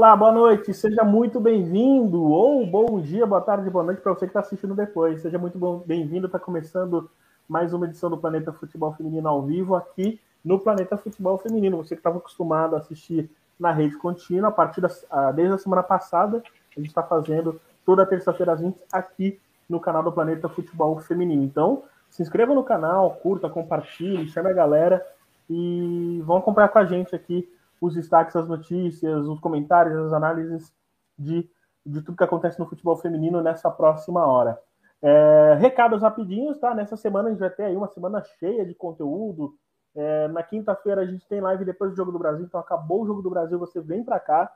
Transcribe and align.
Olá, 0.00 0.16
boa 0.16 0.32
noite, 0.32 0.72
seja 0.72 1.04
muito 1.04 1.38
bem-vindo, 1.38 2.22
ou 2.22 2.66
bom 2.66 3.02
dia, 3.02 3.26
boa 3.26 3.42
tarde, 3.42 3.68
boa 3.68 3.84
noite 3.84 4.00
para 4.00 4.14
você 4.14 4.20
que 4.20 4.30
está 4.30 4.40
assistindo 4.40 4.74
depois. 4.74 5.20
Seja 5.20 5.36
muito 5.36 5.58
bem-vindo, 5.84 6.24
está 6.24 6.38
começando 6.38 7.10
mais 7.46 7.74
uma 7.74 7.84
edição 7.84 8.08
do 8.08 8.16
Planeta 8.16 8.50
Futebol 8.50 8.94
Feminino 8.94 9.28
ao 9.28 9.42
vivo 9.42 9.74
aqui 9.74 10.18
no 10.42 10.58
Planeta 10.58 10.96
Futebol 10.96 11.36
Feminino. 11.36 11.76
Você 11.76 11.94
que 11.94 12.00
estava 12.00 12.16
acostumado 12.16 12.74
a 12.74 12.78
assistir 12.78 13.30
na 13.58 13.72
rede 13.72 13.94
contínua, 13.98 14.48
a 14.48 14.50
partir 14.50 14.80
da, 14.80 14.88
desde 15.32 15.52
a 15.52 15.58
semana 15.58 15.82
passada, 15.82 16.42
a 16.74 16.80
gente 16.80 16.88
está 16.88 17.02
fazendo 17.02 17.60
toda 17.84 18.06
terça-feira 18.06 18.54
às 18.54 18.60
20 18.62 18.78
aqui 18.90 19.38
no 19.68 19.78
canal 19.78 20.02
do 20.02 20.10
Planeta 20.10 20.48
Futebol 20.48 20.98
Feminino. 21.00 21.44
Então, 21.44 21.82
se 22.08 22.22
inscreva 22.22 22.54
no 22.54 22.64
canal, 22.64 23.10
curta, 23.16 23.50
compartilhe, 23.50 24.30
chame 24.30 24.48
a 24.48 24.54
galera 24.54 25.06
e 25.50 26.22
vão 26.24 26.38
acompanhar 26.38 26.68
com 26.68 26.78
a 26.78 26.86
gente 26.86 27.14
aqui 27.14 27.46
os 27.80 27.94
destaques, 27.94 28.36
as 28.36 28.48
notícias, 28.48 29.26
os 29.26 29.40
comentários, 29.40 29.96
as 29.96 30.12
análises 30.12 30.72
de, 31.18 31.48
de 31.84 32.02
tudo 32.02 32.16
que 32.16 32.24
acontece 32.24 32.58
no 32.58 32.66
futebol 32.66 32.96
feminino 32.96 33.42
nessa 33.42 33.70
próxima 33.70 34.26
hora. 34.26 34.60
É, 35.02 35.56
recados 35.58 36.02
rapidinhos, 36.02 36.58
tá? 36.58 36.74
Nessa 36.74 36.96
semana 36.96 37.28
a 37.28 37.30
gente 37.30 37.40
vai 37.40 37.50
ter 37.50 37.64
aí 37.64 37.76
uma 37.76 37.88
semana 37.88 38.22
cheia 38.38 38.66
de 38.66 38.74
conteúdo. 38.74 39.54
É, 39.94 40.28
na 40.28 40.42
quinta-feira 40.42 41.00
a 41.00 41.06
gente 41.06 41.26
tem 41.26 41.40
live 41.40 41.64
depois 41.64 41.90
do 41.90 41.96
Jogo 41.96 42.12
do 42.12 42.18
Brasil, 42.18 42.44
então 42.44 42.60
acabou 42.60 43.02
o 43.02 43.06
Jogo 43.06 43.22
do 43.22 43.30
Brasil, 43.30 43.58
você 43.58 43.80
vem 43.80 44.04
para 44.04 44.20
cá. 44.20 44.52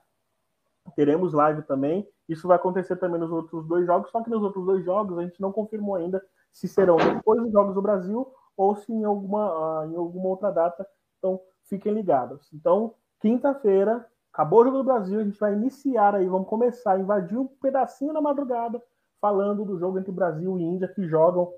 Teremos 0.95 1.33
live 1.33 1.63
também. 1.63 2.07
Isso 2.29 2.47
vai 2.47 2.57
acontecer 2.57 2.97
também 2.97 3.19
nos 3.19 3.31
outros 3.31 3.67
dois 3.67 3.87
jogos, 3.87 4.11
só 4.11 4.23
que 4.23 4.29
nos 4.29 4.43
outros 4.43 4.67
dois 4.67 4.85
jogos 4.85 5.19
a 5.19 5.23
gente 5.23 5.41
não 5.41 5.51
confirmou 5.51 5.95
ainda 5.95 6.23
se 6.53 6.69
serão 6.69 6.97
depois 6.97 7.43
dos 7.43 7.53
Jogos 7.53 7.75
do 7.75 7.83
Brasil 7.83 8.33
ou 8.57 8.77
se 8.77 8.93
em 8.93 9.05
alguma, 9.05 9.83
ah, 9.83 9.87
em 9.87 9.97
alguma 9.97 10.29
outra 10.29 10.51
data. 10.51 10.87
Então 11.19 11.41
fiquem 11.65 11.93
ligados. 11.93 12.49
Então, 12.53 12.95
Quinta-feira, 13.25 14.07
acabou 14.31 14.61
o 14.61 14.65
Jogo 14.65 14.77
do 14.77 14.85
Brasil, 14.85 15.19
a 15.19 15.25
gente 15.25 15.41
vai 15.41 15.55
iniciar 15.55 16.15
aí, 16.15 16.29
vamos 16.29 16.47
começar 16.47 16.93
a 16.93 16.99
invadir 16.99 17.39
um 17.39 17.47
pedacinho 17.47 18.13
da 18.13 18.21
madrugada, 18.21 18.83
falando 19.19 19.65
do 19.65 19.79
jogo 19.79 19.99
entre 19.99 20.13
Brasil 20.13 20.59
e 20.59 20.63
Índia, 20.63 20.89
que 20.89 21.09
jogam 21.09 21.51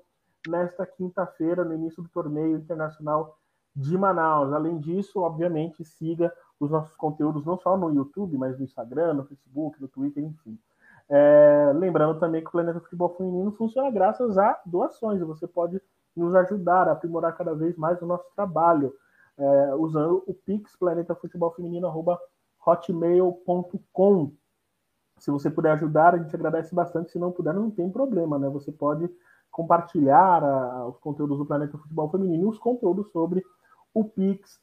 nesta 0.47 0.85
quinta-feira, 0.85 1.65
no 1.65 1.73
início 1.73 2.01
do 2.01 2.07
torneio 2.07 2.55
internacional 2.55 3.37
de 3.75 3.97
Manaus. 3.97 4.53
Além 4.53 4.79
disso, 4.79 5.19
obviamente, 5.19 5.83
siga 5.83 6.33
os 6.57 6.71
nossos 6.71 6.95
conteúdos 6.95 7.45
não 7.45 7.59
só 7.59 7.75
no 7.75 7.93
YouTube, 7.93 8.37
mas 8.37 8.57
no 8.57 8.63
Instagram, 8.63 9.15
no 9.15 9.25
Facebook, 9.25 9.81
no 9.81 9.89
Twitter, 9.89 10.23
enfim. 10.23 10.57
É, 11.09 11.73
lembrando 11.75 12.17
também 12.17 12.39
que 12.39 12.47
o 12.47 12.51
Planeta 12.51 12.79
Futebol 12.79 13.09
Feminino 13.09 13.51
funciona 13.51 13.91
graças 13.91 14.37
a 14.37 14.57
doações. 14.65 15.19
Você 15.19 15.45
pode 15.45 15.81
nos 16.15 16.33
ajudar 16.33 16.87
a 16.87 16.93
aprimorar 16.93 17.35
cada 17.35 17.53
vez 17.53 17.75
mais 17.75 18.01
o 18.01 18.05
nosso 18.05 18.23
trabalho 18.33 18.93
é, 19.37 19.75
usando 19.75 20.23
o 20.25 20.33
Pix 20.33 20.75
Planeta 20.75 21.15
Futebol 21.15 21.51
Feminino 21.51 21.91
hotmail.com. 22.65 24.31
Se 25.17 25.31
você 25.31 25.49
puder 25.49 25.71
ajudar, 25.71 26.13
a 26.13 26.17
gente 26.17 26.35
agradece 26.35 26.73
bastante. 26.73 27.11
Se 27.11 27.19
não 27.19 27.31
puder, 27.31 27.53
não 27.53 27.71
tem 27.71 27.89
problema, 27.89 28.37
né? 28.37 28.49
Você 28.49 28.71
pode 28.71 29.09
compartilhar 29.51 30.43
a, 30.43 30.87
os 30.87 30.97
conteúdos 30.99 31.37
do 31.37 31.45
Planeta 31.45 31.77
Futebol 31.77 32.09
Feminino 32.09 32.43
e 32.43 32.47
os 32.47 32.59
conteúdos 32.59 33.11
sobre 33.11 33.43
o 33.93 34.03
Pix 34.03 34.59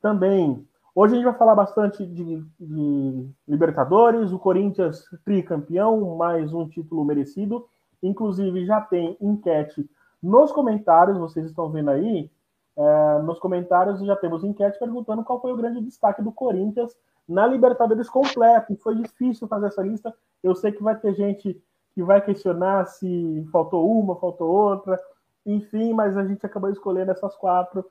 também. 0.00 0.66
Hoje 0.94 1.12
a 1.12 1.16
gente 1.16 1.26
vai 1.26 1.38
falar 1.38 1.54
bastante 1.54 2.04
de, 2.06 2.44
de 2.58 3.30
Libertadores, 3.46 4.32
o 4.32 4.38
Corinthians 4.38 5.04
tricampeão, 5.24 6.16
mais 6.16 6.52
um 6.52 6.68
título 6.68 7.04
merecido. 7.04 7.66
Inclusive 8.02 8.64
já 8.64 8.80
tem 8.80 9.16
enquete 9.20 9.88
nos 10.22 10.50
comentários, 10.50 11.18
vocês 11.18 11.46
estão 11.46 11.70
vendo 11.70 11.90
aí, 11.90 12.30
é, 12.78 13.22
nos 13.22 13.40
comentários 13.40 13.98
já 14.00 14.14
temos 14.14 14.44
enquete 14.44 14.78
perguntando 14.78 15.24
qual 15.24 15.40
foi 15.40 15.52
o 15.52 15.56
grande 15.56 15.80
destaque 15.80 16.22
do 16.22 16.30
Corinthians 16.30 16.96
na 17.28 17.44
Libertadores 17.44 18.08
completo. 18.08 18.72
E 18.72 18.76
foi 18.76 18.94
difícil 18.94 19.48
fazer 19.48 19.66
essa 19.66 19.82
lista. 19.82 20.14
Eu 20.44 20.54
sei 20.54 20.70
que 20.70 20.82
vai 20.82 20.94
ter 20.94 21.12
gente 21.14 21.60
que 21.92 22.02
vai 22.04 22.20
questionar 22.20 22.86
se 22.86 23.44
faltou 23.50 23.90
uma, 23.90 24.14
faltou 24.14 24.48
outra, 24.48 24.96
enfim, 25.44 25.92
mas 25.92 26.16
a 26.16 26.24
gente 26.24 26.46
acabou 26.46 26.70
escolhendo 26.70 27.10
essas 27.10 27.34
quatro 27.34 27.84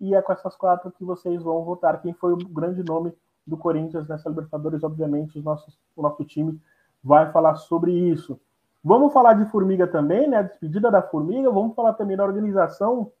e 0.00 0.12
é 0.12 0.20
com 0.20 0.32
essas 0.32 0.56
quatro 0.56 0.90
que 0.90 1.04
vocês 1.04 1.40
vão 1.40 1.62
votar. 1.62 2.02
Quem 2.02 2.12
foi 2.12 2.32
o 2.32 2.36
grande 2.36 2.82
nome 2.82 3.14
do 3.46 3.56
Corinthians 3.56 4.08
nessa 4.08 4.28
Libertadores? 4.28 4.82
Obviamente, 4.82 5.38
os 5.38 5.44
nossos, 5.44 5.78
o 5.94 6.02
nosso 6.02 6.24
time 6.24 6.60
vai 7.04 7.30
falar 7.30 7.54
sobre 7.54 7.92
isso. 7.92 8.40
Vamos 8.82 9.12
falar 9.12 9.34
de 9.34 9.48
Formiga 9.52 9.86
também, 9.86 10.28
né? 10.28 10.38
A 10.38 10.42
despedida 10.42 10.90
da 10.90 11.00
Formiga. 11.00 11.48
Vamos 11.48 11.76
falar 11.76 11.92
também 11.92 12.16
da 12.16 12.24
organização 12.24 13.12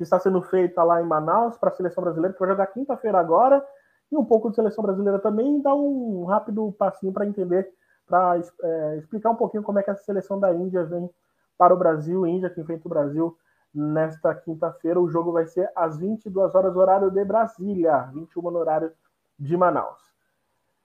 que 0.00 0.04
está 0.04 0.18
sendo 0.18 0.40
feita 0.40 0.82
lá 0.82 1.02
em 1.02 1.04
Manaus 1.04 1.58
para 1.58 1.68
a 1.68 1.72
seleção 1.72 2.02
brasileira, 2.02 2.32
que 2.32 2.40
vai 2.40 2.48
jogar 2.48 2.68
quinta-feira 2.68 3.20
agora, 3.20 3.62
e 4.10 4.16
um 4.16 4.24
pouco 4.24 4.48
de 4.48 4.56
seleção 4.56 4.82
brasileira 4.82 5.18
também, 5.18 5.60
dar 5.60 5.74
um 5.74 6.24
rápido 6.24 6.72
passinho 6.72 7.12
para 7.12 7.26
entender, 7.26 7.70
para 8.06 8.40
é, 8.62 8.96
explicar 8.96 9.28
um 9.28 9.34
pouquinho 9.34 9.62
como 9.62 9.78
é 9.78 9.82
que 9.82 9.90
essa 9.90 10.02
seleção 10.02 10.40
da 10.40 10.54
Índia 10.54 10.84
vem 10.84 11.10
para 11.58 11.74
o 11.74 11.76
Brasil, 11.76 12.26
Índia 12.26 12.48
que 12.48 12.58
enfrenta 12.62 12.88
o 12.88 12.88
Brasil 12.88 13.36
nesta 13.74 14.34
quinta-feira. 14.34 14.98
O 14.98 15.10
jogo 15.10 15.32
vai 15.32 15.46
ser 15.46 15.70
às 15.76 15.98
22 15.98 16.54
horas, 16.54 16.74
horário 16.74 17.10
de 17.10 17.22
Brasília, 17.22 18.08
21 18.14 18.50
no 18.50 18.58
horário 18.58 18.90
de 19.38 19.54
Manaus. 19.54 20.00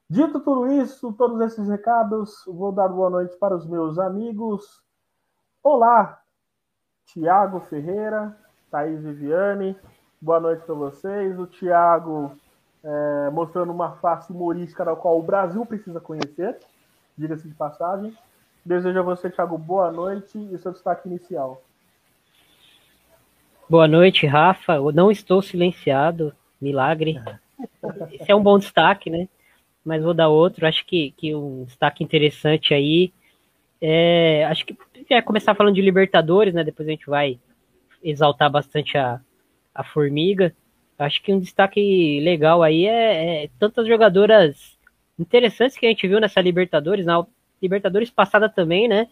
Dito 0.09 0.41
tudo 0.41 0.67
isso, 0.67 1.13
todos 1.13 1.39
esses 1.39 1.69
recados, 1.69 2.43
vou 2.45 2.73
dar 2.73 2.89
boa 2.89 3.09
noite 3.09 3.37
para 3.37 3.55
os 3.55 3.65
meus 3.65 3.97
amigos. 3.97 4.83
Olá, 5.63 6.21
Tiago 7.05 7.61
Ferreira, 7.61 8.37
Thaís 8.69 9.01
Viviane. 9.01 9.75
Boa 10.21 10.39
noite 10.39 10.63
para 10.65 10.75
vocês. 10.75 11.37
O 11.39 11.47
Thiago 11.47 12.35
é, 12.83 13.29
mostrando 13.31 13.71
uma 13.71 13.93
face 13.97 14.31
humorística 14.31 14.85
da 14.85 14.95
qual 14.95 15.19
o 15.19 15.23
Brasil 15.23 15.65
precisa 15.65 15.99
conhecer, 15.99 16.57
diga-se 17.17 17.47
de 17.47 17.53
passagem. 17.53 18.15
Desejo 18.65 18.99
a 18.99 19.03
você, 19.03 19.29
Thiago, 19.29 19.57
boa 19.57 19.91
noite 19.91 20.37
e 20.51 20.57
seu 20.57 20.71
destaque 20.71 21.07
inicial. 21.07 21.61
Boa 23.69 23.87
noite, 23.87 24.27
Rafa. 24.27 24.73
Eu 24.73 24.91
não 24.91 25.09
estou 25.09 25.41
silenciado, 25.41 26.33
milagre. 26.61 27.19
Esse 28.11 28.31
é 28.31 28.35
um 28.35 28.43
bom 28.43 28.59
destaque, 28.59 29.09
né? 29.09 29.27
Mas 29.83 30.03
vou 30.03 30.13
dar 30.13 30.29
outro. 30.29 30.67
Acho 30.67 30.85
que, 30.85 31.11
que 31.17 31.33
um 31.35 31.63
destaque 31.63 32.03
interessante 32.03 32.73
aí. 32.73 33.11
É, 33.81 34.45
acho 34.45 34.65
que 34.65 34.75
é 35.09 35.21
começar 35.21 35.55
falando 35.55 35.75
de 35.75 35.81
Libertadores, 35.81 36.53
né? 36.53 36.63
Depois 36.63 36.87
a 36.87 36.91
gente 36.91 37.07
vai 37.07 37.39
exaltar 38.05 38.49
bastante 38.49 38.97
a, 38.97 39.19
a 39.73 39.83
Formiga. 39.83 40.55
Acho 40.97 41.21
que 41.21 41.33
um 41.33 41.39
destaque 41.39 42.21
legal 42.21 42.63
aí 42.63 42.85
é, 42.85 43.43
é 43.43 43.49
tantas 43.59 43.87
jogadoras 43.87 44.77
interessantes 45.19 45.77
que 45.77 45.85
a 45.85 45.89
gente 45.89 46.07
viu 46.07 46.19
nessa 46.19 46.39
Libertadores, 46.39 47.05
na 47.05 47.25
Libertadores 47.61 48.09
passada 48.09 48.47
também, 48.47 48.87
né? 48.87 49.07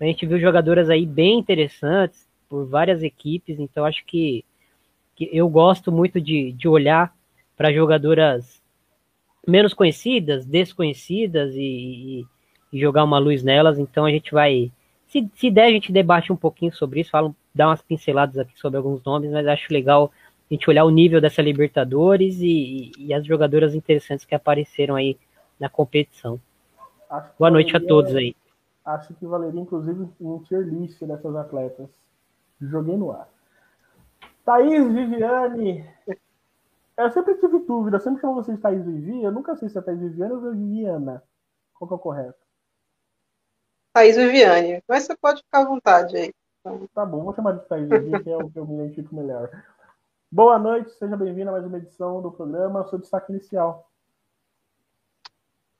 A 0.00 0.04
gente 0.04 0.26
viu 0.26 0.38
jogadoras 0.38 0.88
aí 0.88 1.04
bem 1.04 1.38
interessantes 1.38 2.26
por 2.48 2.66
várias 2.66 3.02
equipes, 3.02 3.58
então 3.58 3.84
acho 3.84 4.04
que, 4.06 4.44
que 5.14 5.28
eu 5.32 5.48
gosto 5.48 5.90
muito 5.90 6.20
de, 6.20 6.52
de 6.52 6.68
olhar 6.68 7.14
para 7.56 7.72
jogadoras 7.72 8.62
menos 9.46 9.72
conhecidas, 9.72 10.44
desconhecidas 10.44 11.54
e, 11.54 12.26
e, 12.72 12.78
jogar 12.80 13.04
uma 13.04 13.18
luz 13.18 13.42
nelas. 13.42 13.78
Então 13.78 14.04
a 14.04 14.10
gente 14.10 14.32
vai, 14.32 14.70
se, 15.06 15.28
se 15.34 15.50
der, 15.50 15.66
a 15.66 15.70
gente 15.70 15.92
debate 15.92 16.32
um 16.32 16.36
pouquinho 16.36 16.74
sobre 16.74 17.00
isso, 17.00 17.10
fala 17.10 17.34
dar 17.56 17.68
umas 17.68 17.82
pinceladas 17.82 18.38
aqui 18.38 18.58
sobre 18.58 18.76
alguns 18.76 19.02
nomes, 19.02 19.30
mas 19.30 19.46
acho 19.46 19.72
legal 19.72 20.12
a 20.48 20.54
gente 20.54 20.68
olhar 20.68 20.84
o 20.84 20.90
nível 20.90 21.20
dessa 21.20 21.42
Libertadores 21.42 22.38
e, 22.40 22.92
e 22.98 23.14
as 23.14 23.24
jogadoras 23.26 23.74
interessantes 23.74 24.24
que 24.24 24.34
apareceram 24.34 24.94
aí 24.94 25.18
na 25.58 25.68
competição. 25.68 26.38
Boa 27.38 27.50
noite 27.50 27.76
a 27.76 27.80
todos 27.80 28.14
aí. 28.14 28.36
Acho 28.84 29.14
que 29.14 29.26
valeria, 29.26 29.60
inclusive, 29.60 30.08
um 30.20 30.38
tier 30.40 30.62
list 30.62 31.02
dessas 31.02 31.34
atletas. 31.34 31.88
Joguei 32.60 32.96
no 32.96 33.10
ar. 33.10 33.28
Thaís 34.44 34.86
Viviane. 34.92 35.84
Eu 36.96 37.10
sempre 37.10 37.34
tive 37.34 37.58
dúvida, 37.60 37.96
eu 37.96 38.00
sempre 38.00 38.20
chamo 38.20 38.34
você 38.34 38.52
de 38.52 38.58
Thaís 38.58 38.84
Vivi. 38.84 39.22
Eu 39.22 39.32
nunca 39.32 39.56
sei 39.56 39.68
se 39.68 39.76
é 39.76 39.80
Thaís 39.80 40.00
Viviane 40.00 40.32
ou 40.34 40.52
Viviana. 40.52 41.22
Qual 41.74 41.88
que 41.88 41.94
é 41.94 41.96
o 41.96 41.98
correto? 41.98 42.38
Thaís 43.92 44.16
Viviane. 44.16 44.82
Mas 44.88 45.04
você 45.04 45.16
pode 45.16 45.42
ficar 45.42 45.62
à 45.62 45.64
vontade 45.64 46.16
aí. 46.16 46.32
Tá 46.92 47.06
bom, 47.06 47.22
vou 47.22 47.32
chamar 47.32 47.52
de 47.52 47.60
aqui, 47.60 48.24
que 48.24 48.30
é 48.30 48.36
o 48.36 48.50
que 48.50 48.58
eu 48.58 48.66
me 48.66 48.74
identifico 48.74 49.14
melhor. 49.14 49.48
Boa 50.32 50.58
noite, 50.58 50.90
seja 50.98 51.16
bem-vindo 51.16 51.48
a 51.50 51.52
mais 51.52 51.64
uma 51.64 51.78
edição 51.78 52.20
do 52.20 52.32
programa. 52.32 52.84
Seu 52.88 52.98
destaque 52.98 53.30
inicial. 53.30 53.88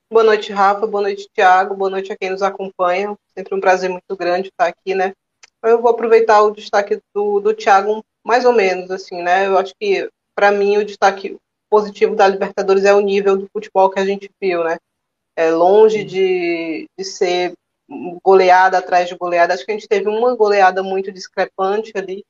Boa 0.08 0.22
noite, 0.22 0.52
Rafa. 0.52 0.86
Boa 0.86 1.02
noite, 1.02 1.28
Tiago. 1.34 1.74
Boa 1.74 1.90
noite 1.90 2.12
a 2.12 2.16
quem 2.16 2.30
nos 2.30 2.40
acompanha. 2.40 3.18
Sempre 3.36 3.56
um 3.56 3.60
prazer 3.60 3.90
muito 3.90 4.16
grande 4.16 4.46
estar 4.46 4.66
aqui, 4.66 4.94
né? 4.94 5.12
Eu 5.60 5.82
vou 5.82 5.90
aproveitar 5.90 6.40
o 6.42 6.52
destaque 6.52 7.00
do, 7.12 7.40
do 7.40 7.52
Tiago, 7.52 8.04
mais 8.24 8.44
ou 8.44 8.52
menos, 8.52 8.88
assim, 8.92 9.20
né? 9.22 9.48
Eu 9.48 9.58
acho 9.58 9.74
que, 9.80 10.08
para 10.36 10.52
mim, 10.52 10.76
o 10.76 10.84
destaque 10.84 11.36
positivo 11.68 12.14
da 12.14 12.28
Libertadores 12.28 12.84
é 12.84 12.94
o 12.94 13.00
nível 13.00 13.36
do 13.36 13.48
futebol 13.52 13.90
que 13.90 13.98
a 13.98 14.04
gente 14.04 14.30
viu, 14.40 14.62
né? 14.62 14.76
É 15.34 15.50
longe 15.50 16.04
de, 16.04 16.88
de 16.96 17.04
ser 17.04 17.54
goleada 18.22 18.78
atrás 18.78 19.08
de 19.08 19.16
goleada. 19.16 19.54
Acho 19.54 19.64
que 19.64 19.72
a 19.72 19.74
gente 19.74 19.88
teve 19.88 20.08
uma 20.08 20.34
goleada 20.34 20.82
muito 20.82 21.12
discrepante 21.12 21.92
ali, 21.94 22.24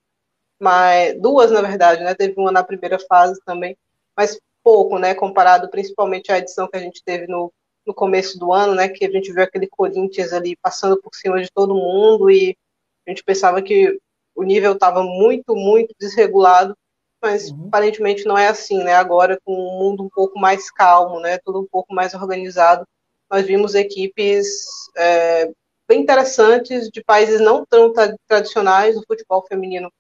mas 0.61 1.19
duas 1.20 1.50
na 1.50 1.62
verdade, 1.62 2.03
né? 2.03 2.14
Teve 2.14 2.35
uma 2.38 2.53
na 2.53 2.64
primeira 2.64 2.99
fase 2.99 3.41
também, 3.44 3.76
mas 4.17 4.38
pouco, 4.62 4.99
né? 4.99 5.14
Comparado 5.14 5.70
principalmente 5.70 6.32
à 6.32 6.38
edição 6.38 6.69
que 6.69 6.76
a 6.76 6.81
gente 6.81 7.03
teve 7.05 7.26
no, 7.26 7.53
no 7.87 7.94
começo 7.94 8.38
do 8.38 8.53
ano, 8.53 8.75
né, 8.75 8.88
que 8.88 9.05
a 9.05 9.11
gente 9.11 9.32
viu 9.32 9.43
aquele 9.43 9.69
Corinthians 9.69 10.32
ali 10.32 10.56
passando 10.56 11.00
por 11.00 11.14
cima 11.14 11.41
de 11.41 11.49
todo 11.53 11.75
mundo 11.75 12.29
e 12.29 12.56
a 13.06 13.11
gente 13.11 13.23
pensava 13.23 13.62
que 13.62 13.97
o 14.35 14.43
nível 14.43 14.73
estava 14.73 15.03
muito, 15.05 15.55
muito 15.55 15.94
desregulado, 15.99 16.76
mas 17.23 17.50
uhum. 17.50 17.69
aparentemente 17.69 18.25
não 18.25 18.37
é 18.37 18.49
assim, 18.49 18.82
né? 18.82 18.94
Agora 18.94 19.38
com 19.44 19.53
o 19.53 19.79
mundo 19.79 20.03
um 20.03 20.08
pouco 20.08 20.38
mais 20.38 20.70
calmo, 20.70 21.20
né, 21.20 21.38
tudo 21.38 21.61
um 21.61 21.67
pouco 21.67 21.94
mais 21.94 22.12
organizado, 22.12 22.85
nós 23.31 23.46
vimos 23.46 23.75
equipes 23.75 24.46
é, 24.96 25.50
bem 25.88 26.00
interessantes 26.00 26.88
de 26.90 27.02
países 27.02 27.40
não 27.40 27.64
tão 27.64 27.93
tradicionais 28.26 28.94
do 28.94 29.05
futebol 29.06 29.44
feminino 29.46 29.93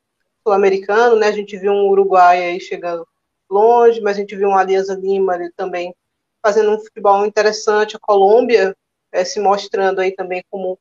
sul-americano, 0.42 1.16
né? 1.16 1.28
A 1.28 1.32
gente 1.32 1.56
viu 1.56 1.72
um 1.72 1.88
Uruguai 1.88 2.42
aí 2.42 2.60
chegando 2.60 3.06
longe, 3.50 4.00
mas 4.00 4.16
a 4.16 4.20
gente 4.20 4.36
viu 4.36 4.48
um 4.48 4.56
Alianza 4.56 4.94
Lima 4.94 5.34
ali 5.34 5.50
também 5.56 5.94
fazendo 6.42 6.70
um 6.70 6.78
futebol 6.78 7.26
interessante, 7.26 7.96
a 7.96 8.00
Colômbia 8.00 8.76
é, 9.10 9.24
se 9.24 9.40
mostrando 9.40 10.00
aí 10.00 10.12
também 10.12 10.44
como 10.50 10.78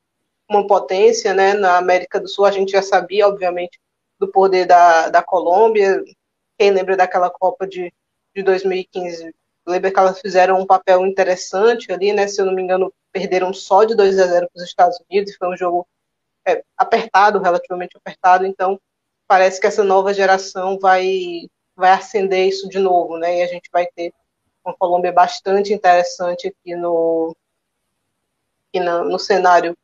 uma 0.47 0.67
potência, 0.67 1.33
né? 1.33 1.53
Na 1.53 1.77
América 1.77 2.19
do 2.19 2.27
Sul 2.27 2.45
a 2.45 2.51
gente 2.51 2.71
já 2.71 2.81
sabia, 2.81 3.27
obviamente, 3.27 3.79
do 4.19 4.27
poder 4.27 4.65
da, 4.65 5.09
da 5.09 5.23
Colômbia. 5.23 6.03
Quem 6.57 6.71
lembra 6.71 6.95
daquela 6.95 7.29
Copa 7.29 7.67
de, 7.67 7.91
de 8.35 8.43
2015 8.43 9.33
lembra 9.67 9.91
que 9.91 9.99
elas 9.99 10.19
fizeram 10.19 10.59
um 10.59 10.65
papel 10.65 11.05
interessante 11.05 11.91
ali, 11.91 12.13
né? 12.13 12.27
Se 12.27 12.41
eu 12.41 12.45
não 12.45 12.53
me 12.53 12.61
engano, 12.61 12.93
perderam 13.11 13.53
só 13.53 13.83
de 13.83 13.95
2 13.95 14.19
a 14.19 14.27
0 14.27 14.49
para 14.51 14.61
os 14.61 14.67
Estados 14.67 14.99
Unidos, 15.09 15.35
foi 15.35 15.49
um 15.49 15.57
jogo 15.57 15.87
é, 16.47 16.63
apertado, 16.77 17.39
relativamente 17.39 17.97
apertado, 17.97 18.45
então 18.45 18.79
parece 19.27 19.59
que 19.59 19.67
essa 19.67 19.83
nova 19.83 20.13
geração 20.13 20.77
vai 20.79 21.47
vai 21.75 21.91
acender 21.91 22.47
isso 22.47 22.69
de 22.69 22.79
novo, 22.79 23.17
né? 23.17 23.39
E 23.39 23.43
a 23.43 23.47
gente 23.47 23.69
vai 23.71 23.85
ter 23.87 24.13
uma 24.63 24.75
Colômbia 24.75 25.11
bastante 25.11 25.73
interessante 25.73 26.47
aqui 26.47 26.75
no 26.75 27.35
aqui 28.69 28.79
na, 28.83 29.03
no 29.03 29.19
cenário 29.19 29.75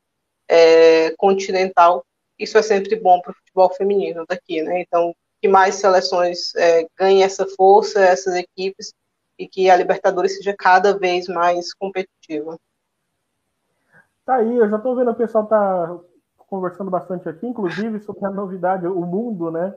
é, 0.47 1.11
continental. 1.17 2.05
Isso 2.39 2.57
é 2.57 2.61
sempre 2.61 2.95
bom 2.95 3.21
para 3.21 3.31
o 3.31 3.35
futebol 3.35 3.73
feminino 3.73 4.25
daqui, 4.27 4.61
né? 4.61 4.81
Então, 4.81 5.13
que 5.41 5.47
mais 5.47 5.75
seleções 5.75 6.55
é, 6.55 6.87
ganhem 6.97 7.23
essa 7.23 7.47
força, 7.47 7.99
essas 8.03 8.35
equipes, 8.35 8.93
e 9.41 9.47
que 9.47 9.71
a 9.71 9.75
Libertadores 9.75 10.38
seja 10.38 10.55
cada 10.55 10.95
vez 10.95 11.27
mais 11.27 11.73
competitiva. 11.73 12.59
Tá 14.23 14.35
aí, 14.35 14.55
eu 14.55 14.69
já 14.69 14.77
estou 14.77 14.95
vendo 14.95 15.09
o 15.09 15.15
pessoal 15.15 15.47
tá 15.47 15.99
conversando 16.38 16.91
bastante 16.91 17.27
aqui, 17.27 17.47
inclusive 17.47 17.99
sobre 18.01 18.23
a 18.25 18.29
novidade, 18.29 18.85
o 18.85 19.01
mundo, 19.01 19.49
né, 19.49 19.75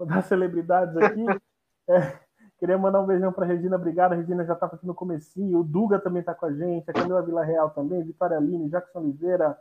das 0.00 0.26
celebridades 0.26 0.96
aqui. 0.96 1.24
É, 1.88 2.18
queria 2.58 2.76
mandar 2.76 3.00
um 3.00 3.06
beijão 3.06 3.32
para 3.32 3.46
Regina, 3.46 3.76
obrigado. 3.76 4.10
A 4.10 4.16
Regina 4.16 4.44
já 4.44 4.54
estava 4.54 4.74
aqui 4.74 4.84
no 4.84 4.92
comecinho, 4.92 5.60
o 5.60 5.62
Duga 5.62 6.00
também 6.00 6.18
está 6.18 6.34
com 6.34 6.46
a 6.46 6.52
gente, 6.52 6.90
a 6.90 6.92
Camila 6.92 7.22
Vila 7.22 7.44
Real 7.44 7.70
também, 7.70 8.02
Vitória 8.02 8.36
Aline, 8.36 8.68
Jackson 8.68 8.98
Oliveira, 8.98 9.56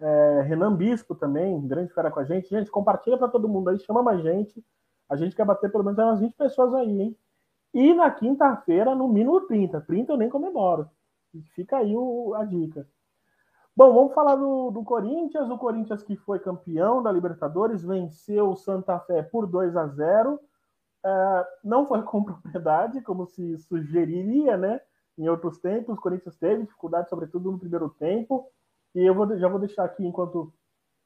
é, 0.00 0.40
Renan 0.40 0.74
Bispo 0.74 1.14
também, 1.14 1.60
grande 1.68 1.92
cara 1.92 2.10
com 2.10 2.18
a 2.18 2.24
gente. 2.24 2.48
Gente, 2.48 2.70
compartilha 2.70 3.18
para 3.18 3.28
todo 3.28 3.46
mundo 3.46 3.68
aí, 3.68 3.78
chama 3.80 4.02
mais 4.02 4.22
gente. 4.22 4.64
A 5.06 5.16
gente 5.16 5.36
quer 5.36 5.44
bater 5.44 5.70
pelo 5.70 5.84
menos 5.84 5.98
umas 5.98 6.20
20 6.20 6.34
pessoas 6.34 6.72
aí, 6.72 7.02
hein? 7.02 7.18
E 7.72 7.94
na 7.94 8.10
quinta-feira, 8.10 8.94
no 8.94 9.08
mínimo 9.08 9.40
30. 9.42 9.80
30 9.82 10.12
eu 10.12 10.16
nem 10.16 10.28
comemoro. 10.28 10.88
Fica 11.54 11.78
aí 11.78 11.96
o, 11.96 12.34
a 12.34 12.44
dica. 12.44 12.86
Bom, 13.76 13.94
vamos 13.94 14.14
falar 14.14 14.34
do, 14.34 14.70
do, 14.70 14.82
Corinthians. 14.82 15.48
O 15.48 15.56
Corinthians 15.56 16.02
que 16.02 16.16
foi 16.16 16.40
campeão 16.40 17.02
da 17.02 17.12
Libertadores, 17.12 17.82
venceu 17.82 18.50
o 18.50 18.56
Santa 18.56 18.98
Fé 19.00 19.22
por 19.22 19.46
2 19.46 19.76
a 19.76 19.86
0. 19.86 20.40
É, 21.04 21.46
não 21.64 21.86
foi 21.86 22.02
com 22.02 22.24
propriedade, 22.24 23.00
como 23.02 23.26
se 23.26 23.56
sugeriria, 23.58 24.56
né? 24.56 24.80
Em 25.16 25.28
outros 25.28 25.58
tempos, 25.58 25.96
o 25.96 26.00
Corinthians 26.00 26.36
teve 26.36 26.64
dificuldade, 26.64 27.08
sobretudo 27.08 27.52
no 27.52 27.58
primeiro 27.58 27.88
tempo. 27.90 28.50
E 28.94 29.00
eu 29.00 29.14
vou, 29.14 29.38
já 29.38 29.48
vou 29.48 29.60
deixar 29.60 29.84
aqui, 29.84 30.04
enquanto 30.04 30.52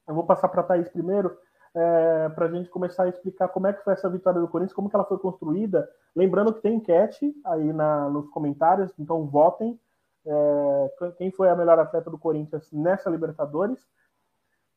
eu 0.07 0.15
vou 0.15 0.25
passar 0.25 0.49
para 0.49 0.61
a 0.61 0.63
Thaís 0.63 0.89
primeiro, 0.89 1.37
é, 1.75 2.29
para 2.29 2.45
a 2.45 2.49
gente 2.49 2.69
começar 2.69 3.03
a 3.03 3.09
explicar 3.09 3.49
como 3.49 3.67
é 3.67 3.73
que 3.73 3.83
foi 3.83 3.93
essa 3.93 4.09
vitória 4.09 4.39
do 4.39 4.47
Corinthians, 4.47 4.73
como 4.73 4.89
que 4.89 4.95
ela 4.95 5.03
foi 5.03 5.19
construída. 5.19 5.89
Lembrando 6.15 6.53
que 6.53 6.61
tem 6.61 6.75
enquete 6.75 7.35
aí 7.45 7.73
na, 7.73 8.09
nos 8.09 8.29
comentários, 8.29 8.93
então 8.97 9.27
votem. 9.27 9.77
É, 10.25 11.11
quem 11.17 11.31
foi 11.31 11.49
a 11.49 11.55
melhor 11.55 11.77
atleta 11.77 12.09
do 12.09 12.17
Corinthians 12.17 12.71
nessa 12.71 13.09
Libertadores. 13.09 13.85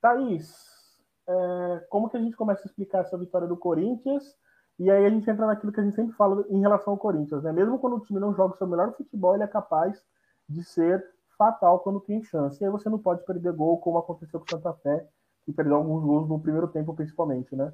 Thaís, 0.00 0.52
é, 1.26 1.86
como 1.88 2.08
que 2.10 2.16
a 2.16 2.20
gente 2.20 2.36
começa 2.36 2.62
a 2.62 2.66
explicar 2.66 3.00
essa 3.00 3.16
vitória 3.16 3.46
do 3.46 3.56
Corinthians? 3.56 4.36
E 4.78 4.90
aí 4.90 5.06
a 5.06 5.10
gente 5.10 5.28
entra 5.30 5.46
naquilo 5.46 5.72
que 5.72 5.80
a 5.80 5.84
gente 5.84 5.96
sempre 5.96 6.14
fala 6.16 6.44
em 6.50 6.60
relação 6.60 6.92
ao 6.92 6.98
Corinthians, 6.98 7.42
né? 7.42 7.52
Mesmo 7.52 7.78
quando 7.78 7.96
o 7.96 8.00
time 8.00 8.18
não 8.18 8.34
joga 8.34 8.54
o 8.54 8.58
seu 8.58 8.66
melhor 8.66 8.92
futebol, 8.92 9.34
ele 9.34 9.44
é 9.44 9.48
capaz 9.48 10.04
de 10.48 10.64
ser 10.64 11.04
fatal 11.36 11.80
quando 11.80 12.00
tem 12.00 12.22
chance. 12.22 12.60
E 12.60 12.64
aí 12.64 12.70
você 12.70 12.88
não 12.88 12.98
pode 12.98 13.24
perder 13.24 13.52
gol, 13.52 13.78
como 13.78 13.98
aconteceu 13.98 14.40
com 14.40 14.46
o 14.46 14.50
Santa 14.50 14.72
Fé, 14.74 15.06
e 15.48 15.52
perdeu 15.52 15.76
alguns 15.76 16.04
gols 16.04 16.28
no 16.28 16.38
primeiro 16.38 16.68
tempo, 16.68 16.94
principalmente, 16.94 17.56
né? 17.56 17.72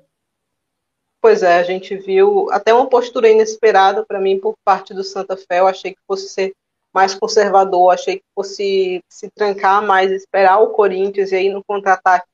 Pois 1.21 1.43
é, 1.43 1.59
a 1.59 1.63
gente 1.63 1.97
viu 1.97 2.51
até 2.53 2.73
uma 2.73 2.89
postura 2.89 3.29
inesperada 3.29 4.05
para 4.05 4.21
mim 4.21 4.39
por 4.39 4.55
parte 4.65 4.95
do 4.95 5.03
Santa 5.03 5.37
Fé. 5.37 5.59
Eu 5.59 5.67
achei 5.67 5.93
que 5.93 6.01
fosse 6.07 6.29
ser 6.29 6.55
mais 6.93 7.15
conservador, 7.15 7.93
achei 7.93 8.19
que 8.19 8.25
fosse 8.35 9.03
se 9.09 9.29
trancar 9.35 9.85
mais, 9.85 10.13
esperar 10.13 10.61
o 10.61 10.71
Corinthians 10.71 11.33
e 11.33 11.37
aí 11.37 11.51
no 11.51 11.65
contra-ataque 11.65 12.27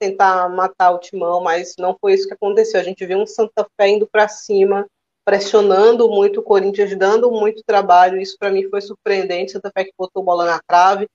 tentar 0.00 0.48
matar 0.48 0.92
o 0.92 0.98
Timão, 0.98 1.40
mas 1.40 1.74
não 1.78 1.96
foi 2.00 2.14
isso 2.14 2.26
que 2.26 2.34
aconteceu. 2.34 2.80
A 2.80 2.84
gente 2.84 3.04
viu 3.04 3.18
um 3.18 3.26
Santa 3.26 3.66
Fé 3.76 3.88
indo 3.88 4.06
para 4.06 4.26
cima, 4.28 4.86
pressionando 5.24 6.08
muito 6.08 6.40
o 6.40 6.42
Corinthians, 6.42 6.96
dando 6.96 7.30
muito 7.30 7.62
trabalho. 7.64 8.20
Isso 8.20 8.36
para 8.38 8.50
mim 8.50 8.68
foi 8.68 8.80
surpreendente. 8.80 9.52
Santa 9.52 9.70
Fé 9.70 9.84
que 9.84 9.92
botou 9.96 10.22
bola 10.22 10.46
na 10.46 10.60
trave, 10.66 11.06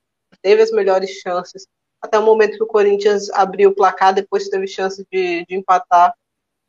teve 0.42 0.62
as 0.62 0.72
melhores 0.72 1.10
chances, 1.10 1.66
até 2.04 2.20
o 2.20 2.24
momento 2.24 2.58
que 2.58 2.64
o 2.64 2.68
Corinthians 2.68 3.30
abriu 3.30 3.70
o 3.70 3.76
placar, 3.76 4.14
depois 4.14 4.50
teve 4.50 4.68
chance 4.68 5.08
de, 5.10 5.46
de 5.46 5.56
empatar, 5.56 6.14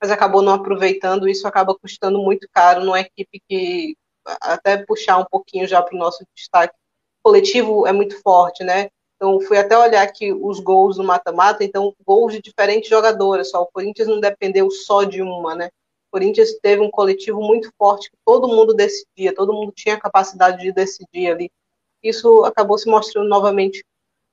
mas 0.00 0.12
acabou 0.12 0.40
não 0.40 0.52
aproveitando. 0.52 1.28
Isso 1.28 1.48
acaba 1.48 1.74
custando 1.74 2.20
muito 2.22 2.48
caro 2.52 2.84
numa 2.84 3.00
equipe 3.00 3.42
que, 3.48 3.96
até 4.40 4.76
puxar 4.84 5.18
um 5.18 5.24
pouquinho 5.24 5.66
já 5.66 5.82
para 5.82 5.96
o 5.96 5.98
nosso 5.98 6.24
destaque, 6.36 6.72
coletivo 7.20 7.84
é 7.84 7.92
muito 7.92 8.20
forte, 8.22 8.62
né? 8.62 8.88
Então, 9.16 9.40
fui 9.40 9.58
até 9.58 9.76
olhar 9.76 10.02
aqui 10.02 10.32
os 10.32 10.60
gols 10.60 10.96
do 10.96 11.04
mata-mata, 11.04 11.64
então, 11.64 11.92
gols 12.06 12.32
de 12.32 12.40
diferentes 12.40 12.88
jogadoras, 12.88 13.50
só 13.50 13.62
o 13.62 13.68
Corinthians 13.72 14.06
não 14.06 14.20
dependeu 14.20 14.70
só 14.70 15.02
de 15.02 15.20
uma, 15.20 15.54
né? 15.56 15.66
O 15.66 16.12
Corinthians 16.12 16.52
teve 16.62 16.80
um 16.80 16.90
coletivo 16.90 17.40
muito 17.40 17.72
forte, 17.76 18.08
que 18.08 18.16
todo 18.24 18.46
mundo 18.46 18.72
decidia, 18.72 19.34
todo 19.34 19.52
mundo 19.52 19.72
tinha 19.74 19.98
capacidade 19.98 20.62
de 20.62 20.70
decidir 20.70 21.28
ali. 21.28 21.50
Isso 22.02 22.44
acabou 22.44 22.78
se 22.78 22.88
mostrando 22.88 23.28
novamente 23.28 23.82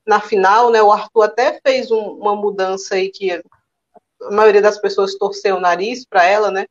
na 0.05 0.19
final, 0.19 0.69
né? 0.71 0.81
O 0.81 0.91
Arthur 0.91 1.23
até 1.23 1.59
fez 1.65 1.91
um, 1.91 1.99
uma 1.99 2.35
mudança 2.35 2.95
aí 2.95 3.09
que 3.09 3.31
a 3.31 3.41
maioria 4.31 4.61
das 4.61 4.79
pessoas 4.79 5.17
torceu 5.17 5.57
o 5.57 5.59
nariz 5.59 6.05
para 6.05 6.25
ela, 6.25 6.51
né? 6.51 6.65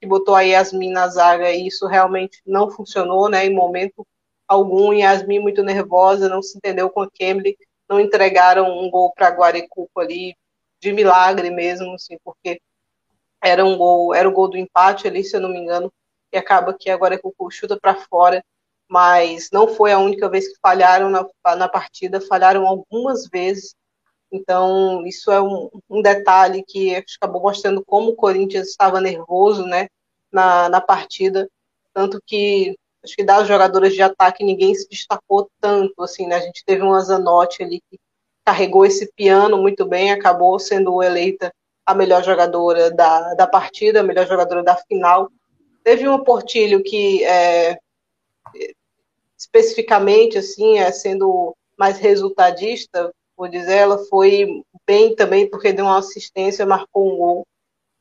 Que 0.00 0.06
botou 0.06 0.34
a 0.34 0.42
Yasmin 0.42 0.90
na 0.90 1.08
zaga 1.08 1.50
e 1.50 1.66
isso 1.66 1.86
realmente 1.86 2.40
não 2.46 2.70
funcionou, 2.70 3.28
né? 3.28 3.46
Em 3.46 3.54
momento 3.54 4.06
algum, 4.46 4.92
Yasmin 4.92 5.40
muito 5.40 5.62
nervosa, 5.62 6.28
não 6.28 6.42
se 6.42 6.56
entendeu 6.56 6.90
com 6.90 7.00
a 7.00 7.10
Kemble, 7.10 7.56
não 7.88 7.98
entregaram 8.00 8.66
um 8.78 8.90
gol 8.90 9.12
para 9.14 9.30
Guarecuco 9.30 10.00
ali 10.00 10.36
de 10.80 10.92
milagre 10.92 11.50
mesmo, 11.50 11.94
assim, 11.94 12.18
porque 12.22 12.60
era 13.42 13.64
um 13.64 13.76
gol, 13.76 14.14
era 14.14 14.28
o 14.28 14.32
gol 14.32 14.48
do 14.48 14.56
empate 14.56 15.08
ali, 15.08 15.24
se 15.24 15.36
eu 15.36 15.40
não 15.40 15.48
me 15.48 15.58
engano, 15.58 15.92
e 16.32 16.36
acaba 16.36 16.74
que 16.74 16.90
a 16.90 16.96
Guarecuco 16.96 17.50
chuta 17.50 17.78
para 17.78 17.94
fora 17.94 18.44
mas 18.88 19.48
não 19.52 19.68
foi 19.68 19.92
a 19.92 19.98
única 19.98 20.28
vez 20.28 20.48
que 20.48 20.58
falharam 20.60 21.10
na, 21.10 21.26
na 21.56 21.68
partida, 21.68 22.20
falharam 22.20 22.66
algumas 22.66 23.26
vezes. 23.28 23.74
Então, 24.30 25.04
isso 25.06 25.30
é 25.30 25.40
um, 25.40 25.70
um 25.88 26.02
detalhe 26.02 26.64
que 26.66 26.94
acabou 26.96 27.42
mostrando 27.42 27.84
como 27.84 28.10
o 28.10 28.16
Corinthians 28.16 28.68
estava 28.68 29.00
nervoso 29.00 29.64
né, 29.64 29.88
na, 30.32 30.68
na 30.68 30.80
partida. 30.80 31.48
Tanto 31.92 32.20
que, 32.26 32.76
acho 33.02 33.14
que 33.14 33.24
das 33.24 33.46
jogadoras 33.46 33.94
de 33.94 34.02
ataque, 34.02 34.44
ninguém 34.44 34.74
se 34.74 34.88
destacou 34.88 35.48
tanto. 35.60 36.02
Assim, 36.02 36.26
né? 36.26 36.36
A 36.36 36.40
gente 36.40 36.64
teve 36.64 36.82
uma 36.82 37.00
Zanotti 37.00 37.62
ali 37.62 37.80
que 37.90 37.98
carregou 38.44 38.84
esse 38.84 39.10
piano 39.14 39.56
muito 39.56 39.86
bem, 39.86 40.12
acabou 40.12 40.58
sendo 40.58 41.02
eleita 41.02 41.52
a 41.86 41.94
melhor 41.94 42.22
jogadora 42.22 42.90
da, 42.90 43.34
da 43.34 43.46
partida, 43.46 44.00
a 44.00 44.02
melhor 44.02 44.26
jogadora 44.26 44.62
da 44.62 44.76
final. 44.76 45.30
Teve 45.82 46.08
uma 46.08 46.24
Portilho 46.24 46.82
que 46.82 47.22
é, 47.24 47.78
especificamente, 49.44 50.38
assim, 50.38 50.78
é, 50.78 50.90
sendo 50.90 51.54
mais 51.78 51.98
resultadista, 51.98 53.12
vou 53.36 53.48
dizer, 53.48 53.76
ela 53.76 53.98
foi 54.06 54.62
bem 54.86 55.14
também, 55.14 55.48
porque 55.48 55.72
deu 55.72 55.84
uma 55.84 55.98
assistência, 55.98 56.66
marcou 56.66 57.12
um 57.12 57.16
gol. 57.16 57.46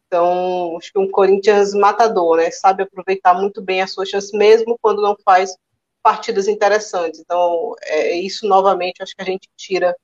Então, 0.08 0.78
acho 0.78 0.92
que 0.92 1.00
um 1.00 1.10
Corinthians 1.10 1.74
matador, 1.74 2.38
né? 2.38 2.52
Sabe 2.52 2.84
aproveitar 2.84 3.34
muito 3.34 3.62
bem 3.62 3.82
as 3.82 3.92
suas 3.92 4.10
chances, 4.10 4.32
mesmo 4.32 4.78
quando 4.82 5.02
não 5.02 5.16
faz 5.26 5.56
partidas 6.04 6.48
interessantes. 6.48 7.20
Então, 7.20 7.74
é 7.82 8.14
isso 8.14 8.48
novamente, 8.48 9.02
acho 9.02 9.16
que 9.16 9.22
a 9.22 9.26
gente 9.26 9.50
tira 9.58 9.96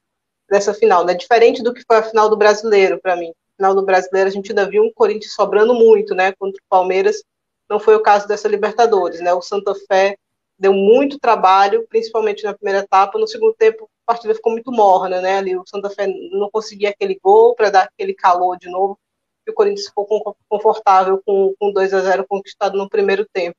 dessa 0.49 0.73
final, 0.73 1.05
né? 1.05 1.13
Diferente 1.13 1.61
do 1.61 1.73
que 1.73 1.83
foi 1.85 1.97
a 1.97 2.03
final 2.03 2.29
do 2.29 2.37
Brasileiro, 2.37 2.99
para 2.99 3.15
mim. 3.15 3.31
final 3.55 3.75
do 3.75 3.85
Brasileiro, 3.85 4.29
a 4.29 4.31
gente 4.31 4.51
ainda 4.51 4.67
viu 4.67 4.83
um 4.83 4.91
Corinthians 4.93 5.33
sobrando 5.33 5.73
muito, 5.75 6.15
né? 6.15 6.33
Contra 6.33 6.59
o 6.59 6.69
Palmeiras, 6.69 7.21
não 7.69 7.79
foi 7.79 7.95
o 7.95 8.01
caso 8.01 8.27
dessa 8.27 8.47
Libertadores, 8.47 9.19
né? 9.21 9.33
O 9.33 9.41
Santa 9.41 9.75
Fé 9.87 10.17
deu 10.59 10.73
muito 10.73 11.17
trabalho, 11.17 11.87
principalmente 11.87 12.43
na 12.43 12.53
primeira 12.53 12.79
etapa. 12.79 13.17
No 13.17 13.27
segundo 13.27 13.53
tempo, 13.53 13.89
a 14.05 14.13
partida 14.13 14.35
ficou 14.35 14.51
muito 14.51 14.71
morna, 14.71 15.21
né? 15.21 15.37
Ali 15.37 15.57
o 15.57 15.65
Santa 15.65 15.89
Fé 15.89 16.05
não 16.07 16.49
conseguia 16.51 16.89
aquele 16.89 17.17
gol 17.23 17.55
para 17.55 17.69
dar 17.69 17.83
aquele 17.83 18.13
calor 18.13 18.57
de 18.57 18.69
novo. 18.69 18.99
E 19.47 19.51
o 19.51 19.53
Corinthians 19.53 19.87
ficou 19.87 20.35
confortável 20.49 21.21
com, 21.25 21.53
com 21.57 21.71
2 21.71 21.93
a 21.93 22.01
0 22.01 22.25
conquistado 22.27 22.77
no 22.77 22.89
primeiro 22.89 23.25
tempo. 23.31 23.55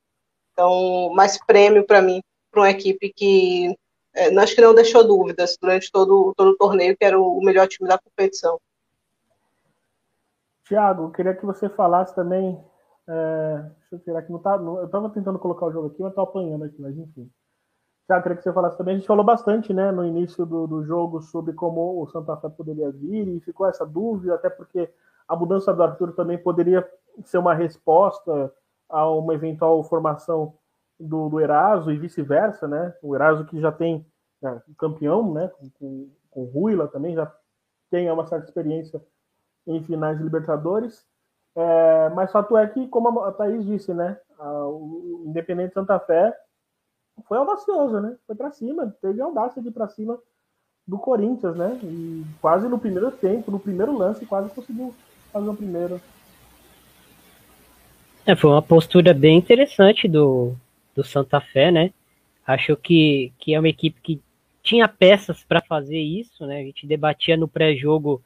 Então, 0.53 1.11
mais 1.15 1.39
prêmio 1.45 1.87
para 1.87 2.03
mim, 2.03 2.21
para 2.51 2.61
uma 2.61 2.71
equipe 2.71 3.13
que 3.15 3.75
é, 4.15 4.37
acho 4.39 4.55
que 4.55 4.61
não 4.61 4.75
deixou 4.75 5.07
dúvidas 5.07 5.57
durante 5.61 5.91
todo, 5.91 6.35
todo 6.37 6.51
o 6.51 6.57
torneio, 6.57 6.97
que 6.97 7.05
era 7.05 7.19
o 7.19 7.41
melhor 7.41 7.67
time 7.69 7.89
da 7.89 7.99
competição. 7.99 8.61
Tiago, 10.65 11.11
queria 11.11 11.35
que 11.35 11.47
você 11.47 11.69
falasse 11.69 12.15
também. 12.15 12.63
É, 13.13 13.63
deixa 13.81 13.97
eu 13.97 13.99
tirar 13.99 14.21
aqui, 14.21 14.31
não 14.31 14.39
tá, 14.39 14.57
não, 14.57 14.79
eu 14.79 14.87
estava 14.87 15.11
tentando 15.11 15.39
colocar 15.39 15.67
o 15.67 15.73
jogo 15.73 15.89
aqui, 15.89 16.01
mas 16.01 16.11
estou 16.11 16.23
apanhando 16.23 16.65
aqui, 16.65 16.81
mas 16.81 16.97
enfim. 16.97 17.29
Tiago, 18.07 18.23
queria 18.23 18.37
que 18.37 18.43
você 18.45 18.53
falasse 18.53 18.79
também. 18.79 18.95
A 18.95 18.99
gente 18.99 19.07
falou 19.07 19.25
bastante 19.25 19.75
né, 19.75 19.91
no 19.91 20.05
início 20.05 20.47
do, 20.47 20.67
do 20.67 20.85
jogo 20.85 21.21
sobre 21.21 21.53
como 21.53 22.01
o 22.01 22.07
Santa 22.09 22.37
Fé 22.37 22.49
poderia 22.49 22.91
vir, 22.93 23.27
e 23.27 23.41
ficou 23.41 23.67
essa 23.67 23.85
dúvida, 23.85 24.35
até 24.35 24.49
porque 24.49 24.89
a 25.27 25.35
mudança 25.35 25.75
do 25.75 25.83
Arthur 25.83 26.13
também 26.13 26.39
poderia 26.39 26.89
ser 27.25 27.39
uma 27.39 27.55
resposta 27.55 28.53
a 28.89 29.09
uma 29.11 29.35
eventual 29.35 29.83
formação 29.85 30.55
do, 30.99 31.29
do 31.29 31.41
Eraso 31.41 31.91
e 31.91 31.99
vice-versa, 31.99 32.69
né? 32.69 32.95
O 33.03 33.15
Eraso 33.15 33.45
que 33.47 33.61
já 33.61 33.73
tem 33.73 34.07
né, 34.41 34.61
campeão, 34.79 35.33
né? 35.33 35.51
Com, 35.79 36.11
com, 36.31 36.45
Ruila 36.45 36.89
também 36.89 37.15
já 37.15 37.33
tem 37.91 38.11
uma 38.11 38.27
certa 38.27 38.47
experiência 38.47 39.01
em 39.67 39.83
finais 39.83 40.19
de 40.19 40.25
Libertadores. 40.25 41.07
É, 41.61 42.09
mas 42.15 42.33
fato 42.33 42.57
é 42.57 42.67
que, 42.67 42.87
como 42.89 43.21
a 43.21 43.33
Thaís 43.33 43.67
disse, 43.67 43.93
né? 43.93 44.17
A, 44.39 44.67
o 44.67 45.25
Independente 45.27 45.75
Santa 45.75 45.99
Fé 45.99 46.35
foi 47.29 47.37
audacioso, 47.37 48.01
né? 48.01 48.17
Foi 48.27 48.35
para 48.35 48.51
cima, 48.51 48.97
teve 49.03 49.21
audácia 49.21 49.61
de 49.61 49.69
ir 49.69 49.73
para 49.73 49.87
cima 49.89 50.19
do 50.87 50.99
Corinthians, 50.99 51.55
né? 51.57 51.79
E 51.83 52.25
quase 52.41 52.67
no 52.67 52.79
primeiro 52.79 53.11
tempo, 53.11 53.51
no 53.51 53.61
primeiro 53.61 53.97
lance, 53.97 54.25
quase 54.25 54.49
conseguiu 54.55 54.95
fazer 55.31 55.51
o 55.51 55.55
primeiro. 55.55 56.01
É, 58.25 58.35
foi 58.35 58.51
uma 58.51 58.63
postura 58.63 59.13
bem 59.13 59.37
interessante 59.37 60.09
do, 60.09 60.55
do 60.95 61.05
Santa 61.05 61.43
Fé, 61.43 61.71
né? 61.71 61.93
Acho 62.47 62.75
que, 62.75 63.35
que 63.39 63.55
é 63.55 63.59
uma 63.59 63.69
equipe 63.69 64.01
que 64.01 64.23
tinha 64.63 64.89
peças 64.89 65.45
para 65.45 65.61
fazer 65.61 65.99
isso, 65.99 66.47
né? 66.47 66.61
A 66.61 66.65
gente 66.65 66.87
debatia 66.87 67.37
no 67.37 67.47
pré-jogo 67.47 68.23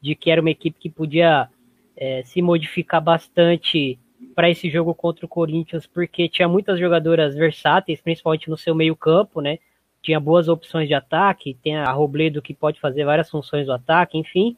de 0.00 0.16
que 0.16 0.32
era 0.32 0.40
uma 0.40 0.50
equipe 0.50 0.80
que 0.80 0.90
podia 0.90 1.48
é, 1.96 2.22
se 2.24 2.40
modificar 2.42 3.00
bastante 3.00 3.98
para 4.34 4.50
esse 4.50 4.70
jogo 4.70 4.94
contra 4.94 5.26
o 5.26 5.28
Corinthians, 5.28 5.86
porque 5.86 6.28
tinha 6.28 6.48
muitas 6.48 6.78
jogadoras 6.78 7.34
versáteis, 7.34 8.00
principalmente 8.00 8.48
no 8.48 8.56
seu 8.56 8.74
meio-campo, 8.74 9.40
né? 9.40 9.58
Tinha 10.00 10.18
boas 10.18 10.48
opções 10.48 10.88
de 10.88 10.94
ataque, 10.94 11.56
tem 11.62 11.76
a 11.76 11.90
Robledo 11.90 12.42
que 12.42 12.54
pode 12.54 12.80
fazer 12.80 13.04
várias 13.04 13.30
funções 13.30 13.66
do 13.66 13.72
ataque, 13.72 14.18
enfim. 14.18 14.56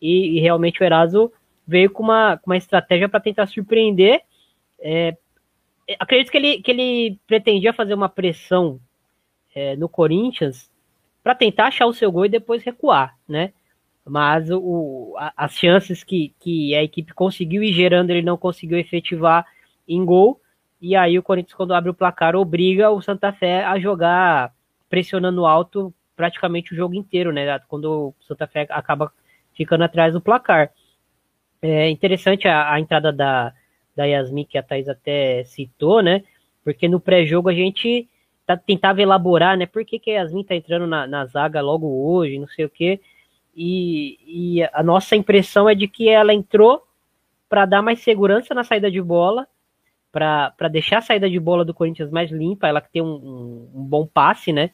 E, 0.00 0.36
e 0.36 0.40
realmente 0.40 0.80
o 0.80 0.84
Eraso 0.84 1.32
veio 1.66 1.90
com 1.90 2.02
uma, 2.02 2.36
com 2.36 2.50
uma 2.50 2.56
estratégia 2.56 3.08
para 3.08 3.20
tentar 3.20 3.46
surpreender. 3.46 4.22
É, 4.78 5.16
acredito 5.98 6.30
que 6.30 6.36
ele, 6.36 6.62
que 6.62 6.70
ele 6.70 7.18
pretendia 7.26 7.72
fazer 7.72 7.94
uma 7.94 8.08
pressão 8.08 8.78
é, 9.54 9.74
no 9.76 9.88
Corinthians 9.88 10.70
para 11.22 11.34
tentar 11.34 11.66
achar 11.66 11.86
o 11.86 11.92
seu 11.92 12.12
gol 12.12 12.26
e 12.26 12.28
depois 12.28 12.62
recuar, 12.62 13.16
né? 13.28 13.52
Mas 14.08 14.48
o, 14.50 15.14
a, 15.18 15.32
as 15.36 15.52
chances 15.54 16.04
que, 16.04 16.32
que 16.38 16.74
a 16.74 16.82
equipe 16.82 17.12
conseguiu 17.12 17.62
ir 17.62 17.72
gerando, 17.72 18.10
ele 18.10 18.22
não 18.22 18.36
conseguiu 18.36 18.78
efetivar 18.78 19.44
em 19.86 20.04
gol. 20.04 20.40
E 20.80 20.94
aí 20.94 21.18
o 21.18 21.22
Corinthians, 21.22 21.54
quando 21.54 21.74
abre 21.74 21.90
o 21.90 21.94
placar, 21.94 22.36
obriga 22.36 22.90
o 22.90 23.02
Santa 23.02 23.32
Fé 23.32 23.64
a 23.64 23.78
jogar 23.78 24.52
pressionando 24.88 25.44
alto 25.44 25.92
praticamente 26.14 26.72
o 26.72 26.76
jogo 26.76 26.94
inteiro, 26.94 27.32
né? 27.32 27.58
Quando 27.68 28.14
o 28.18 28.24
Santa 28.24 28.46
Fé 28.46 28.66
acaba 28.70 29.12
ficando 29.54 29.84
atrás 29.84 30.12
do 30.12 30.20
placar. 30.20 30.70
É 31.60 31.90
interessante 31.90 32.46
a, 32.46 32.72
a 32.72 32.78
entrada 32.78 33.12
da, 33.12 33.52
da 33.96 34.04
Yasmin, 34.04 34.44
que 34.44 34.58
a 34.58 34.62
Thais 34.62 34.88
até 34.88 35.44
citou, 35.44 36.02
né? 36.02 36.22
Porque 36.62 36.88
no 36.88 37.00
pré-jogo 37.00 37.48
a 37.48 37.54
gente 37.54 38.08
tá, 38.46 38.56
tentava 38.56 39.02
elaborar, 39.02 39.56
né? 39.56 39.66
Por 39.66 39.84
que, 39.84 39.98
que 39.98 40.10
a 40.10 40.22
Yasmin 40.22 40.44
tá 40.44 40.54
entrando 40.54 40.86
na, 40.86 41.06
na 41.06 41.26
zaga 41.26 41.60
logo 41.60 41.86
hoje, 41.86 42.38
não 42.38 42.48
sei 42.48 42.66
o 42.66 42.70
quê. 42.70 43.00
E, 43.56 44.18
e 44.58 44.62
a 44.70 44.82
nossa 44.82 45.16
impressão 45.16 45.66
é 45.66 45.74
de 45.74 45.88
que 45.88 46.10
ela 46.10 46.34
entrou 46.34 46.86
para 47.48 47.64
dar 47.64 47.80
mais 47.80 48.00
segurança 48.00 48.54
na 48.54 48.62
saída 48.62 48.90
de 48.90 49.00
bola, 49.00 49.48
para 50.12 50.68
deixar 50.70 50.98
a 50.98 51.02
saída 51.02 51.28
de 51.28 51.40
bola 51.40 51.64
do 51.64 51.72
Corinthians 51.72 52.10
mais 52.10 52.30
limpa, 52.30 52.68
ela 52.68 52.82
que 52.82 52.90
tem 52.90 53.00
um, 53.00 53.70
um, 53.74 53.84
bom 53.84 54.06
passe, 54.06 54.52
né? 54.52 54.70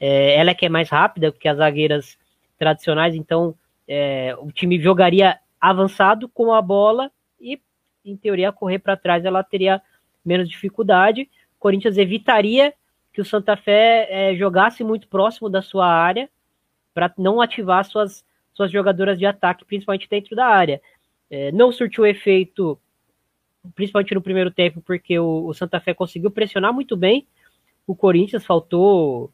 É, 0.00 0.36
ela 0.36 0.50
é 0.50 0.54
que 0.54 0.66
é 0.66 0.68
mais 0.68 0.88
rápida 0.88 1.30
que 1.30 1.48
as 1.48 1.58
zagueiras 1.58 2.18
tradicionais, 2.58 3.14
então 3.14 3.54
é, 3.86 4.34
o 4.38 4.50
time 4.50 4.80
jogaria 4.80 5.38
avançado 5.60 6.28
com 6.28 6.52
a 6.52 6.60
bola 6.60 7.10
e, 7.40 7.60
em 8.04 8.16
teoria, 8.16 8.52
correr 8.52 8.80
para 8.80 8.96
trás 8.96 9.24
ela 9.24 9.44
teria 9.44 9.80
menos 10.24 10.48
dificuldade. 10.48 11.22
O 11.56 11.60
Corinthians 11.60 11.96
evitaria 11.98 12.74
que 13.12 13.20
o 13.20 13.24
Santa 13.24 13.56
Fé 13.56 14.08
é, 14.10 14.34
jogasse 14.34 14.82
muito 14.82 15.06
próximo 15.06 15.48
da 15.48 15.62
sua 15.62 15.86
área 15.86 16.28
para 16.94 17.12
não 17.18 17.40
ativar 17.40 17.84
suas, 17.84 18.24
suas 18.54 18.70
jogadoras 18.70 19.18
de 19.18 19.26
ataque, 19.26 19.64
principalmente 19.64 20.08
dentro 20.08 20.36
da 20.36 20.46
área. 20.46 20.80
É, 21.28 21.50
não 21.52 21.72
surtiu 21.72 22.06
efeito, 22.06 22.78
principalmente 23.74 24.14
no 24.14 24.22
primeiro 24.22 24.50
tempo, 24.50 24.80
porque 24.80 25.18
o, 25.18 25.46
o 25.46 25.52
Santa 25.52 25.80
Fé 25.80 25.92
conseguiu 25.92 26.30
pressionar 26.30 26.72
muito 26.72 26.96
bem. 26.96 27.26
O 27.86 27.94
Corinthians 27.94 28.46
faltou, 28.46 29.30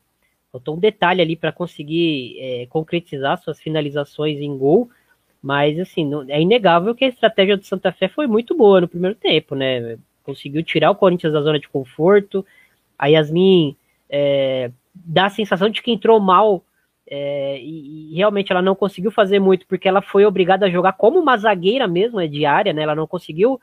faltou 0.50 0.76
um 0.76 0.80
detalhe 0.80 1.20
ali 1.20 1.36
para 1.36 1.52
conseguir 1.52 2.36
é, 2.40 2.66
concretizar 2.66 3.38
suas 3.38 3.60
finalizações 3.60 4.38
em 4.38 4.56
gol. 4.56 4.90
Mas, 5.42 5.78
assim, 5.78 6.04
não, 6.04 6.24
é 6.28 6.40
inegável 6.40 6.94
que 6.94 7.04
a 7.04 7.08
estratégia 7.08 7.56
do 7.56 7.64
Santa 7.64 7.92
Fé 7.92 8.08
foi 8.08 8.26
muito 8.26 8.54
boa 8.54 8.80
no 8.80 8.88
primeiro 8.88 9.16
tempo, 9.16 9.54
né? 9.54 9.98
Conseguiu 10.22 10.62
tirar 10.62 10.90
o 10.90 10.96
Corinthians 10.96 11.32
da 11.32 11.40
zona 11.40 11.58
de 11.58 11.68
conforto. 11.68 12.44
A 12.98 13.06
Yasmin 13.06 13.74
é, 14.08 14.70
dá 14.94 15.26
a 15.26 15.30
sensação 15.30 15.70
de 15.70 15.80
que 15.80 15.90
entrou 15.90 16.20
mal 16.20 16.62
é, 17.12 17.58
e, 17.60 18.12
e, 18.12 18.16
realmente 18.16 18.52
ela 18.52 18.62
não 18.62 18.76
conseguiu 18.76 19.10
fazer 19.10 19.40
muito 19.40 19.66
porque 19.66 19.88
ela 19.88 20.00
foi 20.00 20.24
obrigada 20.24 20.66
a 20.66 20.70
jogar 20.70 20.92
como 20.92 21.18
uma 21.18 21.36
zagueira 21.36 21.88
mesmo, 21.88 22.20
é 22.20 22.28
diária, 22.28 22.72
né? 22.72 22.82
Ela 22.82 22.94
não 22.94 23.06
conseguiu 23.06 23.60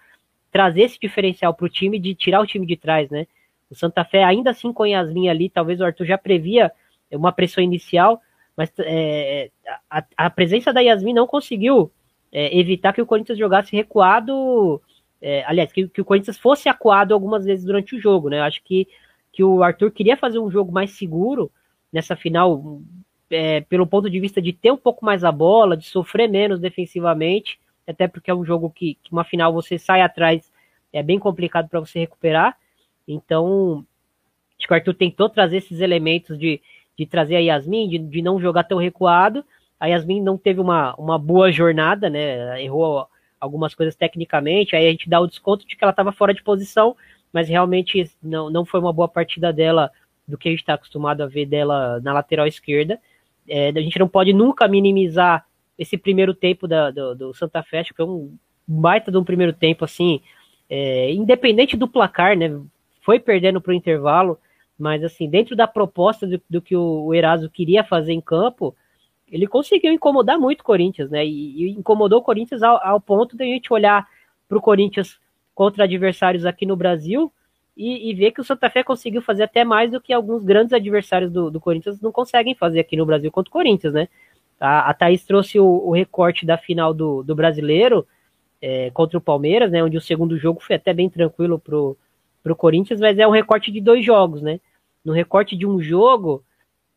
trazer 0.51 0.81
esse 0.81 0.99
diferencial 0.99 1.53
para 1.53 1.65
o 1.65 1.69
time 1.69 1.97
de 1.97 2.13
tirar 2.13 2.41
o 2.41 2.45
time 2.45 2.65
de 2.65 2.75
trás, 2.75 3.09
né? 3.09 3.25
O 3.71 3.75
Santa 3.75 4.03
Fé 4.03 4.23
ainda 4.23 4.49
assim 4.49 4.73
com 4.73 4.85
Yasmin 4.85 5.29
ali, 5.29 5.49
talvez 5.49 5.79
o 5.79 5.85
Arthur 5.85 6.05
já 6.05 6.17
previa 6.17 6.71
uma 7.09 7.31
pressão 7.31 7.63
inicial, 7.63 8.21
mas 8.55 8.69
é, 8.79 9.49
a, 9.89 10.03
a, 10.17 10.29
presença 10.29 10.73
da 10.73 10.81
Yasmin 10.81 11.13
não 11.13 11.25
conseguiu 11.25 11.89
é, 12.31 12.57
evitar 12.57 12.91
que 12.91 13.01
o 13.01 13.05
Corinthians 13.05 13.39
jogasse 13.39 13.73
recuado, 13.73 14.81
é, 15.21 15.45
aliás, 15.45 15.71
que, 15.71 15.87
que, 15.87 16.01
o 16.01 16.05
Corinthians 16.05 16.37
fosse 16.37 16.67
acuado 16.67 17.13
algumas 17.13 17.45
vezes 17.45 17.63
durante 17.63 17.95
o 17.95 17.99
jogo, 17.99 18.29
né? 18.29 18.41
acho 18.41 18.61
que, 18.63 18.87
que 19.31 19.43
o 19.43 19.63
Arthur 19.63 19.91
queria 19.91 20.17
fazer 20.17 20.39
um 20.39 20.51
jogo 20.51 20.71
mais 20.71 20.91
seguro 20.91 21.49
nessa 21.93 22.15
final, 22.15 22.81
é, 23.29 23.61
pelo 23.61 23.87
ponto 23.87 24.09
de 24.09 24.19
vista 24.19 24.41
de 24.41 24.53
ter 24.53 24.71
um 24.71 24.77
pouco 24.77 25.05
mais 25.05 25.23
a 25.23 25.31
bola, 25.31 25.77
de 25.77 25.85
sofrer 25.85 26.29
menos 26.29 26.59
defensivamente, 26.59 27.59
até 27.87 28.07
porque 28.07 28.31
é 28.31 28.35
um 28.35 28.45
jogo 28.45 28.69
que, 28.69 28.97
que 29.03 29.11
uma 29.11 29.23
final 29.23 29.53
você 29.53 29.77
sai 29.77 30.01
atrás, 30.01 30.51
é 30.91 31.01
bem 31.01 31.19
complicado 31.19 31.69
para 31.69 31.79
você 31.79 31.99
recuperar. 31.99 32.57
Então, 33.07 33.85
acho 34.57 34.67
que 34.67 34.73
o 34.73 34.75
Arthur 34.75 34.93
tentou 34.93 35.29
trazer 35.29 35.57
esses 35.57 35.79
elementos 35.79 36.37
de, 36.37 36.61
de 36.97 37.05
trazer 37.05 37.35
a 37.35 37.39
Yasmin, 37.39 37.87
de, 37.87 37.97
de 37.97 38.21
não 38.21 38.39
jogar 38.39 38.63
tão 38.63 38.77
recuado. 38.77 39.43
A 39.79 39.87
Yasmin 39.87 40.21
não 40.21 40.37
teve 40.37 40.59
uma, 40.59 40.95
uma 40.95 41.17
boa 41.17 41.51
jornada, 41.51 42.09
né? 42.09 42.61
Errou 42.61 43.07
algumas 43.39 43.75
coisas 43.75 43.95
tecnicamente, 43.95 44.75
aí 44.75 44.87
a 44.87 44.91
gente 44.91 45.07
dá 45.07 45.19
o 45.19 45.27
desconto 45.27 45.67
de 45.67 45.75
que 45.75 45.83
ela 45.83 45.91
estava 45.91 46.11
fora 46.11 46.33
de 46.33 46.41
posição, 46.41 46.95
mas 47.31 47.47
realmente 47.47 48.09
não, 48.21 48.49
não 48.49 48.65
foi 48.65 48.79
uma 48.79 48.91
boa 48.91 49.07
partida 49.07 49.53
dela 49.53 49.91
do 50.27 50.37
que 50.37 50.49
a 50.49 50.51
gente 50.51 50.61
está 50.61 50.73
acostumado 50.73 51.21
a 51.21 51.27
ver 51.27 51.45
dela 51.45 52.01
na 52.01 52.13
lateral 52.13 52.47
esquerda. 52.47 52.99
É, 53.47 53.69
a 53.69 53.81
gente 53.81 53.99
não 53.99 54.07
pode 54.07 54.33
nunca 54.33 54.67
minimizar 54.67 55.45
esse 55.77 55.97
primeiro 55.97 56.33
tempo 56.33 56.67
da, 56.67 56.91
do, 56.91 57.15
do 57.15 57.33
Santa 57.33 57.63
Fé, 57.63 57.83
que 57.83 57.93
foi 57.93 58.05
um 58.05 58.35
baita 58.67 59.11
de 59.11 59.17
um 59.17 59.23
primeiro 59.23 59.53
tempo, 59.53 59.85
assim, 59.85 60.21
é, 60.69 61.11
independente 61.13 61.77
do 61.77 61.87
placar, 61.87 62.35
né? 62.37 62.59
Foi 63.01 63.19
perdendo 63.19 63.61
para 63.61 63.71
o 63.71 63.75
intervalo, 63.75 64.37
mas 64.77 65.03
assim, 65.03 65.29
dentro 65.29 65.55
da 65.55 65.67
proposta 65.67 66.27
do, 66.27 66.41
do 66.49 66.61
que 66.61 66.75
o, 66.75 67.05
o 67.05 67.13
Eraso 67.13 67.49
queria 67.49 67.83
fazer 67.83 68.13
em 68.13 68.21
campo, 68.21 68.75
ele 69.29 69.47
conseguiu 69.47 69.93
incomodar 69.93 70.37
muito 70.37 70.61
o 70.61 70.63
Corinthians, 70.63 71.09
né? 71.09 71.25
E, 71.25 71.65
e 71.65 71.69
incomodou 71.71 72.19
o 72.19 72.23
Corinthians 72.23 72.63
ao, 72.63 72.85
ao 72.85 72.99
ponto 72.99 73.37
de 73.37 73.43
a 73.43 73.47
gente 73.47 73.71
olhar 73.71 74.07
para 74.47 74.57
o 74.57 74.61
Corinthians 74.61 75.19
contra 75.53 75.85
adversários 75.85 76.45
aqui 76.45 76.65
no 76.65 76.75
Brasil 76.75 77.31
e, 77.77 78.09
e, 78.09 78.13
ver 78.13 78.31
que 78.31 78.41
o 78.41 78.43
Santa 78.43 78.69
Fé 78.69 78.83
conseguiu 78.83 79.21
fazer 79.21 79.43
até 79.43 79.63
mais 79.63 79.91
do 79.91 80.01
que 80.01 80.11
alguns 80.11 80.43
grandes 80.43 80.73
adversários 80.73 81.31
do, 81.31 81.51
do 81.51 81.59
Corinthians 81.61 82.01
não 82.01 82.11
conseguem 82.11 82.55
fazer 82.55 82.79
aqui 82.79 82.97
no 82.97 83.05
Brasil 83.05 83.31
contra 83.31 83.49
o 83.49 83.53
Corinthians, 83.53 83.93
né? 83.93 84.07
A, 84.59 84.89
a 84.89 84.93
Thaís 84.93 85.23
trouxe 85.23 85.59
o, 85.59 85.65
o 85.65 85.91
recorte 85.91 86.45
da 86.45 86.57
final 86.57 86.93
do, 86.93 87.21
do 87.23 87.35
brasileiro 87.35 88.07
é, 88.61 88.89
contra 88.91 89.17
o 89.17 89.21
Palmeiras, 89.21 89.71
né? 89.71 89.83
Onde 89.83 89.97
o 89.97 90.01
segundo 90.01 90.37
jogo 90.37 90.59
foi 90.59 90.75
até 90.75 90.93
bem 90.93 91.09
tranquilo 91.09 91.59
pro, 91.59 91.95
pro 92.41 92.55
Corinthians, 92.55 92.99
mas 92.99 93.19
é 93.19 93.27
um 93.27 93.31
recorte 93.31 93.71
de 93.71 93.79
dois 93.79 94.03
jogos, 94.03 94.41
né? 94.41 94.59
no 95.07 95.13
recorte 95.13 95.55
de 95.55 95.65
um 95.65 95.81
jogo, 95.81 96.43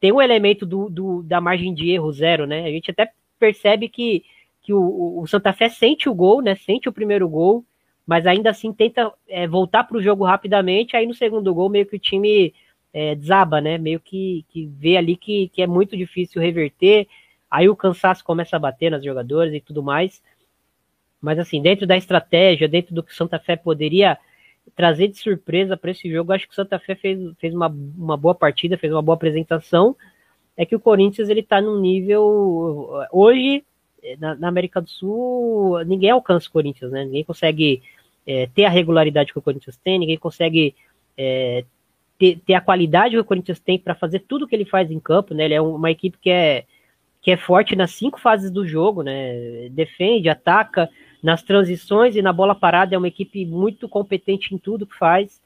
tem 0.01 0.11
um 0.11 0.21
elemento 0.21 0.67
do, 0.67 0.91
do, 0.91 1.23
da 1.23 1.41
margem 1.41 1.73
de 1.73 1.91
erro 1.91 2.11
zero, 2.11 2.45
né? 2.45 2.65
A 2.65 2.71
gente 2.71 2.91
até 2.91 3.09
percebe 3.39 3.89
que, 3.89 4.25
que 4.61 4.75
o, 4.75 5.21
o 5.21 5.27
Santa 5.29 5.53
Fé 5.53 5.69
sente 5.69 6.09
o 6.09 6.15
gol, 6.15 6.43
né? 6.43 6.57
Sente 6.57 6.89
o 6.89 6.93
primeiro 6.93 7.29
gol, 7.29 7.65
mas 8.11 8.27
ainda 8.27 8.51
assim 8.51 8.73
tenta 8.73 9.13
é, 9.29 9.47
voltar 9.47 9.85
para 9.85 9.97
o 9.97 10.03
jogo 10.03 10.25
rapidamente. 10.25 10.97
Aí 10.97 11.07
no 11.07 11.15
segundo 11.15 11.55
gol, 11.55 11.69
meio 11.69 11.87
que 11.87 11.95
o 11.95 11.99
time 11.99 12.53
é, 12.93 13.15
desaba, 13.15 13.61
né? 13.61 13.79
Meio 13.79 14.01
que, 14.01 14.45
que 14.49 14.67
vê 14.67 14.97
ali 14.97 15.17
que, 15.17 15.49
que 15.51 15.63
é 15.63 15.67
muito 15.69 15.97
difícil 15.97 16.43
reverter. 16.43 17.07
Aí 17.49 17.69
o 17.69 17.77
cansaço 17.77 18.25
começa 18.25 18.57
a 18.57 18.59
bater 18.59 18.91
nas 18.91 19.05
jogadores 19.05 19.55
e 19.55 19.61
tudo 19.61 19.81
mais. 19.81 20.21
Mas 21.21 21.39
assim, 21.39 21.63
dentro 21.63 21.87
da 21.87 21.97
estratégia, 21.97 22.67
dentro 22.67 22.93
do 22.93 23.01
que 23.01 23.13
o 23.13 23.15
Santa 23.15 23.39
Fé 23.39 23.55
poderia 23.55 24.19
trazer 24.75 25.07
de 25.07 25.17
surpresa 25.17 25.77
para 25.77 25.93
esse 25.93 26.11
jogo, 26.11 26.33
acho 26.33 26.49
que 26.49 26.53
o 26.53 26.57
Santa 26.57 26.81
Fé 26.81 26.97
fez, 26.97 27.17
fez 27.39 27.55
uma, 27.55 27.69
uma 27.69 28.17
boa 28.17 28.35
partida, 28.35 28.77
fez 28.77 28.93
uma 28.93 29.03
boa 29.03 29.15
apresentação. 29.15 29.95
É 30.57 30.67
que 30.67 30.75
o 30.75 30.81
Corinthians 30.81 31.29
ele 31.29 31.43
está 31.43 31.61
num 31.61 31.81
nível 31.81 32.91
hoje 33.13 33.63
na, 34.19 34.35
na, 34.35 34.49
América 34.49 34.81
do 34.81 34.91
Sul 34.91 35.79
ninguém 35.85 36.11
alcança 36.11 36.49
o 36.49 36.53
Corinthians, 36.53 36.91
né? 36.91 37.05
Ninguém 37.05 37.23
consegue 37.23 37.83
é, 38.27 38.49
ter 38.55 38.65
a 38.65 38.71
regularidade 38.71 39.33
que 39.33 39.39
o 39.39 39.43
Corinthians 39.43 39.77
tem, 39.77 39.99
ninguém 39.99 40.19
consegue 40.19 40.75
é, 41.17 41.65
ter, 42.19 42.39
ter, 42.47 42.55
a 42.55 42.61
qualidade 42.61 43.15
que 43.15 43.21
o 43.21 43.25
Corinthians 43.25 43.59
tem 43.59 43.79
para 43.79 43.95
fazer 43.95 44.21
tudo 44.21 44.47
que 44.47 44.55
ele 44.55 44.65
faz 44.65 44.91
em 44.91 45.01
campo, 45.01 45.35
né? 45.35 45.45
Ele 45.45 45.55
é 45.55 45.61
uma 45.61 45.91
equipe 45.91 46.19
que 46.21 46.31
é 46.31 46.65
que 47.23 47.31
é 47.31 47.37
forte 47.37 47.77
nas 47.77 47.91
cinco 47.91 48.19
fases 48.19 48.51
do 48.51 48.67
jogo, 48.67 49.03
né? 49.03 49.69
Defende, 49.71 50.29
ataca, 50.29 50.89
nas 51.23 51.43
transições 51.43 52.17
e 52.17 52.23
na 52.23 52.33
bola 52.33 52.55
parada 52.55 52.95
é 52.95 52.99
uma 52.99 53.09
equipe 53.09 53.45
muito 53.45 53.89
competente 53.89 54.55
em 54.55 54.59
tudo 54.59 54.87
que 54.87 54.97
faz. 54.97 55.41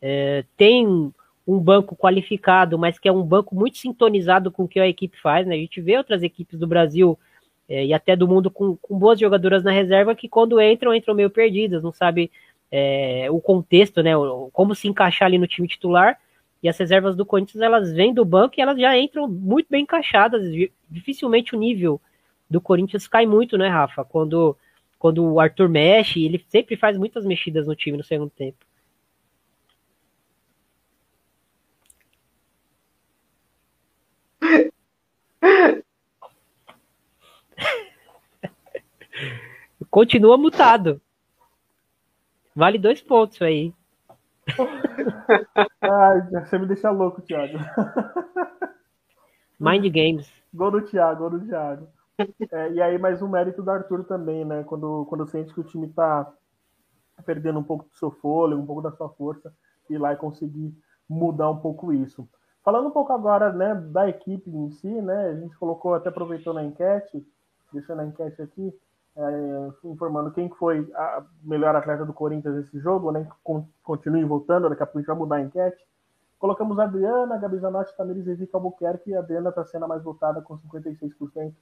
É, 0.00 0.44
tem 0.56 1.12
um 1.46 1.58
banco 1.58 1.96
qualificado, 1.96 2.78
mas 2.78 2.98
que 2.98 3.08
é 3.08 3.12
um 3.12 3.22
banco 3.22 3.54
muito 3.54 3.78
sintonizado 3.78 4.50
com 4.50 4.64
o 4.64 4.68
que 4.68 4.80
a 4.80 4.88
equipe 4.88 5.20
faz. 5.20 5.46
Né? 5.46 5.54
A 5.54 5.58
gente 5.58 5.80
vê 5.80 5.96
outras 5.96 6.22
equipes 6.22 6.58
do 6.58 6.66
Brasil 6.66 7.18
é, 7.68 7.84
e 7.86 7.92
até 7.92 8.16
do 8.16 8.26
mundo 8.26 8.50
com, 8.50 8.76
com, 8.76 8.98
boas 8.98 9.20
jogadoras 9.20 9.62
na 9.62 9.70
reserva 9.70 10.14
que 10.14 10.28
quando 10.28 10.60
entram, 10.60 10.94
entram 10.94 11.14
meio 11.14 11.30
perdidas, 11.30 11.82
não 11.82 11.92
sabe 11.92 12.30
é, 12.72 13.26
o 13.30 13.40
contexto, 13.40 14.02
né? 14.02 14.12
Como 14.52 14.74
se 14.74 14.88
encaixar 14.88 15.26
ali 15.26 15.38
no 15.38 15.46
time 15.46 15.68
titular. 15.68 16.18
E 16.62 16.68
as 16.68 16.76
reservas 16.78 17.14
do 17.14 17.24
Corinthians, 17.26 17.62
elas 17.62 17.92
vêm 17.92 18.12
do 18.12 18.24
banco 18.24 18.54
e 18.58 18.60
elas 18.60 18.78
já 18.78 18.96
entram 18.98 19.28
muito 19.28 19.68
bem 19.70 19.82
encaixadas. 19.82 20.42
Dificilmente 20.90 21.54
o 21.54 21.58
nível 21.58 22.00
do 22.50 22.60
Corinthians 22.60 23.06
cai 23.06 23.26
muito, 23.26 23.56
né, 23.58 23.68
Rafa? 23.68 24.04
Quando 24.04 24.56
quando 24.98 25.24
o 25.24 25.40
Arthur 25.40 25.68
mexe, 25.68 26.24
ele 26.24 26.44
sempre 26.48 26.76
faz 26.76 26.96
muitas 26.98 27.24
mexidas 27.24 27.66
no 27.66 27.76
time 27.76 27.96
no 27.96 28.04
segundo 28.04 28.30
tempo. 28.30 28.58
Continua 39.90 40.36
mutado. 40.36 41.00
Vale 42.54 42.78
dois 42.78 43.00
pontos 43.00 43.40
aí. 43.40 43.72
Ai, 45.80 46.20
você 46.30 46.58
me 46.58 46.66
deixa 46.66 46.90
louco, 46.90 47.22
Thiago. 47.22 47.58
Mind 49.58 49.84
Games. 49.86 50.30
Gol 50.52 50.70
do 50.70 50.82
Thiago, 50.82 51.20
gol 51.20 51.38
do 51.38 51.46
Thiago. 51.46 51.88
É, 52.52 52.72
e 52.72 52.82
aí, 52.82 52.98
mais 52.98 53.22
um 53.22 53.28
mérito 53.28 53.62
do 53.62 53.70
Arthur 53.70 54.04
também, 54.04 54.44
né? 54.44 54.64
Quando, 54.64 55.06
quando 55.08 55.26
sente 55.26 55.54
que 55.54 55.60
o 55.60 55.64
time 55.64 55.88
tá 55.88 56.32
perdendo 57.24 57.58
um 57.58 57.64
pouco 57.64 57.84
do 57.84 57.96
seu 57.96 58.10
fôlego, 58.10 58.60
um 58.60 58.66
pouco 58.66 58.82
da 58.82 58.92
sua 58.92 59.08
força, 59.10 59.52
ir 59.88 59.98
lá 59.98 60.12
e 60.12 60.16
conseguir 60.16 60.74
mudar 61.08 61.50
um 61.50 61.58
pouco 61.58 61.92
isso. 61.92 62.28
Falando 62.64 62.88
um 62.88 62.90
pouco 62.90 63.12
agora 63.12 63.52
né, 63.52 63.74
da 63.74 64.08
equipe 64.08 64.50
em 64.50 64.70
si, 64.70 64.88
né? 64.88 65.28
A 65.28 65.34
gente 65.36 65.56
colocou, 65.56 65.94
até 65.94 66.08
aproveitou 66.08 66.52
na 66.52 66.64
enquete, 66.64 67.24
deixando 67.72 68.00
a 68.00 68.06
enquete 68.06 68.42
aqui, 68.42 68.74
é, 69.18 69.88
informando 69.88 70.30
quem 70.30 70.48
foi 70.48 70.88
a 70.94 71.24
melhor 71.42 71.74
atleta 71.74 72.06
do 72.06 72.12
Corinthians 72.12 72.54
nesse 72.54 72.78
jogo, 72.78 73.10
né? 73.10 73.26
Continue 73.82 74.24
voltando, 74.24 74.68
daqui 74.68 74.82
a 74.82 74.86
pouco 74.86 74.98
a 74.98 75.00
gente 75.00 75.08
vai 75.08 75.16
mudar 75.16 75.36
a 75.36 75.42
enquete. 75.42 75.84
Colocamos 76.38 76.78
a 76.78 76.84
Adriana, 76.84 77.34
a 77.34 77.38
Gabi 77.38 77.58
Zanotti, 77.58 77.96
Tamires 77.96 78.28
e 78.28 78.34
Vicky 78.34 78.54
Albuquerque, 78.54 79.14
a 79.14 79.18
Adriana 79.18 79.48
está 79.48 79.64
sendo 79.64 79.86
a 79.86 79.88
mais 79.88 80.04
votada 80.04 80.40
com 80.40 80.56
56% 80.56 81.52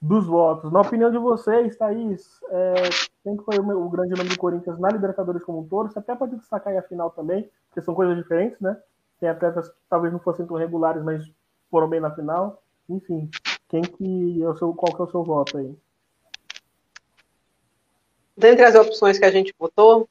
dos 0.00 0.26
votos. 0.26 0.72
Na 0.72 0.80
opinião 0.80 1.12
de 1.12 1.18
vocês, 1.18 1.76
Thaís, 1.76 2.40
é, 2.50 2.74
quem 3.22 3.38
foi 3.38 3.60
o, 3.60 3.86
o, 3.86 3.88
grande 3.88 4.16
nome 4.16 4.28
do 4.28 4.36
Corinthians 4.36 4.76
na 4.80 4.88
Libertadores 4.88 5.44
como 5.44 5.60
um 5.60 5.68
todo? 5.68 5.92
Você 5.92 6.00
até 6.00 6.16
pode 6.16 6.34
destacar 6.34 6.72
aí 6.72 6.78
a 6.78 6.82
final 6.82 7.10
também, 7.10 7.48
porque 7.68 7.80
são 7.80 7.94
coisas 7.94 8.16
diferentes, 8.16 8.58
né? 8.60 8.76
Tem 9.20 9.28
atletas 9.28 9.68
que 9.68 9.76
talvez 9.88 10.12
não 10.12 10.18
fossem 10.18 10.44
tão 10.44 10.56
regulares, 10.56 11.04
mas 11.04 11.30
foram 11.70 11.88
bem 11.88 12.00
na 12.00 12.10
final. 12.10 12.60
Enfim, 12.88 13.30
quem 13.68 13.82
que 13.82 14.42
é 14.42 14.48
o 14.48 14.56
seu, 14.56 14.74
qual 14.74 14.92
que 14.92 15.00
é 15.00 15.04
o 15.04 15.10
seu 15.10 15.22
voto 15.22 15.56
aí? 15.56 15.78
Dentre 18.36 18.64
as 18.64 18.74
opções 18.74 19.18
que 19.18 19.24
a 19.24 19.30
gente 19.30 19.54
votou? 19.58 20.08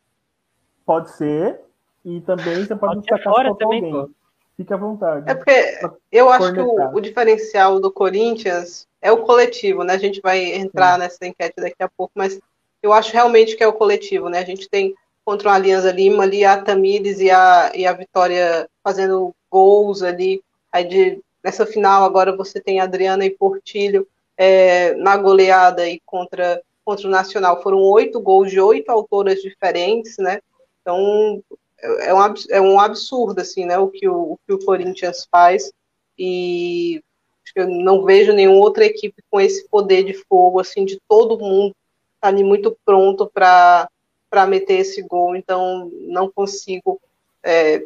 Pode 0.86 1.12
ser. 1.12 1.60
E 2.04 2.22
também 2.22 2.66
você 2.66 2.76
pode, 2.76 2.80
pode 2.80 3.02
destacar 3.02 3.34
fora 3.34 3.56
também, 3.56 3.84
alguém. 3.92 4.16
Fique 4.58 4.74
à 4.74 4.78
vontade. 4.78 5.30
É 5.30 5.34
porque 5.34 5.80
eu 6.12 6.30
acho 6.30 6.54
que 6.54 6.60
o, 6.60 6.96
o 6.96 7.00
diferencial 7.00 7.80
do 7.80 7.92
Corinthians 7.92 8.88
é 9.02 9.12
o 9.12 9.24
coletivo, 9.24 9.84
né? 9.84 9.94
A 9.94 9.98
gente 9.98 10.22
vai 10.22 10.54
entrar 10.54 10.94
Sim. 10.94 11.00
nessa 11.00 11.26
enquete 11.26 11.56
daqui 11.58 11.82
a 11.82 11.90
pouco, 11.90 12.14
mas 12.16 12.40
eu 12.82 12.94
acho 12.94 13.14
realmente 13.14 13.56
que 13.56 13.64
é 13.64 13.68
o 13.68 13.74
coletivo, 13.74 14.30
né? 14.30 14.40
A 14.40 14.46
gente 14.46 14.70
tem 14.70 14.94
contra 15.24 15.50
o 15.50 15.52
Alianza 15.52 15.92
Lima 15.92 16.24
ali 16.24 16.44
a 16.44 16.62
Tamires 16.62 17.20
e 17.20 17.30
a, 17.30 17.72
e 17.76 17.86
a 17.86 17.94
Vitória 17.94 18.68
fazendo 18.84 19.34
gols 19.50 20.02
ali. 20.02 20.44
Aí 20.72 20.84
de, 20.84 21.22
nessa 21.44 21.66
final 21.66 22.04
agora 22.04 22.36
você 22.36 22.60
tem 22.60 22.80
Adriana 22.80 23.26
e 23.26 23.30
Portilho 23.30 24.08
é, 24.38 24.94
na 24.96 25.18
goleada 25.18 25.88
e 25.88 26.00
contra, 26.06 26.62
contra 26.92 27.08
o 27.08 27.12
Nacional. 27.12 27.62
Foram 27.62 27.82
oito 27.82 28.20
gols 28.20 28.52
de 28.52 28.60
oito 28.60 28.90
autoras 28.90 29.42
diferentes, 29.42 30.18
né? 30.18 30.42
Então 30.82 31.42
é 31.82 32.14
um, 32.14 32.34
é 32.50 32.62
um 32.62 32.80
absurdo 32.80 33.40
assim, 33.40 33.66
né? 33.66 33.78
O 33.78 33.88
que 33.88 34.08
o, 34.08 34.34
o 34.34 34.40
que 34.46 34.54
o 34.54 34.60
Corinthians 34.60 35.26
faz 35.32 35.72
e 36.20 37.02
eu 37.56 37.68
não 37.68 38.04
vejo 38.04 38.34
nenhuma 38.34 38.60
outra 38.60 38.86
equipe 38.86 39.24
com 39.30 39.40
esse 39.40 39.68
poder 39.68 40.04
de 40.04 40.14
fogo, 40.14 40.60
assim, 40.60 40.86
de 40.86 41.00
todo 41.08 41.40
mundo 41.40 41.76
tá 42.20 42.28
ali 42.28 42.44
muito 42.44 42.78
pronto 42.86 43.30
para 43.34 43.90
meter 44.48 44.80
esse 44.80 45.02
gol. 45.02 45.36
Então, 45.36 45.90
não 46.08 46.32
consigo 46.32 47.02
é, 47.44 47.84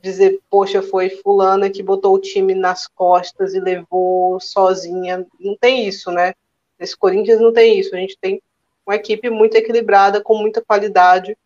dizer, 0.00 0.40
poxa, 0.48 0.82
foi 0.82 1.10
fulana 1.10 1.70
que 1.70 1.82
botou 1.82 2.14
o 2.14 2.20
time 2.20 2.54
nas 2.54 2.86
costas 2.86 3.54
e 3.54 3.60
levou 3.60 4.40
sozinha. 4.40 5.26
Não 5.38 5.56
tem 5.56 5.86
isso, 5.86 6.10
né? 6.10 6.32
Esse 6.78 6.96
Corinthians 6.96 7.40
não 7.40 7.52
tem 7.52 7.78
isso. 7.78 7.94
A 7.94 7.98
gente 7.98 8.16
tem 8.20 8.42
uma 8.86 8.96
equipe 8.96 9.28
muito 9.28 9.56
equilibrada, 9.56 10.20
com 10.20 10.36
muita 10.36 10.62
qualidade, 10.62 11.36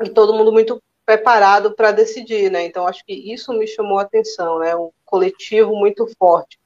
e 0.00 0.08
todo 0.08 0.34
mundo 0.34 0.52
muito 0.52 0.82
preparado 1.04 1.72
para 1.72 1.90
decidir, 1.90 2.50
né? 2.50 2.64
Então 2.64 2.86
acho 2.86 3.04
que 3.04 3.12
isso 3.12 3.52
me 3.52 3.66
chamou 3.66 3.98
a 3.98 4.02
atenção, 4.02 4.60
né? 4.60 4.76
Um 4.76 4.90
coletivo 5.04 5.74
muito 5.74 6.06
forte. 6.18 6.58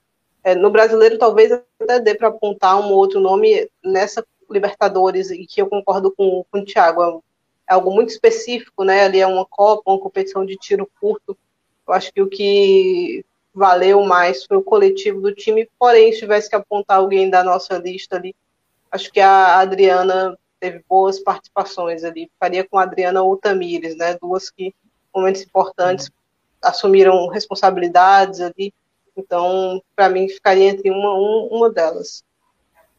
É, 0.43 0.53
no 0.53 0.69
brasileiro, 0.69 1.17
talvez 1.17 1.51
até 1.51 1.99
dê 1.99 2.13
para 2.13 2.27
apontar 2.27 2.79
um 2.79 2.93
outro 2.93 3.19
nome 3.19 3.67
nessa 3.83 4.23
Libertadores, 4.47 5.31
e 5.31 5.47
que 5.47 5.59
eu 5.59 5.67
concordo 5.67 6.11
com, 6.11 6.45
com 6.51 6.59
o 6.59 6.65
Thiago, 6.65 7.01
é, 7.01 7.71
é 7.71 7.73
algo 7.73 7.89
muito 7.91 8.09
específico, 8.09 8.83
né? 8.83 9.05
Ali 9.05 9.19
é 9.19 9.25
uma 9.25 9.45
Copa, 9.45 9.89
uma 9.89 9.99
competição 9.99 10.45
de 10.45 10.55
tiro 10.55 10.87
curto. 11.01 11.35
Eu 11.87 11.93
acho 11.93 12.13
que 12.13 12.21
o 12.21 12.29
que 12.29 13.25
valeu 13.55 14.03
mais 14.03 14.45
foi 14.45 14.57
o 14.57 14.63
coletivo 14.63 15.21
do 15.21 15.33
time, 15.33 15.69
porém, 15.79 16.11
se 16.11 16.19
tivesse 16.19 16.49
que 16.49 16.55
apontar 16.55 16.97
alguém 16.97 17.29
da 17.29 17.43
nossa 17.43 17.77
lista 17.77 18.17
ali, 18.17 18.35
acho 18.91 19.11
que 19.11 19.19
a 19.19 19.59
Adriana 19.59 20.37
teve 20.59 20.83
boas 20.87 21.19
participações 21.19 22.03
ali. 22.03 22.29
Ficaria 22.33 22.67
com 22.67 22.77
a 22.77 22.83
Adriana 22.83 23.21
ou 23.23 23.37
Tamires, 23.37 23.95
né? 23.97 24.17
Duas 24.21 24.49
que, 24.49 24.73
momentos 25.13 25.41
importantes, 25.41 26.11
assumiram 26.61 27.27
responsabilidades 27.27 28.41
ali 28.41 28.73
então, 29.15 29.81
para 29.95 30.09
mim, 30.09 30.27
ficaria 30.27 30.69
entre 30.69 30.91
uma, 30.91 31.13
uma 31.13 31.69
delas. 31.69 32.23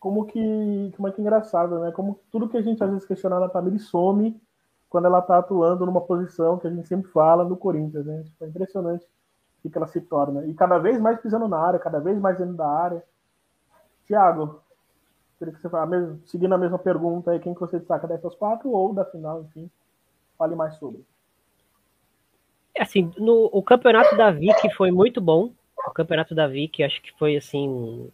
Como 0.01 0.25
que, 0.25 0.92
como 0.97 1.09
é 1.09 1.12
que 1.12 1.21
é 1.21 1.23
engraçado, 1.23 1.79
né? 1.81 1.90
Como 1.92 2.19
tudo 2.31 2.49
que 2.49 2.57
a 2.57 2.62
gente 2.62 2.83
às 2.83 2.90
vezes 2.90 3.07
questiona 3.07 3.38
na 3.38 3.49
família 3.49 3.79
some 3.79 4.40
quando 4.88 5.07
ela 5.07 5.19
está 5.19 5.38
atuando 5.38 5.85
numa 5.85 6.01
posição 6.01 6.59
que 6.59 6.66
a 6.66 6.71
gente 6.71 6.88
sempre 6.88 7.11
fala 7.11 7.45
no 7.45 7.57
Corinthians, 7.57 8.07
né? 8.07 8.23
Tipo, 8.25 8.45
é 8.45 8.49
impressionante 8.49 9.07
o 9.66 9.70
que 9.70 9.79
ela 9.79 9.87
se 9.87 10.00
torna. 10.00 10.46
E 10.46 10.55
cada 10.55 10.79
vez 10.79 11.00
mais 11.00 11.20
pisando 11.20 11.48
na 11.48 11.59
área, 11.59 11.79
cada 11.79 12.00
vez 12.00 12.18
mais 12.18 12.38
dentro 12.38 12.55
da 12.55 12.68
área. 12.68 13.02
Tiago, 14.07 14.61
queria 15.38 15.55
que 15.55 15.61
você 15.61 15.68
falasse, 15.68 16.18
seguindo 16.26 16.55
a 16.55 16.59
mesma 16.59 16.79
pergunta 16.79 17.31
aí, 17.31 17.40
quem 17.40 17.55
que 17.55 17.61
você 17.61 17.79
destaca 17.79 18.07
dessas 18.07 18.35
quatro 18.35 18.70
ou 18.70 18.92
da 18.92 19.05
final, 19.05 19.42
enfim, 19.42 19.70
fale 20.38 20.55
mais 20.55 20.74
sobre. 20.76 21.05
É 22.74 22.83
assim, 22.83 23.11
no, 23.16 23.48
o 23.52 23.62
campeonato 23.62 24.16
da 24.16 24.31
Vic 24.31 24.70
foi 24.74 24.90
muito 24.90 25.20
bom, 25.20 25.50
o 25.87 25.92
campeonato 25.92 26.35
da 26.35 26.46
Vicky, 26.46 26.83
acho 26.83 27.00
que 27.00 27.12
foi 27.18 27.37
assim 27.37 27.68
um, 27.68 28.11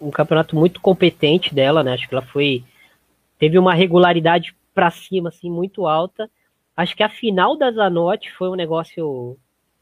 um 0.00 0.10
campeonato 0.10 0.56
muito 0.56 0.80
competente 0.80 1.54
dela, 1.54 1.82
né? 1.82 1.94
Acho 1.94 2.08
que 2.08 2.14
ela 2.14 2.24
foi 2.24 2.64
teve 3.38 3.58
uma 3.58 3.74
regularidade 3.74 4.56
para 4.74 4.90
cima 4.90 5.28
assim 5.28 5.50
muito 5.50 5.86
alta. 5.86 6.30
Acho 6.76 6.96
que 6.96 7.02
a 7.02 7.08
final 7.08 7.56
da 7.56 7.70
Zanotti 7.70 8.32
foi 8.32 8.48
um 8.48 8.54
negócio 8.54 9.36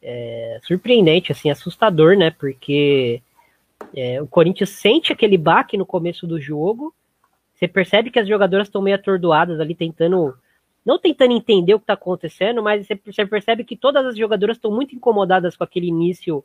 é, 0.09 0.61
surpreendente, 0.63 1.33
assim, 1.33 1.51
assustador, 1.51 2.17
né? 2.17 2.31
Porque 2.31 3.21
é, 3.95 4.23
o 4.23 4.27
Corinthians 4.29 4.71
sente 4.71 5.13
aquele 5.13 5.37
baque 5.37 5.77
no 5.77 5.85
começo 5.85 6.29
do 6.29 6.41
jogo. 6.41 6.95
Você 7.53 7.67
percebe 7.67 8.11
que 8.11 8.21
as 8.21 8.29
jogadoras 8.29 8.69
estão 8.69 8.81
meio 8.81 8.95
atordoadas 8.95 9.59
ali, 9.59 9.75
tentando. 9.75 10.33
Não 10.85 11.01
tentando 11.01 11.33
entender 11.33 11.75
o 11.75 11.81
que 11.81 11.83
está 11.83 11.95
acontecendo, 11.95 12.63
mas 12.63 12.87
você 12.87 13.27
percebe 13.27 13.65
que 13.65 13.77
todas 13.77 14.07
as 14.07 14.17
jogadoras 14.17 14.57
estão 14.57 14.71
muito 14.71 14.95
incomodadas 14.95 15.57
com 15.57 15.65
aquele 15.65 15.89
início 15.89 16.45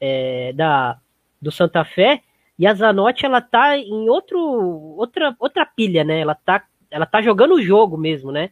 é, 0.00 0.52
da, 0.52 0.96
do 1.42 1.50
Santa 1.50 1.84
Fé. 1.84 2.22
E 2.56 2.68
a 2.68 2.74
Zanotti, 2.74 3.26
ela 3.26 3.40
tá 3.40 3.76
em 3.76 4.08
outro, 4.08 4.38
outra, 4.38 5.34
outra 5.40 5.66
pilha, 5.66 6.04
né? 6.04 6.20
Ela 6.20 6.36
tá, 6.36 6.64
ela 6.88 7.04
tá 7.04 7.20
jogando 7.20 7.54
o 7.54 7.62
jogo 7.62 7.98
mesmo, 7.98 8.30
né? 8.30 8.50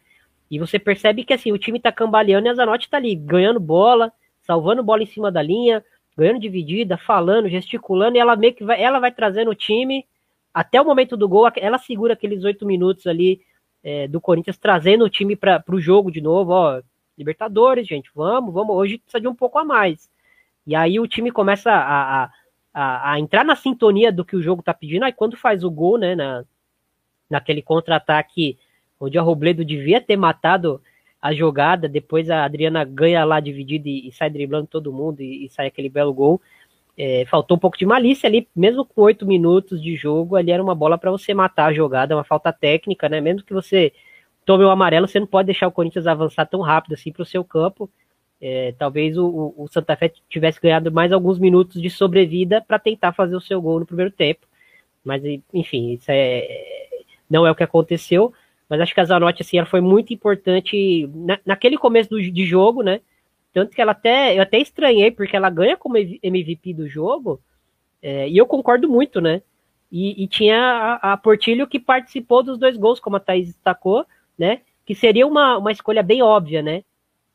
E 0.50 0.58
você 0.58 0.76
percebe 0.76 1.22
que 1.22 1.32
assim, 1.32 1.52
o 1.52 1.58
time 1.58 1.78
tá 1.78 1.92
cambaleando 1.92 2.48
e 2.48 2.50
a 2.50 2.54
Zanotti 2.54 2.90
tá 2.90 2.96
ali 2.96 3.14
ganhando 3.14 3.60
bola, 3.60 4.12
salvando 4.48 4.82
bola 4.82 5.02
em 5.02 5.06
cima 5.06 5.30
da 5.30 5.42
linha, 5.42 5.84
ganhando 6.16 6.40
dividida, 6.40 6.96
falando, 6.96 7.50
gesticulando, 7.50 8.16
e 8.16 8.20
ela 8.20 8.34
meio 8.34 8.54
que 8.54 8.64
vai, 8.64 8.82
ela 8.82 8.98
vai 8.98 9.12
trazendo 9.12 9.50
o 9.50 9.54
time 9.54 10.06
até 10.54 10.80
o 10.80 10.84
momento 10.86 11.18
do 11.18 11.28
gol, 11.28 11.46
ela 11.56 11.76
segura 11.76 12.14
aqueles 12.14 12.42
oito 12.44 12.64
minutos 12.64 13.06
ali 13.06 13.42
é, 13.84 14.08
do 14.08 14.20
Corinthians, 14.22 14.56
trazendo 14.56 15.04
o 15.04 15.10
time 15.10 15.36
para 15.36 15.62
o 15.70 15.78
jogo 15.78 16.10
de 16.10 16.22
novo, 16.22 16.52
ó, 16.52 16.80
Libertadores, 17.16 17.86
gente, 17.86 18.10
vamos, 18.14 18.54
vamos, 18.54 18.74
hoje 18.74 18.98
precisa 18.98 19.20
de 19.20 19.28
um 19.28 19.34
pouco 19.34 19.58
a 19.58 19.64
mais. 19.64 20.08
E 20.66 20.74
aí 20.74 20.98
o 20.98 21.06
time 21.06 21.30
começa 21.30 21.70
a, 21.70 22.24
a, 22.24 22.30
a, 22.72 23.12
a 23.12 23.20
entrar 23.20 23.44
na 23.44 23.54
sintonia 23.54 24.10
do 24.10 24.24
que 24.24 24.36
o 24.36 24.42
jogo 24.42 24.62
tá 24.62 24.72
pedindo, 24.72 25.04
aí 25.04 25.12
quando 25.12 25.36
faz 25.36 25.62
o 25.62 25.70
gol, 25.70 25.98
né, 25.98 26.14
na, 26.14 26.44
naquele 27.28 27.60
contra-ataque 27.60 28.56
onde 28.98 29.18
a 29.18 29.22
Robledo 29.22 29.64
devia 29.64 30.00
ter 30.00 30.16
matado 30.16 30.80
a 31.20 31.32
jogada, 31.34 31.88
depois 31.88 32.30
a 32.30 32.44
Adriana 32.44 32.84
ganha 32.84 33.24
lá 33.24 33.40
dividida 33.40 33.88
e, 33.88 34.08
e 34.08 34.12
sai 34.12 34.30
driblando 34.30 34.66
todo 34.66 34.92
mundo 34.92 35.20
e, 35.20 35.46
e 35.46 35.48
sai 35.48 35.66
aquele 35.66 35.88
belo 35.88 36.12
gol. 36.12 36.40
É, 36.96 37.24
faltou 37.26 37.56
um 37.56 37.60
pouco 37.60 37.78
de 37.78 37.86
malícia 37.86 38.28
ali, 38.28 38.48
mesmo 38.54 38.84
com 38.84 39.02
oito 39.02 39.24
minutos 39.24 39.80
de 39.80 39.94
jogo, 39.94 40.34
ali 40.34 40.50
era 40.50 40.62
uma 40.62 40.74
bola 40.74 40.98
para 40.98 41.12
você 41.12 41.32
matar 41.32 41.66
a 41.66 41.72
jogada, 41.72 42.16
uma 42.16 42.24
falta 42.24 42.52
técnica, 42.52 43.08
né? 43.08 43.20
Mesmo 43.20 43.44
que 43.44 43.54
você 43.54 43.92
tome 44.44 44.64
o 44.64 44.70
amarelo, 44.70 45.06
você 45.06 45.20
não 45.20 45.26
pode 45.26 45.46
deixar 45.46 45.68
o 45.68 45.72
Corinthians 45.72 46.06
avançar 46.06 46.46
tão 46.46 46.60
rápido 46.60 46.94
assim 46.94 47.12
para 47.12 47.22
o 47.22 47.26
seu 47.26 47.44
campo. 47.44 47.88
É, 48.40 48.72
talvez 48.78 49.16
o, 49.18 49.54
o, 49.56 49.68
Santa 49.68 49.96
Fé 49.96 50.12
tivesse 50.28 50.60
ganhado 50.60 50.90
mais 50.92 51.12
alguns 51.12 51.38
minutos 51.38 51.82
de 51.82 51.90
sobrevida 51.90 52.60
para 52.66 52.78
tentar 52.78 53.12
fazer 53.12 53.36
o 53.36 53.40
seu 53.40 53.60
gol 53.60 53.80
no 53.80 53.86
primeiro 53.86 54.10
tempo. 54.10 54.46
Mas, 55.04 55.22
enfim, 55.52 55.92
isso 55.92 56.06
é, 56.08 56.46
não 57.28 57.46
é 57.46 57.50
o 57.50 57.54
que 57.54 57.62
aconteceu. 57.62 58.32
Mas 58.68 58.80
acho 58.80 58.94
que 58.94 59.00
a 59.00 59.04
Zanotti, 59.04 59.42
assim, 59.42 59.58
ela 59.58 59.66
foi 59.66 59.80
muito 59.80 60.12
importante 60.12 61.08
na, 61.14 61.38
naquele 61.44 61.78
começo 61.78 62.10
do, 62.10 62.20
de 62.20 62.44
jogo, 62.44 62.82
né? 62.82 63.00
Tanto 63.52 63.74
que 63.74 63.80
ela 63.80 63.92
até, 63.92 64.36
eu 64.36 64.42
até 64.42 64.58
estranhei, 64.58 65.10
porque 65.10 65.34
ela 65.34 65.48
ganha 65.48 65.76
como 65.76 65.96
MVP 65.96 66.74
do 66.74 66.86
jogo, 66.88 67.40
é, 68.02 68.28
e 68.28 68.36
eu 68.36 68.46
concordo 68.46 68.88
muito, 68.88 69.20
né? 69.20 69.42
E, 69.90 70.22
e 70.22 70.28
tinha 70.28 70.98
a, 71.02 71.12
a, 71.14 71.16
Portilho 71.16 71.66
que 71.66 71.80
participou 71.80 72.42
dos 72.42 72.58
dois 72.58 72.76
gols, 72.76 73.00
como 73.00 73.16
a 73.16 73.20
Thaís 73.20 73.46
destacou, 73.46 74.04
né? 74.38 74.60
Que 74.84 74.94
seria 74.94 75.26
uma, 75.26 75.56
uma 75.56 75.72
escolha 75.72 76.02
bem 76.02 76.22
óbvia, 76.22 76.62
né? 76.62 76.84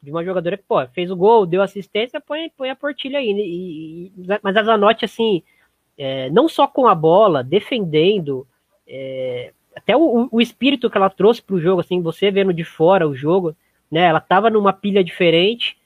De 0.02 0.12
uma 0.12 0.24
jogadora 0.24 0.58
que, 0.58 0.63
pô, 0.63 0.86
fez 0.88 1.10
o 1.10 1.15
gol, 1.15 1.46
deu 1.48 1.62
assistência, 1.62 2.22
põe, 2.22 2.50
põe 2.56 2.69
a 2.69 2.76
Portilho 2.76 3.17
aí. 3.17 3.32
E, 3.32 4.06
e, 4.06 4.12
mas 4.43 4.56
a 4.56 4.63
Zanotti, 4.63 5.04
assim, 5.04 5.41
é, 5.98 6.30
não 6.30 6.48
só 6.48 6.67
com 6.67 6.88
a 6.88 6.93
bola, 6.93 7.43
defendendo, 7.43 8.48
é, 8.88 9.52
até 9.76 9.96
o, 9.96 10.28
o 10.32 10.42
espírito 10.42 10.90
que 10.90 10.98
ela 10.98 11.10
trouxe 11.10 11.42
para 11.42 11.56
o 11.56 11.62
jogo, 11.62 11.82
assim, 11.82 12.02
você 12.02 12.32
vendo 12.32 12.54
de 12.54 12.64
fora 12.64 13.08
o 13.08 13.16
jogo, 13.16 13.56
né? 13.92 14.02
Ela 14.02 14.20
estava 14.20 14.50
numa 14.50 14.74
pilha 14.74 15.04
diferente, 15.04 15.78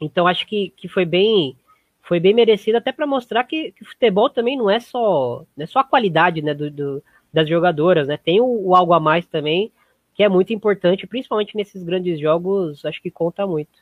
então 0.00 0.26
acho 0.26 0.46
que, 0.46 0.70
que 0.76 0.88
foi 0.88 1.04
bem 1.04 1.56
foi 2.02 2.18
bem 2.18 2.32
merecido 2.32 2.78
até 2.78 2.90
para 2.90 3.06
mostrar 3.06 3.44
que, 3.44 3.72
que 3.72 3.84
futebol 3.84 4.30
também 4.30 4.56
não 4.56 4.70
é 4.70 4.80
só 4.80 5.44
não 5.56 5.64
é 5.64 5.66
só 5.66 5.80
a 5.80 5.84
qualidade, 5.84 6.40
né, 6.40 6.54
do, 6.54 6.70
do 6.70 7.02
das 7.32 7.48
jogadoras, 7.48 8.08
né? 8.08 8.16
Tem 8.16 8.40
o, 8.40 8.68
o, 8.68 8.74
algo 8.74 8.94
a 8.94 9.00
mais 9.00 9.26
também 9.26 9.70
que 10.14 10.22
é 10.22 10.28
muito 10.28 10.52
importante, 10.52 11.06
principalmente 11.06 11.56
nesses 11.56 11.82
grandes 11.82 12.18
jogos, 12.18 12.84
acho 12.84 13.00
que 13.00 13.10
conta 13.10 13.46
muito. 13.46 13.78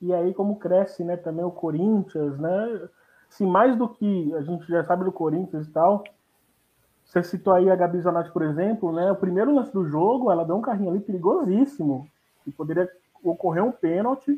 E 0.00 0.12
aí 0.12 0.34
como 0.34 0.56
cresce, 0.56 1.02
né, 1.04 1.16
também 1.16 1.44
o 1.44 1.50
Corinthians, 1.50 2.38
né? 2.38 2.88
Se 3.30 3.44
mais 3.46 3.76
do 3.76 3.88
que 3.88 4.34
a 4.34 4.42
gente 4.42 4.66
já 4.66 4.84
sabe 4.84 5.04
do 5.04 5.12
Corinthians 5.12 5.66
e 5.66 5.70
tal, 5.70 6.04
você 7.14 7.22
citou 7.22 7.54
aí 7.54 7.70
a 7.70 7.76
Gabi 7.76 8.00
Zanatti, 8.00 8.32
por 8.32 8.42
exemplo, 8.42 8.90
né? 8.90 9.12
O 9.12 9.16
primeiro 9.16 9.54
lance 9.54 9.72
do 9.72 9.86
jogo, 9.86 10.32
ela 10.32 10.44
deu 10.44 10.56
um 10.56 10.60
carrinho 10.60 10.90
ali 10.90 10.98
perigosíssimo, 10.98 12.08
e 12.44 12.50
poderia 12.50 12.90
ocorrer 13.22 13.62
um 13.62 13.70
pênalti. 13.70 14.36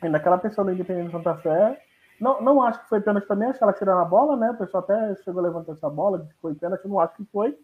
E 0.00 0.08
naquela 0.08 0.38
pessoa 0.38 0.64
da 0.64 0.72
Independente 0.72 1.10
Santa 1.10 1.34
Fé, 1.38 1.82
não, 2.20 2.40
não 2.40 2.62
acho 2.62 2.80
que 2.82 2.88
foi 2.88 3.00
pênalti 3.00 3.26
também, 3.26 3.48
acho 3.48 3.58
que 3.58 3.64
ela 3.64 3.72
tirou 3.72 3.98
a 3.98 4.04
bola, 4.04 4.36
né? 4.36 4.52
O 4.52 4.56
pessoal 4.56 4.84
até 4.84 5.16
chegou 5.24 5.40
a 5.40 5.42
levantar 5.42 5.72
essa 5.72 5.90
bola, 5.90 6.20
que 6.20 6.40
foi 6.40 6.54
pênalti, 6.54 6.86
não 6.86 7.00
acho 7.00 7.16
que 7.16 7.24
foi. 7.32 7.58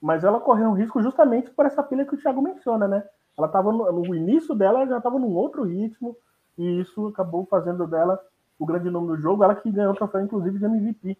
Mas 0.00 0.24
ela 0.24 0.40
correu 0.40 0.68
um 0.68 0.74
risco 0.74 1.02
justamente 1.02 1.50
por 1.50 1.66
essa 1.66 1.82
pilha 1.82 2.06
que 2.06 2.14
o 2.14 2.18
Thiago 2.18 2.40
menciona, 2.40 2.88
né? 2.88 3.04
Ela 3.36 3.48
estava 3.48 3.70
no, 3.70 3.92
no, 3.92 4.14
início 4.14 4.54
dela, 4.54 4.86
já 4.86 4.96
estava 4.96 5.18
num 5.18 5.34
outro 5.34 5.64
ritmo, 5.64 6.16
e 6.56 6.80
isso 6.80 7.08
acabou 7.08 7.44
fazendo 7.44 7.86
dela 7.86 8.18
o 8.58 8.64
grande 8.64 8.88
nome 8.88 9.08
do 9.08 9.18
jogo. 9.18 9.44
Ela 9.44 9.54
que 9.54 9.70
ganhou 9.70 9.92
o 9.92 9.96
troféu, 9.96 10.22
inclusive, 10.22 10.58
de 10.58 10.64
MVP 10.64 11.18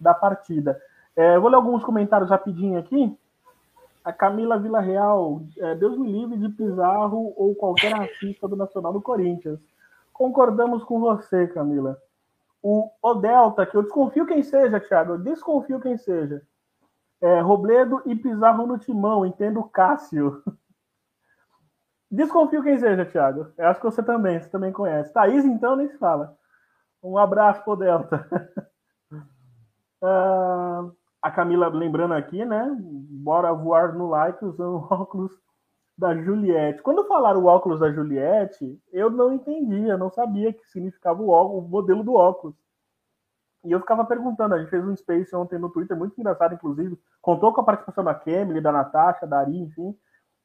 da 0.00 0.14
partida. 0.14 0.80
É, 1.16 1.38
vou 1.38 1.50
ler 1.50 1.56
alguns 1.56 1.84
comentários 1.84 2.30
rapidinho 2.30 2.78
aqui. 2.78 3.16
A 4.04 4.12
Camila 4.12 4.58
Vila 4.58 4.80
Real, 4.80 5.42
é, 5.58 5.74
Deus 5.76 5.96
me 5.96 6.10
livre 6.10 6.36
de 6.36 6.48
Pizarro 6.48 7.32
ou 7.36 7.54
qualquer 7.54 7.94
artista 7.94 8.48
do 8.48 8.56
Nacional 8.56 8.92
do 8.92 9.00
Corinthians. 9.00 9.60
Concordamos 10.12 10.82
com 10.84 10.98
você, 10.98 11.46
Camila. 11.48 11.96
O 12.62 12.90
Odelta, 13.02 13.66
que 13.66 13.76
eu 13.76 13.82
desconfio 13.82 14.26
quem 14.26 14.42
seja, 14.42 14.80
Thiago, 14.80 15.12
eu 15.12 15.18
desconfio 15.18 15.80
quem 15.80 15.96
seja. 15.96 16.42
É, 17.20 17.40
Robledo 17.40 18.02
e 18.04 18.16
Pizarro 18.16 18.66
no 18.66 18.78
timão, 18.78 19.24
entendo 19.24 19.62
Cássio. 19.64 20.42
Desconfio 22.10 22.62
quem 22.62 22.78
seja, 22.78 23.06
Thiago. 23.06 23.52
Eu 23.56 23.68
acho 23.68 23.80
que 23.80 23.86
você 23.86 24.02
também, 24.02 24.38
você 24.38 24.48
também 24.48 24.70
conhece. 24.70 25.12
Thaís, 25.12 25.46
então, 25.46 25.76
nem 25.76 25.88
se 25.88 25.96
fala. 25.96 26.36
Um 27.02 27.16
abraço 27.16 27.64
pro 27.64 27.74
Delta. 27.74 28.28
uh, 30.02 30.94
a 31.22 31.30
Camila 31.30 31.68
lembrando 31.68 32.14
aqui, 32.14 32.44
né? 32.44 32.76
Bora 32.78 33.52
voar 33.52 33.94
no 33.94 34.08
like 34.08 34.44
usando 34.44 34.78
o 34.78 34.86
óculos 34.92 35.32
da 35.96 36.14
Juliette. 36.16 36.82
Quando 36.82 37.06
falaram 37.06 37.40
o 37.40 37.46
óculos 37.46 37.78
da 37.78 37.92
Juliette, 37.92 38.80
eu 38.92 39.08
não 39.08 39.32
entendia, 39.32 39.96
não 39.96 40.10
sabia 40.10 40.52
que 40.52 40.66
significava 40.68 41.22
o, 41.22 41.28
óculos, 41.28 41.64
o 41.64 41.68
modelo 41.68 42.02
do 42.02 42.14
óculos. 42.14 42.56
E 43.64 43.70
eu 43.70 43.78
ficava 43.78 44.04
perguntando, 44.04 44.54
a 44.54 44.58
gente 44.58 44.70
fez 44.70 44.84
um 44.84 44.96
space 44.96 45.34
ontem 45.36 45.58
no 45.58 45.70
Twitter, 45.70 45.96
muito 45.96 46.20
engraçado, 46.20 46.54
inclusive, 46.54 46.98
contou 47.20 47.52
com 47.54 47.60
a 47.60 47.64
participação 47.64 48.02
da 48.02 48.14
Kemily, 48.14 48.60
da 48.60 48.72
Natasha, 48.72 49.24
da 49.24 49.38
Ari, 49.38 49.56
enfim. 49.56 49.96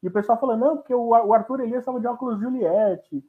E 0.03 0.07
o 0.07 0.11
pessoal 0.11 0.39
falando, 0.39 0.59
não, 0.59 0.77
porque 0.77 0.93
o, 0.93 1.33
Arthur 1.33 1.61
Elias 1.61 1.79
estava 1.79 1.99
de 1.99 2.05
óculos 2.05 2.39
Juliette. 2.39 3.23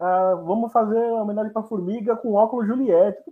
Ah, 0.00 0.34
vamos 0.36 0.72
fazer 0.72 0.98
uma 0.98 1.22
homenagem 1.22 1.52
para 1.52 1.62
Formiga 1.62 2.16
com 2.16 2.32
óculos 2.32 2.66
Juliette. 2.66 3.22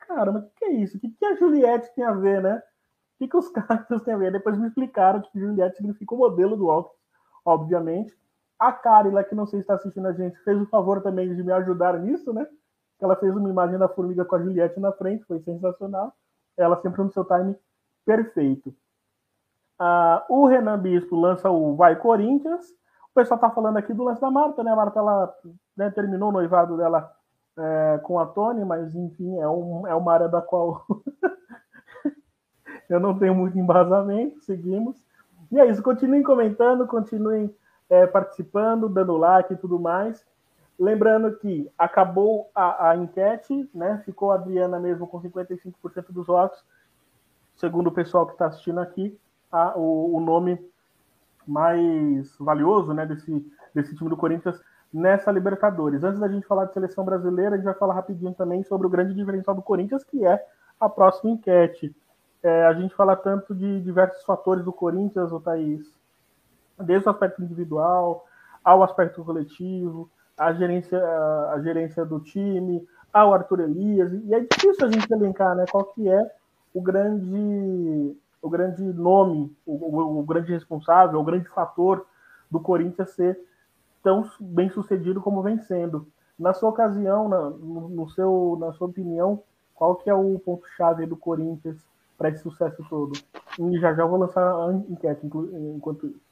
Cara, 0.00 0.32
mas 0.32 0.42
o 0.42 0.46
que, 0.48 0.54
que 0.56 0.64
é 0.64 0.72
isso? 0.72 0.96
O 0.96 1.00
que, 1.00 1.08
que 1.10 1.24
a 1.24 1.36
Juliette 1.36 1.94
tem 1.94 2.04
a 2.04 2.12
ver, 2.12 2.42
né? 2.42 2.60
Que, 3.18 3.28
que 3.28 3.36
os 3.36 3.48
cactos 3.50 4.02
têm 4.02 4.14
a 4.14 4.16
ver? 4.16 4.32
Depois 4.32 4.58
me 4.58 4.66
explicaram 4.66 5.20
que 5.20 5.38
Juliette 5.38 5.76
significa 5.76 6.14
o 6.14 6.18
modelo 6.18 6.56
do 6.56 6.66
óculos, 6.66 6.98
obviamente. 7.44 8.14
A 8.58 8.72
Carila, 8.72 9.22
que 9.22 9.34
não 9.34 9.46
sei 9.46 9.60
se 9.60 9.64
está 9.64 9.74
assistindo 9.74 10.06
a 10.06 10.12
gente, 10.12 10.38
fez 10.42 10.60
o 10.60 10.66
favor 10.66 11.02
também 11.02 11.34
de 11.34 11.42
me 11.42 11.52
ajudar 11.52 11.98
nisso, 11.98 12.32
né? 12.32 12.46
Ela 13.00 13.16
fez 13.16 13.36
uma 13.36 13.48
imagem 13.48 13.78
da 13.78 13.88
formiga 13.88 14.24
com 14.24 14.36
a 14.36 14.42
Juliette 14.42 14.80
na 14.80 14.92
frente, 14.92 15.24
foi 15.24 15.40
sensacional. 15.40 16.14
Ela 16.56 16.80
sempre 16.80 17.02
no 17.02 17.12
seu 17.12 17.24
time 17.24 17.54
perfeito. 18.04 18.74
Ah, 19.78 20.24
o 20.30 20.46
Renan 20.46 20.78
Bispo 20.78 21.16
lança 21.16 21.50
o 21.50 21.76
Vai 21.76 21.96
Corinthians. 21.96 22.70
O 23.10 23.14
pessoal 23.14 23.36
está 23.36 23.50
falando 23.50 23.76
aqui 23.76 23.92
do 23.92 24.04
lance 24.04 24.20
da 24.20 24.30
Marta, 24.30 24.64
né? 24.64 24.70
A 24.70 24.76
Marta 24.76 24.98
ela, 24.98 25.34
né, 25.76 25.90
terminou 25.90 26.30
o 26.30 26.32
noivado 26.32 26.76
dela 26.76 27.14
é, 27.58 27.98
com 28.02 28.18
a 28.18 28.26
Tony, 28.26 28.64
mas 28.64 28.94
enfim, 28.94 29.38
é, 29.38 29.48
um, 29.48 29.86
é 29.86 29.94
uma 29.94 30.12
área 30.12 30.28
da 30.28 30.40
qual 30.40 30.86
eu 32.88 33.00
não 33.00 33.18
tenho 33.18 33.34
muito 33.34 33.58
embasamento, 33.58 34.40
seguimos. 34.40 34.96
E 35.50 35.60
é 35.60 35.66
isso, 35.66 35.82
continuem 35.82 36.22
comentando, 36.22 36.86
continuem 36.86 37.54
é, 37.88 38.06
participando, 38.06 38.88
dando 38.88 39.16
like 39.16 39.52
e 39.52 39.56
tudo 39.56 39.78
mais. 39.78 40.24
Lembrando 40.78 41.36
que 41.38 41.70
acabou 41.78 42.50
a, 42.54 42.90
a, 42.90 42.96
enquete, 42.96 43.68
né? 43.74 44.02
Ficou 44.04 44.32
a 44.32 44.34
Adriana 44.34 44.78
mesmo 44.78 45.06
com 45.06 45.20
55% 45.20 45.74
dos 46.10 46.26
votos. 46.26 46.62
Segundo 47.56 47.86
o 47.86 47.92
pessoal 47.92 48.26
que 48.26 48.32
está 48.32 48.46
assistindo 48.46 48.80
aqui, 48.80 49.18
a, 49.50 49.76
o, 49.78 50.16
o, 50.16 50.20
nome 50.20 50.60
mais 51.46 52.36
valioso 52.38 52.92
né, 52.92 53.06
desse, 53.06 53.52
desse 53.74 53.94
time 53.96 54.10
do 54.10 54.16
Corinthians 54.16 54.60
nessa 54.92 55.30
Libertadores. 55.30 56.04
Antes 56.04 56.20
da 56.20 56.28
gente 56.28 56.46
falar 56.46 56.66
de 56.66 56.74
seleção 56.74 57.04
brasileira, 57.04 57.54
a 57.54 57.56
gente 57.56 57.64
vai 57.64 57.74
falar 57.74 57.94
rapidinho 57.94 58.34
também 58.34 58.62
sobre 58.64 58.86
o 58.86 58.90
grande 58.90 59.14
diferencial 59.14 59.56
do 59.56 59.62
Corinthians, 59.62 60.04
que 60.04 60.26
é 60.26 60.44
a 60.78 60.88
próxima 60.88 61.30
enquete 61.30 61.94
é, 62.42 62.66
a 62.66 62.72
gente 62.74 62.94
fala 62.94 63.16
tanto 63.16 63.54
de 63.54 63.80
diversos 63.80 64.22
fatores 64.24 64.64
do 64.64 64.72
Corinthians, 64.72 65.32
o 65.32 65.40
Thaís, 65.40 65.84
desde 66.78 67.08
o 67.08 67.10
aspecto 67.10 67.42
individual 67.42 68.26
ao 68.64 68.82
aspecto 68.82 69.24
coletivo, 69.24 70.10
a 70.36 70.52
gerência, 70.52 70.98
a 70.98 71.60
gerência 71.62 72.04
do 72.04 72.20
time, 72.20 72.86
ao 73.12 73.32
Arthur 73.32 73.60
Elias, 73.60 74.12
e 74.12 74.34
é 74.34 74.40
difícil 74.40 74.86
a 74.86 74.90
gente 74.90 75.10
elencar 75.10 75.54
né, 75.54 75.64
qual 75.70 75.84
que 75.84 76.08
é 76.08 76.30
o 76.74 76.82
grande, 76.82 78.16
o 78.42 78.50
grande 78.50 78.82
nome, 78.82 79.56
o, 79.64 79.72
o, 79.72 80.18
o 80.18 80.22
grande 80.24 80.52
responsável, 80.52 81.18
o 81.18 81.24
grande 81.24 81.48
fator 81.48 82.04
do 82.50 82.60
Corinthians 82.60 83.10
ser 83.10 83.38
tão 84.02 84.28
bem 84.38 84.68
sucedido 84.68 85.20
como 85.20 85.42
vem 85.42 85.58
sendo. 85.58 86.06
Na 86.38 86.52
sua 86.52 86.68
ocasião, 86.68 87.28
na, 87.28 87.50
no, 87.50 87.88
no 87.88 88.10
seu, 88.10 88.56
na 88.60 88.72
sua 88.72 88.88
opinião, 88.88 89.42
qual 89.74 89.96
que 89.96 90.10
é 90.10 90.14
o 90.14 90.38
ponto-chave 90.38 91.06
do 91.06 91.16
Corinthians 91.16 91.78
para 92.16 92.30
esse 92.30 92.42
sucesso 92.42 92.84
todo? 92.88 93.18
E 93.58 93.78
já 93.78 93.94
já 93.94 94.04
vou 94.04 94.18
lançar 94.18 94.42
a 94.42 94.72
enquete 94.88 95.20
enquanto 95.24 96.06
isso. 96.06 96.26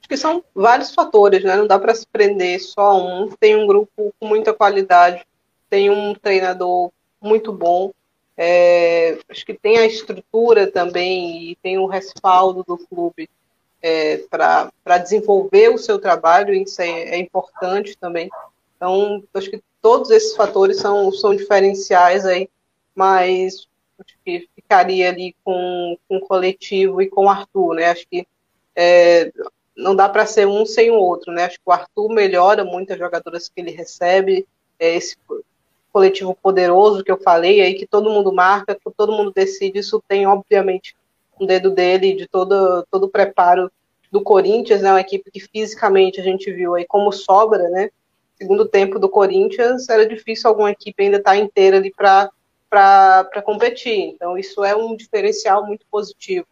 Acho 0.00 0.08
que 0.08 0.16
são 0.16 0.44
vários 0.54 0.94
fatores, 0.94 1.42
né? 1.42 1.56
Não 1.56 1.66
dá 1.66 1.78
para 1.78 1.94
se 1.94 2.06
prender 2.06 2.60
só 2.60 3.02
um. 3.02 3.28
Tem 3.28 3.56
um 3.56 3.66
grupo 3.66 4.14
com 4.20 4.26
muita 4.26 4.52
qualidade, 4.52 5.24
tem 5.70 5.88
um 5.88 6.14
treinador 6.14 6.90
muito 7.20 7.52
bom. 7.52 7.90
É, 8.36 9.18
acho 9.28 9.46
que 9.46 9.54
tem 9.54 9.78
a 9.78 9.86
estrutura 9.86 10.70
também 10.70 11.50
e 11.50 11.56
tem 11.56 11.78
o 11.78 11.86
respaldo 11.86 12.64
do 12.66 12.76
clube 12.76 13.30
é, 13.80 14.18
para 14.30 14.98
desenvolver 14.98 15.68
o 15.68 15.78
seu 15.78 15.98
trabalho, 15.98 16.54
isso 16.54 16.80
é, 16.80 16.88
é 16.88 17.18
importante 17.18 17.96
também. 17.96 18.30
Então, 18.76 19.22
acho 19.34 19.50
que 19.50 19.62
todos 19.80 20.10
esses 20.10 20.34
fatores 20.34 20.78
são, 20.78 21.12
são 21.12 21.36
diferenciais 21.36 22.24
aí, 22.24 22.48
mas 22.94 23.68
que 24.24 24.48
ficaria 24.54 25.08
ali 25.08 25.34
com, 25.44 25.96
com 26.08 26.16
o 26.16 26.20
coletivo 26.20 27.00
e 27.00 27.08
com 27.08 27.26
o 27.26 27.28
Arthur, 27.28 27.74
né? 27.74 27.86
Acho 27.86 28.06
que 28.08 28.26
é, 28.74 29.32
não 29.76 29.94
dá 29.94 30.08
para 30.08 30.26
ser 30.26 30.46
um 30.46 30.66
sem 30.66 30.90
o 30.90 30.94
outro, 30.94 31.32
né? 31.32 31.44
Acho 31.44 31.56
que 31.56 31.64
o 31.66 31.72
Arthur 31.72 32.08
melhora 32.08 32.64
muito 32.64 32.92
as 32.92 32.98
jogadoras 32.98 33.48
que 33.48 33.60
ele 33.60 33.70
recebe, 33.70 34.46
é 34.78 34.94
esse 34.94 35.16
coletivo 35.92 36.34
poderoso 36.34 37.04
que 37.04 37.12
eu 37.12 37.20
falei 37.20 37.60
aí, 37.60 37.74
que 37.74 37.86
todo 37.86 38.10
mundo 38.10 38.32
marca, 38.32 38.74
que 38.74 38.90
todo 38.96 39.12
mundo 39.12 39.32
decide, 39.32 39.78
isso 39.78 40.02
tem, 40.08 40.26
obviamente, 40.26 40.96
um 41.40 41.46
dedo 41.46 41.70
dele, 41.70 42.14
de 42.14 42.26
todo, 42.26 42.84
todo 42.90 43.04
o 43.04 43.10
preparo 43.10 43.70
do 44.10 44.20
Corinthians, 44.20 44.82
né? 44.82 44.90
Uma 44.90 45.00
equipe 45.00 45.30
que 45.30 45.40
fisicamente 45.40 46.20
a 46.20 46.24
gente 46.24 46.50
viu 46.50 46.74
aí 46.74 46.84
como 46.84 47.12
sobra, 47.12 47.68
né? 47.68 47.90
segundo 48.36 48.66
tempo 48.66 48.98
do 48.98 49.08
Corinthians, 49.08 49.88
era 49.88 50.06
difícil 50.06 50.48
alguma 50.48 50.70
equipe 50.70 51.02
ainda 51.02 51.18
estar 51.18 51.36
inteira 51.36 51.76
ali 51.76 51.92
para 51.92 52.30
competir. 53.44 54.10
Então, 54.14 54.36
isso 54.36 54.64
é 54.64 54.74
um 54.74 54.96
diferencial 54.96 55.66
muito 55.66 55.86
positivo. 55.90 56.46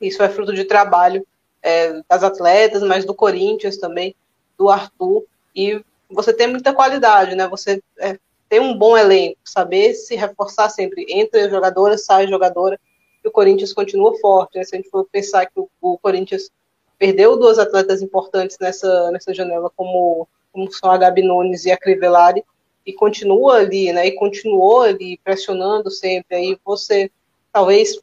Isso 0.00 0.22
é 0.22 0.28
fruto 0.28 0.54
de 0.54 0.64
trabalho 0.64 1.26
é, 1.62 2.00
das 2.08 2.22
atletas, 2.22 2.82
mas 2.82 3.04
do 3.04 3.14
Corinthians 3.14 3.76
também, 3.76 4.14
do 4.56 4.70
Arthur. 4.70 5.24
E 5.54 5.82
você 6.10 6.32
tem 6.32 6.46
muita 6.46 6.72
qualidade, 6.72 7.34
né? 7.34 7.48
Você 7.48 7.82
é, 7.98 8.18
tem 8.48 8.60
um 8.60 8.76
bom 8.76 8.96
elenco, 8.96 9.38
saber 9.44 9.94
se 9.94 10.14
reforçar 10.14 10.68
sempre. 10.68 11.06
Entra 11.08 11.50
jogadora, 11.50 11.98
sai 11.98 12.28
jogadora, 12.28 12.78
e 13.24 13.28
o 13.28 13.32
Corinthians 13.32 13.72
continua 13.72 14.18
forte. 14.18 14.56
Né? 14.56 14.64
Se 14.64 14.74
a 14.74 14.78
gente 14.78 14.90
for 14.90 15.06
pensar 15.10 15.46
que 15.46 15.58
o, 15.58 15.68
o 15.80 15.98
Corinthians 15.98 16.50
perdeu 16.98 17.36
duas 17.36 17.58
atletas 17.58 18.02
importantes 18.02 18.56
nessa, 18.60 19.10
nessa 19.10 19.34
janela, 19.34 19.70
como 19.76 20.28
como 20.52 20.72
são 20.72 20.90
a 20.90 20.98
Gabi 20.98 21.22
Nunes 21.22 21.64
e 21.64 21.70
a 21.70 21.76
Crivellari, 21.76 22.44
e 22.88 22.92
continua 22.94 23.56
ali, 23.56 23.92
né, 23.92 24.06
e 24.06 24.12
continuou 24.12 24.80
ali 24.80 25.20
pressionando 25.22 25.90
sempre, 25.90 26.34
aí 26.34 26.58
você 26.64 27.10
talvez 27.52 28.00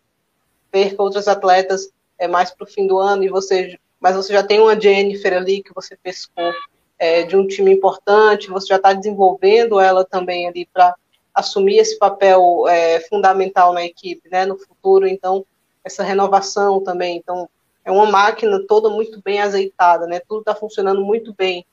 perca 0.69 1.01
outros 1.01 1.27
atletas 1.27 1.89
é, 2.19 2.27
mais 2.27 2.51
para 2.51 2.65
o 2.65 2.67
fim 2.67 2.85
do 2.85 2.99
ano, 2.99 3.23
e 3.23 3.27
você, 3.27 3.79
mas 3.99 4.15
você 4.15 4.31
já 4.31 4.43
tem 4.43 4.59
uma 4.59 4.79
Jennifer 4.79 5.33
ali 5.33 5.63
que 5.63 5.73
você 5.73 5.97
pescou 5.97 6.53
é, 6.99 7.23
de 7.23 7.35
um 7.35 7.47
time 7.47 7.73
importante, 7.73 8.51
você 8.51 8.67
já 8.67 8.75
está 8.75 8.93
desenvolvendo 8.93 9.79
ela 9.79 10.05
também 10.05 10.47
ali 10.47 10.69
para 10.71 10.93
assumir 11.33 11.79
esse 11.79 11.97
papel 11.97 12.67
é, 12.67 12.99
fundamental 13.09 13.73
na 13.73 13.83
equipe, 13.83 14.29
né, 14.29 14.45
no 14.45 14.55
futuro, 14.55 15.07
então, 15.07 15.43
essa 15.83 16.03
renovação 16.03 16.79
também, 16.79 17.17
então, 17.17 17.49
é 17.83 17.91
uma 17.91 18.05
máquina 18.05 18.63
toda 18.67 18.87
muito 18.87 19.19
bem 19.19 19.41
azeitada, 19.41 20.05
né, 20.05 20.19
tudo 20.19 20.41
está 20.41 20.53
funcionando 20.53 21.03
muito 21.03 21.33
bem, 21.33 21.65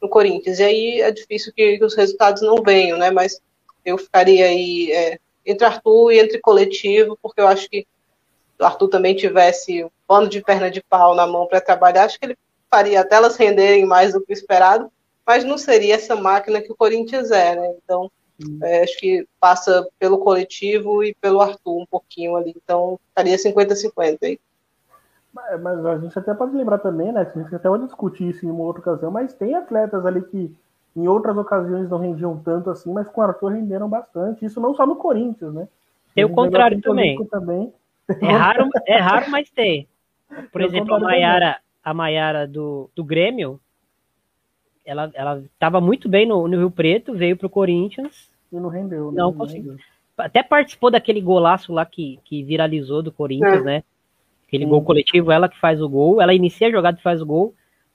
no 0.00 0.08
Corinthians. 0.08 0.58
E 0.58 0.64
aí 0.64 1.00
é 1.00 1.10
difícil 1.10 1.52
que, 1.54 1.78
que 1.78 1.84
os 1.84 1.94
resultados 1.94 2.42
não 2.42 2.62
venham, 2.62 2.98
né? 2.98 3.10
Mas 3.10 3.40
eu 3.84 3.98
ficaria 3.98 4.46
aí 4.46 4.92
é, 4.92 5.18
entre 5.44 5.66
Arthur 5.66 6.12
e 6.12 6.18
entre 6.18 6.38
coletivo, 6.40 7.18
porque 7.22 7.40
eu 7.40 7.48
acho 7.48 7.68
que 7.68 7.80
se 7.80 8.62
o 8.62 8.64
Arthur 8.64 8.88
também 8.88 9.14
tivesse 9.14 9.84
um 9.84 9.90
pano 10.06 10.28
de 10.28 10.42
perna 10.42 10.70
de 10.70 10.82
pau 10.82 11.14
na 11.14 11.26
mão 11.26 11.46
para 11.46 11.60
trabalhar, 11.60 12.04
acho 12.04 12.18
que 12.18 12.26
ele 12.26 12.38
faria 12.70 13.00
até 13.00 13.16
elas 13.16 13.36
renderem 13.36 13.86
mais 13.86 14.12
do 14.12 14.20
que 14.20 14.32
o 14.32 14.34
esperado, 14.34 14.90
mas 15.26 15.44
não 15.44 15.56
seria 15.56 15.94
essa 15.94 16.16
máquina 16.16 16.60
que 16.60 16.72
o 16.72 16.76
Corinthians 16.76 17.30
é, 17.30 17.54
né? 17.54 17.74
Então, 17.82 18.10
é, 18.62 18.82
acho 18.82 18.96
que 18.98 19.26
passa 19.40 19.86
pelo 19.98 20.18
coletivo 20.18 21.02
e 21.02 21.14
pelo 21.14 21.40
Arthur 21.40 21.82
um 21.82 21.86
pouquinho 21.86 22.36
ali. 22.36 22.54
Então, 22.56 22.98
ficaria 23.08 23.36
50-50 23.36 24.18
aí. 24.22 24.40
Mas 25.32 25.86
a 25.86 25.98
gente 25.98 26.18
até 26.18 26.34
pode 26.34 26.56
lembrar 26.56 26.78
também, 26.78 27.12
né? 27.12 27.20
A 27.20 27.38
gente 27.38 27.54
até 27.54 27.68
pode 27.68 27.84
discutir 27.84 28.28
isso 28.28 28.46
em 28.46 28.50
uma 28.50 28.64
outra 28.64 28.80
ocasião, 28.80 29.10
mas 29.10 29.34
tem 29.34 29.54
atletas 29.54 30.04
ali 30.04 30.22
que 30.22 30.54
em 30.96 31.06
outras 31.06 31.36
ocasiões 31.36 31.88
não 31.88 31.98
rendiam 31.98 32.38
tanto 32.38 32.70
assim, 32.70 32.92
mas 32.92 33.08
com 33.08 33.20
o 33.20 33.24
Arthur 33.24 33.52
renderam 33.52 33.88
bastante. 33.88 34.44
Isso 34.44 34.60
não 34.60 34.74
só 34.74 34.86
no 34.86 34.96
Corinthians, 34.96 35.54
né? 35.54 35.68
Tem 36.14 36.24
o 36.24 36.30
contrário 36.30 36.80
também. 36.80 37.16
também. 37.26 37.72
É, 38.08 38.32
raro, 38.32 38.68
é 38.86 38.96
raro, 38.96 39.30
mas 39.30 39.50
tem. 39.50 39.86
Por 40.50 40.60
tem 40.60 40.66
exemplo, 40.66 40.94
a 40.94 41.00
Maiara, 41.00 41.58
a 41.84 41.94
Maiara 41.94 42.46
do, 42.46 42.90
do 42.96 43.04
Grêmio, 43.04 43.60
ela, 44.84 45.10
ela 45.14 45.44
tava 45.58 45.80
muito 45.80 46.08
bem 46.08 46.26
no, 46.26 46.48
no 46.48 46.56
Rio 46.56 46.70
Preto, 46.70 47.14
veio 47.14 47.36
pro 47.36 47.50
Corinthians. 47.50 48.30
E 48.50 48.56
não 48.58 48.68
rendeu. 48.68 49.12
Não, 49.12 49.26
não 49.26 49.32
conseguiu. 49.34 49.76
Até 50.16 50.42
participou 50.42 50.90
daquele 50.90 51.20
golaço 51.20 51.72
lá 51.72 51.84
que, 51.84 52.18
que 52.24 52.42
viralizou 52.42 53.02
do 53.02 53.12
Corinthians, 53.12 53.60
é. 53.60 53.64
né? 53.64 53.84
Aquele 54.48 54.64
gol 54.64 54.82
coletivo, 54.82 55.30
ela 55.30 55.48
que 55.48 55.60
faz 55.60 55.80
o 55.80 55.88
gol, 55.88 56.22
ela 56.22 56.32
inicia 56.32 56.68
a 56.68 56.70
jogada 56.70 56.98
e 56.98 57.02
faz 57.02 57.20
o 57.20 57.26
gol, 57.26 57.54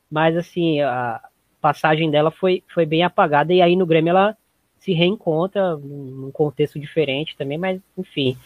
mas 0.09 0.37
assim, 0.37 0.79
a 0.81 1.19
passagem 1.59 2.11
dela 2.11 2.29
foi, 2.29 2.63
foi 2.71 2.85
bem 2.85 3.03
apagada, 3.03 3.51
e 3.51 3.59
aí 3.59 3.75
no 3.75 3.87
Grêmio 3.87 4.11
ela 4.11 4.37
se 4.79 4.93
reencontra 4.93 5.75
num 5.75 6.29
contexto 6.31 6.79
diferente 6.79 7.35
também, 7.35 7.57
mas 7.57 7.81
enfim, 7.97 8.37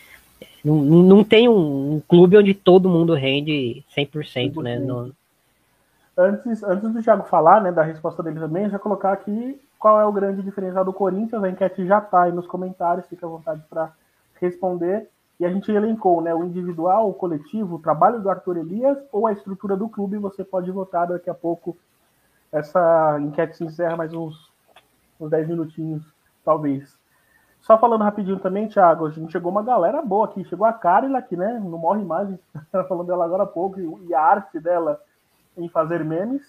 não, 0.63 0.75
não 0.75 1.23
tem 1.23 1.49
um, 1.49 1.95
um 1.95 2.01
clube 2.07 2.37
onde 2.37 2.53
todo 2.53 2.89
mundo 2.89 3.13
rende 3.13 3.83
100%, 3.95 4.53
100%. 4.53 4.63
né? 4.63 4.79
No... 4.79 5.11
Antes, 6.17 6.63
antes 6.63 6.93
do 6.93 7.03
Thiago 7.03 7.23
falar, 7.23 7.61
né, 7.61 7.71
da 7.71 7.83
resposta 7.83 8.23
dele 8.23 8.39
também, 8.39 8.69
já 8.69 8.79
colocar 8.79 9.11
aqui 9.11 9.59
qual 9.77 9.99
é 9.99 10.05
o 10.05 10.11
grande 10.11 10.41
diferencial 10.41 10.85
do 10.85 10.93
Corinthians, 10.93 11.43
a 11.43 11.49
enquete 11.49 11.85
já 11.85 11.99
está 11.99 12.23
aí 12.23 12.31
nos 12.31 12.47
comentários, 12.47 13.07
fica 13.07 13.25
à 13.25 13.29
vontade 13.29 13.61
para 13.69 13.91
responder. 14.39 15.09
E 15.39 15.45
a 15.45 15.49
gente 15.49 15.71
elencou 15.71 16.21
né, 16.21 16.33
o 16.33 16.43
individual, 16.43 17.09
o 17.09 17.13
coletivo, 17.13 17.75
o 17.75 17.79
trabalho 17.79 18.19
do 18.19 18.29
Arthur 18.29 18.57
Elias 18.57 18.97
ou 19.11 19.27
a 19.27 19.31
estrutura 19.31 19.77
do 19.77 19.87
clube. 19.87 20.17
Você 20.17 20.43
pode 20.43 20.71
votar 20.71 21.07
daqui 21.07 21.29
a 21.29 21.33
pouco. 21.33 21.77
Essa 22.51 23.19
enquete 23.21 23.57
se 23.57 23.63
encerra 23.63 23.95
mais 23.95 24.13
uns, 24.13 24.51
uns 25.19 25.29
10 25.29 25.47
minutinhos, 25.47 26.03
talvez. 26.43 26.97
Só 27.61 27.77
falando 27.77 28.03
rapidinho 28.03 28.39
também, 28.39 28.67
Thiago, 28.67 29.05
a 29.05 29.09
gente 29.11 29.31
chegou 29.31 29.51
uma 29.51 29.61
galera 29.61 30.01
boa 30.01 30.25
aqui. 30.25 30.43
Chegou 30.45 30.65
a 30.65 30.73
Carla 30.73 31.19
aqui, 31.19 31.35
né? 31.35 31.59
Não 31.59 31.77
morre 31.77 32.03
mais, 32.03 32.27
a 32.27 32.31
gente 32.31 32.43
estava 32.65 32.87
falando 32.87 33.07
dela 33.07 33.25
agora 33.25 33.43
há 33.43 33.47
pouco, 33.47 33.79
e 33.79 34.13
a 34.15 34.21
arte 34.21 34.59
dela 34.59 34.99
em 35.55 35.69
fazer 35.69 36.03
memes. 36.03 36.41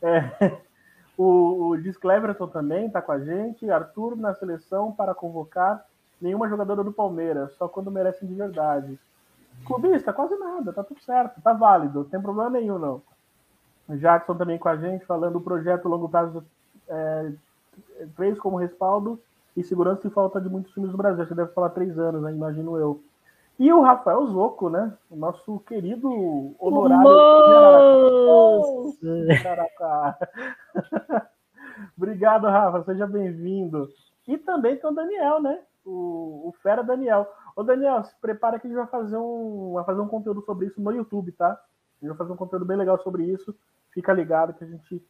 É, 0.00 0.30
o, 1.18 1.70
o 1.70 1.76
Diz 1.76 1.98
também 2.52 2.86
está 2.86 3.02
com 3.02 3.12
a 3.12 3.18
gente. 3.18 3.70
Arthur 3.70 4.16
na 4.16 4.32
seleção 4.34 4.92
para 4.92 5.14
convocar 5.14 5.84
nenhuma 6.20 6.48
jogadora 6.48 6.84
do 6.84 6.92
Palmeiras, 6.92 7.52
só 7.54 7.68
quando 7.68 7.90
merecem 7.90 8.28
de 8.28 8.34
verdade. 8.34 8.98
Clubista, 9.66 10.12
quase 10.12 10.36
nada, 10.36 10.72
tá 10.72 10.82
tudo 10.82 11.00
certo, 11.02 11.40
tá 11.42 11.52
válido, 11.52 12.00
não 12.00 12.08
tem 12.08 12.20
problema 12.20 12.50
nenhum, 12.50 12.78
não. 12.78 13.02
Jackson 13.96 14.34
também 14.36 14.58
com 14.58 14.68
a 14.68 14.76
gente, 14.76 15.04
falando 15.04 15.34
do 15.34 15.40
projeto 15.40 15.88
longo 15.88 16.08
prazo 16.08 16.44
é, 16.88 17.32
três 18.16 18.38
como 18.38 18.56
respaldo 18.56 19.20
e 19.56 19.62
segurança 19.62 20.06
e 20.06 20.10
falta 20.10 20.40
de 20.40 20.48
muitos 20.48 20.72
times 20.72 20.90
do 20.90 20.96
Brasil. 20.96 21.26
Você 21.26 21.34
deve 21.34 21.52
falar 21.52 21.70
três 21.70 21.98
anos, 21.98 22.22
né? 22.22 22.32
Imagino 22.32 22.76
eu. 22.76 23.02
E 23.58 23.72
o 23.72 23.82
Rafael 23.82 24.26
Zoco, 24.26 24.70
né? 24.70 24.92
O 25.10 25.16
nosso 25.16 25.58
querido 25.60 26.54
honorário. 26.58 27.04
Obrigado, 31.96 32.46
Rafa. 32.46 32.84
Seja 32.84 33.06
bem-vindo. 33.06 33.88
E 34.26 34.38
também 34.38 34.76
tem 34.76 34.88
o 34.88 34.94
Daniel, 34.94 35.42
né? 35.42 35.58
O, 35.90 36.48
o 36.48 36.54
Fera 36.62 36.82
Daniel. 36.82 37.26
Ô 37.56 37.62
Daniel, 37.62 38.02
se 38.04 38.14
prepara 38.20 38.58
que 38.58 38.66
a 38.66 38.70
gente 38.70 38.78
vai 38.78 38.86
fazer 38.86 39.16
um, 39.16 39.72
vai 39.74 39.84
fazer 39.84 40.00
um 40.00 40.08
conteúdo 40.08 40.42
sobre 40.42 40.66
isso 40.66 40.80
no 40.80 40.92
YouTube, 40.92 41.32
tá? 41.32 41.50
A 41.50 41.56
gente 42.00 42.08
vai 42.08 42.16
fazer 42.16 42.32
um 42.32 42.36
conteúdo 42.36 42.64
bem 42.64 42.76
legal 42.76 42.98
sobre 43.02 43.24
isso. 43.24 43.54
Fica 43.90 44.12
ligado 44.12 44.54
que 44.54 44.64
a 44.64 44.66
gente 44.66 45.02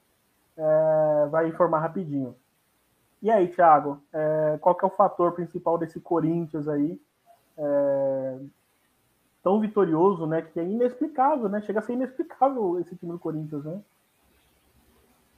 é, 0.57 1.27
vai 1.31 1.49
informar 1.49 1.81
rapidinho. 1.81 2.35
E 3.23 3.31
aí, 3.31 3.49
Thiago, 3.49 4.03
é, 4.13 4.59
qual 4.61 4.75
que 4.75 4.85
é 4.85 4.89
o 4.89 4.93
fator 4.97 5.33
principal 5.33 5.77
desse 5.77 6.01
Corinthians 6.01 6.67
aí? 6.67 6.99
É, 7.59 8.39
tão 9.43 9.61
vitorioso, 9.61 10.27
né? 10.27 10.41
Que 10.43 10.59
é 10.59 10.65
inexplicável, 10.65 11.49
né? 11.49 11.61
Chega 11.63 11.81
a 11.81 11.83
ser 11.83 11.93
inexplicável 11.93 12.81
esse 12.81 12.97
time 12.97 13.13
do 13.13 13.19
Corinthians, 13.19 13.65
né? 13.65 13.81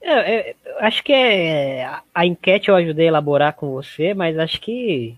É, 0.01 0.51
é, 0.51 0.55
acho 0.79 1.01
que 1.03 1.13
é 1.13 1.85
a 2.13 2.25
enquete 2.25 2.69
eu 2.69 2.75
ajudei 2.75 3.05
a 3.05 3.07
elaborar 3.07 3.55
com 3.55 3.71
você, 3.71 4.13
mas 4.13 4.37
acho 4.37 4.59
que 4.59 5.17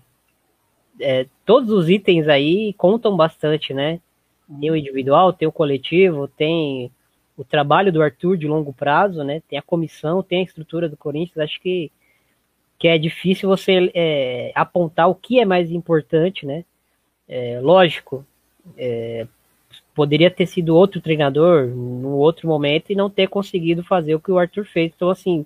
é, 1.00 1.26
todos 1.44 1.70
os 1.70 1.88
itens 1.88 2.28
aí 2.28 2.72
contam 2.74 3.16
bastante, 3.16 3.74
né? 3.74 4.00
Tem 4.60 4.70
o 4.70 4.76
individual, 4.76 5.32
tem 5.32 5.46
o 5.46 5.52
coletivo, 5.52 6.28
tem 6.28 6.90
o 7.36 7.44
trabalho 7.44 7.92
do 7.92 8.02
Arthur 8.02 8.36
de 8.36 8.46
longo 8.46 8.72
prazo, 8.72 9.22
né? 9.22 9.42
Tem 9.48 9.58
a 9.58 9.62
comissão, 9.62 10.22
tem 10.22 10.40
a 10.40 10.44
estrutura 10.44 10.88
do 10.88 10.96
Corinthians. 10.96 11.38
Acho 11.38 11.60
que, 11.60 11.90
que 12.78 12.88
é 12.88 12.96
difícil 12.96 13.48
você 13.48 13.90
é, 13.94 14.52
apontar 14.54 15.08
o 15.08 15.14
que 15.14 15.40
é 15.40 15.44
mais 15.44 15.70
importante, 15.70 16.46
né? 16.46 16.64
É, 17.28 17.60
lógico, 17.60 18.24
é, 18.76 19.26
poderia 19.94 20.30
ter 20.30 20.46
sido 20.46 20.76
outro 20.76 21.00
treinador 21.00 21.66
num 21.66 22.14
outro 22.14 22.48
momento 22.48 22.90
e 22.90 22.94
não 22.94 23.10
ter 23.10 23.28
conseguido 23.28 23.82
fazer 23.82 24.14
o 24.14 24.20
que 24.20 24.30
o 24.30 24.38
Arthur 24.38 24.64
fez. 24.64 24.92
Então, 24.94 25.10
assim, 25.10 25.44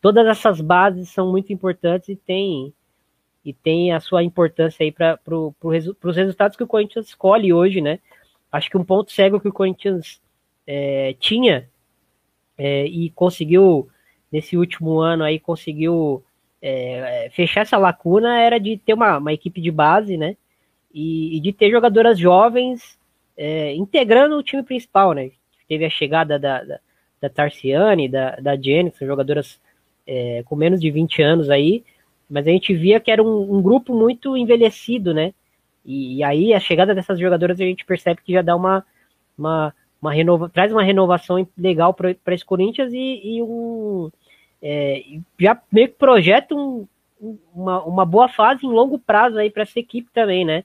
todas 0.00 0.26
essas 0.26 0.60
bases 0.60 1.08
são 1.10 1.30
muito 1.30 1.52
importantes 1.52 2.08
e 2.08 2.16
tem 2.16 2.72
e 3.44 3.52
tem 3.52 3.92
a 3.92 4.00
sua 4.00 4.22
importância 4.22 4.82
aí 4.82 4.90
para 4.90 5.16
pro, 5.18 5.54
pro, 5.60 5.70
os 5.70 6.16
resultados 6.16 6.56
que 6.56 6.62
o 6.62 6.66
Corinthians 6.66 7.08
escolhe 7.08 7.52
hoje, 7.52 7.80
né? 7.80 7.98
Acho 8.50 8.70
que 8.70 8.78
um 8.78 8.84
ponto 8.84 9.12
cego 9.12 9.40
que 9.40 9.48
o 9.48 9.52
Corinthians 9.52 10.20
é, 10.66 11.14
tinha 11.18 11.68
é, 12.56 12.86
e 12.86 13.10
conseguiu 13.10 13.88
nesse 14.32 14.56
último 14.56 15.00
ano 15.00 15.24
aí 15.24 15.38
conseguiu 15.38 16.24
é, 16.62 17.28
fechar 17.32 17.60
essa 17.60 17.76
lacuna 17.76 18.40
era 18.40 18.58
de 18.58 18.78
ter 18.78 18.94
uma, 18.94 19.18
uma 19.18 19.32
equipe 19.32 19.60
de 19.60 19.70
base, 19.70 20.16
né? 20.16 20.36
E, 20.92 21.36
e 21.36 21.40
de 21.40 21.52
ter 21.52 21.70
jogadoras 21.70 22.18
jovens 22.18 22.98
é, 23.36 23.74
integrando 23.74 24.36
o 24.36 24.42
time 24.42 24.62
principal, 24.62 25.12
né? 25.12 25.30
Teve 25.68 25.84
a 25.84 25.90
chegada 25.90 26.38
da, 26.38 26.62
da, 26.62 26.80
da 27.20 27.28
Tarciane, 27.28 28.08
da, 28.08 28.36
da 28.36 28.52
são 28.92 29.06
jogadoras 29.06 29.60
é, 30.06 30.42
com 30.46 30.56
menos 30.56 30.80
de 30.80 30.90
20 30.90 31.22
anos 31.22 31.50
aí, 31.50 31.84
mas 32.28 32.46
a 32.46 32.50
gente 32.50 32.74
via 32.74 33.00
que 33.00 33.10
era 33.10 33.22
um, 33.22 33.56
um 33.56 33.62
grupo 33.62 33.94
muito 33.94 34.36
envelhecido, 34.36 35.12
né? 35.12 35.32
E, 35.84 36.18
e, 36.18 36.24
aí 36.24 36.54
a 36.54 36.60
chegada 36.60 36.94
dessas 36.94 37.18
jogadoras 37.18 37.60
a 37.60 37.64
gente 37.64 37.84
percebe 37.84 38.22
que 38.24 38.32
já 38.32 38.42
dá 38.42 38.56
uma, 38.56 38.84
uma, 39.36 39.74
uma 40.00 40.12
renova, 40.12 40.48
traz 40.48 40.72
uma 40.72 40.82
renovação 40.82 41.46
legal 41.56 41.92
para 41.92 42.34
esse 42.34 42.44
Corinthians 42.44 42.92
e, 42.92 43.36
e 43.36 43.42
um 43.42 44.10
é, 44.62 45.02
já 45.38 45.60
meio 45.70 45.88
que 45.88 45.94
projeta 45.94 46.54
um, 46.54 46.86
uma, 47.54 47.82
uma 47.84 48.06
boa 48.06 48.28
fase 48.28 48.66
em 48.66 48.70
longo 48.70 48.98
prazo 48.98 49.38
aí 49.38 49.50
para 49.50 49.62
essa 49.62 49.78
equipe 49.78 50.08
também, 50.12 50.44
né? 50.44 50.64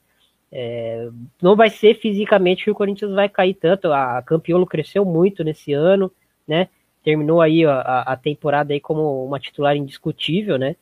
É, 0.51 1.09
não 1.41 1.55
vai 1.55 1.69
ser 1.69 1.95
fisicamente 1.95 2.63
que 2.63 2.71
o 2.71 2.75
Corinthians 2.75 3.11
vai 3.11 3.29
cair 3.29 3.53
tanto. 3.53 3.91
A 3.91 4.21
Campiolo 4.21 4.65
cresceu 4.65 5.05
muito 5.05 5.43
nesse 5.43 5.73
ano, 5.73 6.11
né? 6.47 6.69
Terminou 7.03 7.41
aí 7.41 7.65
a, 7.65 8.01
a 8.01 8.15
temporada 8.15 8.73
aí 8.73 8.79
como 8.79 9.25
uma 9.25 9.39
titular 9.39 9.75
indiscutível, 9.75 10.57
né? 10.57 10.75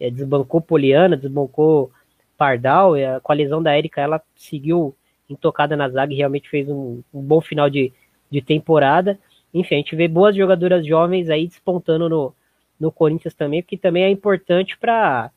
É, 0.00 0.10
desbancou 0.10 0.60
Poliana, 0.60 1.16
desbancou 1.16 1.92
Pardal, 2.36 2.94
com 3.22 3.32
a 3.32 3.34
lesão 3.34 3.62
da 3.62 3.76
Érica 3.76 4.00
ela 4.00 4.22
seguiu 4.34 4.96
intocada 5.28 5.76
na 5.76 5.88
zaga 5.88 6.12
e 6.12 6.16
realmente 6.16 6.48
fez 6.48 6.68
um, 6.68 7.02
um, 7.12 7.20
bom 7.20 7.40
final 7.40 7.68
de, 7.68 7.92
de 8.30 8.40
temporada. 8.40 9.18
Enfim, 9.52 9.74
a 9.74 9.78
gente 9.78 9.94
vê 9.94 10.08
boas 10.08 10.34
jogadoras 10.34 10.86
jovens 10.86 11.28
aí 11.28 11.46
despontando 11.46 12.08
no, 12.08 12.34
no 12.78 12.90
Corinthians 12.90 13.34
também, 13.34 13.62
porque 13.62 13.76
também 13.76 14.04
é 14.04 14.10
importante 14.10 14.78
para 14.78 15.30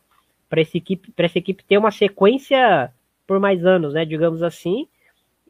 essa 0.52 0.78
equipe, 0.78 1.12
essa 1.17 1.38
equipe 1.38 1.63
ter 1.63 1.78
uma 1.78 1.91
sequência 1.91 2.91
por 3.28 3.39
mais 3.39 3.65
anos, 3.65 3.93
né? 3.93 4.06
Digamos 4.06 4.41
assim. 4.41 4.88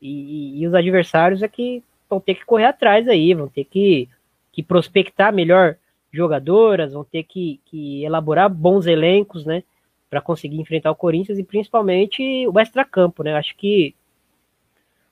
E, 0.01 0.61
e, 0.61 0.67
os 0.67 0.73
adversários 0.73 1.41
é 1.41 1.47
que 1.47 1.81
vão 2.09 2.19
ter 2.19 2.35
que 2.35 2.45
correr 2.45 2.65
atrás 2.65 3.07
aí, 3.07 3.33
vão 3.33 3.47
ter 3.47 3.63
que, 3.63 4.09
que 4.51 4.61
prospectar 4.61 5.31
melhor 5.31 5.77
jogadoras, 6.13 6.93
vão 6.93 7.03
ter 7.03 7.23
que, 7.23 7.59
que 7.65 8.03
elaborar 8.03 8.49
bons 8.49 8.85
elencos, 8.85 9.45
né? 9.45 9.63
Para 10.09 10.21
conseguir 10.21 10.61
enfrentar 10.61 10.91
o 10.91 10.95
Corinthians 10.95 11.39
e 11.39 11.43
principalmente 11.43 12.47
o 12.47 12.59
extracampo, 12.59 13.23
né? 13.23 13.33
Acho 13.35 13.55
que 13.57 13.95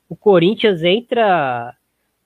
o 0.07 0.15
Corinthians 0.15 0.83
entra 0.83 1.75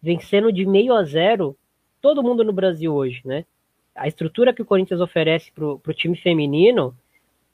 vencendo 0.02 0.52
de 0.52 0.66
meio 0.66 0.94
a 0.94 1.04
zero 1.04 1.56
todo 2.02 2.22
mundo 2.22 2.44
no 2.44 2.52
Brasil 2.52 2.94
hoje, 2.94 3.22
né? 3.24 3.46
A 3.96 4.08
estrutura 4.08 4.54
que 4.54 4.62
o 4.62 4.66
Corinthians 4.66 5.00
oferece 5.00 5.52
para 5.52 5.66
o 5.66 5.94
time 5.94 6.18
feminino 6.18 6.94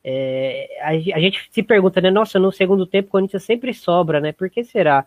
é, 0.04 0.80
a, 0.82 0.90
a, 0.90 1.20
gente 1.20 1.48
se 1.52 1.62
pergunta, 1.62 2.02
né? 2.02 2.10
Nossa, 2.10 2.40
no 2.40 2.52
segundo 2.52 2.86
tempo 2.86 3.10
o 3.10 3.12
Corinthians 3.12 3.44
sempre 3.44 3.74
sobra, 3.74 4.20
né? 4.20 4.32
Por 4.32 4.50
que 4.50 4.64
será? 4.64 5.06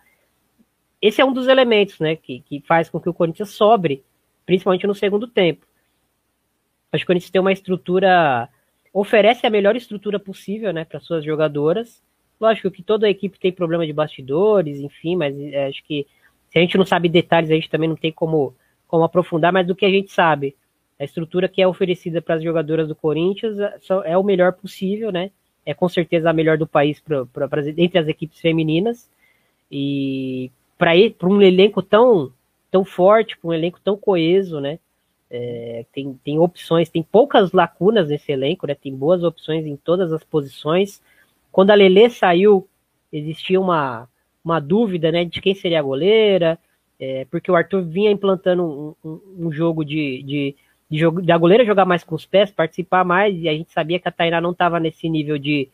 Esse 1.03 1.21
é 1.21 1.25
um 1.25 1.33
dos 1.33 1.49
elementos, 1.49 1.99
né? 1.99 2.15
Que, 2.17 2.41
que 2.41 2.61
faz 2.61 2.89
com 2.89 3.01
que 3.01 3.09
o 3.09 3.15
Corinthians 3.15 3.51
sobre, 3.51 4.05
principalmente 4.47 4.87
no 4.87 4.95
segundo 4.95 5.27
tempo. 5.27 5.67
Acho 6.95 7.03
que 7.03 7.07
o 7.07 7.07
Corinthians 7.09 7.31
tem 7.31 7.41
uma 7.41 7.53
estrutura, 7.53 8.49
oferece 8.93 9.47
a 9.47 9.51
melhor 9.51 9.75
estrutura 9.75 10.19
possível, 10.19 10.73
né? 10.73 10.85
Para 10.85 11.01
suas 11.01 11.25
jogadoras. 11.25 12.01
Lógico 12.41 12.71
que 12.71 12.83
toda 12.83 13.07
a 13.07 13.11
equipe 13.11 13.39
tem 13.39 13.53
problema 13.53 13.85
de 13.85 13.93
bastidores, 13.93 14.79
enfim, 14.79 15.17
mas 15.17 15.37
é, 15.39 15.67
acho 15.67 15.83
que 15.85 16.07
se 16.51 16.59
a 16.59 16.61
gente 16.61 16.79
não 16.79 16.87
sabe 16.87 17.09
detalhes, 17.09 17.51
a 17.51 17.55
gente 17.55 17.69
também 17.69 17.89
não 17.89 17.97
tem 17.97 18.13
como, 18.13 18.55
como 18.87 19.03
aprofundar, 19.03 19.53
mas 19.53 19.67
do 19.67 19.75
que 19.75 19.85
a 19.85 19.91
gente 19.91 20.13
sabe 20.13 20.55
a 20.99 21.05
estrutura 21.05 21.49
que 21.49 21.61
é 21.61 21.67
oferecida 21.67 22.23
para 22.23 22.37
as 22.37 22.43
jogadoras 22.43 22.87
do 22.87 22.95
Corinthians 22.95 23.59
é, 23.59 23.79
é 24.05 24.17
o 24.17 24.23
melhor 24.23 24.53
possível, 24.53 25.11
né? 25.11 25.31
É 25.67 25.75
com 25.75 25.89
certeza 25.89 26.31
a 26.31 26.33
melhor 26.33 26.59
do 26.59 26.67
país 26.67 27.01
pra, 27.01 27.27
pra, 27.27 27.49
pra 27.49 27.69
entre 27.69 27.99
as 27.99 28.07
equipes 28.07 28.39
femininas. 28.39 29.11
E 29.71 30.51
para 30.79 30.93
um 31.25 31.43
elenco 31.43 31.83
tão, 31.83 32.33
tão 32.71 32.85
forte, 32.85 33.37
para 33.37 33.49
um 33.49 33.53
elenco 33.53 33.81
tão 33.83 33.97
coeso, 33.97 34.61
né? 34.61 34.79
É, 35.37 35.85
tem, 35.93 36.15
tem 36.23 36.39
opções, 36.39 36.89
tem 36.89 37.03
poucas 37.03 37.51
lacunas 37.51 38.09
nesse 38.09 38.31
elenco, 38.31 38.69
né? 38.69 38.75
Tem 38.77 38.95
boas 38.95 39.25
opções 39.25 39.67
em 39.67 39.75
todas 39.75 40.13
as 40.13 40.23
posições. 40.23 41.03
Quando 41.51 41.71
a 41.71 41.75
Lelê 41.75 42.09
saiu, 42.09 42.69
existia 43.13 43.61
uma, 43.61 44.09
uma 44.45 44.61
dúvida, 44.61 45.11
né? 45.11 45.25
De 45.25 45.41
quem 45.41 45.55
seria 45.55 45.81
a 45.81 45.83
goleira, 45.83 46.57
é, 47.01 47.25
porque 47.31 47.51
o 47.51 47.57
Arthur 47.57 47.83
vinha 47.83 48.13
implantando 48.13 48.97
um, 49.03 49.09
um, 49.09 49.47
um 49.47 49.53
jogo 49.53 49.85
de, 49.85 50.23
de 50.23 50.57
de, 50.95 50.99
jogo, 50.99 51.21
de 51.21 51.33
a 51.33 51.39
goleira 51.39 51.65
jogar 51.65 51.85
mais 51.85 52.05
com 52.05 52.15
os 52.15 52.25
pés, 52.25 52.53
participar 52.53 53.05
mais, 53.05 53.37
e 53.37 53.49
a 53.49 53.53
gente 53.53 53.73
sabia 53.73 53.99
que 53.99 54.09
a 54.09 54.13
Tainá 54.13 54.41
não 54.41 54.53
estava 54.53 54.79
nesse 54.79 55.09
nível 55.09 55.39
de, 55.39 55.69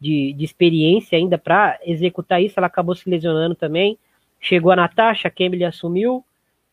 de, 0.00 0.32
de 0.32 0.44
experiência 0.44 1.16
ainda 1.16 1.38
para 1.38 1.78
executar 1.84 2.42
isso, 2.42 2.58
ela 2.58 2.66
acabou 2.66 2.94
se 2.94 3.08
lesionando 3.08 3.54
também. 3.54 3.96
Chegou 4.40 4.72
a 4.72 4.76
Natasha, 4.76 5.28
a 5.28 5.30
Kemily 5.30 5.64
assumiu, 5.64 6.24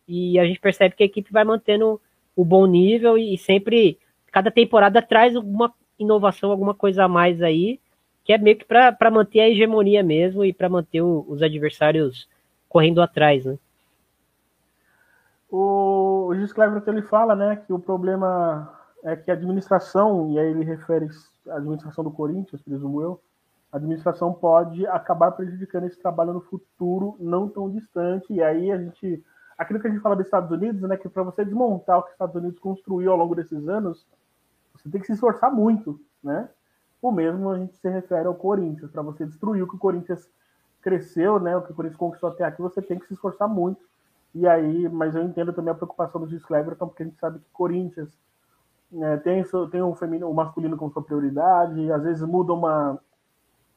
e 0.07 0.39
a 0.39 0.45
gente 0.45 0.59
percebe 0.59 0.95
que 0.95 1.03
a 1.03 1.05
equipe 1.05 1.31
vai 1.31 1.43
mantendo 1.43 2.01
o 2.35 2.45
bom 2.45 2.65
nível 2.65 3.17
e, 3.17 3.37
sempre, 3.37 3.99
cada 4.31 4.51
temporada 4.51 5.01
traz 5.01 5.35
alguma 5.35 5.73
inovação, 5.99 6.51
alguma 6.51 6.73
coisa 6.73 7.03
a 7.03 7.07
mais 7.07 7.41
aí, 7.41 7.79
que 8.23 8.33
é 8.33 8.37
meio 8.37 8.57
que 8.57 8.65
para 8.65 9.11
manter 9.11 9.41
a 9.41 9.49
hegemonia 9.49 10.03
mesmo 10.03 10.43
e 10.43 10.53
para 10.53 10.69
manter 10.69 11.01
o, 11.01 11.25
os 11.27 11.41
adversários 11.41 12.27
correndo 12.67 13.01
atrás, 13.01 13.45
né? 13.45 13.57
O, 15.49 16.27
o 16.29 16.35
Gis 16.35 16.53
ele 16.87 17.01
fala 17.01 17.35
né, 17.35 17.57
que 17.57 17.73
o 17.73 17.79
problema 17.79 18.73
é 19.03 19.15
que 19.15 19.29
a 19.29 19.33
administração, 19.33 20.31
e 20.31 20.39
aí 20.39 20.47
ele 20.47 20.63
refere 20.63 21.09
a 21.49 21.57
administração 21.57 22.03
do 22.03 22.11
Corinthians, 22.11 22.61
presumo 22.61 23.01
eu, 23.01 23.21
a 23.71 23.77
administração 23.77 24.33
pode 24.33 24.85
acabar 24.87 25.31
prejudicando 25.31 25.85
esse 25.85 25.97
trabalho 25.97 26.33
no 26.33 26.41
futuro 26.41 27.15
não 27.19 27.47
tão 27.47 27.69
distante. 27.69 28.33
E 28.33 28.43
aí 28.43 28.69
a 28.71 28.77
gente. 28.77 29.23
Aquilo 29.61 29.79
que 29.79 29.87
a 29.87 29.91
gente 29.91 30.01
fala 30.01 30.15
dos 30.15 30.25
Estados 30.25 30.51
Unidos, 30.51 30.81
né? 30.81 30.97
Que 30.97 31.09
para 31.09 31.23
você 31.23 31.45
desmontar 31.45 31.99
o 31.99 32.03
que 32.03 32.09
os 32.09 32.13
Estados 32.13 32.35
Unidos 32.35 32.59
construiu 32.59 33.11
ao 33.11 33.17
longo 33.17 33.35
desses 33.35 33.67
anos, 33.67 34.05
você 34.73 34.89
tem 34.89 34.99
que 35.01 35.07
se 35.07 35.13
esforçar 35.13 35.51
muito, 35.51 35.99
né? 36.23 36.49
O 37.01 37.11
mesmo 37.11 37.49
a 37.49 37.57
gente 37.57 37.75
se 37.77 37.89
refere 37.89 38.27
ao 38.27 38.35
Corinthians. 38.35 38.91
Para 38.91 39.01
você 39.01 39.25
destruir 39.25 39.63
o 39.63 39.67
que 39.67 39.75
o 39.75 39.79
Corinthians 39.79 40.29
cresceu, 40.81 41.39
né? 41.39 41.55
O 41.55 41.61
que 41.61 41.71
o 41.71 41.75
Corinthians 41.75 41.99
conquistou 41.99 42.29
até 42.29 42.43
aqui, 42.43 42.61
você 42.61 42.81
tem 42.81 42.99
que 42.99 43.07
se 43.07 43.13
esforçar 43.13 43.47
muito 43.47 43.91
e 44.33 44.47
aí, 44.47 44.87
mas 44.89 45.15
eu 45.15 45.23
entendo 45.23 45.51
também 45.51 45.71
a 45.71 45.75
preocupação 45.75 46.21
do 46.21 46.27
Gis 46.27 46.43
Cleverton, 46.45 46.87
porque 46.87 47.03
a 47.03 47.05
gente 47.05 47.19
sabe 47.19 47.39
que 47.39 47.45
Corinthians 47.51 48.17
né, 48.91 49.17
tem, 49.17 49.43
tem 49.69 49.81
o, 49.81 49.93
feminino, 49.95 50.29
o 50.29 50.33
masculino 50.33 50.77
como 50.77 50.91
sua 50.91 51.03
prioridade, 51.03 51.91
às 51.91 52.03
vezes 52.03 52.23
muda 52.23 52.53
uma, 52.53 52.99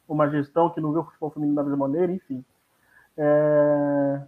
uma 0.07 0.29
gestão 0.29 0.69
que 0.69 0.79
não 0.79 0.93
vê 0.93 0.99
o 0.99 1.03
futebol 1.03 1.29
feminino 1.29 1.55
da 1.55 1.63
mesma 1.63 1.87
maneira, 1.87 2.11
enfim. 2.11 2.43
É... 3.17 4.21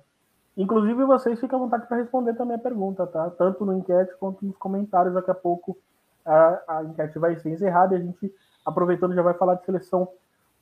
Inclusive, 0.58 1.06
vocês 1.06 1.40
ficam 1.40 1.60
à 1.60 1.62
vontade 1.62 1.86
para 1.88 1.98
responder 1.98 2.34
também 2.34 2.56
a 2.56 2.60
pergunta, 2.60 3.06
tá? 3.06 3.30
Tanto 3.30 3.64
no 3.64 3.78
enquete 3.78 4.16
quanto 4.20 4.44
nos 4.44 4.58
comentários. 4.58 5.14
Daqui 5.14 5.30
a 5.30 5.36
pouco 5.36 5.78
a, 6.26 6.62
a 6.68 6.84
enquete 6.84 7.20
vai 7.20 7.36
ser 7.38 7.52
encerrada 7.52 7.94
e 7.94 7.98
a 8.00 8.02
gente, 8.02 8.34
aproveitando, 8.66 9.14
já 9.14 9.22
vai 9.22 9.36
falar 9.36 9.56
de 9.56 9.66
seleção 9.66 10.08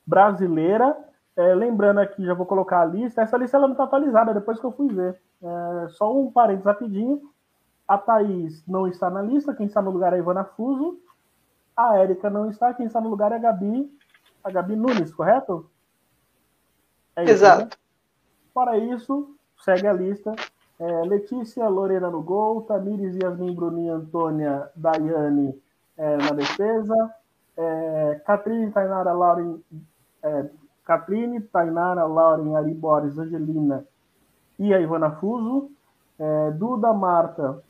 brasileira. 0.06 0.94
É, 1.34 1.54
lembrando 1.54 1.98
aqui, 1.98 2.24
já 2.24 2.34
vou 2.34 2.44
colocar 2.44 2.82
a 2.82 2.84
lista. 2.84 3.22
Essa 3.22 3.38
lista 3.38 3.56
ela 3.56 3.66
não 3.66 3.72
está 3.72 3.84
atualizada, 3.84 4.34
depois 4.34 4.60
que 4.60 4.66
eu 4.66 4.72
fui 4.72 4.88
ver. 4.88 5.18
É, 5.42 5.88
só 5.88 6.14
um 6.14 6.30
parênteses 6.30 6.66
rapidinho. 6.66 7.22
A 7.88 7.96
Thaís 7.96 8.66
não 8.66 8.86
está 8.86 9.08
na 9.08 9.22
lista, 9.22 9.54
quem 9.54 9.66
está 9.66 9.80
no 9.80 9.90
lugar 9.90 10.12
é 10.12 10.16
a 10.16 10.18
Ivana 10.18 10.44
Fuso. 10.44 10.98
A 11.76 11.96
Érica 11.96 12.28
não 12.28 12.50
está, 12.50 12.74
quem 12.74 12.86
está 12.86 13.00
no 13.00 13.08
lugar 13.08 13.32
é 13.32 13.36
a 13.36 13.38
Gabi, 13.38 13.90
a 14.42 14.50
Gabi 14.50 14.74
Nunes, 14.74 15.14
correto? 15.14 15.70
É 17.14 17.24
isso, 17.24 17.32
Exato. 17.32 17.64
Né? 17.64 17.70
Fora 18.52 18.78
isso, 18.78 19.35
segue 19.64 19.86
a 19.86 19.92
lista. 19.92 20.34
É, 20.78 21.02
Letícia 21.04 21.66
Lorena 21.68 22.10
no 22.10 22.20
gol, 22.20 22.62
Tamires, 22.62 23.16
Yasmin, 23.16 23.54
Bruninha, 23.54 23.94
Antônia, 23.94 24.70
Daiane 24.76 25.58
é, 25.96 26.16
na 26.16 26.30
defesa, 26.32 27.14
é, 27.56 28.20
Catrine, 28.26 28.70
Tainara, 28.70 29.12
Lauren, 29.12 29.58
é, 30.22 30.46
Catrine, 30.84 31.40
Tainara, 31.40 32.04
Lauren, 32.04 32.56
Ari 32.56 32.74
Boris, 32.74 33.18
Angelina 33.18 33.84
e 34.58 34.74
a 34.74 34.80
Ivana 34.80 35.10
Fuso, 35.12 35.70
é, 36.18 36.50
Duda, 36.52 36.92
Marta, 36.92 37.62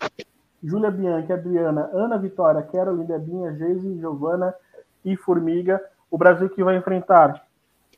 Júlia 0.63 0.91
Bianchi, 0.91 1.33
Adriana, 1.33 1.91
Ana 1.93 2.19
Vitória, 2.19 2.63
Carolina, 2.63 3.19
Debinha, 3.19 3.53
Geise, 3.55 3.99
Giovana 3.99 4.55
e 5.05 5.17
Formiga. 5.17 5.81
O 6.11 6.19
Brasil 6.19 6.49
que 6.49 6.65
vai 6.65 6.77
enfrentar 6.77 7.47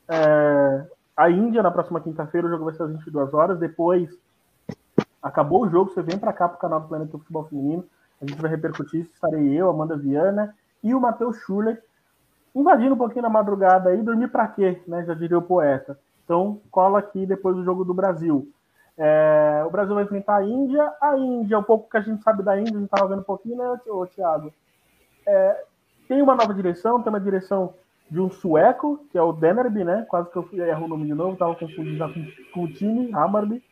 é, 0.07 0.85
a 1.19 1.29
Índia 1.29 1.61
na 1.61 1.69
próxima 1.69 1.99
quinta-feira, 1.99 2.47
o 2.47 2.49
jogo 2.49 2.63
vai 2.63 2.73
ser 2.73 2.83
às 2.83 2.91
22 2.91 3.33
horas. 3.33 3.59
Depois, 3.59 4.09
acabou 5.21 5.65
o 5.65 5.69
jogo, 5.69 5.91
você 5.91 6.01
vem 6.01 6.17
para 6.17 6.31
cá 6.31 6.47
para 6.47 6.55
o 6.55 6.59
canal 6.61 6.79
do 6.79 6.87
Planeta 6.87 7.17
Futebol 7.17 7.43
Feminino. 7.43 7.83
A 8.21 8.25
gente 8.25 8.41
vai 8.41 8.49
repercutir 8.49 9.01
isso. 9.01 9.11
Estarei 9.13 9.53
eu, 9.53 9.69
Amanda 9.69 9.97
Viana 9.97 10.55
e 10.81 10.95
o 10.95 11.01
Matheus 11.01 11.35
Schuller 11.39 11.83
invadindo 12.55 12.95
um 12.95 12.97
pouquinho 12.97 13.23
na 13.23 13.29
madrugada 13.29 13.89
aí. 13.89 14.01
Dormir 14.01 14.29
para 14.29 14.47
quê, 14.47 14.81
né? 14.87 15.03
Já 15.03 15.13
diria 15.13 15.37
o 15.37 15.41
poeta. 15.41 15.99
Então, 16.23 16.61
cola 16.71 16.99
aqui 16.99 17.25
depois 17.25 17.53
do 17.53 17.65
jogo 17.65 17.83
do 17.83 17.93
Brasil. 17.93 18.49
É, 18.97 19.61
o 19.67 19.69
Brasil 19.69 19.95
vai 19.95 20.05
enfrentar 20.05 20.37
a 20.37 20.45
Índia. 20.45 20.89
A 21.01 21.17
Índia, 21.17 21.59
um 21.59 21.63
pouco 21.63 21.89
que 21.89 21.97
a 21.97 22.01
gente 22.01 22.23
sabe 22.23 22.43
da 22.43 22.57
Índia, 22.57 22.77
a 22.77 22.79
gente 22.79 22.85
estava 22.93 23.09
vendo 23.09 23.19
um 23.19 23.23
pouquinho, 23.23 23.57
né, 23.57 23.77
Thiago? 24.15 24.53
É, 25.27 25.65
tem 26.07 26.21
uma 26.21 26.33
nova 26.33 26.53
direção, 26.53 27.01
tem 27.01 27.11
uma 27.11 27.19
direção 27.19 27.73
de 28.09 28.19
um 28.19 28.29
sueco, 28.29 29.05
que 29.11 29.17
é 29.17 29.21
o 29.21 29.31
Denerby, 29.31 29.83
né? 29.83 30.05
Quase 30.09 30.31
que 30.31 30.37
eu 30.37 30.47
erro 30.65 30.85
o 30.85 30.87
nome 30.87 31.05
de 31.05 31.13
novo, 31.13 31.33
estava 31.33 31.55
confundindo 31.55 31.97
já 31.97 32.09
com, 32.09 32.25
com, 32.53 32.63
o 32.63 32.73
time, 32.73 33.13
Hammarby. 33.13 33.63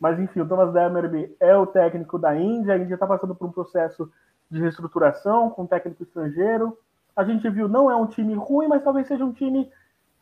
Mas 0.00 0.18
enfim, 0.18 0.40
o 0.40 0.48
Thomas 0.48 0.72
Denerby 0.72 1.34
é 1.38 1.56
o 1.56 1.66
técnico 1.66 2.18
da 2.18 2.36
Índia. 2.36 2.74
A 2.74 2.78
Índia 2.78 2.94
está 2.94 3.06
passando 3.06 3.34
por 3.34 3.46
um 3.46 3.52
processo 3.52 4.10
de 4.50 4.60
reestruturação 4.60 5.50
com 5.50 5.62
um 5.62 5.66
técnico 5.66 6.02
estrangeiro. 6.02 6.78
A 7.14 7.24
gente 7.24 7.48
viu, 7.50 7.68
não 7.68 7.90
é 7.90 7.96
um 7.96 8.06
time 8.06 8.34
ruim, 8.34 8.68
mas 8.68 8.82
talvez 8.82 9.06
seja 9.06 9.24
um 9.24 9.32
time 9.32 9.68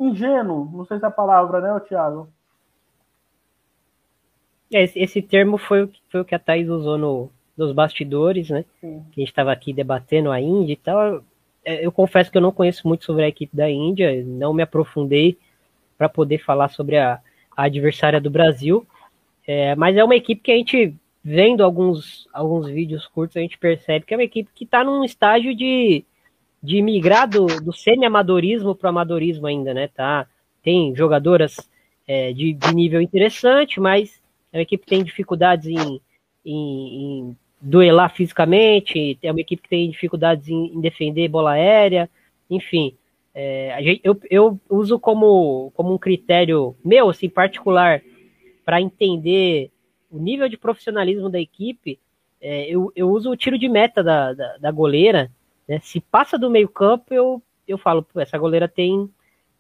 ingênuo. 0.01 0.69
Não 0.73 0.85
sei 0.85 0.99
se 0.99 1.05
é 1.05 1.09
a 1.09 1.11
palavra, 1.11 1.61
né, 1.61 1.81
Thiago? 1.81 2.29
É, 4.73 4.83
esse, 4.83 4.99
esse 4.99 5.23
termo 5.23 5.59
foi, 5.59 5.85
o, 5.85 5.93
foi 6.11 6.21
o 6.21 6.25
que 6.25 6.35
a 6.35 6.39
Thaís 6.39 6.69
usou 6.69 6.99
no, 6.99 7.31
nos 7.57 7.73
bastidores, 7.73 8.51
né? 8.51 8.65
Sim. 8.81 9.05
Que 9.13 9.21
a 9.21 9.23
gente 9.23 9.31
estava 9.31 9.53
aqui 9.53 9.73
debatendo 9.73 10.33
a 10.33 10.41
Índia 10.41 10.73
e 10.73 10.77
tal. 10.77 11.23
É, 11.67 11.85
eu 11.85 11.91
confesso 11.91 12.31
que 12.31 12.39
eu 12.39 12.43
não 12.43 12.53
conheço 12.53 12.87
muito 12.87 13.05
sobre 13.05 13.25
a 13.25 13.29
equipe 13.29 13.55
da 13.55 13.69
Índia, 13.69 14.23
não 14.25 14.55
me 14.55 14.63
aprofundei 14.63 15.37
para 15.99 16.09
poder 16.09 16.39
falar 16.39 16.69
sobre 16.69 16.97
a, 16.97 17.21
a 17.57 17.65
adversária 17.65 18.21
do 18.21 18.31
Brasil. 18.31 18.87
É, 19.45 19.75
mas 19.75 19.97
é 19.97 20.05
uma 20.05 20.15
equipe 20.15 20.41
que 20.41 20.53
a 20.53 20.57
gente, 20.57 20.95
vendo 21.25 21.65
alguns, 21.65 22.29
alguns 22.33 22.69
vídeos 22.69 23.05
curtos, 23.09 23.37
a 23.37 23.41
gente 23.41 23.59
percebe 23.59 24.07
que 24.07 24.15
é 24.15 24.17
uma 24.17 24.23
equipe 24.23 24.49
que 24.55 24.63
está 24.63 24.85
num 24.85 25.03
estágio 25.03 25.57
de, 25.57 26.05
de 26.63 26.81
migrar 26.81 27.29
do, 27.29 27.47
do 27.47 27.73
semi-amadorismo 27.73 28.73
para 28.73 28.87
o 28.87 28.91
amadorismo 28.91 29.49
ainda, 29.49 29.75
né? 29.75 29.89
Tá, 29.89 30.25
tem 30.63 30.95
jogadoras 30.95 31.57
é, 32.07 32.33
de, 32.33 32.53
de 32.53 32.75
nível 32.77 33.01
interessante, 33.01 33.81
mas 33.81 34.23
é 34.53 34.59
uma 34.59 34.63
equipe 34.63 34.85
que 34.85 34.91
tem 34.91 35.03
dificuldades 35.03 35.67
em, 35.67 36.01
em, 36.45 37.29
em 37.29 37.37
duelar 37.61 38.13
fisicamente, 38.15 39.19
é 39.23 39.31
uma 39.31 39.41
equipe 39.41 39.63
que 39.63 39.69
tem 39.69 39.91
dificuldades 39.91 40.49
em, 40.49 40.75
em 40.75 40.81
defender 40.81 41.29
bola 41.29 41.53
aérea, 41.53 42.09
enfim. 42.49 42.97
É, 43.35 43.77
gente, 43.83 44.01
eu, 44.03 44.19
eu 44.31 44.61
uso 44.71 44.99
como, 44.99 45.71
como 45.75 45.93
um 45.93 45.99
critério 45.99 46.77
meu, 46.85 47.11
assim, 47.11 47.29
particular, 47.29 48.03
para 48.65 48.81
entender 48.81 49.71
o 50.11 50.19
nível 50.19 50.49
de 50.49 50.57
profissionalismo 50.57 51.29
da 51.29 51.41
equipe, 51.41 51.99
é, 52.41 52.69
eu, 52.69 52.93
eu 52.95 53.11
uso 53.11 53.31
o 53.31 53.37
tiro 53.37 53.59
de 53.59 53.69
meta 53.69 54.03
da, 54.03 54.33
da, 54.33 54.57
da 54.59 54.71
goleira. 54.71 55.31
Né? 55.69 55.81
Se 55.83 56.01
passa 56.01 56.39
do 56.39 56.51
meio 56.51 56.69
campo, 56.69 57.13
eu, 57.13 57.43
eu 57.67 57.77
falo, 57.77 58.07
essa 58.17 58.39
goleira 58.39 58.69
tem, 58.69 59.11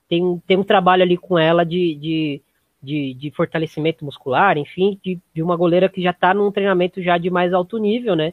tem, 0.08 0.42
tem 0.46 0.56
um 0.56 0.64
trabalho 0.64 1.02
ali 1.02 1.16
com 1.16 1.38
ela 1.38 1.64
de, 1.64 1.94
de 1.96 2.42
de, 2.82 3.14
de 3.14 3.30
fortalecimento 3.30 4.04
muscular, 4.04 4.56
enfim, 4.58 4.98
de, 5.02 5.18
de 5.34 5.42
uma 5.42 5.56
goleira 5.56 5.88
que 5.88 6.02
já 6.02 6.10
está 6.10 6.32
num 6.34 6.52
treinamento 6.52 7.02
já 7.02 7.18
de 7.18 7.30
mais 7.30 7.52
alto 7.52 7.78
nível, 7.78 8.14
né? 8.14 8.32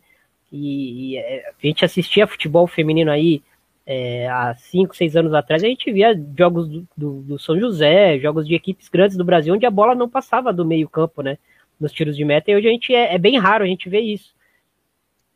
E, 0.52 1.14
e 1.14 1.18
é, 1.18 1.50
a 1.50 1.68
gente 1.68 1.84
assistia 1.84 2.28
futebol 2.28 2.68
feminino 2.68 3.10
aí 3.10 3.42
é, 3.86 4.28
há 4.30 4.54
5, 4.54 4.96
6 4.96 5.16
anos 5.16 5.34
atrás, 5.34 5.64
a 5.64 5.68
gente 5.68 5.92
via 5.92 6.14
jogos 6.38 6.68
do, 6.68 6.88
do, 6.96 7.22
do, 7.24 7.40
São 7.40 7.60
José, 7.60 8.20
jogos 8.20 8.48
de 8.48 8.56
equipes 8.56 8.88
grandes 8.88 9.18
do 9.18 9.26
Brasil, 9.26 9.54
onde 9.54 9.66
a 9.66 9.72
bola 9.72 9.96
não 9.96 10.08
passava 10.08 10.54
do 10.54 10.64
meio 10.64 10.88
campo, 10.88 11.22
né? 11.22 11.38
Nos 11.80 11.92
tiros 11.92 12.16
de 12.16 12.24
meta, 12.24 12.52
e 12.52 12.56
hoje 12.56 12.68
a 12.68 12.72
gente 12.72 12.94
é, 12.94 13.16
é 13.16 13.18
bem 13.18 13.38
raro 13.38 13.64
a 13.64 13.68
gente 13.68 13.90
ver 13.90 14.02
isso. 14.02 14.34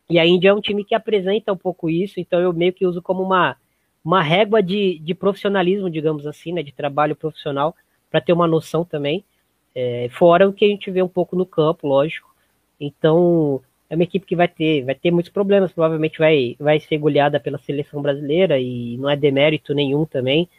E 0.10 0.18
a 0.18 0.26
Índia 0.26 0.50
é 0.50 0.54
um 0.54 0.62
time 0.62 0.86
que 0.86 0.96
apresenta 0.96 1.52
um 1.52 1.58
pouco 1.58 1.90
isso, 1.90 2.20
então 2.20 2.40
eu 2.40 2.54
meio 2.54 2.72
que 2.72 2.86
uso 2.86 3.02
como 3.02 3.22
uma, 3.22 3.58
uma 4.06 4.22
régua 4.22 4.64
de, 4.64 5.00
de 5.00 5.14
profissionalismo, 5.14 5.90
digamos 5.90 6.26
assim, 6.26 6.54
né? 6.54 6.64
De 6.64 6.72
trabalho 6.72 7.16
profissional 7.16 7.76
para 8.10 8.22
ter 8.22 8.34
uma 8.34 8.48
noção 8.48 8.84
também. 8.84 9.24
É, 9.76 10.10
fora 10.12 10.48
o 10.48 10.54
que 10.54 10.66
a 10.66 10.68
gente 10.68 10.90
vê 10.90 11.02
um 11.02 11.08
pouco 11.08 11.36
no 11.36 11.46
campo, 11.46 11.88
lógico. 11.88 12.34
Então, 12.80 13.62
é 13.90 13.96
uma 13.96 14.04
equipe 14.04 14.26
que 14.26 14.36
vai 14.36 14.48
ter, 14.48 14.84
vai 14.84 14.96
ter 14.96 15.12
muitos 15.12 15.32
problemas, 15.32 15.72
provavelmente 15.72 16.20
vai, 16.20 16.56
vai 16.60 16.80
ser 16.80 16.98
goleada 16.98 17.40
pela 17.40 17.58
seleção 17.58 18.02
brasileira 18.02 18.60
e 18.60 18.98
não 18.98 19.10
é 19.10 19.16
demérito 19.16 19.74
nenhum 19.74 20.06
também. 20.06 20.50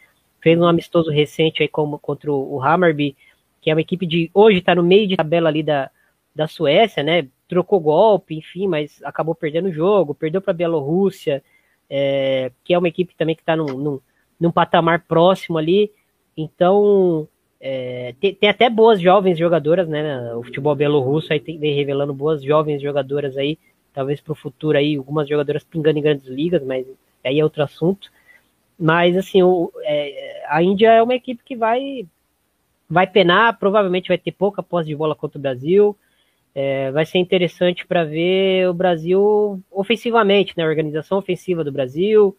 Fez 0.41 0.57
um 0.59 0.65
amistoso 0.65 1.11
recente 1.11 1.61
aí 1.61 1.67
como, 1.67 1.99
contra 1.99 2.31
o 2.31 2.61
Hammarby, 2.61 3.15
que 3.61 3.69
é 3.69 3.73
uma 3.73 3.81
equipe 3.81 4.05
de 4.05 4.31
hoje 4.33 4.59
está 4.59 4.73
no 4.73 4.83
meio 4.83 5.07
de 5.07 5.17
tabela 5.17 5.49
ali 5.49 5.61
da, 5.61 5.91
da 6.33 6.47
Suécia, 6.47 7.03
né? 7.03 7.27
Trocou 7.47 7.79
golpe, 7.79 8.35
enfim, 8.35 8.67
mas 8.67 9.01
acabou 9.03 9.35
perdendo 9.35 9.67
o 9.67 9.73
jogo, 9.73 10.15
perdeu 10.15 10.41
para 10.41 10.51
a 10.51 10.55
Bielorrússia, 10.55 11.43
é, 11.89 12.51
que 12.63 12.73
é 12.73 12.77
uma 12.77 12.87
equipe 12.87 13.13
também 13.15 13.35
que 13.35 13.41
está 13.41 13.55
num, 13.55 13.65
num, 13.65 13.99
num 14.39 14.51
patamar 14.51 15.05
próximo 15.07 15.57
ali. 15.57 15.91
Então, 16.37 17.27
é, 17.61 18.15
tem, 18.21 18.33
tem, 18.33 18.49
até 18.49 18.69
boas 18.69 19.01
jovens 19.01 19.37
jogadoras, 19.37 19.87
né? 19.87 20.33
O 20.35 20.43
futebol 20.43 20.75
belorrusso 20.75 21.33
aí 21.33 21.39
tem, 21.39 21.57
vem 21.59 21.75
revelando 21.75 22.13
boas 22.13 22.41
jovens 22.41 22.81
jogadoras 22.81 23.37
aí, 23.37 23.57
talvez 23.93 24.21
para 24.21 24.31
o 24.31 24.35
futuro 24.35 24.77
aí, 24.77 24.95
algumas 24.95 25.27
jogadoras 25.27 25.63
pingando 25.63 25.99
em 25.99 26.01
grandes 26.01 26.25
ligas, 26.27 26.63
mas 26.63 26.85
aí 27.23 27.39
é 27.39 27.43
outro 27.43 27.63
assunto. 27.63 28.09
Mas 28.79 29.17
assim, 29.17 29.43
o, 29.43 29.71
é, 29.83 30.45
a 30.47 30.63
Índia 30.63 30.91
é 30.91 31.03
uma 31.03 31.15
equipe 31.15 31.43
que 31.43 31.55
vai 31.55 32.07
vai 32.89 33.05
penar, 33.05 33.59
provavelmente 33.59 34.07
vai 34.07 34.17
ter 34.17 34.31
pouca 34.31 34.63
posse 34.63 34.87
de 34.87 34.95
bola 34.95 35.15
contra 35.15 35.37
o 35.37 35.41
Brasil. 35.41 35.95
É, 36.55 36.91
vai 36.91 37.05
ser 37.05 37.19
interessante 37.19 37.85
para 37.85 38.03
ver 38.03 38.67
o 38.69 38.73
Brasil 38.73 39.61
ofensivamente, 39.71 40.53
né? 40.57 40.63
A 40.63 40.67
organização 40.67 41.17
ofensiva 41.17 41.63
do 41.63 41.71
Brasil, 41.71 42.35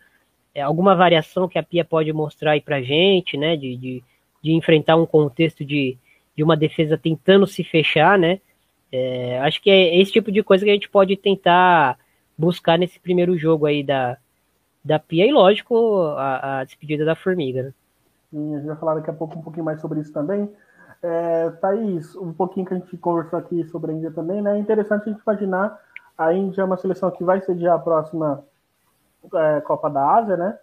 é, 0.54 0.62
alguma 0.62 0.96
variação 0.96 1.48
que 1.48 1.58
a 1.58 1.62
Pia 1.62 1.84
pode 1.84 2.12
mostrar 2.12 2.52
aí 2.52 2.60
para 2.60 2.82
gente, 2.82 3.36
né? 3.36 3.56
de, 3.56 3.76
de 3.76 4.02
de 4.42 4.52
enfrentar 4.52 4.96
um 4.96 5.06
contexto 5.06 5.64
de, 5.64 5.96
de 6.36 6.42
uma 6.42 6.56
defesa 6.56 6.98
tentando 6.98 7.46
se 7.46 7.62
fechar, 7.62 8.18
né? 8.18 8.40
É, 8.92 9.38
acho 9.40 9.62
que 9.62 9.70
é 9.70 10.00
esse 10.00 10.12
tipo 10.12 10.32
de 10.32 10.42
coisa 10.42 10.64
que 10.64 10.70
a 10.70 10.74
gente 10.74 10.88
pode 10.88 11.16
tentar 11.16 11.98
buscar 12.36 12.78
nesse 12.78 12.98
primeiro 12.98 13.36
jogo 13.38 13.66
aí 13.66 13.84
da, 13.84 14.16
da 14.84 14.98
Pia 14.98 15.26
e, 15.26 15.32
lógico, 15.32 16.02
a, 16.16 16.60
a 16.60 16.64
despedida 16.64 17.04
da 17.04 17.14
Formiga. 17.14 17.62
Né? 17.64 17.72
Sim, 18.30 18.54
a 18.54 18.58
gente 18.58 18.66
vai 18.66 18.76
falar 18.76 18.94
daqui 18.94 19.10
a 19.10 19.14
pouco 19.14 19.38
um 19.38 19.42
pouquinho 19.42 19.64
mais 19.64 19.80
sobre 19.80 20.00
isso 20.00 20.12
também. 20.12 20.50
É, 21.02 21.50
Thaís, 21.60 22.14
um 22.16 22.32
pouquinho 22.32 22.66
que 22.66 22.74
a 22.74 22.78
gente 22.78 22.96
conversou 22.98 23.38
aqui 23.38 23.64
sobre 23.64 23.92
a 23.92 23.94
Índia 23.94 24.10
também, 24.10 24.42
né? 24.42 24.56
É 24.56 24.58
interessante 24.58 25.08
a 25.08 25.12
gente 25.12 25.22
imaginar 25.22 25.78
a 26.16 26.34
Índia 26.34 26.60
é 26.60 26.64
uma 26.64 26.76
seleção 26.76 27.10
que 27.10 27.24
vai 27.24 27.40
sediar 27.40 27.76
a 27.76 27.78
próxima 27.78 28.44
é, 29.34 29.60
Copa 29.62 29.88
da 29.88 30.16
Ásia, 30.16 30.36
né? 30.36 30.58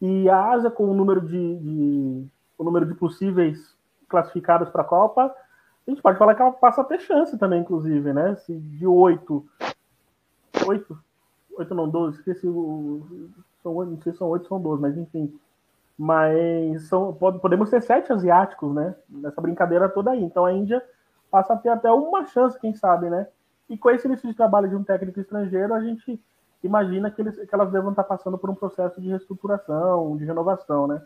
E 0.00 0.28
a 0.28 0.52
Ásia, 0.52 0.70
com 0.70 0.84
o 0.84 0.94
número 0.94 1.20
de, 1.20 1.56
de 1.58 2.26
o 2.60 2.64
número 2.64 2.84
de 2.84 2.94
possíveis 2.94 3.74
classificados 4.06 4.68
para 4.68 4.82
a 4.82 4.84
Copa, 4.84 5.34
a 5.86 5.90
gente 5.90 6.02
pode 6.02 6.18
falar 6.18 6.34
que 6.34 6.42
ela 6.42 6.52
passa 6.52 6.82
a 6.82 6.84
ter 6.84 7.00
chance 7.00 7.38
também, 7.38 7.62
inclusive, 7.62 8.12
né? 8.12 8.36
Se 8.36 8.54
de 8.54 8.86
oito, 8.86 9.48
oito, 10.66 10.98
oito 11.56 11.74
não, 11.74 11.88
doze, 11.88 12.18
esqueci 12.18 12.46
o, 12.46 13.30
são, 13.62 13.72
não 13.82 13.98
sei 14.02 14.12
se 14.12 14.18
são 14.18 14.28
oito, 14.28 14.46
são 14.46 14.60
doze, 14.60 14.82
mas 14.82 14.94
enfim. 14.94 15.34
Mas 15.96 16.86
são, 16.88 17.14
podemos 17.14 17.70
ter 17.70 17.80
sete 17.80 18.12
asiáticos, 18.12 18.74
né? 18.74 18.94
Nessa 19.08 19.40
brincadeira 19.40 19.88
toda 19.88 20.10
aí. 20.10 20.22
Então 20.22 20.44
a 20.44 20.52
Índia 20.52 20.82
passa 21.30 21.54
a 21.54 21.56
ter 21.56 21.70
até 21.70 21.90
uma 21.90 22.26
chance, 22.26 22.60
quem 22.60 22.74
sabe, 22.74 23.08
né? 23.08 23.26
E 23.70 23.78
com 23.78 23.88
esse 23.88 24.06
início 24.06 24.28
de 24.28 24.36
trabalho 24.36 24.68
de 24.68 24.76
um 24.76 24.84
técnico 24.84 25.18
estrangeiro, 25.18 25.72
a 25.72 25.80
gente 25.80 26.22
imagina 26.62 27.10
que, 27.10 27.22
eles, 27.22 27.36
que 27.36 27.54
elas 27.54 27.72
devam 27.72 27.90
estar 27.90 28.04
passando 28.04 28.36
por 28.36 28.50
um 28.50 28.54
processo 28.54 29.00
de 29.00 29.08
reestruturação, 29.08 30.14
de 30.18 30.26
renovação, 30.26 30.86
né? 30.86 31.02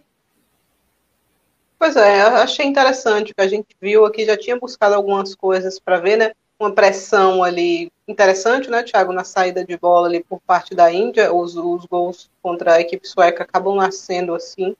Pois 1.79 1.97
é, 1.97 2.23
achei 2.23 2.67
interessante 2.67 3.33
o 3.33 3.35
que 3.35 3.43
a 3.43 3.49
gente 3.49 3.77
viu 3.81 4.05
aqui, 4.05 4.25
já 4.25 4.37
tinha 4.37 4.59
buscado 4.59 4.95
algumas 4.95 5.35
coisas 5.35 5.79
para 5.79 5.99
ver, 5.99 6.17
né? 6.17 6.33
Uma 6.59 6.73
pressão 6.73 7.43
ali 7.43 7.91
interessante, 8.07 8.71
né, 8.71 8.83
Thiago, 8.83 9.13
na 9.13 9.25
saída 9.25 9.65
de 9.65 9.77
bola 9.77 10.07
ali 10.07 10.23
por 10.23 10.41
parte 10.41 10.75
da 10.75 10.93
Índia, 10.93 11.35
os, 11.35 11.57
os 11.57 11.85
gols 11.87 12.31
contra 12.43 12.75
a 12.75 12.81
equipe 12.81 13.07
sueca 13.07 13.43
acabam 13.43 13.75
nascendo 13.77 14.35
assim, 14.35 14.77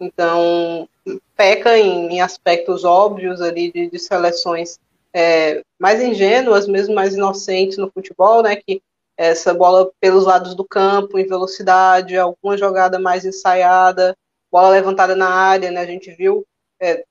então 0.00 0.88
peca 1.36 1.78
em, 1.78 2.14
em 2.14 2.20
aspectos 2.20 2.84
óbvios 2.84 3.40
ali 3.40 3.70
de, 3.70 3.90
de, 3.90 3.98
seleções 3.98 4.78
é, 5.12 5.62
mais 5.78 6.00
ingênuas, 6.02 6.66
mesmo 6.66 6.94
mais 6.94 7.14
inocentes 7.14 7.76
no 7.76 7.90
futebol, 7.90 8.42
né? 8.42 8.56
Que 8.56 8.82
essa 9.16 9.52
bola 9.52 9.90
pelos 10.00 10.24
lados 10.24 10.54
do 10.54 10.64
campo, 10.64 11.18
em 11.18 11.26
velocidade, 11.26 12.16
alguma 12.16 12.56
jogada 12.56 12.98
mais 12.98 13.24
ensaiada, 13.24 14.16
bola 14.50 14.70
levantada 14.70 15.14
na 15.14 15.28
área, 15.28 15.70
né? 15.70 15.80
A 15.80 15.86
gente 15.86 16.10
viu 16.12 16.46
é, 16.80 17.04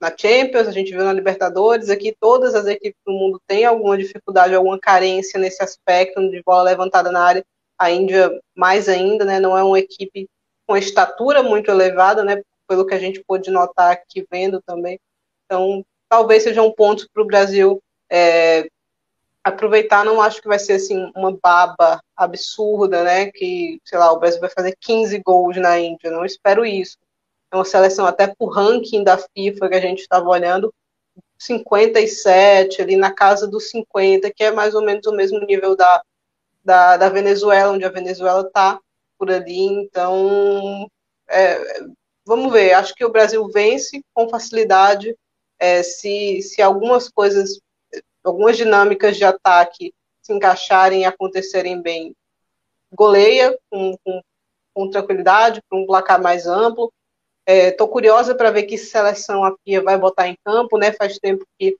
na 0.00 0.12
Champions, 0.16 0.66
a 0.66 0.72
gente 0.72 0.90
viu 0.90 1.04
na 1.04 1.12
Libertadores, 1.12 1.88
aqui 1.88 2.16
todas 2.18 2.54
as 2.54 2.66
equipes 2.66 3.00
do 3.06 3.12
mundo 3.12 3.40
têm 3.46 3.64
alguma 3.64 3.96
dificuldade, 3.96 4.54
alguma 4.54 4.78
carência 4.78 5.38
nesse 5.38 5.62
aspecto 5.62 6.20
de 6.30 6.42
bola 6.42 6.64
levantada 6.64 7.10
na 7.12 7.24
área. 7.24 7.44
A 7.78 7.90
Índia 7.90 8.30
mais 8.54 8.88
ainda, 8.88 9.24
né? 9.24 9.40
Não 9.40 9.56
é 9.56 9.62
uma 9.62 9.78
equipe 9.78 10.28
com 10.66 10.76
estatura 10.76 11.42
muito 11.42 11.70
elevada, 11.70 12.24
né? 12.24 12.42
Pelo 12.66 12.86
que 12.86 12.94
a 12.94 12.98
gente 12.98 13.22
pôde 13.24 13.50
notar 13.50 13.92
aqui 13.92 14.26
vendo 14.30 14.60
também. 14.62 14.98
Então, 15.46 15.84
talvez 16.08 16.42
seja 16.42 16.62
um 16.62 16.72
ponto 16.72 17.08
para 17.12 17.22
o 17.22 17.26
Brasil 17.26 17.82
é, 18.10 18.68
aproveitar. 19.44 20.04
Não 20.04 20.20
acho 20.20 20.40
que 20.40 20.48
vai 20.48 20.58
ser 20.58 20.74
assim 20.74 21.10
uma 21.16 21.36
baba 21.36 22.02
absurda, 22.16 23.02
né? 23.02 23.30
Que, 23.30 23.80
sei 23.84 23.98
lá, 23.98 24.12
o 24.12 24.18
Brasil 24.18 24.40
vai 24.40 24.50
fazer 24.50 24.76
15 24.80 25.18
gols 25.20 25.56
na 25.56 25.78
Índia. 25.78 26.10
Não 26.10 26.24
espero 26.24 26.64
isso. 26.64 26.96
É 27.52 27.56
uma 27.56 27.64
seleção 27.64 28.06
até 28.06 28.26
por 28.26 28.48
ranking 28.48 29.04
da 29.04 29.18
FIFA 29.18 29.68
que 29.68 29.74
a 29.74 29.80
gente 29.80 30.00
estava 30.00 30.26
olhando, 30.28 30.72
57, 31.38 32.80
ali 32.80 32.96
na 32.96 33.12
casa 33.12 33.46
dos 33.46 33.68
50, 33.70 34.30
que 34.32 34.44
é 34.44 34.50
mais 34.50 34.74
ou 34.74 34.82
menos 34.82 35.06
o 35.06 35.12
mesmo 35.12 35.38
nível 35.40 35.76
da, 35.76 36.02
da, 36.64 36.96
da 36.96 37.08
Venezuela, 37.08 37.72
onde 37.72 37.84
a 37.84 37.90
Venezuela 37.90 38.42
está 38.42 38.78
por 39.18 39.30
ali. 39.30 39.66
Então, 39.66 40.88
é, 41.28 41.84
vamos 42.24 42.52
ver. 42.52 42.72
Acho 42.72 42.94
que 42.94 43.04
o 43.04 43.12
Brasil 43.12 43.46
vence 43.48 44.02
com 44.14 44.28
facilidade. 44.28 45.14
É, 45.58 45.82
se, 45.82 46.40
se 46.42 46.62
algumas 46.62 47.08
coisas, 47.08 47.60
algumas 48.24 48.56
dinâmicas 48.56 49.16
de 49.16 49.24
ataque 49.24 49.92
se 50.22 50.32
encaixarem 50.32 51.02
e 51.02 51.04
acontecerem 51.04 51.80
bem, 51.82 52.14
goleia 52.92 53.58
com, 53.68 53.96
com, 54.04 54.20
com 54.72 54.90
tranquilidade, 54.90 55.60
para 55.68 55.78
um 55.78 55.86
placar 55.86 56.22
mais 56.22 56.46
amplo. 56.46 56.92
Estou 57.44 57.88
é, 57.88 57.90
curiosa 57.90 58.34
para 58.34 58.52
ver 58.52 58.62
que 58.64 58.78
seleção 58.78 59.44
a 59.44 59.56
Pia 59.58 59.82
vai 59.82 59.98
botar 59.98 60.28
em 60.28 60.36
campo, 60.44 60.78
né? 60.78 60.92
Faz 60.92 61.18
tempo 61.18 61.44
que 61.58 61.76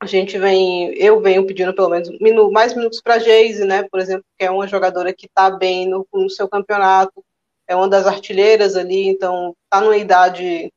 a 0.00 0.06
gente 0.06 0.38
vem, 0.38 0.94
eu 0.94 1.20
venho 1.20 1.46
pedindo 1.46 1.74
pelo 1.74 1.90
menos 1.90 2.08
minu, 2.18 2.50
mais 2.50 2.74
minutos 2.74 3.02
para 3.02 3.16
a 3.16 3.66
né? 3.66 3.86
Por 3.90 4.00
exemplo, 4.00 4.24
que 4.38 4.46
é 4.46 4.50
uma 4.50 4.66
jogadora 4.66 5.12
que 5.12 5.26
está 5.26 5.50
bem 5.50 5.86
no, 5.86 6.06
no, 6.10 6.30
seu 6.30 6.48
campeonato, 6.48 7.22
é 7.68 7.76
uma 7.76 7.86
das 7.86 8.06
artilheiras 8.06 8.76
ali, 8.76 9.08
então 9.08 9.54
está 9.64 9.82
numa 9.82 9.98
idade 9.98 10.72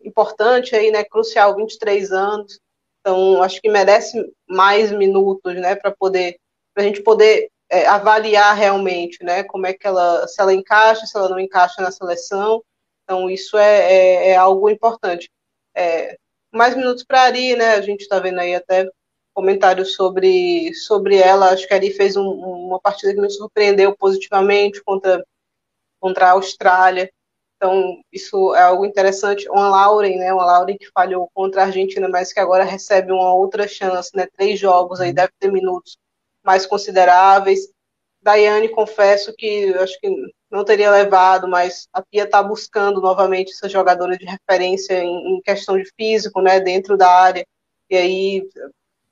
importante 0.00 0.76
aí, 0.76 0.92
né? 0.92 1.02
Crucial, 1.02 1.56
23 1.56 2.12
anos. 2.12 2.60
Então 3.00 3.42
acho 3.42 3.60
que 3.60 3.68
merece 3.68 4.22
mais 4.48 4.92
minutos, 4.92 5.54
né? 5.56 5.74
Para 5.74 5.90
poder, 5.90 6.38
para 6.74 6.84
a 6.84 6.86
gente 6.86 7.02
poder 7.02 7.48
é, 7.70 7.86
avaliar 7.86 8.54
realmente, 8.56 9.22
né? 9.22 9.42
Como 9.44 9.66
é 9.66 9.72
que 9.72 9.86
ela, 9.86 10.26
se 10.26 10.40
ela 10.40 10.54
encaixa, 10.54 11.06
se 11.06 11.16
ela 11.16 11.28
não 11.28 11.38
encaixa 11.38 11.82
na 11.82 11.90
seleção. 11.90 12.62
Então 13.04 13.30
isso 13.30 13.56
é, 13.56 13.92
é, 13.92 14.28
é 14.30 14.36
algo 14.36 14.68
importante. 14.68 15.30
É, 15.74 16.16
mais 16.52 16.74
minutos 16.76 17.04
para 17.04 17.22
Ari, 17.22 17.56
né? 17.56 17.74
A 17.74 17.80
gente 17.80 18.02
está 18.02 18.18
vendo 18.18 18.40
aí 18.40 18.54
até 18.54 18.88
comentários 19.34 19.94
sobre, 19.94 20.74
sobre 20.74 21.16
ela. 21.16 21.50
Acho 21.50 21.66
que 21.66 21.72
a 21.74 21.76
Ari 21.76 21.92
fez 21.92 22.16
um, 22.16 22.28
uma 22.28 22.80
partida 22.80 23.14
que 23.14 23.20
me 23.20 23.30
surpreendeu 23.30 23.96
positivamente 23.96 24.82
contra, 24.82 25.24
contra 26.00 26.28
a 26.28 26.32
Austrália. 26.32 27.10
Então, 27.58 28.00
isso 28.12 28.54
é 28.54 28.62
algo 28.62 28.86
interessante. 28.86 29.48
Uma 29.50 29.68
Lauren, 29.68 30.16
né? 30.16 30.32
Uma 30.32 30.46
Lauren 30.46 30.78
que 30.78 30.88
falhou 30.92 31.28
contra 31.34 31.62
a 31.62 31.64
Argentina, 31.66 32.08
mas 32.08 32.32
que 32.32 32.38
agora 32.38 32.62
recebe 32.62 33.10
uma 33.10 33.34
outra 33.34 33.66
chance, 33.66 34.10
né? 34.16 34.28
Três 34.36 34.60
jogos 34.60 35.00
aí, 35.00 35.12
deve 35.12 35.32
ter 35.40 35.50
minutos 35.50 35.98
mais 36.44 36.64
consideráveis. 36.66 37.68
Daiane, 38.22 38.68
confesso 38.68 39.34
que 39.36 39.74
acho 39.74 39.98
que 40.00 40.08
não 40.50 40.64
teria 40.64 40.90
levado, 40.90 41.48
mas 41.48 41.88
a 41.92 42.00
Pia 42.02 42.24
está 42.24 42.42
buscando 42.42 43.00
novamente 43.00 43.52
essa 43.52 43.68
jogadora 43.68 44.16
de 44.16 44.24
referência 44.24 44.94
em, 45.02 45.36
em, 45.36 45.40
questão 45.42 45.76
de 45.76 45.90
físico, 45.96 46.40
né, 46.40 46.60
dentro 46.60 46.96
da 46.96 47.10
área. 47.10 47.46
E 47.90 47.96
aí 47.96 48.48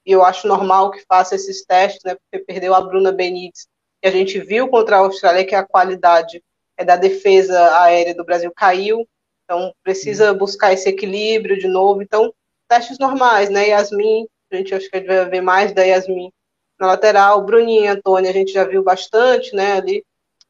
eu 0.05 0.25
acho 0.25 0.47
normal 0.47 0.91
que 0.91 1.05
faça 1.09 1.35
esses 1.35 1.65
testes, 1.65 2.03
né, 2.05 2.15
porque 2.15 2.45
perdeu 2.45 2.75
a 2.75 2.81
Bruna 2.81 3.13
Benítez. 3.13 3.67
E 4.03 4.09
a 4.09 4.11
gente 4.11 4.39
viu 4.41 4.69
contra 4.69 4.97
a 4.97 5.01
Austrália 5.01 5.45
que 5.45 5.55
a 5.55 5.67
qualidade 5.67 6.43
é 6.77 6.85
da 6.85 6.97
defesa 6.97 7.81
aérea 7.81 8.15
do 8.15 8.25
Brasil 8.25 8.53
caiu, 8.55 9.07
então 9.45 9.73
precisa 9.83 10.33
uhum. 10.33 10.39
buscar 10.39 10.73
esse 10.73 10.89
equilíbrio 10.89 11.59
de 11.59 11.69
novo. 11.69 12.03
Então, 12.03 12.33
testes 12.69 12.99
normais, 12.99 13.49
né, 13.49 13.69
Yasmin, 13.69 14.27
a 14.51 14.57
gente 14.57 14.75
acho 14.75 14.91
que 14.91 15.01
vai 15.01 15.25
ver 15.25 15.41
mais 15.41 15.73
da 15.73 15.83
Yasmin 15.83 16.33
na 16.79 16.89
lateral, 16.89 17.43
Bruninha 17.43 17.81
e 17.83 17.89
Antônia 17.89 18.31
a 18.31 18.35
gente 18.35 18.53
já 18.53 18.65
viu 18.65 18.83
bastante, 18.83 19.55
né, 19.55 19.73
ali 19.73 20.05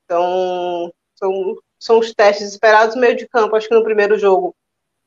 então, 0.07 0.93
são, 1.17 1.57
são 1.79 1.99
os 1.99 2.15
testes 2.15 2.49
esperados 2.49 2.95
no 2.95 3.01
meio 3.01 3.17
de 3.17 3.29
campo. 3.29 3.55
Acho 3.55 3.69
que 3.69 3.75
no 3.75 3.85
primeiro 3.85 4.19
jogo, 4.19 4.55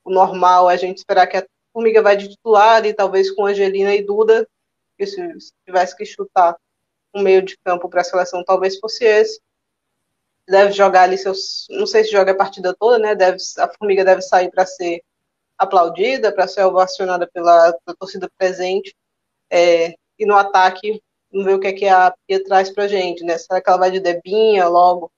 o 0.04 0.10
normal 0.10 0.70
é 0.70 0.74
a 0.74 0.76
gente 0.76 0.98
esperar 0.98 1.26
que 1.26 1.36
a 1.36 1.46
Formiga 1.72 2.02
vai 2.02 2.16
de 2.16 2.28
titular 2.28 2.84
e 2.84 2.94
talvez 2.94 3.30
com 3.30 3.46
Angelina 3.46 3.94
e 3.94 4.02
Duda, 4.02 4.46
que 4.98 5.06
se, 5.06 5.40
se 5.40 5.52
tivesse 5.64 5.96
que 5.96 6.04
chutar 6.04 6.56
um 7.14 7.22
meio 7.22 7.42
de 7.42 7.56
campo 7.64 7.88
para 7.88 8.02
a 8.02 8.04
seleção, 8.04 8.44
talvez 8.44 8.78
fosse 8.78 9.04
esse. 9.04 9.40
Deve 10.50 10.72
jogar 10.72 11.02
ali 11.02 11.16
seus. 11.16 11.66
Não 11.70 11.86
sei 11.86 12.04
se 12.04 12.10
joga 12.10 12.32
a 12.32 12.36
partida 12.36 12.74
toda, 12.78 12.98
né? 12.98 13.14
Deve, 13.14 13.38
a 13.58 13.68
Formiga 13.68 14.04
deve 14.04 14.22
sair 14.22 14.50
para 14.50 14.66
ser 14.66 15.02
aplaudida, 15.56 16.32
para 16.32 16.48
ser 16.48 16.64
ovacionada 16.64 17.28
pela, 17.32 17.72
pela 17.84 17.96
torcida 17.96 18.30
presente. 18.36 18.94
É, 19.50 19.94
e 20.18 20.26
no 20.26 20.36
ataque, 20.36 21.00
Vamos 21.32 21.46
ver 21.46 21.54
o 21.54 21.60
que 21.60 21.68
é 21.68 21.72
que 21.72 21.86
a 21.86 22.12
Pia 22.26 22.42
traz 22.42 22.70
pra 22.70 22.88
gente, 22.88 23.22
né? 23.24 23.38
Será 23.38 23.60
que 23.60 23.70
ela 23.70 23.78
vai 23.78 23.90
de 23.90 24.00
Debinha 24.00 24.66
logo 24.66 25.12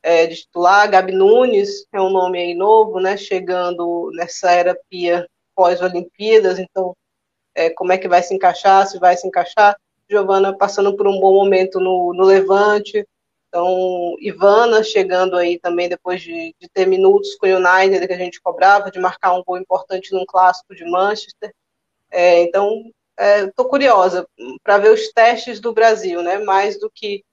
é, 0.00 0.26
de 0.26 0.36
titular? 0.36 0.88
Gabi 0.88 1.12
Nunes 1.12 1.84
é 1.92 2.00
um 2.00 2.10
nome 2.10 2.38
aí 2.38 2.54
novo, 2.54 3.00
né? 3.00 3.16
Chegando 3.16 4.10
nessa 4.14 4.52
era 4.52 4.78
Pia 4.88 5.28
pós-Olimpíadas, 5.56 6.60
então 6.60 6.94
é, 7.54 7.70
como 7.70 7.92
é 7.92 7.98
que 7.98 8.06
vai 8.06 8.22
se 8.22 8.32
encaixar, 8.32 8.86
se 8.86 8.98
vai 8.98 9.16
se 9.16 9.26
encaixar. 9.26 9.76
Giovana 10.08 10.56
passando 10.56 10.96
por 10.96 11.08
um 11.08 11.18
bom 11.18 11.34
momento 11.34 11.80
no, 11.80 12.14
no 12.14 12.24
Levante, 12.24 13.04
então 13.56 14.16
Ivana 14.20 14.84
chegando 14.84 15.34
aí 15.34 15.58
também 15.58 15.88
depois 15.88 16.20
de, 16.20 16.54
de 16.60 16.68
ter 16.68 16.86
minutos 16.86 17.34
com 17.36 17.46
o 17.46 17.56
United 17.56 18.06
que 18.06 18.12
a 18.12 18.18
gente 18.18 18.38
cobrava, 18.38 18.90
de 18.90 19.00
marcar 19.00 19.32
um 19.32 19.42
gol 19.42 19.56
importante 19.56 20.12
num 20.12 20.26
clássico 20.26 20.74
de 20.74 20.84
Manchester. 20.84 21.54
É, 22.10 22.42
então 22.42 22.82
estou 23.48 23.64
é, 23.64 23.68
curiosa 23.68 24.28
para 24.62 24.76
ver 24.76 24.92
os 24.92 25.10
testes 25.10 25.58
do 25.58 25.72
Brasil, 25.72 26.22
né? 26.22 26.36
Mais 26.38 26.78
do 26.78 26.90
que 26.94 27.24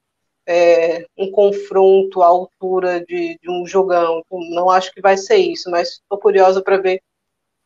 é, 0.48 1.06
um 1.18 1.30
confronto 1.30 2.22
à 2.22 2.28
altura 2.28 3.04
de, 3.06 3.38
de, 3.42 3.52
um 3.52 3.68
jogão. 3.68 4.24
Não 4.32 4.70
acho 4.70 4.94
que 4.94 5.02
vai 5.02 5.18
ser 5.18 5.36
isso, 5.36 5.70
mas 5.70 5.90
estou 5.90 6.18
curiosa 6.18 6.62
para 6.62 6.78
ver, 6.78 7.02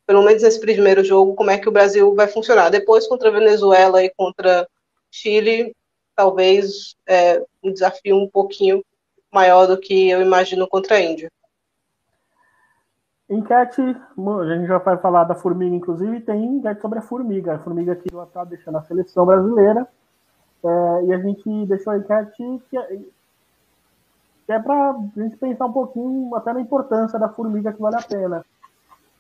pelo 0.08 0.24
menos 0.24 0.42
nesse 0.42 0.60
primeiro 0.60 1.04
jogo, 1.04 1.36
como 1.36 1.52
é 1.52 1.60
que 1.60 1.70
o 1.70 1.72
Brasil 1.72 2.16
vai 2.16 2.28
funcionar. 2.28 2.70
Depois, 2.70 3.06
contra 3.08 3.30
a 3.30 3.32
Venezuela 3.32 4.04
e 4.04 4.12
contra 4.18 4.68
Chile, 5.12 5.76
talvez 6.18 6.98
é, 7.06 7.40
um 7.64 7.72
desafio 7.72 8.18
um 8.18 8.28
pouquinho 8.28 8.84
maior 9.32 9.68
do 9.68 9.80
que 9.80 10.10
eu 10.10 10.20
imagino 10.20 10.68
contra 10.68 10.96
a 10.96 11.02
Índia. 11.02 11.32
Enquete, 13.30 13.82
a 13.82 14.56
gente 14.56 14.68
já 14.68 14.80
vai 14.80 14.98
falar 14.98 15.26
da 15.26 15.36
formiga, 15.36 15.76
inclusive, 15.76 16.22
tem 16.22 16.44
enquete 16.44 16.82
sobre 16.82 16.98
a 16.98 17.04
formiga. 17.04 17.56
A 17.56 17.60
formiga 17.60 17.96
que 17.96 18.10
já 18.12 18.24
está 18.24 18.44
deixando 18.44 18.78
a 18.78 18.84
seleção 18.84 19.26
brasileira. 19.26 19.88
É, 20.64 21.06
e 21.06 21.14
a 21.14 21.20
gente 21.20 21.66
deixou 21.68 21.94
a 21.94 21.98
enquete 21.98 22.62
que 22.70 22.78
é, 22.78 23.00
é 24.48 24.60
para 24.60 24.92
a 24.92 25.22
gente 25.22 25.38
pensar 25.38 25.66
um 25.66 25.74
pouquinho 25.74 26.34
até 26.36 26.52
na 26.52 26.62
importância 26.62 27.20
da 27.20 27.30
formiga 27.30 27.72
que 27.72 27.82
vale 27.82 27.98
a 27.98 28.02
pena. 28.02 28.46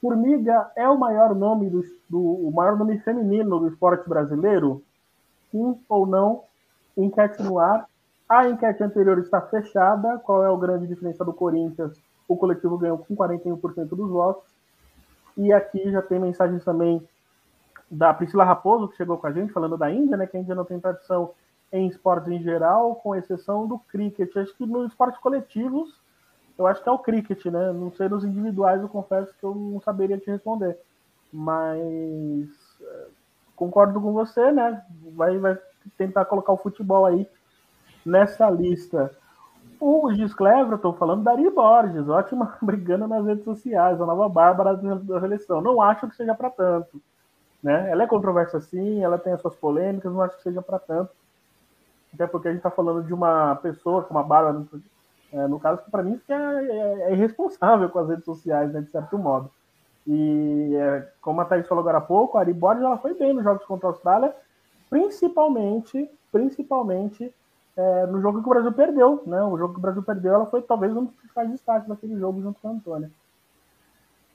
Formiga 0.02 0.72
é 0.76 0.88
o 0.90 0.98
maior 0.98 1.36
nome 1.36 1.70
do, 1.70 1.84
do 2.10 2.20
o 2.20 2.52
maior 2.52 2.76
nome 2.78 2.98
feminino 3.00 3.60
do 3.60 3.68
esporte 3.68 4.08
brasileiro? 4.10 4.82
Sim 5.52 5.80
ou 5.88 6.08
não? 6.08 6.47
Enquete 6.98 7.42
no 7.44 7.60
ar. 7.60 7.88
A 8.28 8.50
enquete 8.50 8.84
anterior 8.84 9.20
está 9.20 9.40
fechada. 9.40 10.18
Qual 10.20 10.44
é 10.44 10.52
a 10.52 10.58
grande 10.58 10.88
diferença 10.88 11.24
do 11.24 11.32
Corinthians 11.32 11.98
o 12.28 12.36
coletivo 12.36 12.78
ganhou 12.78 12.98
com 12.98 13.16
41% 13.16 13.88
dos 13.90 14.10
votos. 14.10 14.52
E 15.38 15.54
aqui 15.54 15.90
já 15.92 16.02
tem 16.02 16.20
mensagens 16.20 16.64
também 16.64 17.02
da 17.90 18.14
Priscila 18.14 18.44
Raposo, 18.44 18.90
que 18.90 18.98
chegou 18.98 19.18
com 19.18 19.28
a 19.28 19.32
gente, 19.32 19.54
falando 19.54 19.78
da 19.78 19.90
Índia, 19.90 20.18
né? 20.18 20.28
Que 20.28 20.36
a 20.36 20.40
Índia 20.40 20.56
não 20.56 20.66
tem 20.66 20.80
tradição 20.80 21.32
em 21.72 21.88
esportes 21.88 22.32
em 22.32 22.42
geral, 22.42 22.96
com 22.96 23.16
exceção 23.16 23.68
do 23.68 23.80
cricket. 23.80 24.36
Acho 24.36 24.54
que 24.56 24.66
nos 24.66 24.90
esportes 24.90 25.20
coletivos, 25.20 25.96
eu 26.58 26.68
acho 26.68 26.82
que 26.82 26.90
é 26.90 26.92
o 26.92 27.00
cricket, 27.00 27.46
né? 27.46 27.72
Não 27.72 27.92
sei 27.92 28.10
nos 28.10 28.26
individuais, 28.26 28.82
eu 28.82 28.90
confesso 28.90 29.34
que 29.40 29.44
eu 29.44 29.56
não 29.56 29.80
saberia 29.80 30.18
te 30.18 30.30
responder. 30.30 30.78
Mas 31.32 32.50
eh, 32.82 33.08
concordo 33.56 34.02
com 34.02 34.12
você, 34.12 34.52
né? 34.52 34.84
Vai, 35.14 35.38
vai 35.38 35.58
tentar 35.98 36.26
colocar 36.26 36.54
o 36.54 36.58
futebol 36.58 37.06
aí 37.06 37.28
nessa 38.06 38.50
lista. 38.50 39.12
O 39.80 40.12
Gis 40.12 40.32
estou 40.32 40.94
falando 40.94 41.24
Dari 41.24 41.50
Borges, 41.50 42.10
ótima 42.10 42.58
brigando 42.62 43.08
nas 43.08 43.26
redes 43.26 43.44
sociais, 43.44 44.02
a 44.02 44.06
nova 44.06 44.28
Bárbara 44.28 44.76
da 44.76 45.20
seleção. 45.20 45.62
Não 45.62 45.82
acho 45.82 46.08
que 46.08 46.16
seja 46.16 46.34
para 46.34 46.50
tanto. 46.50 47.00
Né? 47.62 47.90
Ela 47.92 48.04
é 48.04 48.08
controversa 48.08 48.60
sim, 48.60 49.04
ela 49.04 49.18
tem 49.18 49.34
as 49.34 49.42
suas 49.42 49.56
polêmicas, 49.56 50.12
não 50.12 50.22
acho 50.22 50.38
que 50.38 50.44
seja 50.44 50.62
para 50.62 50.80
tanto. 50.80 51.12
Até 52.14 52.26
porque 52.26 52.48
a 52.48 52.52
gente 52.52 52.60
está 52.60 52.72
falando 52.72 53.04
de 53.04 53.14
uma 53.14 53.56
pessoa 53.58 54.04
com 54.04 54.14
uma 54.14 54.24
barba, 54.24 54.66
é, 55.32 55.48
no 55.48 55.60
caso, 55.60 55.84
que 55.84 55.92
para 55.92 56.04
mim 56.04 56.20
é, 56.28 56.34
é, 56.34 57.02
é, 57.02 57.14
irresponsável 57.14 57.90
com 57.90 58.00
as 58.00 58.10
redes 58.10 58.26
sociais, 58.26 58.72
né, 58.72 58.82
de 58.82 58.90
certo 58.90 59.18
modo. 59.18 59.52
E 60.08 60.74
é, 60.76 61.12
como 61.22 61.42
a 61.42 61.46
Thaís 61.46 61.68
falou 61.68 61.82
agora 61.82 61.98
há 61.98 62.02
pouco, 62.02 62.38
a 62.38 62.42
Ari 62.42 62.54
Borges 62.54 62.84
ela 62.84 62.98
foi 62.98 63.14
bem 63.14 63.34
nos 63.34 63.44
jogos 63.44 63.66
contra 63.66 63.88
a 63.88 63.92
Austrália, 63.92 64.34
principalmente, 64.90 66.10
principalmente 66.32 67.34
é, 67.76 68.06
no 68.08 68.22
jogo 68.22 68.42
que 68.42 68.48
o 68.48 68.50
Brasil 68.50 68.74
perdeu. 68.74 69.24
Né? 69.26 69.42
O 69.44 69.58
jogo 69.58 69.74
que 69.74 69.80
o 69.80 69.82
Brasil 69.82 70.04
perdeu, 70.04 70.34
ela 70.34 70.46
foi 70.46 70.62
talvez 70.62 70.96
um 70.96 71.06
dos 71.06 71.16
principais 71.16 71.50
destaques 71.50 71.88
daquele 71.88 72.18
jogo 72.18 72.42
junto 72.42 72.60
com 72.60 72.68
a 72.68 72.72
Antônia. 72.72 73.12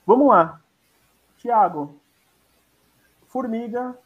Vamos 0.07 0.29
lá. 0.29 0.61
Tiago, 1.39 1.95
Formiga 3.27 3.97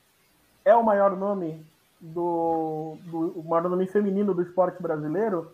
é 0.65 0.75
o 0.75 0.85
maior 0.85 1.17
nome 1.17 1.65
do, 2.01 2.97
do 3.05 3.41
o 3.41 3.45
maior 3.45 3.69
nome 3.69 3.87
feminino 3.87 4.33
do 4.35 4.43
esporte 4.43 4.83
brasileiro? 4.83 5.53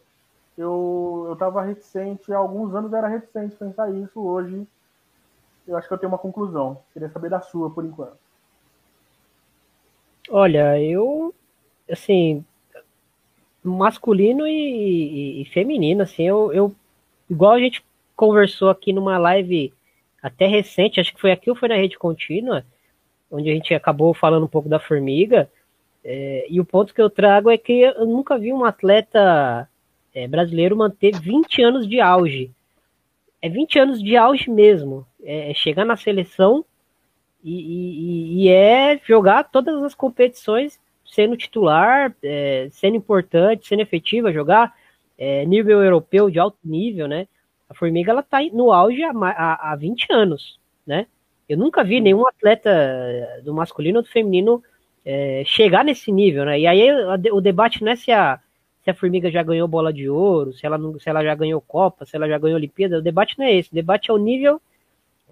Eu 0.56 1.24
eu 1.26 1.32
estava 1.32 1.62
reticente 1.62 2.32
há 2.32 2.36
alguns 2.36 2.74
anos 2.74 2.92
era 2.92 3.08
reticente 3.08 3.56
pensar 3.56 3.90
isso. 3.90 4.20
Hoje 4.20 4.66
eu 5.66 5.76
acho 5.76 5.88
que 5.88 5.94
eu 5.94 5.98
tenho 5.98 6.12
uma 6.12 6.18
conclusão. 6.18 6.78
Queria 6.92 7.08
saber 7.08 7.30
da 7.30 7.40
sua 7.40 7.70
por 7.70 7.84
enquanto. 7.84 8.18
Olha, 10.30 10.80
eu 10.80 11.34
assim 11.90 12.44
masculino 13.62 14.46
e, 14.46 15.40
e, 15.40 15.42
e 15.42 15.44
feminino, 15.46 16.02
assim, 16.02 16.24
eu, 16.26 16.52
eu 16.52 16.74
igual 17.30 17.52
a 17.52 17.60
gente 17.60 17.84
conversou 18.16 18.70
aqui 18.70 18.92
numa 18.92 19.18
live 19.18 19.72
até 20.22 20.46
recente, 20.46 21.00
acho 21.00 21.14
que 21.14 21.20
foi 21.20 21.32
aqui 21.32 21.50
ou 21.50 21.56
foi 21.56 21.68
na 21.68 21.76
rede 21.76 21.98
contínua, 21.98 22.64
onde 23.30 23.50
a 23.50 23.54
gente 23.54 23.74
acabou 23.74 24.12
falando 24.14 24.44
um 24.44 24.48
pouco 24.48 24.68
da 24.68 24.78
formiga. 24.78 25.50
É, 26.04 26.46
e 26.48 26.60
o 26.60 26.64
ponto 26.64 26.94
que 26.94 27.00
eu 27.00 27.08
trago 27.08 27.50
é 27.50 27.56
que 27.56 27.80
eu 27.80 28.06
nunca 28.06 28.38
vi 28.38 28.52
um 28.52 28.64
atleta 28.64 29.68
é, 30.14 30.26
brasileiro 30.26 30.76
manter 30.76 31.18
20 31.18 31.62
anos 31.62 31.88
de 31.88 32.00
auge. 32.00 32.50
É 33.40 33.48
20 33.48 33.78
anos 33.78 34.02
de 34.02 34.16
auge 34.16 34.50
mesmo. 34.50 35.06
É, 35.22 35.52
chegar 35.54 35.84
na 35.84 35.96
seleção 35.96 36.64
e, 37.42 37.52
e, 37.52 38.44
e, 38.44 38.48
é 38.48 39.00
jogar 39.04 39.44
todas 39.44 39.82
as 39.82 39.94
competições 39.94 40.78
sendo 41.04 41.36
titular, 41.36 42.14
é, 42.22 42.68
sendo 42.70 42.96
importante, 42.96 43.66
sendo 43.66 43.82
efetiva, 43.82 44.32
jogar 44.32 44.74
é, 45.18 45.44
nível 45.44 45.82
europeu 45.82 46.30
de 46.30 46.38
alto 46.38 46.58
nível, 46.64 47.06
né? 47.06 47.26
A 47.68 47.74
Formiga 47.74 48.12
ela 48.12 48.22
tá 48.22 48.38
no 48.52 48.72
auge 48.72 49.02
há, 49.02 49.12
há, 49.12 49.72
há 49.72 49.76
20 49.76 50.06
anos, 50.10 50.58
né? 50.86 51.06
Eu 51.48 51.58
nunca 51.58 51.84
vi 51.84 52.00
nenhum 52.00 52.26
atleta 52.26 52.70
do 53.44 53.52
masculino 53.52 53.98
ou 53.98 54.02
do 54.02 54.08
feminino 54.08 54.62
é, 55.04 55.42
chegar 55.44 55.84
nesse 55.84 56.10
nível, 56.10 56.44
né? 56.44 56.60
E 56.60 56.66
aí 56.66 56.88
o 57.30 57.40
debate 57.40 57.82
não 57.82 57.92
é 57.92 57.96
se 57.96 58.10
a, 58.10 58.40
se 58.82 58.90
a 58.90 58.94
Formiga 58.94 59.30
já 59.30 59.42
ganhou 59.42 59.68
bola 59.68 59.92
de 59.92 60.08
ouro, 60.08 60.52
se 60.52 60.64
ela, 60.64 60.78
não, 60.78 60.98
se 60.98 61.08
ela 61.08 61.22
já 61.22 61.34
ganhou 61.34 61.60
Copa, 61.60 62.04
se 62.04 62.16
ela 62.16 62.28
já 62.28 62.38
ganhou 62.38 62.56
Olimpíada, 62.56 62.98
o 62.98 63.02
debate 63.02 63.38
não 63.38 63.46
é 63.46 63.54
esse. 63.54 63.70
O 63.70 63.74
debate 63.74 64.10
é 64.10 64.14
o 64.14 64.18
nível 64.18 64.60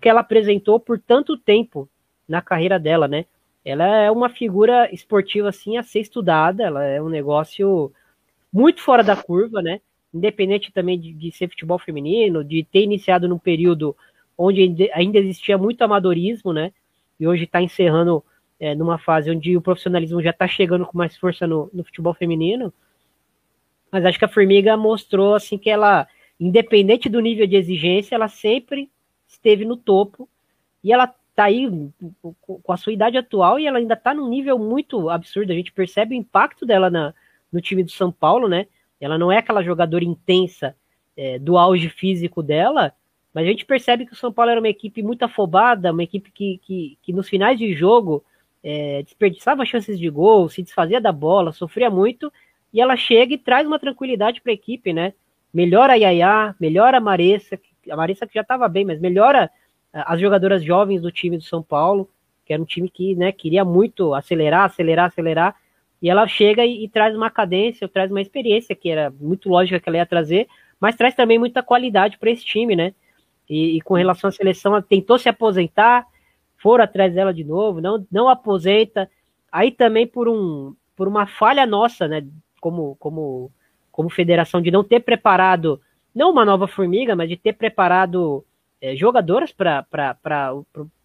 que 0.00 0.08
ela 0.08 0.20
apresentou 0.20 0.78
por 0.80 0.98
tanto 0.98 1.36
tempo 1.36 1.88
na 2.30 2.40
carreira 2.40 2.78
dela, 2.78 3.06
né? 3.06 3.26
ela 3.64 3.84
é 3.84 4.10
uma 4.10 4.28
figura 4.28 4.92
esportiva 4.92 5.48
assim 5.48 5.76
a 5.76 5.82
ser 5.82 6.00
estudada, 6.00 6.64
ela 6.64 6.84
é 6.84 7.00
um 7.00 7.08
negócio 7.08 7.92
muito 8.52 8.80
fora 8.80 9.02
da 9.02 9.16
curva, 9.16 9.60
né? 9.60 9.80
Independente 10.12 10.72
também 10.72 10.98
de, 10.98 11.12
de 11.12 11.30
ser 11.30 11.48
futebol 11.48 11.78
feminino, 11.78 12.42
de 12.42 12.64
ter 12.64 12.82
iniciado 12.82 13.28
num 13.28 13.38
período 13.38 13.94
onde 14.36 14.90
ainda 14.94 15.18
existia 15.18 15.58
muito 15.58 15.82
amadorismo, 15.82 16.52
né? 16.52 16.72
E 17.18 17.26
hoje 17.26 17.44
está 17.44 17.60
encerrando 17.60 18.24
é, 18.58 18.74
numa 18.74 18.98
fase 18.98 19.30
onde 19.30 19.56
o 19.56 19.60
profissionalismo 19.60 20.22
já 20.22 20.30
está 20.30 20.48
chegando 20.48 20.86
com 20.86 20.96
mais 20.96 21.16
força 21.16 21.46
no, 21.46 21.70
no 21.72 21.84
futebol 21.84 22.14
feminino. 22.14 22.72
Mas 23.92 24.04
acho 24.04 24.18
que 24.18 24.24
a 24.24 24.28
Formiga 24.28 24.76
mostrou 24.76 25.34
assim 25.34 25.58
que 25.58 25.68
ela, 25.68 26.08
independente 26.38 27.08
do 27.08 27.20
nível 27.20 27.46
de 27.46 27.56
exigência, 27.56 28.14
ela 28.14 28.28
sempre 28.28 28.90
esteve 29.28 29.64
no 29.64 29.76
topo 29.76 30.28
e 30.82 30.92
ela 30.92 31.14
tá 31.40 31.44
aí 31.44 31.66
com 32.22 32.72
a 32.72 32.76
sua 32.76 32.92
idade 32.92 33.16
atual 33.16 33.58
e 33.58 33.66
ela 33.66 33.78
ainda 33.78 33.96
tá 33.96 34.12
num 34.12 34.28
nível 34.28 34.58
muito 34.58 35.08
absurdo. 35.08 35.52
A 35.52 35.54
gente 35.54 35.72
percebe 35.72 36.14
o 36.14 36.18
impacto 36.18 36.66
dela 36.66 36.90
na, 36.90 37.14
no 37.50 37.62
time 37.62 37.82
do 37.82 37.90
São 37.90 38.12
Paulo, 38.12 38.46
né? 38.46 38.66
Ela 39.00 39.16
não 39.16 39.32
é 39.32 39.38
aquela 39.38 39.62
jogadora 39.62 40.04
intensa 40.04 40.76
é, 41.16 41.38
do 41.38 41.56
auge 41.56 41.88
físico 41.88 42.42
dela, 42.42 42.92
mas 43.32 43.46
a 43.46 43.48
gente 43.48 43.64
percebe 43.64 44.04
que 44.04 44.12
o 44.12 44.16
São 44.16 44.30
Paulo 44.30 44.50
era 44.50 44.60
uma 44.60 44.68
equipe 44.68 45.02
muito 45.02 45.22
afobada, 45.22 45.92
uma 45.92 46.02
equipe 46.02 46.30
que, 46.30 46.60
que, 46.62 46.98
que 47.00 47.12
nos 47.12 47.26
finais 47.26 47.58
de 47.58 47.72
jogo 47.72 48.22
é, 48.62 49.02
desperdiçava 49.02 49.64
chances 49.64 49.98
de 49.98 50.10
gol, 50.10 50.46
se 50.50 50.62
desfazia 50.62 51.00
da 51.00 51.10
bola, 51.10 51.52
sofria 51.52 51.88
muito, 51.88 52.30
e 52.70 52.82
ela 52.82 52.96
chega 52.96 53.32
e 53.32 53.38
traz 53.38 53.66
uma 53.66 53.78
tranquilidade 53.78 54.42
para 54.42 54.52
a 54.52 54.54
equipe, 54.54 54.92
né? 54.92 55.14
Melhora 55.54 55.94
a 55.94 55.96
Yaya, 55.96 56.54
melhora 56.60 56.98
a 56.98 57.00
Maressa, 57.00 57.58
a 57.90 57.96
Maressa 57.96 58.26
que 58.26 58.34
já 58.34 58.42
estava 58.42 58.68
bem, 58.68 58.84
mas 58.84 59.00
melhora 59.00 59.50
as 59.92 60.20
jogadoras 60.20 60.62
jovens 60.62 61.02
do 61.02 61.10
time 61.10 61.36
do 61.36 61.44
São 61.44 61.62
Paulo, 61.62 62.08
que 62.44 62.52
era 62.52 62.62
um 62.62 62.66
time 62.66 62.88
que 62.88 63.14
né, 63.14 63.32
queria 63.32 63.64
muito 63.64 64.14
acelerar, 64.14 64.64
acelerar, 64.64 65.06
acelerar, 65.06 65.56
e 66.02 66.08
ela 66.08 66.26
chega 66.26 66.64
e, 66.64 66.84
e, 66.84 66.88
traz 66.88 67.14
uma 67.14 67.30
cadência, 67.30 67.88
traz 67.88 68.10
uma 68.10 68.20
experiência 68.20 68.74
que 68.74 68.88
era 68.88 69.12
muito 69.20 69.48
lógica 69.48 69.78
que 69.78 69.88
ela 69.88 69.98
ia 69.98 70.06
trazer, 70.06 70.48
mas 70.80 70.96
traz 70.96 71.14
também 71.14 71.38
muita 71.38 71.62
qualidade 71.62 72.18
para 72.18 72.30
esse 72.30 72.44
time, 72.44 72.74
né? 72.74 72.94
E, 73.48 73.76
e, 73.76 73.80
com 73.80 73.94
relação 73.94 74.28
à 74.28 74.32
seleção, 74.32 74.72
ela 74.72 74.82
tentou 74.82 75.18
se 75.18 75.28
aposentar, 75.28 76.06
foram 76.56 76.84
atrás 76.84 77.12
dela 77.12 77.34
de 77.34 77.44
novo, 77.44 77.80
não, 77.80 78.06
não 78.10 78.28
aposenta. 78.28 79.10
Aí 79.52 79.70
também 79.70 80.06
por 80.06 80.28
um 80.28 80.74
por 80.96 81.08
uma 81.08 81.26
falha 81.26 81.64
nossa, 81.64 82.06
né? 82.06 82.26
Como, 82.60 82.94
como, 82.96 83.50
como 83.90 84.10
federação, 84.10 84.60
de 84.60 84.70
não 84.70 84.84
ter 84.84 85.00
preparado, 85.00 85.80
não 86.14 86.30
uma 86.30 86.44
nova 86.44 86.68
formiga, 86.68 87.16
mas 87.16 87.28
de 87.28 87.38
ter 87.38 87.54
preparado 87.54 88.44
é, 88.80 88.96
jogadoras 88.96 89.52
para 89.52 90.54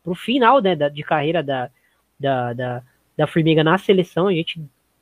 o 0.05 0.15
final 0.15 0.61
né, 0.61 0.75
da, 0.75 0.89
de 0.89 1.03
carreira 1.03 1.43
da, 1.43 1.69
da, 2.19 2.53
da, 2.53 2.83
da 3.17 3.27
Formiga 3.27 3.63
na 3.63 3.77
seleção. 3.77 4.27
A 4.27 4.33
gente 4.33 4.61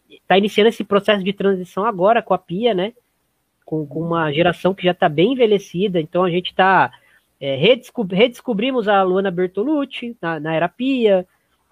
está 0.10 0.38
iniciando 0.38 0.70
esse 0.70 0.84
processo 0.84 1.24
de 1.24 1.34
transição 1.34 1.86
agora 1.86 2.22
com 2.22 2.34
a 2.34 2.38
Pia, 2.38 2.74
né? 2.74 2.94
Com, 3.66 3.86
com 3.86 4.02
uma 4.02 4.32
geração 4.32 4.74
que 4.74 4.84
já 4.84 4.92
está 4.92 5.08
bem 5.08 5.34
envelhecida, 5.34 6.00
então 6.00 6.24
a 6.24 6.30
gente 6.30 6.48
está. 6.48 6.92
É, 7.40 7.56
redescobri 7.56 8.16
redescobrimos 8.16 8.88
a 8.88 9.02
Luana 9.04 9.30
Bertolucci 9.30 10.16
na, 10.22 10.40
na 10.40 10.54
era 10.54 10.70
Pia, 10.70 11.28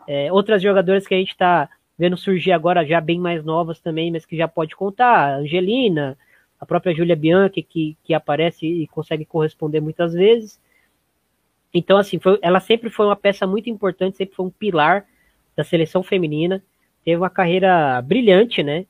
é, 0.08 0.32
outras 0.32 0.62
jogadoras 0.62 1.08
que 1.08 1.14
a 1.14 1.18
gente 1.18 1.32
está 1.32 1.70
vendo 1.97 2.18
surgir 2.18 2.52
agora 2.52 2.86
já 2.86 2.99
bem 2.99 3.20
mais 3.20 3.43
novas 3.43 3.80
também, 3.80 4.12
mas 4.12 4.26
que 4.26 4.36
já 4.36 4.47
pode 4.47 4.76
contar, 4.76 5.36
a 5.36 5.36
Angelina, 5.38 6.18
a 6.60 6.66
própria 6.66 6.93
Júlia 6.93 7.16
Bianchi, 7.16 7.62
que, 7.62 7.97
que 8.04 8.14
aparece 8.14 8.66
e 8.66 8.88
consegue 8.88 9.24
corresponder 9.24 9.82
muitas 9.82 10.14
vezes. 10.14 10.60
Então, 11.74 11.98
assim, 11.98 12.20
foi, 12.20 12.38
ela 12.42 12.60
sempre 12.60 12.90
foi 12.90 13.06
uma 13.06 13.16
peça 13.16 13.48
muito 13.48 13.70
importante, 13.70 14.18
sempre 14.18 14.36
foi 14.36 14.46
um 14.46 14.50
pilar 14.50 15.06
da 15.56 15.64
seleção 15.64 16.04
feminina. 16.04 16.64
Teve 17.04 17.18
uma 17.18 17.30
carreira 17.30 18.02
brilhante, 18.02 18.62
né? 18.62 18.86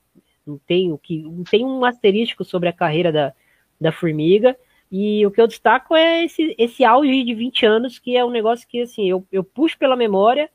Não 0.46 0.58
tem, 0.58 0.92
o 0.92 0.98
que, 0.98 1.22
não 1.22 1.44
tem 1.44 1.64
um 1.64 1.86
asterístico 1.86 2.44
sobre 2.44 2.70
a 2.70 2.74
carreira 2.74 3.12
da, 3.12 3.34
da 3.80 3.92
Formiga. 3.92 4.58
E 4.92 5.26
o 5.26 5.32
que 5.32 5.40
eu 5.40 5.48
destaco 5.48 5.96
é 5.96 6.26
esse, 6.26 6.54
esse 6.58 6.84
auge 6.84 7.24
de 7.24 7.34
20 7.34 7.66
anos, 7.66 8.00
que 8.00 8.18
é 8.18 8.26
um 8.26 8.32
negócio 8.32 8.68
que, 8.68 8.82
assim, 8.82 9.08
eu, 9.08 9.26
eu 9.32 9.44
puxo 9.44 9.78
pela 9.78 9.96
memória 9.96 10.50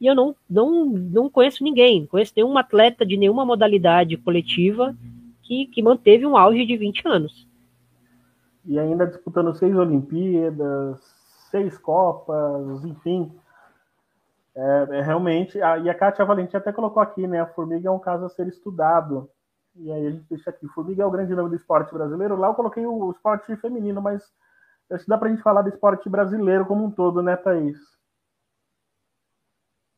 e 0.00 0.06
eu 0.06 0.14
não, 0.14 0.34
não, 0.48 0.86
não 0.86 1.30
conheço 1.30 1.62
ninguém, 1.62 2.00
não 2.00 2.06
conheço 2.06 2.32
nenhum 2.36 2.56
atleta 2.56 3.04
de 3.04 3.16
nenhuma 3.16 3.44
modalidade 3.44 4.16
coletiva 4.16 4.96
que, 5.42 5.66
que 5.66 5.82
manteve 5.82 6.24
um 6.26 6.36
auge 6.36 6.64
de 6.64 6.76
20 6.76 7.02
anos. 7.06 7.46
E 8.66 8.78
ainda 8.78 9.06
disputando 9.06 9.54
seis 9.54 9.76
Olimpíadas, 9.76 11.00
seis 11.54 11.78
Copas, 11.78 12.84
enfim. 12.84 13.32
É, 14.56 14.98
é 14.98 15.00
realmente. 15.02 15.62
A, 15.62 15.78
e 15.78 15.88
a 15.88 15.94
Kátia 15.94 16.24
Valentim 16.24 16.56
até 16.56 16.72
colocou 16.72 17.00
aqui, 17.00 17.28
né? 17.28 17.40
A 17.40 17.46
Formiga 17.46 17.88
é 17.88 17.92
um 17.92 17.98
caso 17.98 18.24
a 18.24 18.28
ser 18.28 18.48
estudado. 18.48 19.30
E 19.76 19.92
aí 19.92 20.06
a 20.06 20.10
gente 20.10 20.26
deixa 20.28 20.50
aqui. 20.50 20.66
Formiga 20.68 21.04
é 21.04 21.06
o 21.06 21.10
grande 21.10 21.32
nome 21.32 21.50
do 21.50 21.56
esporte 21.56 21.94
brasileiro. 21.94 22.36
Lá 22.36 22.48
eu 22.48 22.54
coloquei 22.54 22.84
o, 22.84 22.92
o 22.92 23.12
esporte 23.12 23.54
feminino, 23.56 24.02
mas 24.02 24.24
acho 24.90 25.04
que 25.04 25.10
dá 25.10 25.16
pra 25.16 25.28
gente 25.28 25.42
falar 25.42 25.62
do 25.62 25.68
esporte 25.68 26.08
brasileiro 26.08 26.66
como 26.66 26.84
um 26.84 26.90
todo, 26.90 27.22
né, 27.22 27.36
Thaís? 27.36 27.78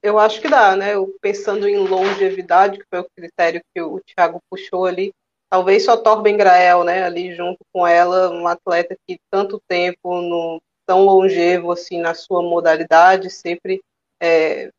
Eu 0.02 0.18
acho 0.18 0.40
que 0.40 0.48
dá, 0.48 0.76
né? 0.76 0.94
Eu, 0.94 1.16
pensando 1.22 1.66
em 1.66 1.76
longevidade, 1.76 2.78
que 2.78 2.86
foi 2.88 3.00
o 3.00 3.10
critério 3.16 3.62
que 3.74 3.80
o 3.80 3.98
Thiago 4.00 4.40
puxou 4.48 4.84
ali, 4.84 5.12
talvez 5.50 5.84
só 5.84 5.96
Torben 5.96 6.36
Grael, 6.36 6.84
né, 6.84 7.02
ali 7.02 7.34
junto 7.34 7.58
com 7.72 7.86
ela, 7.86 8.30
um 8.30 8.46
atleta 8.46 8.96
que 9.06 9.18
tanto 9.30 9.60
tempo 9.66 10.20
no, 10.20 10.60
tão 10.86 11.04
longevo 11.04 11.72
assim 11.72 12.00
na 12.00 12.14
sua 12.14 12.42
modalidade, 12.42 13.30
sempre 13.30 13.82
é, 14.20 14.70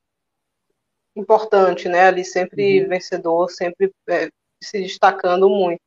importante, 1.16 1.90
né? 1.90 2.08
Ali 2.08 2.24
sempre 2.24 2.82
uhum. 2.84 2.90
vencedor, 2.90 3.50
sempre 3.50 3.92
é, 4.10 4.30
se 4.64 4.82
destacando 4.82 5.50
muito. 5.50 5.82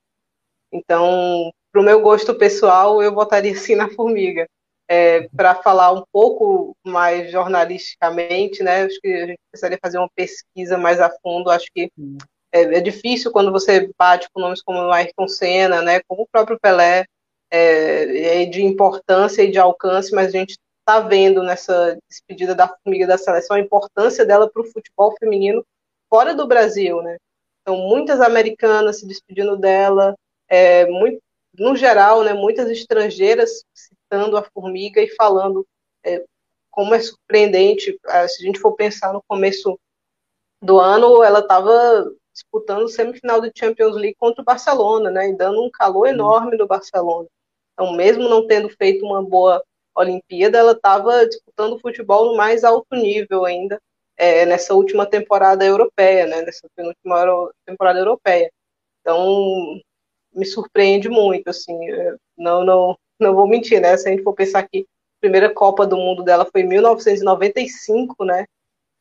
Então, 0.73 1.51
para 1.73 1.81
o 1.81 1.85
meu 1.85 2.01
gosto 2.01 2.35
pessoal, 2.35 3.03
eu 3.03 3.15
votaria 3.15 3.57
sim 3.57 3.75
na 3.75 3.89
Formiga. 3.91 4.47
é, 4.89 5.29
para 5.29 5.55
falar 5.55 5.93
um 5.93 6.03
pouco 6.13 6.77
mais 6.85 7.31
jornalisticamente, 7.31 8.61
né? 8.63 8.83
Acho 8.83 9.01
que 9.01 9.09
a 9.09 9.27
gente 9.27 9.39
precisaria 9.51 9.79
fazer 9.81 9.99
uma 9.99 10.11
pesquisa 10.17 10.77
mais 10.77 11.01
a 11.01 11.09
fundo. 11.23 11.49
Acho 11.49 11.67
que 11.73 11.89
é, 12.53 12.63
é, 12.63 12.81
difícil 12.81 13.31
quando 13.31 13.53
você 13.53 13.89
bate 13.97 14.29
com 14.33 14.41
nomes 14.41 14.61
como 14.63 14.91
Ayrton 14.91 15.29
Senna, 15.29 15.81
né? 15.81 16.01
Como 16.09 16.23
o 16.23 16.29
próprio 16.31 16.59
Pelé, 16.61 17.05
é, 17.51 18.43
é 18.43 18.47
de 18.47 18.63
importância 18.63 19.43
e 19.43 19.51
de 19.51 19.59
alcance, 19.59 20.15
mas 20.15 20.29
a 20.29 20.31
gente 20.31 20.59
está 20.81 21.01
vendo 21.01 21.43
nessa 21.43 21.99
despedida 22.09 22.55
da 22.55 22.69
formiga 22.69 23.07
da 23.07 23.19
seleção 23.19 23.57
a 23.57 23.61
importância 23.61 24.25
dela 24.25 24.51
para 24.51 24.63
o 24.63 24.67
futebol 24.67 25.15
feminino 25.19 25.65
fora 26.09 26.35
do 26.35 26.47
Brasil, 26.47 27.01
né? 27.03 27.17
Então, 27.63 27.77
muitas 27.77 28.21
americanas 28.21 28.99
se 28.99 29.07
despedindo 29.07 29.57
dela, 29.57 30.17
é, 30.49 30.87
muito, 30.87 31.23
no 31.57 31.77
geral, 31.77 32.25
né, 32.25 32.33
muitas 32.33 32.69
estrangeiras 32.69 33.65
citando 33.73 34.37
a 34.37 34.43
formiga 34.43 35.01
e 35.01 35.09
falando 35.15 35.67
é, 36.05 36.25
como 36.71 36.95
é 36.95 37.01
surpreendente. 37.01 37.99
Se 38.29 38.43
a 38.43 38.47
gente 38.47 38.59
for 38.59 38.73
pensar 38.73 39.13
no 39.13 39.23
começo 39.29 39.79
do 40.63 40.81
ano, 40.81 41.23
ela 41.23 41.41
estava 41.41 42.11
disputando 42.33 42.85
o 42.85 42.89
semifinal 42.89 43.41
do 43.41 43.51
Champions 43.55 43.95
League 43.95 44.17
contra 44.19 44.43
o 44.43 44.45
Barcelona, 44.45 45.11
né, 45.11 45.29
e 45.29 45.37
dando 45.37 45.63
um 45.63 45.71
calor 45.71 46.07
enorme 46.07 46.57
no 46.57 46.67
Barcelona. 46.67 47.29
Então, 47.73 47.93
mesmo 47.93 48.29
não 48.29 48.47
tendo 48.47 48.69
feito 48.71 49.05
uma 49.05 49.23
boa 49.23 49.63
Olimpíada, 49.95 50.59
ela 50.59 50.73
estava 50.73 51.27
disputando 51.27 51.81
futebol 51.81 52.27
no 52.27 52.37
mais 52.37 52.65
alto 52.65 52.95
nível 52.95 53.45
ainda 53.45 53.81
é, 54.17 54.45
nessa 54.47 54.75
última 54.75 55.07
temporada 55.07 55.65
europeia, 55.65 56.27
né, 56.27 56.43
nessa 56.43 56.69
penúltima 56.77 57.51
temporada 57.67 57.99
europeia. 57.99 58.51
Então, 59.01 59.81
me 60.33 60.45
surpreende 60.47 61.09
muito, 61.09 61.49
assim, 61.49 61.77
não, 62.37 62.65
não, 62.65 62.99
não 63.19 63.35
vou 63.35 63.49
mentir, 63.49 63.81
né, 63.81 63.97
se 63.97 64.09
a 64.09 64.13
gente 64.13 64.23
for 64.23 64.35
pensar 64.35 64.69
que 64.69 64.81
a 64.81 65.21
primeira 65.21 65.53
Copa 65.53 65.87
do 65.87 65.97
Mundo 65.97 66.23
dela 66.23 66.47
foi 66.51 66.63
em 66.63 66.69
1995, 66.69 68.25
né, 68.25 68.45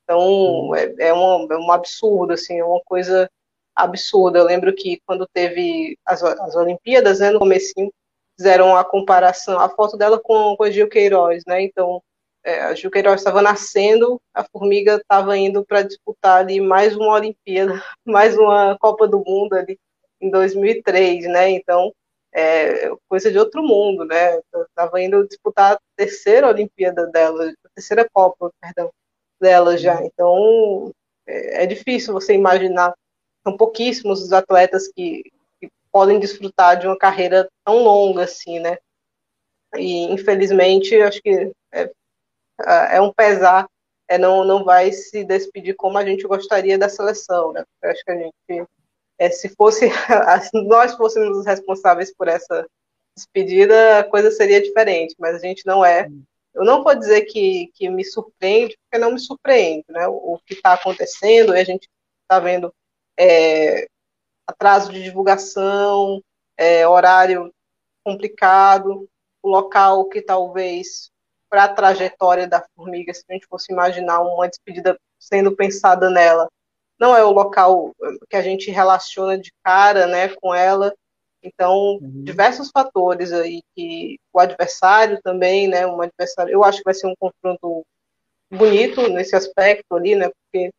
então 0.03 0.73
é, 0.75 1.09
é, 1.09 1.13
um, 1.13 1.51
é 1.51 1.57
um 1.57 1.71
absurdo, 1.71 2.33
assim, 2.33 2.57
é 2.59 2.65
uma 2.65 2.81
coisa 2.83 3.29
absurda. 3.75 4.39
Eu 4.39 4.45
lembro 4.45 4.73
que 4.73 4.99
quando 5.05 5.27
teve 5.31 5.97
as, 6.05 6.23
as 6.23 6.55
Olimpíadas, 6.55 7.19
né, 7.19 7.29
no 7.29 7.39
comecinho, 7.39 7.91
fizeram 8.39 8.77
a 8.77 8.85
comparação, 8.85 9.59
a 9.59 9.67
foto 9.67 9.97
dela 9.97 10.17
com, 10.17 10.55
com 10.55 10.63
a 10.63 10.71
Gil 10.71 10.87
Queiroz, 10.87 11.43
né? 11.45 11.61
Então, 11.61 12.01
é, 12.41 12.61
a 12.61 12.73
Gil 12.73 12.89
Queiroz 12.89 13.19
estava 13.19 13.41
nascendo, 13.41 14.19
a 14.33 14.45
Formiga 14.45 14.95
estava 14.95 15.37
indo 15.37 15.65
para 15.65 15.81
disputar 15.81 16.37
ali 16.37 16.61
mais 16.61 16.95
uma 16.95 17.15
Olimpíada, 17.15 17.83
mais 18.07 18.37
uma 18.37 18.77
Copa 18.79 19.05
do 19.05 19.21
Mundo 19.27 19.55
ali 19.55 19.77
em 20.21 20.31
2003, 20.31 21.25
né? 21.25 21.49
Então, 21.49 21.93
é 22.33 22.89
coisa 23.09 23.29
de 23.29 23.37
outro 23.37 23.61
mundo, 23.61 24.05
né? 24.05 24.39
Estava 24.69 25.01
indo 25.01 25.27
disputar 25.27 25.73
a 25.73 25.79
terceira 25.97 26.47
Olimpíada 26.47 27.07
dela, 27.07 27.43
a 27.65 27.69
terceira 27.75 28.07
Copa, 28.09 28.49
perdão, 28.61 28.89
dela 29.41 29.77
já. 29.77 30.01
Então, 30.05 30.93
é, 31.27 31.63
é 31.63 31.65
difícil 31.65 32.13
você 32.13 32.33
imaginar, 32.33 32.93
são 33.43 33.57
pouquíssimos 33.57 34.23
os 34.23 34.31
atletas 34.31 34.87
que, 34.87 35.23
podem 35.91 36.19
desfrutar 36.19 36.77
de 36.79 36.87
uma 36.87 36.97
carreira 36.97 37.49
tão 37.65 37.83
longa 37.83 38.23
assim, 38.23 38.59
né? 38.59 38.77
E 39.75 40.03
infelizmente 40.11 40.95
acho 41.01 41.21
que 41.21 41.51
é, 41.71 41.89
é 42.97 43.01
um 43.01 43.13
pesar, 43.13 43.67
é, 44.07 44.17
não, 44.17 44.43
não 44.43 44.63
vai 44.63 44.91
se 44.91 45.23
despedir 45.23 45.75
como 45.75 45.97
a 45.97 46.05
gente 46.05 46.27
gostaria 46.27 46.77
da 46.77 46.89
seleção, 46.89 47.53
né? 47.53 47.63
Eu 47.81 47.91
acho 47.91 48.03
que 48.03 48.11
a 48.11 48.17
gente, 48.17 48.67
é, 49.17 49.29
se 49.29 49.49
fosse 49.49 49.89
nós 50.67 50.95
fôssemos 50.95 51.37
os 51.37 51.45
responsáveis 51.45 52.13
por 52.13 52.27
essa 52.27 52.65
despedida, 53.15 53.99
a 53.99 54.03
coisa 54.03 54.31
seria 54.31 54.61
diferente, 54.61 55.15
mas 55.19 55.35
a 55.35 55.39
gente 55.39 55.65
não 55.65 55.83
é. 55.83 56.07
Eu 56.53 56.65
não 56.65 56.83
vou 56.83 56.95
dizer 56.95 57.21
que, 57.23 57.71
que 57.75 57.89
me 57.89 58.03
surpreende, 58.03 58.77
porque 58.83 59.01
não 59.03 59.11
me 59.11 59.19
surpreende, 59.19 59.85
né? 59.89 60.07
O, 60.07 60.33
o 60.33 60.39
que 60.45 60.55
está 60.55 60.73
acontecendo, 60.73 61.53
a 61.53 61.63
gente 61.63 61.87
está 62.23 62.39
vendo 62.39 62.73
é, 63.17 63.87
atraso 64.49 64.91
de 64.91 65.03
divulgação, 65.03 66.21
é, 66.57 66.87
horário 66.87 67.53
complicado, 68.03 69.07
o 69.41 69.49
local 69.49 70.05
que 70.05 70.21
talvez 70.21 71.11
para 71.49 71.65
a 71.65 71.73
trajetória 71.73 72.47
da 72.47 72.65
formiga, 72.75 73.13
se 73.13 73.23
a 73.29 73.33
gente 73.33 73.47
fosse 73.47 73.71
imaginar 73.71 74.21
uma 74.21 74.47
despedida 74.47 74.99
sendo 75.19 75.55
pensada 75.55 76.09
nela, 76.09 76.47
não 76.99 77.15
é 77.15 77.23
o 77.23 77.31
local 77.31 77.93
que 78.29 78.35
a 78.35 78.41
gente 78.41 78.71
relaciona 78.71 79.37
de 79.37 79.51
cara, 79.63 80.05
né, 80.05 80.29
com 80.35 80.53
ela. 80.53 80.93
Então, 81.41 81.97
uhum. 82.01 82.23
diversos 82.23 82.69
fatores 82.69 83.31
aí 83.31 83.61
que 83.75 84.19
o 84.33 84.39
adversário 84.39 85.19
também, 85.23 85.67
né, 85.67 85.87
um 85.87 86.01
adversário, 86.01 86.51
eu 86.51 86.63
acho 86.63 86.79
que 86.79 86.85
vai 86.85 86.93
ser 86.93 87.07
um 87.07 87.15
confronto 87.17 87.85
bonito 88.51 89.07
nesse 89.09 89.35
aspecto 89.35 89.95
ali, 89.95 90.15
né, 90.15 90.29
porque 90.29 90.71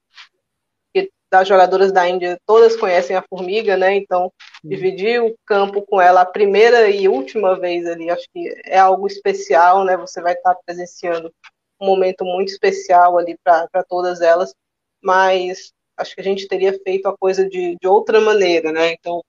das 1.31 1.47
jogadoras 1.47 1.93
da 1.93 2.09
Índia, 2.09 2.39
todas 2.45 2.77
conhecem 2.77 3.15
a 3.15 3.23
Formiga, 3.23 3.77
né? 3.77 3.95
Então, 3.95 4.33
dividir 4.65 5.23
o 5.23 5.35
campo 5.47 5.83
com 5.83 6.01
ela 6.01 6.23
a 6.23 6.27
primeira 6.27 6.91
e 6.91 7.09
última 7.09 7.59
vez 7.59 7.87
ali, 7.87 8.11
acho 8.11 8.27
que 8.33 8.53
é 8.65 8.79
algo 8.79 9.07
especial, 9.07 9.85
né? 9.85 9.97
Você 9.97 10.21
vai 10.21 10.33
estar 10.33 10.57
presenciando 10.67 11.33
um 11.81 11.87
momento 11.87 12.25
muito 12.25 12.49
especial 12.49 13.17
ali 13.17 13.39
para 13.45 13.85
todas 13.89 14.21
elas, 14.21 14.55
mas 15.03 15.73
acho 15.97 16.15
que 16.15 16.21
a 16.21 16.25
gente 16.25 16.49
teria 16.49 16.79
feito 16.83 17.07
a 17.07 17.17
coisa 17.17 17.49
de, 17.49 17.77
de 17.81 17.87
outra 17.87 18.21
maneira, 18.21 18.73
né? 18.73 18.93
Então, 18.93 19.23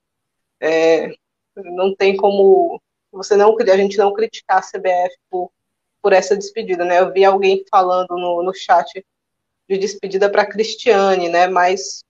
é, 0.60 1.12
não 1.56 1.96
tem 1.96 2.18
como 2.18 2.82
você 3.12 3.36
não 3.36 3.56
a 3.56 3.78
gente 3.78 3.98
não 3.98 4.14
criticar 4.14 4.60
a 4.60 4.62
CBF 4.62 5.16
por, 5.30 5.52
por 6.02 6.14
essa 6.14 6.36
despedida, 6.36 6.86
né? 6.86 7.00
Eu 7.00 7.12
vi 7.12 7.26
alguém 7.26 7.64
falando 7.70 8.10
no, 8.10 8.42
no 8.42 8.54
chat 8.54 9.06
de 9.72 9.78
despedida 9.78 10.30
para 10.30 10.42
a 10.42 10.50
Cristiane, 10.50 11.30
né? 11.30 11.48
Mas 11.48 12.04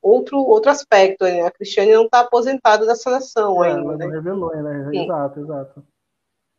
outro 0.00 0.38
outro 0.38 0.70
aspecto, 0.70 1.24
né? 1.24 1.42
a 1.42 1.50
Cristiane 1.50 1.92
não 1.92 2.04
está 2.04 2.20
aposentada 2.20 2.86
da 2.86 2.94
seleção 2.94 3.64
é, 3.64 3.72
ainda. 3.72 3.96
Né? 3.96 4.06
revelou, 4.06 4.54
né? 4.54 4.90
Exato, 4.92 5.40
exato. 5.40 5.84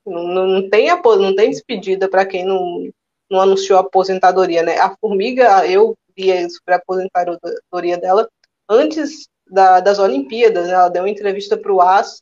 Não, 0.05 0.23
não, 0.23 0.69
tem 0.69 0.87
não 0.87 1.35
tem 1.35 1.49
despedida 1.49 2.07
para 2.07 2.25
quem 2.25 2.45
não, 2.45 2.91
não 3.29 3.41
anunciou 3.41 3.79
a 3.79 3.81
aposentadoria, 3.81 4.61
né? 4.61 4.77
A 4.77 4.95
Formiga, 4.95 5.65
eu 5.67 5.95
vi 6.15 6.31
sobre 6.49 6.73
a 6.73 6.77
aposentadoria 6.77 7.97
dela 7.97 8.29
antes 8.69 9.27
da, 9.49 9.79
das 9.79 9.97
Olimpíadas, 9.99 10.67
né? 10.67 10.73
Ela 10.73 10.89
deu 10.89 11.03
uma 11.03 11.09
entrevista 11.09 11.57
para 11.57 11.73
o 11.73 11.81
AS 11.81 12.21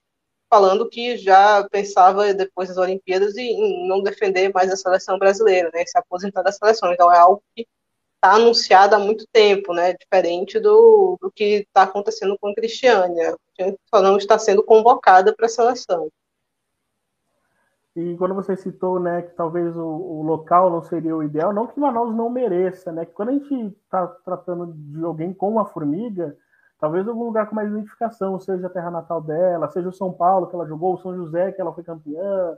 falando 0.49 0.87
que 0.87 1.17
já 1.17 1.67
pensava 1.69 2.31
depois 2.33 2.69
das 2.69 2.77
Olimpíadas 2.77 3.35
em, 3.35 3.47
em 3.47 3.87
não 3.87 4.03
defender 4.03 4.53
mais 4.53 4.71
a 4.71 4.77
seleção 4.77 5.17
brasileira, 5.17 5.69
né? 5.73 5.85
Se 5.85 5.97
aposentar 5.97 6.41
da 6.43 6.51
seleção. 6.51 6.93
Então 6.93 7.11
é 7.11 7.17
algo 7.17 7.41
que 7.55 7.65
está 8.23 8.35
anunciada 8.35 8.95
há 8.95 8.99
muito 8.99 9.27
tempo, 9.33 9.73
né? 9.73 9.93
Diferente 9.93 10.57
do, 10.57 11.17
do 11.21 11.29
que 11.29 11.65
está 11.67 11.83
acontecendo 11.83 12.37
com 12.39 12.47
a 12.47 12.55
Cristiane. 12.55 13.21
A 13.21 13.35
só 13.93 14.01
não 14.01 14.15
está 14.15 14.39
sendo 14.39 14.63
convocada 14.63 15.35
para 15.35 15.45
a 15.45 15.49
seleção. 15.49 16.09
E 17.95 18.15
quando 18.17 18.33
você 18.33 18.55
citou, 18.55 18.99
né, 18.99 19.21
que 19.21 19.35
talvez 19.35 19.77
o, 19.77 19.85
o, 19.85 20.23
local 20.23 20.71
não 20.71 20.81
seria 20.81 21.15
o 21.15 21.21
ideal, 21.21 21.53
não 21.53 21.67
que 21.67 21.79
Manaus 21.79 22.15
não 22.15 22.27
mereça, 22.27 22.91
né? 22.91 23.05
Que 23.05 23.11
quando 23.11 23.29
a 23.29 23.33
gente 23.33 23.53
está 23.83 24.07
tratando 24.07 24.73
de 24.73 25.03
alguém 25.03 25.31
com 25.31 25.59
a 25.59 25.65
formiga, 25.65 26.35
talvez 26.79 27.07
algum 27.07 27.25
lugar 27.25 27.47
com 27.47 27.55
mais 27.55 27.69
identificação, 27.69 28.39
seja 28.39 28.65
a 28.65 28.69
terra 28.69 28.89
natal 28.89 29.21
dela, 29.21 29.69
seja 29.69 29.89
o 29.89 29.93
São 29.93 30.11
Paulo 30.11 30.47
que 30.47 30.55
ela 30.55 30.65
jogou, 30.65 30.95
o 30.95 30.97
São 30.97 31.13
José 31.13 31.51
que 31.51 31.61
ela 31.61 31.73
foi 31.73 31.83
campeã, 31.83 32.57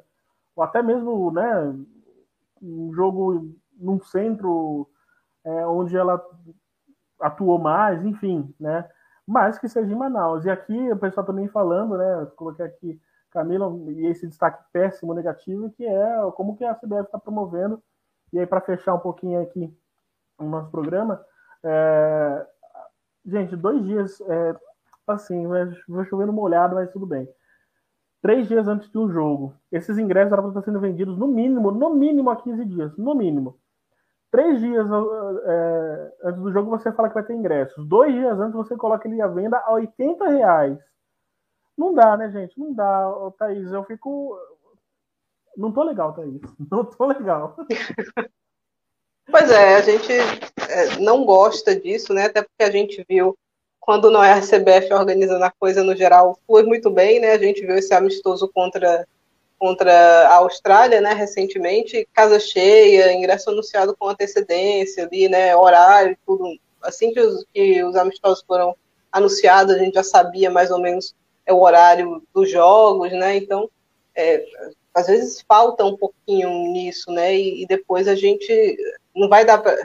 ou 0.55 0.63
até 0.63 0.81
mesmo, 0.81 1.31
né, 1.31 1.75
um 2.61 2.93
jogo 2.93 3.53
num 3.77 3.99
centro 3.99 4.87
é, 5.45 5.67
onde 5.67 5.95
ela 5.95 6.21
atuou 7.21 7.59
mais, 7.59 8.03
enfim, 8.03 8.53
né? 8.59 8.89
Mas 9.25 9.57
que 9.57 9.69
seja 9.69 9.91
em 9.91 9.95
Manaus. 9.95 10.45
E 10.45 10.49
aqui 10.49 10.91
o 10.91 10.97
pessoal 10.97 11.25
também 11.25 11.47
falando, 11.47 11.97
né? 11.97 12.27
Coloquei 12.35 12.65
aqui 12.65 13.01
Camila 13.31 13.73
e 13.91 14.07
esse 14.07 14.27
destaque 14.27 14.63
péssimo, 14.71 15.13
negativo, 15.13 15.69
que 15.71 15.85
é 15.85 16.31
como 16.35 16.55
que 16.55 16.63
a 16.63 16.73
CBF 16.75 17.03
está 17.03 17.19
promovendo. 17.19 17.81
E 18.31 18.39
aí, 18.39 18.47
para 18.47 18.61
fechar 18.61 18.93
um 18.93 18.99
pouquinho 18.99 19.41
aqui 19.41 19.73
o 20.37 20.45
nosso 20.45 20.69
programa, 20.71 21.23
é... 21.63 22.47
gente, 23.25 23.55
dois 23.55 23.83
dias, 23.83 24.21
é... 24.21 24.55
assim, 25.07 25.45
vou 25.87 26.05
chover 26.05 26.27
molhado, 26.27 26.75
mas 26.75 26.91
tudo 26.91 27.05
bem. 27.05 27.27
Três 28.21 28.47
dias 28.47 28.67
antes 28.67 28.89
de 28.89 28.97
um 28.97 29.09
jogo, 29.09 29.53
esses 29.71 29.97
ingressos 29.97 30.31
eram 30.31 30.43
para 30.43 30.49
estar 30.49 30.63
sendo 30.63 30.79
vendidos 30.79 31.17
no 31.17 31.27
mínimo, 31.27 31.71
no 31.71 31.93
mínimo 31.93 32.29
a 32.29 32.35
15 32.35 32.65
dias, 32.65 32.97
no 32.97 33.13
mínimo. 33.13 33.59
Três 34.35 34.59
dias 34.59 34.85
é, 35.45 36.13
antes 36.25 36.41
do 36.41 36.51
jogo 36.51 36.69
você 36.69 36.91
fala 36.91 37.07
que 37.07 37.13
vai 37.13 37.23
ter 37.23 37.33
ingressos. 37.33 37.87
Dois 37.87 38.13
dias 38.13 38.37
antes 38.37 38.53
você 38.53 38.75
coloca 38.75 39.07
ele 39.07 39.21
à 39.21 39.27
venda 39.27 39.57
a 39.65 39.71
80 39.71 40.27
reais. 40.27 40.77
Não 41.77 41.93
dá, 41.93 42.17
né, 42.17 42.29
gente? 42.29 42.59
Não 42.59 42.73
dá, 42.73 43.31
Thaís. 43.39 43.71
Eu 43.71 43.85
fico. 43.85 44.37
Não 45.55 45.71
tô 45.71 45.83
legal, 45.83 46.11
Thaís. 46.11 46.41
Não 46.69 46.83
tô 46.83 47.05
legal. 47.05 47.55
Pois 49.31 49.49
é, 49.49 49.75
a 49.77 49.81
gente 49.81 50.11
é, 50.11 50.99
não 50.99 51.25
gosta 51.25 51.73
disso, 51.73 52.13
né? 52.13 52.25
Até 52.25 52.41
porque 52.41 52.63
a 52.63 52.69
gente 52.69 53.05
viu 53.09 53.37
quando 53.79 54.11
não 54.11 54.23
é 54.23 54.33
a 54.33 54.41
CBF 54.41 54.93
organizando 54.93 55.45
a 55.45 55.51
coisa 55.51 55.83
no 55.83 55.95
geral, 55.95 56.37
foi 56.45 56.63
muito 56.63 56.89
bem, 56.89 57.21
né? 57.21 57.31
A 57.31 57.37
gente 57.37 57.65
viu 57.65 57.75
esse 57.75 57.93
amistoso 57.93 58.51
contra 58.53 59.07
contra 59.57 59.91
a 60.27 60.35
Austrália, 60.35 61.01
né, 61.01 61.13
recentemente, 61.13 62.07
casa 62.13 62.39
cheia, 62.39 63.13
ingresso 63.13 63.49
anunciado 63.49 63.95
com 63.97 64.09
antecedência 64.09 65.05
ali, 65.05 65.29
né, 65.29 65.55
horário, 65.55 66.17
tudo. 66.25 66.57
Assim 66.81 67.13
que 67.13 67.19
os, 67.19 67.45
que 67.53 67.83
os 67.83 67.95
amistosos 67.95 68.43
foram 68.45 68.75
anunciados, 69.11 69.73
a 69.73 69.77
gente 69.77 69.95
já 69.95 70.03
sabia 70.03 70.49
mais 70.49 70.71
ou 70.71 70.79
menos 70.79 71.15
é 71.45 71.53
o 71.53 71.61
horário 71.61 72.23
dos 72.33 72.49
jogos, 72.49 73.11
né, 73.11 73.37
então, 73.37 73.69
é, 74.15 74.43
às 74.93 75.07
vezes 75.07 75.43
falta 75.47 75.85
um 75.85 75.95
pouquinho 75.95 76.49
nisso, 76.71 77.11
né, 77.11 77.35
e, 77.35 77.63
e 77.63 77.67
depois 77.67 78.07
a 78.07 78.15
gente 78.15 78.77
não 79.15 79.29
vai 79.29 79.45
dar 79.45 79.59
pra, 79.59 79.77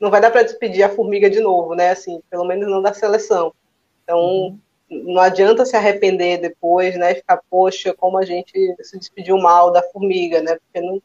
não 0.00 0.10
vai 0.10 0.20
dar 0.20 0.30
para 0.30 0.42
despedir 0.42 0.82
a 0.82 0.88
formiga 0.88 1.28
de 1.30 1.40
novo, 1.40 1.74
né, 1.74 1.90
assim, 1.90 2.20
pelo 2.30 2.44
menos 2.44 2.68
não 2.68 2.82
da 2.82 2.92
seleção. 2.92 3.54
Então, 4.02 4.18
uhum 4.18 4.58
não 4.88 5.20
adianta 5.20 5.64
se 5.64 5.76
arrepender 5.76 6.40
depois, 6.40 6.96
né? 6.96 7.14
Ficar, 7.14 7.40
poxa, 7.50 7.92
como 7.94 8.18
a 8.18 8.24
gente 8.24 8.52
se 8.82 8.98
despediu 8.98 9.36
mal 9.38 9.70
da 9.72 9.82
formiga, 9.82 10.40
né? 10.40 10.56
Porque 10.56 10.80
não, 10.86 11.02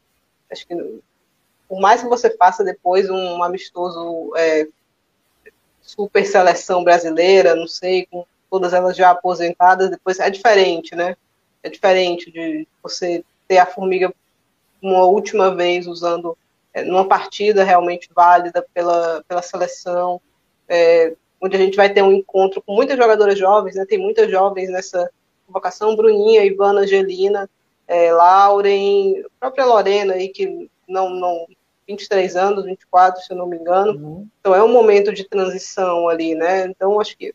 acho 0.50 0.66
que 0.66 0.74
por 1.68 1.80
mais 1.80 2.02
que 2.02 2.08
você 2.08 2.30
faça 2.36 2.62
depois 2.62 3.08
um 3.08 3.42
amistoso 3.42 4.32
é, 4.36 4.68
super 5.80 6.24
seleção 6.24 6.84
brasileira, 6.84 7.56
não 7.56 7.66
sei, 7.66 8.06
com 8.06 8.24
todas 8.50 8.72
elas 8.72 8.96
já 8.96 9.10
aposentadas, 9.10 9.90
depois 9.90 10.20
é 10.20 10.30
diferente, 10.30 10.94
né? 10.94 11.16
É 11.62 11.70
diferente 11.70 12.30
de 12.30 12.68
você 12.82 13.24
ter 13.48 13.58
a 13.58 13.66
formiga 13.66 14.14
uma 14.80 15.04
última 15.04 15.54
vez 15.54 15.86
usando 15.86 16.36
é, 16.74 16.82
numa 16.82 17.06
partida 17.06 17.64
realmente 17.64 18.08
válida 18.14 18.64
pela, 18.74 19.24
pela 19.26 19.42
seleção. 19.42 20.20
É, 20.68 21.14
onde 21.42 21.56
a 21.56 21.58
gente 21.58 21.76
vai 21.76 21.92
ter 21.92 22.02
um 22.02 22.12
encontro 22.12 22.62
com 22.62 22.72
muitas 22.72 22.96
jogadoras 22.96 23.36
jovens, 23.36 23.74
né? 23.74 23.84
Tem 23.84 23.98
muitas 23.98 24.30
jovens 24.30 24.70
nessa 24.70 25.10
convocação, 25.44 25.96
Bruninha, 25.96 26.44
Ivana, 26.44 26.82
Angelina, 26.82 27.50
é, 27.88 28.12
Lauren, 28.12 29.22
a 29.24 29.40
própria 29.40 29.66
Lorena 29.66 30.14
aí, 30.14 30.28
que 30.28 30.70
não, 30.88 31.10
não 31.10 31.46
23 31.88 32.36
anos, 32.36 32.64
24, 32.64 33.22
se 33.22 33.32
eu 33.32 33.36
não 33.36 33.46
me 33.46 33.56
engano. 33.56 33.92
Uhum. 33.92 34.28
Então 34.38 34.54
é 34.54 34.62
um 34.62 34.72
momento 34.72 35.12
de 35.12 35.24
transição 35.24 36.08
ali, 36.08 36.36
né? 36.36 36.66
Então 36.66 37.00
acho 37.00 37.18
que 37.18 37.34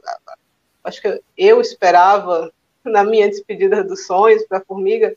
acho 0.86 1.02
que 1.02 1.22
eu 1.38 1.60
esperava 1.60 2.50
na 2.86 3.04
minha 3.04 3.28
despedida 3.28 3.84
dos 3.84 4.06
sonhos 4.06 4.46
para 4.48 4.60
a 4.60 4.64
Formiga 4.64 5.14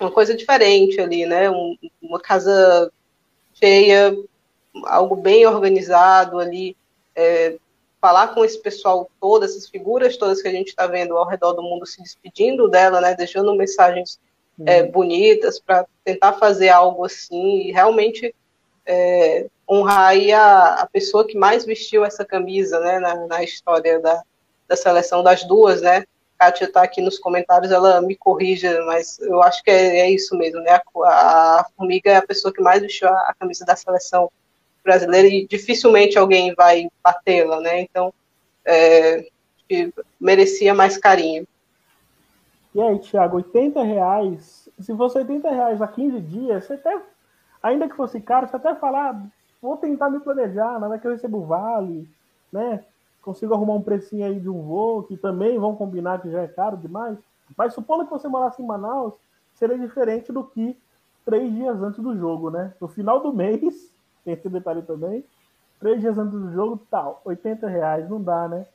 uma 0.00 0.10
coisa 0.10 0.34
diferente 0.34 1.00
ali, 1.00 1.26
né? 1.26 1.48
Um, 1.48 1.76
uma 2.02 2.20
casa 2.20 2.90
cheia, 3.54 4.16
algo 4.84 5.16
bem 5.16 5.46
organizado 5.46 6.38
ali, 6.38 6.76
é, 7.14 7.56
falar 8.00 8.28
com 8.28 8.44
esse 8.44 8.60
pessoal 8.60 9.10
todo, 9.20 9.44
essas 9.44 9.68
figuras 9.68 10.16
todas 10.16 10.40
que 10.40 10.48
a 10.48 10.52
gente 10.52 10.68
está 10.68 10.86
vendo 10.86 11.16
ao 11.16 11.26
redor 11.26 11.52
do 11.52 11.62
mundo 11.62 11.86
se 11.86 12.02
despedindo 12.02 12.68
dela, 12.68 13.00
né, 13.00 13.14
deixando 13.14 13.54
mensagens 13.54 14.20
uhum. 14.58 14.64
é, 14.66 14.82
bonitas 14.84 15.58
para 15.58 15.86
tentar 16.04 16.34
fazer 16.34 16.68
algo 16.68 17.04
assim 17.04 17.62
e 17.62 17.72
realmente 17.72 18.34
é, 18.86 19.46
honrar 19.68 20.14
a, 20.34 20.74
a 20.82 20.86
pessoa 20.86 21.26
que 21.26 21.36
mais 21.36 21.64
vestiu 21.64 22.04
essa 22.04 22.24
camisa, 22.24 22.78
né, 22.80 22.98
na, 23.00 23.26
na 23.26 23.42
história 23.42 24.00
da, 24.00 24.22
da 24.66 24.76
seleção 24.76 25.22
das 25.22 25.44
duas, 25.44 25.82
né, 25.82 26.04
Kátia 26.38 26.66
está 26.66 26.82
aqui 26.82 27.00
nos 27.00 27.18
comentários, 27.18 27.72
ela 27.72 28.00
me 28.00 28.14
corrija, 28.14 28.80
mas 28.86 29.18
eu 29.18 29.42
acho 29.42 29.62
que 29.64 29.70
é, 29.70 29.98
é 30.00 30.10
isso 30.10 30.36
mesmo, 30.36 30.60
né? 30.60 30.70
A, 31.04 31.58
a, 31.60 31.66
Formiga 31.76 32.12
é 32.12 32.16
a 32.16 32.26
pessoa 32.26 32.54
que 32.54 32.62
mais 32.62 32.80
vestiu 32.80 33.08
a, 33.08 33.12
a 33.12 33.34
camisa 33.34 33.64
da 33.64 33.74
seleção 33.74 34.30
brasileira 34.88 35.28
e 35.28 35.46
dificilmente 35.46 36.18
alguém 36.18 36.54
vai 36.54 36.88
batê-la, 37.04 37.60
né? 37.60 37.82
Então, 37.82 38.12
é, 38.64 39.28
merecia 40.18 40.74
mais 40.74 40.96
carinho. 40.96 41.46
E 42.74 42.80
aí, 42.80 42.98
Thiago, 42.98 43.36
80 43.36 43.82
reais, 43.82 44.68
se 44.80 44.96
fosse 44.96 45.18
80 45.18 45.50
reais 45.50 45.82
a 45.82 45.88
15 45.88 46.20
dias, 46.20 46.64
você 46.64 46.74
até, 46.74 46.98
ainda 47.62 47.88
que 47.88 47.96
fosse 47.96 48.18
caro, 48.20 48.48
você 48.48 48.56
até 48.56 48.74
falar, 48.74 49.10
ah, 49.10 49.22
vou 49.60 49.76
tentar 49.76 50.08
me 50.08 50.20
planejar, 50.20 50.78
mas 50.80 50.92
é 50.92 50.98
que 50.98 51.06
eu 51.06 51.12
recebo 51.12 51.44
vale, 51.44 52.08
né? 52.50 52.82
Consigo 53.20 53.52
arrumar 53.52 53.74
um 53.74 53.82
precinho 53.82 54.24
aí 54.24 54.40
de 54.40 54.48
um 54.48 54.62
voo, 54.62 55.02
que 55.02 55.16
também 55.16 55.58
vão 55.58 55.76
combinar 55.76 56.22
que 56.22 56.30
já 56.30 56.42
é 56.42 56.48
caro 56.48 56.78
demais. 56.78 57.18
Mas 57.56 57.74
supondo 57.74 58.04
que 58.04 58.10
você 58.10 58.26
morasse 58.26 58.62
em 58.62 58.66
Manaus, 58.66 59.14
seria 59.54 59.78
diferente 59.78 60.32
do 60.32 60.44
que 60.44 60.76
três 61.26 61.52
dias 61.52 61.82
antes 61.82 62.02
do 62.02 62.16
jogo, 62.16 62.50
né? 62.50 62.72
No 62.80 62.88
final 62.88 63.20
do 63.20 63.32
mês, 63.34 63.92
tem 64.28 64.34
esse 64.34 64.48
detalhe 64.48 64.82
também. 64.82 65.24
Três 65.80 66.00
dias 66.00 66.18
antes 66.18 66.38
do 66.38 66.52
jogo, 66.52 66.86
tal, 66.90 67.22
80 67.24 67.66
reais, 67.66 68.08
não 68.10 68.22
dá, 68.22 68.48
né? 68.48 68.66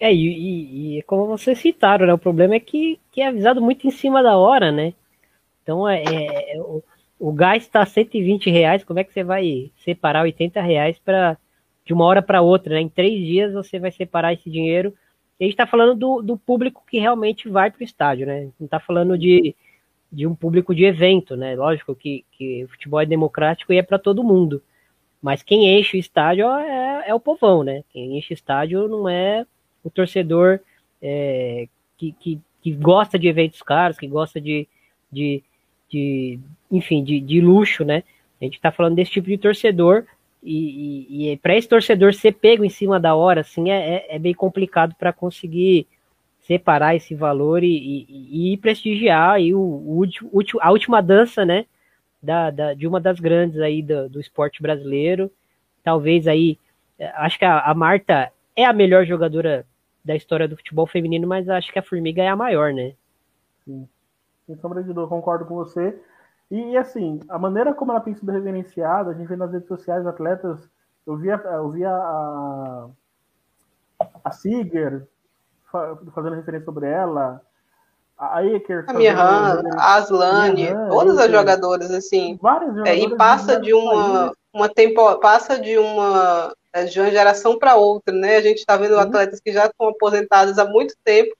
É, 0.00 0.12
e, 0.12 0.26
e, 0.26 0.98
e, 0.98 1.02
como 1.02 1.26
vocês 1.26 1.58
citaram, 1.58 2.06
né? 2.06 2.14
O 2.14 2.18
problema 2.18 2.54
é 2.54 2.60
que, 2.60 2.98
que 3.12 3.20
é 3.20 3.28
avisado 3.28 3.60
muito 3.60 3.86
em 3.86 3.90
cima 3.90 4.22
da 4.22 4.36
hora, 4.36 4.72
né? 4.72 4.94
Então, 5.62 5.88
é, 5.88 6.02
é 6.02 6.60
o, 6.60 6.82
o 7.18 7.32
gás 7.32 7.62
está 7.62 7.84
120 7.84 8.50
reais, 8.50 8.84
como 8.84 8.98
é 8.98 9.04
que 9.04 9.12
você 9.12 9.22
vai 9.22 9.70
separar 9.76 10.22
80 10.22 10.60
reais 10.60 10.98
para 10.98 11.36
de 11.84 11.92
uma 11.92 12.06
hora 12.06 12.22
para 12.22 12.40
outra, 12.40 12.74
né? 12.74 12.80
Em 12.80 12.88
três 12.88 13.18
dias 13.18 13.52
você 13.52 13.78
vai 13.78 13.90
separar 13.90 14.32
esse 14.32 14.48
dinheiro. 14.48 14.94
E 15.38 15.44
a 15.44 15.46
gente 15.46 15.54
está 15.54 15.66
falando 15.66 15.94
do, 15.94 16.22
do 16.22 16.36
público 16.38 16.82
que 16.88 16.98
realmente 16.98 17.48
vai 17.48 17.70
para 17.70 17.80
o 17.80 17.84
estádio, 17.84 18.26
né? 18.26 18.48
Não 18.58 18.64
está 18.64 18.80
falando 18.80 19.18
de 19.18 19.54
de 20.14 20.26
um 20.26 20.34
público 20.34 20.74
de 20.74 20.84
evento, 20.84 21.36
né? 21.36 21.56
Lógico 21.56 21.94
que, 21.94 22.24
que 22.32 22.64
o 22.64 22.68
futebol 22.68 23.00
é 23.00 23.06
democrático 23.06 23.72
e 23.72 23.78
é 23.78 23.82
para 23.82 23.98
todo 23.98 24.22
mundo. 24.24 24.62
Mas 25.20 25.42
quem 25.42 25.78
enche 25.78 25.96
o 25.96 26.00
estádio 26.00 26.46
é, 26.46 27.04
é, 27.08 27.14
o 27.14 27.20
povão, 27.20 27.64
né? 27.64 27.82
Quem 27.90 28.16
enche 28.16 28.32
o 28.32 28.34
estádio 28.34 28.86
não 28.86 29.08
é 29.08 29.44
o 29.82 29.90
torcedor 29.90 30.60
é, 31.02 31.66
que, 31.96 32.12
que, 32.12 32.40
que, 32.62 32.72
gosta 32.72 33.18
de 33.18 33.26
eventos 33.26 33.60
caros, 33.62 33.98
que 33.98 34.06
gosta 34.06 34.40
de, 34.40 34.68
de, 35.10 35.42
de 35.88 36.38
enfim, 36.70 37.02
de, 37.02 37.20
de, 37.20 37.40
luxo, 37.40 37.84
né? 37.84 38.04
A 38.40 38.44
gente 38.44 38.56
está 38.56 38.70
falando 38.70 38.96
desse 38.96 39.12
tipo 39.12 39.28
de 39.28 39.38
torcedor 39.38 40.04
e, 40.42 41.06
e, 41.08 41.32
e 41.32 41.36
para 41.38 41.56
esse 41.56 41.68
torcedor 41.68 42.14
ser 42.14 42.32
pego 42.32 42.64
em 42.64 42.70
cima 42.70 43.00
da 43.00 43.14
hora, 43.14 43.40
assim, 43.40 43.70
é, 43.70 43.94
é, 43.94 44.16
é 44.16 44.18
bem 44.18 44.34
complicado 44.34 44.94
para 44.94 45.12
conseguir 45.12 45.86
separar 46.46 46.94
esse 46.94 47.14
valor 47.14 47.62
e, 47.62 48.06
e, 48.08 48.52
e 48.52 48.56
prestigiar 48.58 49.34
aí 49.34 49.54
o, 49.54 49.60
o, 49.60 50.04
a 50.60 50.70
última 50.70 51.02
dança, 51.02 51.44
né, 51.44 51.66
da, 52.22 52.50
da, 52.50 52.74
de 52.74 52.86
uma 52.86 53.00
das 53.00 53.18
grandes 53.18 53.58
aí 53.60 53.82
do, 53.82 54.08
do 54.08 54.20
esporte 54.20 54.62
brasileiro. 54.62 55.30
Talvez 55.82 56.26
aí, 56.26 56.58
eh, 56.98 57.12
acho 57.16 57.38
que 57.38 57.44
a, 57.44 57.60
a, 57.60 57.74
Marta 57.74 58.30
é 58.54 58.64
a 58.64 58.72
melhor 58.72 59.06
jogadora 59.06 59.66
da 60.04 60.14
história 60.14 60.46
do 60.46 60.56
futebol 60.56 60.86
feminino, 60.86 61.26
mas 61.26 61.48
acho 61.48 61.72
que 61.72 61.78
a 61.78 61.82
Formiga 61.82 62.22
é 62.22 62.28
a 62.28 62.36
maior, 62.36 62.72
né? 62.72 62.94
Sim. 63.64 63.88
Sombra 64.60 64.82
de 64.82 64.92
concordo 64.92 65.46
com 65.46 65.54
você. 65.54 65.98
E, 66.50 66.76
assim, 66.76 67.20
a 67.28 67.38
maneira 67.38 67.72
como 67.72 67.92
ela 67.92 68.00
tem 68.00 68.14
sido 68.14 68.30
reverenciada, 68.30 69.10
a 69.10 69.14
gente 69.14 69.26
vê 69.26 69.36
nas 69.36 69.50
redes 69.50 69.66
sociais 69.66 70.06
atletas, 70.06 70.68
eu 71.06 71.16
via, 71.16 71.34
eu 71.36 71.88
a, 71.88 72.90
a 74.22 74.30
Siger, 74.30 75.08
fazendo 76.14 76.36
referência 76.36 76.64
sobre 76.64 76.88
ela, 76.88 77.40
a 78.18 78.44
Eker, 78.44 78.84
a 78.86 78.92
Mihan, 78.92 79.62
a 79.76 79.94
Aslane, 79.96 80.68
todas 80.88 81.18
as 81.18 81.30
jogadoras 81.30 81.90
assim. 81.90 82.38
Várias 82.40 82.74
jogadoras 82.74 82.98
é, 82.98 83.04
e 83.04 83.16
passa 83.16 83.60
de 83.60 83.74
uma 83.74 84.32
uma 84.52 84.68
tempo, 84.68 85.18
passa 85.18 85.58
de 85.58 85.76
uma 85.76 86.54
é, 86.72 86.84
de 86.84 87.00
uma 87.00 87.10
geração 87.10 87.58
para 87.58 87.76
outra, 87.76 88.14
né? 88.14 88.36
A 88.36 88.42
gente 88.42 88.58
está 88.58 88.76
vendo 88.76 88.94
uhum. 88.94 89.00
atletas 89.00 89.40
que 89.40 89.52
já 89.52 89.66
estão 89.66 89.88
aposentadas 89.88 90.58
há 90.58 90.64
muito 90.64 90.94
tempo 91.04 91.34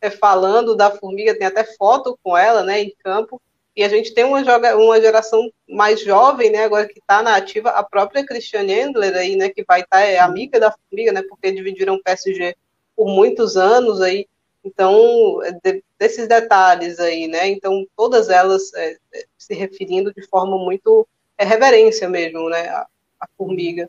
é, 0.00 0.10
falando 0.10 0.74
da 0.74 0.90
formiga, 0.90 1.36
tem 1.36 1.46
até 1.46 1.64
foto 1.64 2.18
com 2.22 2.36
ela, 2.36 2.62
né, 2.62 2.80
em 2.80 2.94
campo. 3.02 3.40
E 3.76 3.84
a 3.84 3.88
gente 3.88 4.12
tem 4.12 4.24
uma, 4.24 4.42
joga, 4.42 4.76
uma 4.76 5.00
geração 5.00 5.48
mais 5.68 6.00
jovem, 6.02 6.50
né, 6.50 6.64
agora 6.64 6.88
que 6.88 6.98
está 6.98 7.22
na 7.22 7.36
ativa, 7.36 7.70
a 7.70 7.82
própria 7.82 8.24
Christiane 8.26 8.72
Endler 8.72 9.16
aí, 9.16 9.36
né, 9.36 9.48
que 9.48 9.64
vai 9.64 9.80
estar 9.80 9.98
tá, 9.98 10.04
é 10.04 10.18
amiga 10.18 10.58
da 10.58 10.72
formiga, 10.72 11.12
né, 11.12 11.22
porque 11.28 11.52
dividiram 11.52 11.94
o 11.94 12.02
PSG 12.02 12.56
por 13.00 13.08
muitos 13.08 13.56
anos 13.56 14.02
aí, 14.02 14.28
então, 14.62 15.42
é 15.42 15.52
de, 15.52 15.82
desses 15.98 16.28
detalhes 16.28 17.00
aí, 17.00 17.26
né? 17.28 17.48
Então, 17.48 17.86
todas 17.96 18.28
elas 18.28 18.74
é, 18.74 18.92
é, 19.14 19.24
se 19.38 19.54
referindo 19.54 20.12
de 20.12 20.20
forma 20.28 20.58
muito 20.58 21.08
é, 21.38 21.44
reverência 21.46 22.10
mesmo, 22.10 22.50
né? 22.50 22.68
A, 22.68 22.86
a, 23.18 23.26
formiga. 23.38 23.88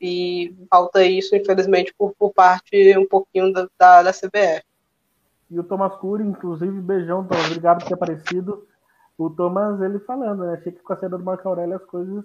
E 0.00 0.52
falta 0.68 1.04
isso, 1.04 1.36
infelizmente, 1.36 1.94
por, 1.96 2.12
por 2.18 2.32
parte 2.32 2.98
um 2.98 3.06
pouquinho 3.06 3.52
da, 3.52 3.68
da, 3.78 4.02
da 4.02 4.12
CBF. 4.12 4.64
E 5.52 5.60
o 5.60 5.62
Thomas 5.62 5.94
Cury, 5.94 6.24
inclusive, 6.24 6.80
beijão, 6.80 7.24
Thomas, 7.24 7.46
obrigado 7.46 7.78
por 7.78 7.86
ter 7.86 7.94
aparecido. 7.94 8.66
O 9.16 9.30
Thomas, 9.30 9.80
ele 9.80 10.00
falando, 10.00 10.42
né? 10.44 10.54
Achei 10.54 10.72
que 10.72 10.82
com 10.82 10.92
a 10.92 10.96
saída 10.96 11.16
do 11.16 11.22
Marco 11.22 11.48
Aurélio 11.48 11.76
as 11.76 11.84
coisas. 11.84 12.24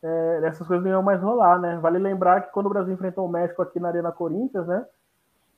É, 0.00 0.42
essas 0.44 0.64
coisas 0.64 0.84
não 0.84 0.92
iam 0.92 1.02
mais 1.02 1.20
rolar, 1.20 1.58
né? 1.58 1.76
Vale 1.82 1.98
lembrar 1.98 2.42
que 2.42 2.52
quando 2.52 2.66
o 2.66 2.70
Brasil 2.70 2.94
enfrentou 2.94 3.26
o 3.26 3.28
México 3.28 3.60
aqui 3.60 3.80
na 3.80 3.88
Arena 3.88 4.12
Corinthians, 4.12 4.64
né? 4.68 4.86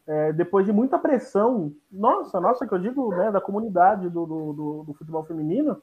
É, 0.07 0.33
depois 0.33 0.67
de 0.67 0.73
muita 0.73 0.99
pressão, 0.99 1.73
nossa, 1.91 2.41
nossa, 2.41 2.67
que 2.67 2.75
eu 2.75 2.79
digo, 2.79 3.15
né, 3.15 3.31
da 3.31 3.41
comunidade 3.41 4.09
do, 4.09 4.27
do, 4.27 4.85
do, 4.87 4.95
futebol 4.95 5.25
feminino, 5.25 5.81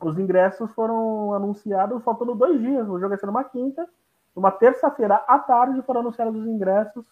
os 0.00 0.18
ingressos 0.18 0.70
foram 0.72 1.32
anunciados 1.32 2.02
faltando 2.02 2.34
dois 2.34 2.60
dias. 2.60 2.88
O 2.88 2.98
jogo 2.98 3.14
ia 3.14 3.18
ser 3.18 3.26
numa 3.26 3.44
quinta, 3.44 3.88
numa 4.34 4.50
terça-feira 4.50 5.16
à 5.26 5.38
tarde 5.38 5.80
foram 5.82 6.00
anunciados 6.00 6.40
os 6.40 6.46
ingressos 6.46 7.06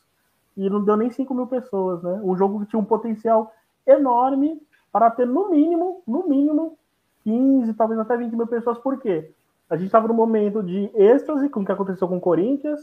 e 0.57 0.69
não 0.69 0.85
deu 0.85 0.97
nem 0.97 1.11
5 1.11 1.33
mil 1.33 1.47
pessoas, 1.47 2.03
né? 2.03 2.21
Um 2.23 2.37
jogo 2.37 2.61
que 2.61 2.67
tinha 2.67 2.81
um 2.81 2.85
potencial 2.85 3.53
enorme 3.87 4.61
para 4.93 5.11
ter 5.11 5.27
no 5.27 5.49
mínimo, 5.49 6.03
no 6.07 6.29
mínimo, 6.29 6.77
15, 7.23 7.73
talvez 7.75 8.01
até 8.01 8.17
20 8.17 8.35
mil 8.37 8.47
pessoas. 8.47 8.79
Por 8.79 8.99
quê? 8.99 9.33
A 9.69 9.77
gente 9.77 9.87
estava 9.87 10.09
num 10.09 10.15
momento 10.15 10.63
de 10.63 10.91
êxtase 10.95 11.49
com 11.49 11.61
o 11.61 11.65
que 11.65 11.73
aconteceu 11.73 12.09
com 12.09 12.17
o 12.17 12.21
Corinthians, 12.21 12.81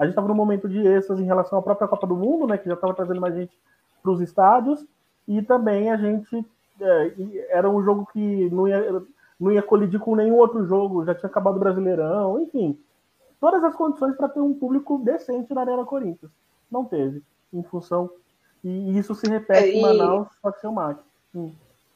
a 0.00 0.04
gente 0.04 0.12
estava 0.12 0.28
num 0.28 0.34
momento 0.34 0.66
de 0.66 0.78
êxtase 0.78 1.22
em 1.22 1.26
relação 1.26 1.58
à 1.58 1.62
própria 1.62 1.86
Copa 1.86 2.06
do 2.06 2.16
Mundo, 2.16 2.46
né, 2.46 2.56
que 2.56 2.66
já 2.66 2.72
estava 2.72 2.94
trazendo 2.94 3.20
mais 3.20 3.34
gente 3.34 3.52
para 4.02 4.10
os 4.10 4.20
estádios, 4.22 4.82
e 5.28 5.42
também 5.42 5.90
a 5.90 5.96
gente 5.98 6.42
é, 6.80 7.12
era 7.50 7.68
um 7.68 7.84
jogo 7.84 8.08
que 8.10 8.48
não 8.48 8.66
ia, 8.66 9.02
não 9.38 9.52
ia 9.52 9.60
colidir 9.60 10.00
com 10.00 10.16
nenhum 10.16 10.36
outro 10.36 10.66
jogo, 10.66 11.04
já 11.04 11.14
tinha 11.14 11.28
acabado 11.28 11.56
o 11.56 11.60
Brasileirão, 11.60 12.40
enfim, 12.40 12.78
todas 13.38 13.62
as 13.62 13.76
condições 13.76 14.16
para 14.16 14.30
ter 14.30 14.40
um 14.40 14.54
público 14.54 14.96
decente 15.04 15.52
na 15.52 15.60
Arena 15.60 15.84
Corinthians. 15.84 16.32
Não 16.72 16.82
teve, 16.82 17.22
em 17.52 17.62
função. 17.62 18.08
E 18.64 18.98
isso 18.98 19.14
se 19.14 19.28
repete 19.28 19.64
é, 19.64 19.68
e... 19.68 19.78
em 19.80 19.82
Manaus, 19.82 20.28
só 20.40 20.50
que 20.50 20.60
seu 20.60 20.72
MAC. 20.72 20.98
Hum. 21.34 21.52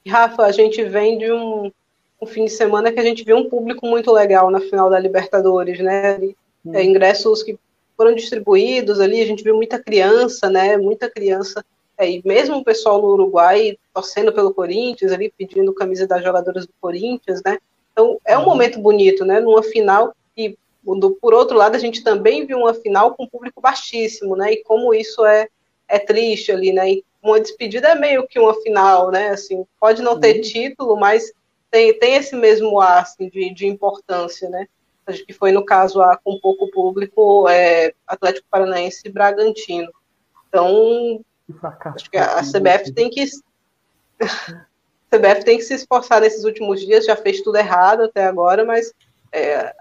Rafa, 0.06 0.42
a 0.42 0.52
gente 0.52 0.84
vem 0.84 1.16
de 1.16 1.32
um, 1.32 1.72
um, 2.20 2.26
fim 2.26 2.44
de 2.44 2.50
semana 2.50 2.92
que 2.92 3.00
a 3.00 3.02
gente 3.02 3.24
viu 3.24 3.38
um 3.38 3.48
público 3.48 3.86
muito 3.86 4.12
legal 4.12 4.50
na 4.50 4.60
final 4.60 4.90
da 4.90 4.98
Libertadores, 4.98 5.80
né? 5.80 6.18
Hum. 6.18 6.74
É, 6.74 6.84
ingressos 6.84 7.42
que 7.42 7.58
foram 7.96 8.14
distribuídos 8.14 9.00
ali, 9.00 9.20
a 9.20 9.26
gente 9.26 9.42
viu 9.42 9.56
muita 9.56 9.78
criança, 9.78 10.50
né? 10.50 10.76
Muita 10.76 11.10
criança. 11.10 11.64
É, 11.96 12.10
e 12.10 12.22
mesmo 12.24 12.56
o 12.56 12.64
pessoal 12.64 13.00
no 13.00 13.08
Uruguai 13.08 13.78
torcendo 13.92 14.32
pelo 14.32 14.52
Corinthians, 14.52 15.12
ali 15.12 15.32
pedindo 15.36 15.72
camisa 15.72 16.06
das 16.06 16.22
jogadoras 16.22 16.66
do 16.66 16.72
Corinthians, 16.80 17.40
né? 17.44 17.58
Então 17.92 18.18
é 18.24 18.36
um 18.36 18.40
uhum. 18.40 18.46
momento 18.46 18.80
bonito, 18.80 19.24
né? 19.24 19.40
Numa 19.40 19.62
final 19.62 20.14
e 20.36 20.56
do, 20.84 21.12
por 21.12 21.32
outro 21.32 21.56
lado 21.56 21.76
a 21.76 21.78
gente 21.78 22.02
também 22.02 22.44
viu 22.44 22.58
uma 22.58 22.74
final 22.74 23.14
com 23.14 23.26
público 23.26 23.60
baixíssimo, 23.60 24.36
né? 24.36 24.52
E 24.52 24.64
como 24.64 24.92
isso 24.92 25.24
é 25.24 25.48
é 25.86 25.98
triste 25.98 26.50
ali, 26.50 26.72
né? 26.72 26.92
E 26.92 27.04
uma 27.22 27.40
despedida 27.40 27.88
é 27.88 27.94
meio 27.94 28.26
que 28.26 28.38
uma 28.38 28.54
final, 28.62 29.10
né? 29.10 29.28
Assim, 29.28 29.64
pode 29.78 30.02
não 30.02 30.18
ter 30.18 30.36
uhum. 30.36 30.42
título, 30.42 30.96
mas 30.96 31.32
tem, 31.70 31.96
tem 31.98 32.14
esse 32.14 32.34
mesmo 32.34 32.80
ar 32.80 33.02
assim, 33.02 33.28
de, 33.28 33.52
de 33.52 33.66
importância, 33.66 34.48
né? 34.48 34.66
Acho 35.06 35.24
que 35.24 35.32
foi 35.32 35.52
no 35.52 35.64
caso 35.64 36.00
a, 36.00 36.16
com 36.16 36.38
pouco 36.38 36.70
público 36.70 37.48
é, 37.48 37.92
Atlético 38.06 38.46
Paranaense 38.50 39.02
e 39.04 39.10
Bragantino. 39.10 39.92
Então, 40.48 41.20
acho 41.94 42.10
que 42.10 42.16
a, 42.16 42.38
a 42.38 42.42
CBF 42.42 42.92
tem 42.92 43.10
que 43.10 43.24
a 44.20 44.66
CBF 45.14 45.44
tem 45.44 45.58
que 45.58 45.64
se 45.64 45.74
esforçar 45.74 46.20
nesses 46.20 46.44
últimos 46.44 46.80
dias, 46.80 47.04
já 47.04 47.16
fez 47.16 47.40
tudo 47.42 47.56
errado 47.56 48.04
até 48.04 48.24
agora, 48.24 48.64
mas 48.64 48.92
é, 49.30 49.74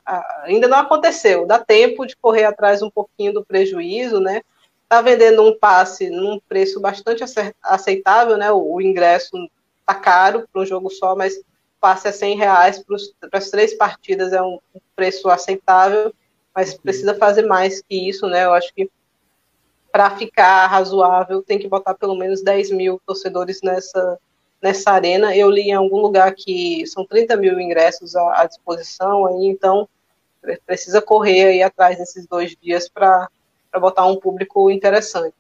ainda 0.44 0.68
não 0.68 0.80
aconteceu. 0.80 1.46
Dá 1.46 1.60
tempo 1.60 2.06
de 2.06 2.16
correr 2.18 2.44
atrás 2.44 2.82
um 2.82 2.90
pouquinho 2.90 3.34
do 3.34 3.46
prejuízo, 3.46 4.20
né? 4.20 4.42
Está 4.84 5.02
vendendo 5.02 5.44
um 5.44 5.58
passe 5.58 6.10
num 6.10 6.40
preço 6.50 6.80
bastante 6.80 7.24
aceitável, 7.64 8.36
né? 8.36 8.52
O, 8.52 8.76
o 8.76 8.82
ingresso 8.82 9.32
está 9.80 9.96
caro 9.96 10.48
para 10.52 10.62
um 10.62 10.66
jogo 10.66 10.90
só, 10.90 11.16
mas 11.16 11.40
passe 11.84 12.08
é 12.08 12.14
100 12.14 12.38
reais 12.38 12.82
para 13.20 13.38
as 13.38 13.50
três 13.50 13.74
partidas 13.74 14.32
é 14.32 14.42
um, 14.42 14.58
preço 14.96 15.30
aceitável, 15.30 16.14
mas 16.56 16.74
precisa 16.74 17.14
fazer 17.14 17.46
mais 17.46 17.82
que 17.82 18.08
isso, 18.08 18.26
né? 18.28 18.46
Eu 18.46 18.54
acho 18.54 18.74
que 18.74 18.90
para 19.92 20.12
ficar 20.12 20.66
razoável 20.68 21.44
tem 21.44 21.60
que 21.60 21.68
botar 21.68 21.94
pelo 21.94 22.16
menos 22.16 22.42
10 22.42 22.72
mil 22.72 23.02
torcedores 23.06 23.60
nessa, 23.62 24.18
nessa 24.62 24.92
arena. 24.92 25.36
Eu 25.36 25.50
li 25.50 25.64
em 25.64 25.74
algum 25.74 26.00
lugar 26.00 26.34
que 26.34 26.88
são 26.88 27.06
30 27.06 27.36
mil 27.36 27.60
ingressos 27.60 28.16
à, 28.16 28.44
à 28.44 28.46
disposição, 28.46 29.26
aí, 29.26 29.48
então 29.48 29.90
precisa 30.66 31.02
correr 31.02 31.48
aí 31.48 31.64
atrás 31.64 32.00
nesses 32.00 32.26
dois 32.26 32.56
dias 32.62 32.88
para 32.88 33.28
para 33.70 33.80
botar 33.80 34.06
um 34.06 34.20
público 34.20 34.70
interessante. 34.70 35.34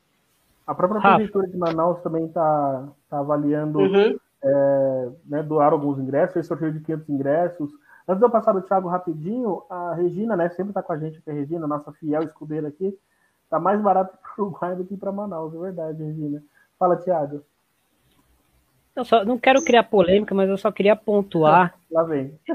A 0.65 0.73
própria 0.73 0.99
prefeitura 0.99 1.47
de 1.47 1.55
Manaus 1.55 2.01
também 2.01 2.25
está 2.25 2.87
tá 3.07 3.19
avaliando 3.19 3.77
uhum. 3.77 4.17
É, 4.43 5.09
né, 5.25 5.43
doar 5.43 5.71
alguns 5.71 5.99
ingressos, 5.99 6.33
fez 6.33 6.47
sorteio 6.47 6.73
de 6.73 6.81
500 6.81 7.09
ingressos. 7.09 7.71
Antes 8.07 8.19
de 8.19 8.25
eu 8.25 8.29
passar 8.29 8.55
o 8.55 8.61
Thiago 8.61 8.89
rapidinho, 8.89 9.63
a 9.69 9.93
Regina, 9.93 10.35
né, 10.35 10.49
sempre 10.49 10.71
está 10.71 10.83
com 10.83 10.91
a 10.91 10.97
gente 10.97 11.17
aqui, 11.19 11.31
a 11.31 11.33
Regina, 11.33 11.65
nossa 11.65 11.91
fiel 11.93 12.23
escudeira 12.23 12.67
aqui, 12.67 12.97
está 13.43 13.59
mais 13.59 13.81
barato 13.81 14.17
para 14.17 14.43
o 14.43 14.47
Uruguai 14.47 14.75
do 14.75 14.85
que 14.85 14.97
para 14.97 15.11
Manaus, 15.11 15.53
é 15.55 15.59
verdade, 15.59 16.03
Regina. 16.03 16.43
Fala, 16.77 16.97
Thiago. 16.97 17.43
Eu 18.95 19.05
só 19.05 19.25
não 19.25 19.39
quero 19.39 19.63
criar 19.63 19.83
polêmica, 19.83 20.35
mas 20.35 20.49
eu 20.49 20.57
só 20.57 20.71
queria 20.71 20.95
pontuar 20.95 21.73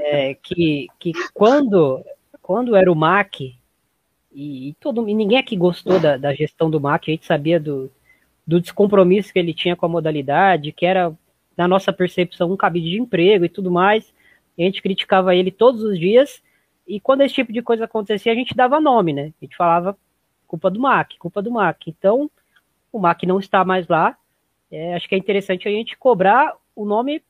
é, 0.01 0.35
que, 0.35 0.87
que 0.99 1.13
quando, 1.35 2.05
quando 2.41 2.77
era 2.77 2.93
o 2.93 2.95
MAC, 2.95 3.59
e, 4.33 4.69
e, 4.69 4.75
todo, 4.75 5.09
e 5.09 5.15
ninguém 5.15 5.39
aqui 5.39 5.57
gostou 5.57 5.99
da, 5.99 6.17
da 6.17 6.33
gestão 6.33 6.71
do 6.71 6.81
MAC, 6.81 7.11
a 7.11 7.15
gente 7.15 7.27
sabia 7.27 7.59
do, 7.59 7.91
do 8.47 8.61
descompromisso 8.61 9.33
que 9.33 9.39
ele 9.39 9.53
tinha 9.53 9.75
com 9.75 9.87
a 9.87 9.89
modalidade, 9.89 10.73
que 10.73 10.87
era, 10.87 11.13
na 11.59 11.67
nossa 11.67 11.93
percepção, 11.93 12.53
um 12.53 12.57
cabide 12.57 12.89
de 12.89 13.01
emprego 13.01 13.45
e 13.45 13.49
tudo 13.49 13.69
mais. 13.69 14.15
A 14.57 14.63
gente 14.63 14.81
criticava 14.81 15.35
ele 15.35 15.51
todos 15.51 15.83
os 15.83 15.99
dias, 15.99 16.41
e 16.87 17.01
quando 17.01 17.21
esse 17.23 17.35
tipo 17.35 17.53
de 17.53 17.61
coisa 17.61 17.85
acontecia, 17.85 18.33
a 18.33 18.35
gente 18.35 18.55
dava 18.55 18.81
nome, 18.81 19.13
né? 19.13 19.33
A 19.41 19.45
gente 19.45 19.57
falava 19.57 19.99
culpa 20.47 20.71
do 20.71 20.81
MAC, 20.81 21.19
culpa 21.19 21.43
do 21.43 21.51
MAC. 21.51 21.91
Então, 21.91 22.31
o 22.91 22.99
MAC 22.99 23.27
não 23.27 23.39
está 23.39 23.65
mais 23.65 23.87
lá. 23.89 24.17
É, 24.71 24.95
acho 24.95 25.09
que 25.09 25.15
é 25.15 25.19
interessante 25.19 25.69
a 25.69 25.71
gente 25.71 25.99
cobrar 25.99 26.55
o 26.75 26.87
nome 26.87 27.23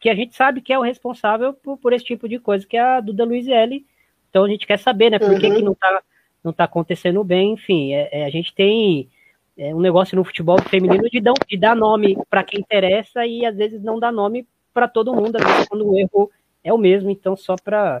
que 0.00 0.10
a 0.10 0.14
gente 0.14 0.34
sabe 0.34 0.60
que 0.60 0.72
é 0.72 0.78
o 0.78 0.82
responsável 0.82 1.54
por, 1.54 1.78
por 1.78 1.92
esse 1.92 2.04
tipo 2.04 2.28
de 2.28 2.38
coisa, 2.38 2.66
que 2.66 2.76
é 2.76 2.80
a 2.80 3.00
Duda 3.00 3.24
Luizelli. 3.24 3.86
Então 4.28 4.44
a 4.44 4.48
gente 4.48 4.66
quer 4.66 4.78
saber, 4.78 5.10
né? 5.10 5.18
Por 5.18 5.30
uhum. 5.30 5.38
que, 5.38 5.50
que 5.50 5.62
não 5.62 5.72
está 5.72 6.02
não 6.44 6.50
está 6.52 6.64
acontecendo 6.64 7.24
bem, 7.24 7.54
enfim, 7.54 7.92
é, 7.92 8.08
é, 8.12 8.24
a 8.24 8.30
gente 8.30 8.54
tem 8.54 9.10
é, 9.58 9.74
um 9.74 9.80
negócio 9.80 10.16
no 10.16 10.24
futebol 10.24 10.62
feminino 10.62 11.10
de, 11.10 11.20
de 11.20 11.56
dar 11.56 11.74
nome 11.74 12.16
para 12.30 12.44
quem 12.44 12.60
interessa 12.60 13.26
e 13.26 13.44
às 13.44 13.56
vezes 13.56 13.82
não 13.82 13.98
dá 13.98 14.12
nome 14.12 14.46
para 14.72 14.86
todo 14.86 15.12
mundo, 15.12 15.36
às 15.36 15.44
vezes 15.44 15.68
quando 15.68 15.90
o 15.90 15.98
erro 15.98 16.30
é 16.62 16.72
o 16.72 16.78
mesmo, 16.78 17.10
então 17.10 17.36
só 17.36 17.56
para 17.56 18.00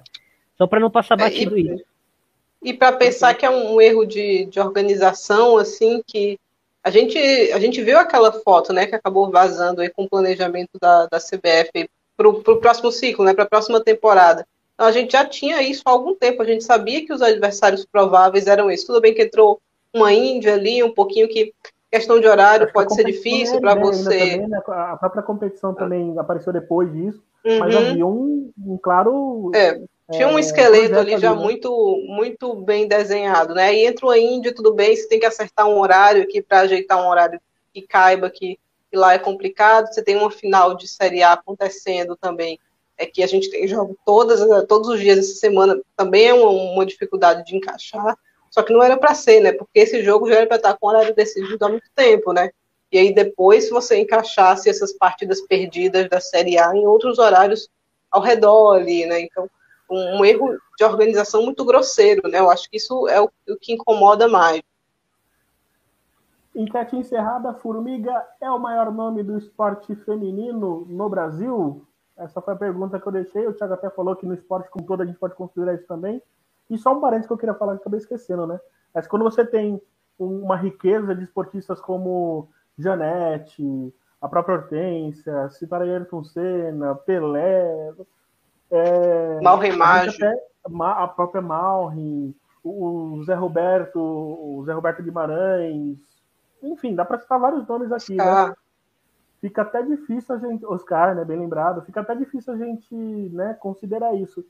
só 0.56 0.66
para 0.66 0.80
não 0.80 0.90
passar 0.90 1.16
batido 1.16 1.56
é, 1.56 1.60
e, 1.60 1.74
isso. 1.74 1.84
E 2.62 2.72
para 2.72 2.92
pensar 2.92 3.34
que 3.34 3.44
é 3.44 3.50
um 3.50 3.80
erro 3.80 4.04
de, 4.04 4.46
de 4.46 4.60
organização, 4.60 5.56
assim, 5.56 6.02
que 6.06 6.38
a 6.82 6.90
gente, 6.90 7.18
a 7.18 7.58
gente 7.58 7.82
viu 7.82 7.98
aquela 7.98 8.32
foto, 8.32 8.72
né, 8.72 8.86
que 8.86 8.94
acabou 8.94 9.30
vazando 9.30 9.80
aí 9.80 9.88
com 9.88 10.04
o 10.04 10.08
planejamento 10.08 10.78
da, 10.80 11.06
da 11.06 11.18
CBF 11.18 11.88
para 12.16 12.28
o 12.28 12.60
próximo 12.60 12.90
ciclo, 12.90 13.24
né, 13.24 13.34
para 13.34 13.44
a 13.44 13.48
próxima 13.48 13.80
temporada. 13.80 14.46
Então, 14.74 14.86
a 14.86 14.92
gente 14.92 15.12
já 15.12 15.24
tinha 15.24 15.62
isso 15.62 15.82
há 15.84 15.90
algum 15.90 16.14
tempo, 16.14 16.42
a 16.42 16.46
gente 16.46 16.64
sabia 16.64 17.04
que 17.04 17.12
os 17.12 17.22
adversários 17.22 17.84
prováveis 17.84 18.46
eram 18.46 18.70
esses. 18.70 18.86
Tudo 18.86 19.00
bem 19.00 19.14
que 19.14 19.22
entrou 19.22 19.60
uma 19.94 20.12
Índia 20.12 20.54
ali, 20.54 20.82
um 20.82 20.92
pouquinho 20.92 21.28
que 21.28 21.52
questão 21.90 22.20
de 22.20 22.26
horário 22.26 22.70
pode 22.72 22.94
ser 22.94 23.04
difícil 23.04 23.60
para 23.60 23.74
você. 23.74 24.32
Também, 24.32 24.48
né? 24.48 24.60
A 24.66 24.96
própria 24.96 25.22
competição 25.22 25.74
também 25.74 26.18
apareceu 26.18 26.52
depois 26.52 26.92
disso, 26.92 27.22
uhum. 27.44 27.58
mas 27.58 27.74
havia 27.74 28.06
um, 28.06 28.52
um 28.58 28.76
claro. 28.76 29.50
É, 29.54 29.80
tinha 30.10 30.28
um 30.28 30.38
é, 30.38 30.40
esqueleto 30.40 30.98
ali 30.98 31.18
já 31.18 31.34
né? 31.34 31.40
muito, 31.40 31.70
muito 32.06 32.54
bem 32.54 32.86
desenhado, 32.86 33.54
né? 33.54 33.74
E 33.74 33.86
entra 33.86 34.06
uma 34.06 34.18
Índia, 34.18 34.54
tudo 34.54 34.74
bem, 34.74 34.94
você 34.94 35.08
tem 35.08 35.20
que 35.20 35.26
acertar 35.26 35.66
um 35.66 35.78
horário 35.78 36.22
aqui 36.22 36.42
para 36.42 36.60
ajeitar 36.60 37.02
um 37.02 37.08
horário 37.08 37.40
que 37.72 37.82
caiba 37.82 38.30
que, 38.30 38.58
que 38.90 38.96
lá 38.96 39.14
é 39.14 39.18
complicado. 39.18 39.86
Você 39.86 40.02
tem 40.02 40.16
uma 40.16 40.30
final 40.30 40.74
de 40.74 40.86
Série 40.86 41.22
A 41.22 41.32
acontecendo 41.32 42.16
também 42.16 42.58
é 42.98 43.06
que 43.06 43.22
a 43.22 43.26
gente 43.26 43.48
tem 43.48 43.66
jogo 43.68 43.96
todas, 44.04 44.40
todos 44.66 44.88
os 44.88 44.98
dias 45.00 45.18
essa 45.18 45.34
semana, 45.34 45.80
também 45.96 46.26
é 46.26 46.34
uma, 46.34 46.50
uma 46.50 46.84
dificuldade 46.84 47.44
de 47.44 47.56
encaixar, 47.56 48.18
só 48.50 48.62
que 48.62 48.72
não 48.72 48.82
era 48.82 48.96
para 48.96 49.14
ser, 49.14 49.40
né? 49.40 49.52
Porque 49.52 49.80
esse 49.80 50.02
jogo 50.02 50.28
já 50.28 50.36
era 50.36 50.46
para 50.46 50.56
estar 50.56 50.76
com 50.76 50.86
horário 50.88 51.14
decidido 51.14 51.64
há 51.64 51.68
muito 51.68 51.90
tempo, 51.94 52.32
né? 52.32 52.50
E 52.90 52.98
aí 52.98 53.14
depois, 53.14 53.68
você 53.68 54.00
encaixasse 54.00 54.68
essas 54.68 54.92
partidas 54.92 55.40
perdidas 55.42 56.08
da 56.08 56.20
Série 56.20 56.58
A 56.58 56.74
em 56.74 56.86
outros 56.86 57.18
horários 57.18 57.68
ao 58.10 58.22
redor 58.22 58.76
ali, 58.76 59.04
né? 59.06 59.20
Então, 59.20 59.48
um, 59.90 60.18
um 60.18 60.24
erro 60.24 60.56
de 60.76 60.84
organização 60.84 61.42
muito 61.42 61.64
grosseiro, 61.64 62.28
né? 62.28 62.38
Eu 62.38 62.50
acho 62.50 62.68
que 62.70 62.76
isso 62.76 63.06
é 63.08 63.20
o, 63.20 63.30
o 63.48 63.56
que 63.60 63.74
incomoda 63.74 64.28
mais. 64.28 64.62
Enquete 66.54 66.96
encerrada, 66.96 67.54
Formiga 67.54 68.26
é 68.40 68.50
o 68.50 68.58
maior 68.58 68.90
nome 68.90 69.22
do 69.22 69.38
esporte 69.38 69.94
feminino 69.94 70.86
no 70.88 71.08
Brasil? 71.08 71.86
Essa 72.16 72.40
foi 72.40 72.54
a 72.54 72.56
pergunta 72.56 72.98
que 72.98 73.06
eu 73.06 73.12
deixei. 73.12 73.46
O 73.46 73.52
Thiago 73.52 73.74
até 73.74 73.88
falou 73.90 74.16
que 74.16 74.26
no 74.26 74.34
esporte 74.34 74.68
como 74.70 74.84
todo 74.84 75.02
a 75.02 75.06
gente 75.06 75.18
pode 75.18 75.34
considerar 75.34 75.74
isso 75.74 75.86
também. 75.86 76.20
E 76.70 76.76
só 76.76 76.96
um 76.96 77.00
parênteses 77.00 77.26
que 77.26 77.32
eu 77.32 77.38
queria 77.38 77.54
falar 77.54 77.74
que 77.74 77.80
acabei 77.80 77.98
esquecendo, 77.98 78.46
né? 78.46 78.60
Mas 78.94 79.06
quando 79.06 79.24
você 79.24 79.44
tem 79.44 79.80
uma 80.18 80.56
riqueza 80.56 81.14
de 81.14 81.24
esportistas 81.24 81.80
como 81.80 82.48
Janete, 82.76 83.94
a 84.20 84.28
própria 84.28 84.56
Hortência, 84.56 85.48
citar 85.50 85.82
Ayrton 85.82 86.24
Senna, 86.24 86.94
Pelé, 86.94 87.92
é, 88.70 89.40
Malri 89.40 89.72
a, 90.80 91.04
a 91.04 91.08
própria 91.08 91.40
Malri, 91.40 92.36
o 92.62 93.22
Zé 93.24 93.34
Roberto, 93.34 93.98
o 93.98 94.62
Zé 94.66 94.72
Roberto 94.72 95.02
Guimarães, 95.02 95.98
enfim, 96.62 96.94
dá 96.94 97.04
para 97.04 97.18
citar 97.18 97.38
vários 97.38 97.66
nomes 97.66 97.92
aqui, 97.92 98.20
ah. 98.20 98.48
né? 98.48 98.54
fica 99.40 99.62
até 99.62 99.82
difícil 99.82 100.34
a 100.34 100.38
gente, 100.38 100.66
Oscar, 100.66 101.14
né, 101.14 101.24
bem 101.24 101.38
lembrado, 101.38 101.82
fica 101.82 102.00
até 102.00 102.14
difícil 102.14 102.52
a 102.52 102.56
gente, 102.56 102.94
né, 102.94 103.54
considerar 103.54 104.14
isso. 104.14 104.44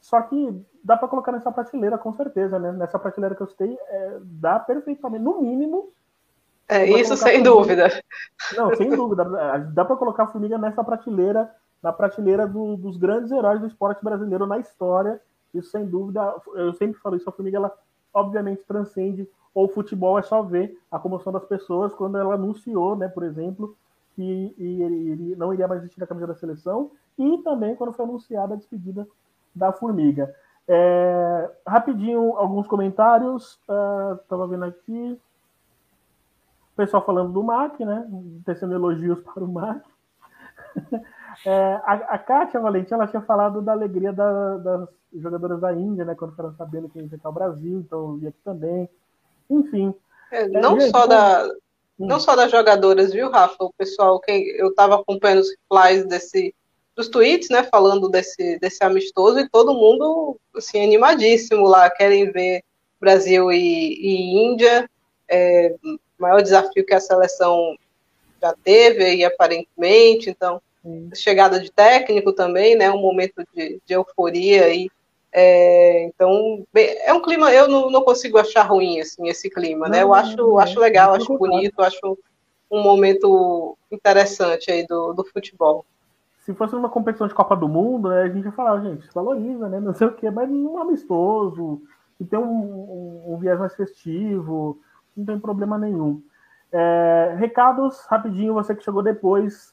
Só 0.00 0.20
que 0.22 0.62
dá 0.82 0.96
para 0.96 1.08
colocar 1.08 1.30
nessa 1.32 1.52
prateleira, 1.52 1.98
com 1.98 2.12
certeza, 2.14 2.58
né? 2.58 2.72
Nessa 2.72 2.98
prateleira 2.98 3.34
que 3.34 3.42
eu 3.42 3.46
citei, 3.46 3.78
é, 3.88 4.18
dá 4.22 4.58
perfeitamente, 4.58 5.22
no 5.22 5.40
mínimo, 5.40 5.92
É, 6.68 6.86
isso 7.00 7.16
sem 7.16 7.42
dúvida. 7.42 7.88
Não, 8.56 8.74
sem 8.76 8.88
dúvida. 8.90 9.24
Dá 9.72 9.84
para 9.84 9.96
colocar 9.96 10.22
a 10.22 10.26
Formiga 10.28 10.56
nessa 10.56 10.84
prateleira, 10.84 11.50
na 11.82 11.92
prateleira 11.92 12.46
do, 12.46 12.76
dos 12.76 12.96
grandes 12.96 13.32
heróis 13.32 13.60
do 13.60 13.66
esporte 13.66 14.04
brasileiro 14.04 14.46
na 14.46 14.58
história. 14.58 15.20
Isso 15.52 15.70
sem 15.70 15.84
dúvida. 15.84 16.34
Eu 16.54 16.72
sempre 16.74 17.00
falo 17.00 17.16
isso, 17.16 17.28
a 17.28 17.32
Formiga, 17.32 17.56
ela 17.56 17.72
obviamente 18.14 18.64
transcende 18.64 19.28
ou 19.52 19.68
futebol 19.68 20.18
é 20.18 20.22
só 20.22 20.42
ver 20.42 20.78
a 20.90 20.98
comoção 20.98 21.32
das 21.32 21.44
pessoas 21.44 21.92
quando 21.92 22.16
ela 22.16 22.34
anunciou, 22.34 22.96
né, 22.96 23.08
por 23.08 23.24
exemplo, 23.24 23.76
que 24.14 24.54
ele 24.56 25.34
não 25.36 25.52
iria 25.52 25.66
mais 25.66 25.82
vestir 25.82 26.02
a 26.02 26.06
camisa 26.06 26.28
da 26.28 26.34
seleção 26.34 26.92
e 27.18 27.38
também 27.38 27.74
quando 27.74 27.92
foi 27.92 28.04
anunciada 28.04 28.54
a 28.54 28.56
despedida 28.56 29.06
da 29.54 29.72
Formiga. 29.72 30.34
É, 30.68 31.50
rapidinho, 31.66 32.36
alguns 32.36 32.66
comentários. 32.66 33.58
Estava 34.22 34.44
uh, 34.44 34.48
vendo 34.48 34.64
aqui. 34.64 35.20
O 36.72 36.76
pessoal 36.76 37.04
falando 37.04 37.32
do 37.32 37.42
MAC, 37.42 37.84
né? 37.84 38.08
Tecendo 38.44 38.74
elogios 38.74 39.20
para 39.20 39.44
o 39.44 39.48
MAC. 39.48 39.82
É, 41.46 41.80
a, 41.84 41.92
a 41.92 42.18
Kátia 42.18 42.60
Valentim, 42.60 42.92
ela 42.92 43.06
tinha 43.06 43.22
falado 43.22 43.62
da 43.62 43.72
alegria 43.72 44.12
da, 44.12 44.56
das 44.58 44.88
jogadoras 45.14 45.60
da 45.60 45.72
Índia, 45.72 46.04
né? 46.04 46.14
Quando 46.14 46.34
foram 46.34 46.52
sabendo 46.54 46.88
que 46.88 46.98
ia 46.98 47.04
enfrentar 47.04 47.30
o 47.30 47.32
Brasil, 47.32 47.78
então 47.78 48.00
eu 48.00 48.16
vi 48.16 48.26
aqui 48.26 48.38
também. 48.44 48.88
Enfim. 49.48 49.94
É, 50.30 50.48
não, 50.48 50.76
é, 50.76 50.88
só 50.90 51.06
da, 51.06 51.46
hum. 51.98 52.06
não 52.06 52.20
só 52.20 52.36
das 52.36 52.50
jogadoras, 52.50 53.12
viu, 53.12 53.30
Rafa? 53.30 53.56
O 53.60 53.72
pessoal, 53.72 54.20
quem, 54.20 54.44
eu 54.50 54.68
estava 54.68 54.96
acompanhando 54.96 55.40
os 55.40 55.50
replies 55.50 56.04
desse, 56.06 56.54
dos 57.00 57.08
tweets, 57.08 57.48
né, 57.48 57.62
falando 57.62 58.08
desse, 58.08 58.58
desse 58.58 58.84
amistoso, 58.84 59.40
e 59.40 59.48
todo 59.48 59.74
mundo, 59.74 60.38
assim, 60.54 60.84
animadíssimo 60.84 61.66
lá, 61.66 61.88
querem 61.88 62.30
ver 62.30 62.62
Brasil 63.00 63.50
e, 63.50 63.56
e 63.56 64.44
Índia, 64.44 64.88
é, 65.28 65.74
maior 66.18 66.42
desafio 66.42 66.84
que 66.84 66.94
a 66.94 67.00
seleção 67.00 67.74
já 68.40 68.54
teve 68.62 69.02
aí, 69.02 69.24
aparentemente, 69.24 70.28
então, 70.28 70.60
Sim. 70.82 71.10
chegada 71.14 71.58
de 71.58 71.72
técnico 71.72 72.32
também, 72.34 72.76
né, 72.76 72.90
um 72.90 73.00
momento 73.00 73.42
de, 73.54 73.80
de 73.84 73.94
euforia 73.94 74.66
aí, 74.66 74.90
é, 75.32 76.04
então, 76.04 76.66
bem, 76.72 76.98
é 77.02 77.14
um 77.14 77.22
clima, 77.22 77.50
eu 77.52 77.66
não, 77.66 77.90
não, 77.90 78.02
consigo 78.02 78.36
achar 78.36 78.62
ruim, 78.62 79.00
assim, 79.00 79.26
esse 79.28 79.48
clima, 79.48 79.86
não, 79.86 79.92
né, 79.92 80.02
eu 80.02 80.12
acho, 80.12 80.36
não, 80.36 80.58
acho 80.58 80.78
legal, 80.78 81.14
acho 81.14 81.38
bonito, 81.38 81.80
acho 81.80 82.18
um 82.70 82.82
momento 82.82 83.78
interessante 83.90 84.70
aí 84.70 84.86
do, 84.86 85.14
do 85.14 85.24
futebol 85.24 85.86
se 86.50 86.54
fosse 86.54 86.74
uma 86.74 86.88
competição 86.88 87.28
de 87.28 87.34
Copa 87.34 87.54
do 87.54 87.68
Mundo, 87.68 88.08
né, 88.08 88.22
a 88.22 88.28
gente 88.28 88.44
ia 88.44 88.52
falar, 88.52 88.80
gente, 88.80 89.08
valoriza, 89.14 89.68
né? 89.68 89.78
Não 89.78 89.94
sei 89.94 90.08
o 90.08 90.12
quê, 90.12 90.30
mas 90.30 90.50
é 90.50 90.80
amistoso, 90.80 91.80
que 92.18 92.24
tem 92.24 92.38
um, 92.38 92.42
um, 92.42 93.34
um, 93.34 93.38
viés 93.38 93.58
mais 93.58 93.74
festivo, 93.76 94.80
não 95.16 95.24
tem 95.24 95.38
problema 95.38 95.78
nenhum. 95.78 96.20
É, 96.72 97.36
recados, 97.38 98.04
rapidinho, 98.06 98.54
você 98.54 98.74
que 98.74 98.82
chegou 98.82 99.00
depois. 99.00 99.72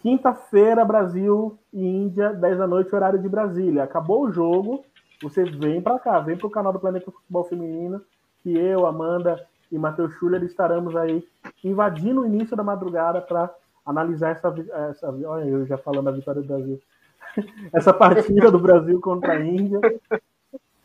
Quinta-feira, 0.00 0.82
Brasil 0.82 1.58
e 1.74 1.86
Índia, 1.86 2.32
10 2.32 2.58
da 2.58 2.66
noite, 2.66 2.94
horário 2.94 3.18
de 3.18 3.28
Brasília. 3.28 3.84
Acabou 3.84 4.22
o 4.22 4.32
jogo, 4.32 4.82
você 5.22 5.44
vem 5.44 5.82
para 5.82 5.98
cá, 5.98 6.20
vem 6.20 6.38
para 6.38 6.46
o 6.46 6.50
canal 6.50 6.72
do 6.72 6.80
Planeta 6.80 7.10
Futebol 7.10 7.44
Feminino, 7.44 8.00
que 8.42 8.56
eu, 8.56 8.86
Amanda 8.86 9.46
e 9.70 9.78
Matheus 9.78 10.14
Schuller 10.14 10.42
estaremos 10.42 10.96
aí 10.96 11.22
invadindo 11.62 12.22
o 12.22 12.26
início 12.26 12.56
da 12.56 12.64
madrugada 12.64 13.20
para 13.20 13.54
analisar 13.90 14.30
essa, 14.30 14.54
essa. 14.90 15.10
Olha, 15.10 15.44
eu 15.44 15.66
já 15.66 15.76
falando 15.76 16.06
da 16.06 16.12
vitória 16.12 16.40
do 16.40 16.48
Brasil. 16.48 16.80
essa 17.72 17.92
partida 17.92 18.50
do 18.50 18.58
Brasil 18.58 19.00
contra 19.00 19.34
a 19.34 19.44
Índia. 19.44 19.80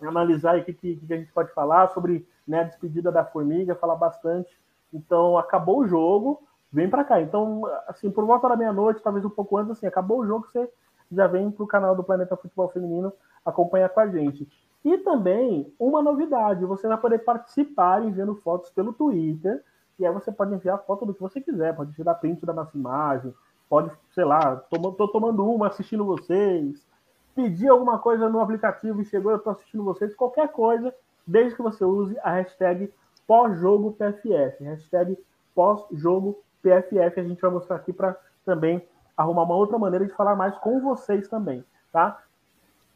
Analisar 0.02 0.60
o 0.60 0.64
que, 0.64 0.74
que, 0.74 0.96
que, 0.98 1.14
a 1.14 1.18
gente 1.18 1.32
pode 1.32 1.52
falar 1.54 1.88
sobre 1.90 2.28
né, 2.48 2.62
a 2.62 2.64
despedida 2.64 3.12
da 3.12 3.26
Formiga, 3.26 3.76
falar 3.76 3.96
bastante. 3.96 4.50
Então, 4.94 5.38
acabou 5.38 5.80
o 5.80 5.88
jogo, 5.88 6.44
vem 6.72 6.90
para 6.90 7.04
cá. 7.04 7.22
Então, 7.22 7.64
assim, 7.88 8.12
por 8.12 8.26
volta 8.26 8.50
da 8.50 8.56
meia-noite, 8.56 9.02
talvez 9.02 9.26
um 9.26 9.30
pouco 9.30 9.58
antes, 9.58 9.72
assim, 9.72 9.88
acabou 9.88 10.20
o 10.20 10.28
jogo, 10.28 10.48
você 10.48 10.70
já 11.12 11.28
vem 11.28 11.50
para 11.50 11.64
o 11.64 11.68
canal 11.68 11.96
do 11.96 12.04
Planeta 12.04 12.36
Futebol 12.36 12.70
Feminino 12.70 13.12
acompanhar 13.44 13.90
com 13.90 14.00
a 14.00 14.08
gente. 14.08 14.48
E 14.84 14.98
também, 15.00 15.74
uma 15.80 16.02
novidade, 16.02 16.66
você 16.66 16.88
vai 16.88 16.98
poder 16.98 17.20
participar 17.20 18.04
enviando 18.04 18.36
fotos 18.36 18.70
pelo 18.70 18.94
Twitter 18.94 19.64
e 19.98 20.06
aí 20.06 20.14
você 20.14 20.32
pode 20.32 20.54
enviar 20.54 20.84
foto 20.86 21.06
do 21.06 21.14
que 21.14 21.22
você 21.22 21.40
quiser, 21.40 21.76
pode 21.76 21.94
tirar 21.94 22.16
print 22.16 22.46
da 22.46 22.54
nossa 22.54 22.78
imagem, 22.78 23.34
pode, 23.70 23.92
sei 24.14 24.26
lá, 24.26 24.56
tô, 24.56 24.92
tô 24.92 25.08
tomando 25.08 25.46
uma 25.50 25.68
assistindo 25.68 26.06
vocês, 26.06 26.86
pedir 27.34 27.70
alguma 27.70 28.00
coisa 28.00 28.30
no 28.30 28.40
aplicativo 28.40 29.02
e 29.02 29.06
chegou, 29.06 29.32
eu 29.32 29.40
tô 29.40 29.50
assistindo 29.50 29.84
vocês, 29.84 30.16
qualquer 30.16 30.50
coisa, 30.50 30.94
desde 31.26 31.56
que 31.56 31.62
você 31.62 31.84
use 31.84 32.18
a 32.20 32.32
hashtag 32.32 32.94
pós-jogo 33.26 33.94
PFF, 33.94 34.64
hashtag 34.64 35.18
pós-jogo 35.54 36.44
PFF, 36.62 37.20
a 37.20 37.24
gente 37.24 37.42
vai 37.42 37.52
mostrar 37.52 37.78
aqui 37.78 37.94
para 37.94 38.16
também 38.44 38.86
arrumar 39.18 39.44
uma 39.44 39.56
outra 39.56 39.78
maneira 39.78 40.06
de 40.06 40.14
falar 40.14 40.36
mais 40.36 40.58
com 40.58 40.80
vocês 40.82 41.28
também, 41.28 41.64
tá? 41.92 42.22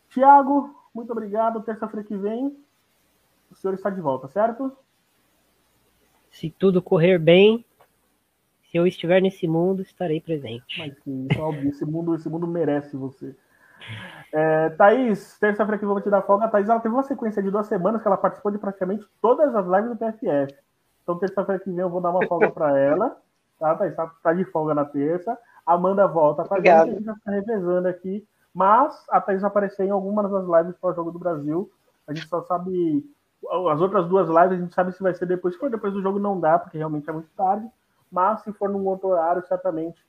Tiago, 0.10 0.76
muito 0.94 1.12
obrigado. 1.12 1.62
Terça-feira 1.62 2.06
que 2.06 2.16
vem, 2.16 2.58
o 3.52 3.56
senhor 3.56 3.74
está 3.74 3.90
de 3.90 4.02
volta, 4.02 4.28
certo? 4.28 4.76
Se 6.32 6.50
tudo 6.50 6.82
correr 6.82 7.18
bem, 7.18 7.66
se 8.70 8.78
eu 8.78 8.86
estiver 8.86 9.22
nesse 9.22 9.48
mundo, 9.48 9.82
estarei 9.82 10.22
presente. 10.22 10.78
Mas 10.78 10.96
sim, 11.04 11.28
óbvio, 11.38 11.70
esse 11.70 11.86
mundo, 11.86 12.14
esse 12.16 12.30
mundo 12.30 12.48
merece 12.48 12.96
você. 12.96 13.36
É, 14.32 14.70
Thaís, 14.70 15.40
terça-feira 15.40 15.78
que 15.78 15.86
eu 15.86 15.90
vou 15.90 16.02
te 16.02 16.10
dar 16.10 16.22
folga. 16.22 16.46
A 16.46 16.48
Thaís 16.48 16.70
ela 16.70 16.80
teve 16.80 16.94
uma 16.94 17.04
sequência 17.04 17.42
de 17.42 17.50
duas 17.50 17.68
semanas 17.68 18.02
que 18.02 18.08
ela 18.08 18.18
participou 18.18 18.52
de 18.52 18.60
praticamente 18.60 19.06
todas 19.22 19.56
as 19.56 19.66
lives 19.66 19.90
do 19.90 19.98
PFF. 19.98 20.56
Então, 21.02 21.18
terça-feira 21.18 21.60
que 21.60 21.72
vem 21.72 21.80
eu 21.80 21.90
vou 21.90 22.02
dar 22.02 22.12
uma 22.12 22.28
folga 22.28 22.52
para 22.52 22.78
ela. 22.78 23.18
Tá, 23.60 23.76
Thaís? 23.76 23.96
Tá, 23.96 24.12
tá, 24.22 24.34
de 24.34 24.46
folga 24.46 24.76
na 24.76 24.86
terça. 24.86 25.38
Amanda 25.66 26.08
volta 26.08 26.44
com 26.44 26.54
a 26.54 26.58
gente, 26.58 26.70
a 26.70 26.86
gente 26.86 27.04
vai 27.04 27.16
ficar 27.16 27.32
revezando 27.32 27.88
aqui. 27.88 28.28
Mas 28.54 29.04
a 29.10 29.20
Thaís 29.20 29.42
vai 29.42 29.50
aparecer 29.50 29.86
em 29.86 29.92
algumas 29.92 30.30
das 30.30 30.46
lives 30.46 30.80
para 30.80 30.92
o 30.92 30.94
Jogo 30.94 31.12
do 31.12 31.20
Brasil. 31.20 31.72
A 32.08 32.14
gente 32.14 32.28
só 32.28 32.42
sabe 32.44 33.04
as 33.70 33.82
outras 33.82 34.08
duas 34.08 34.28
lives 34.28 34.52
a 34.52 34.62
gente 34.62 34.76
sabe 34.76 34.92
se 34.92 35.02
vai 35.02 35.14
ser 35.14 35.26
depois. 35.26 35.54
Se 35.54 35.60
for 35.60 35.70
depois 35.70 35.94
do 35.94 36.02
jogo, 36.02 36.20
não 36.20 36.40
dá, 36.40 36.60
porque 36.60 36.78
realmente 36.78 37.10
é 37.10 37.14
muito 37.14 37.30
tarde. 37.36 37.68
Mas 38.12 38.42
se 38.42 38.52
for 38.54 38.70
num 38.70 38.86
outro 38.86 39.10
horário, 39.10 39.46
certamente 39.48 40.04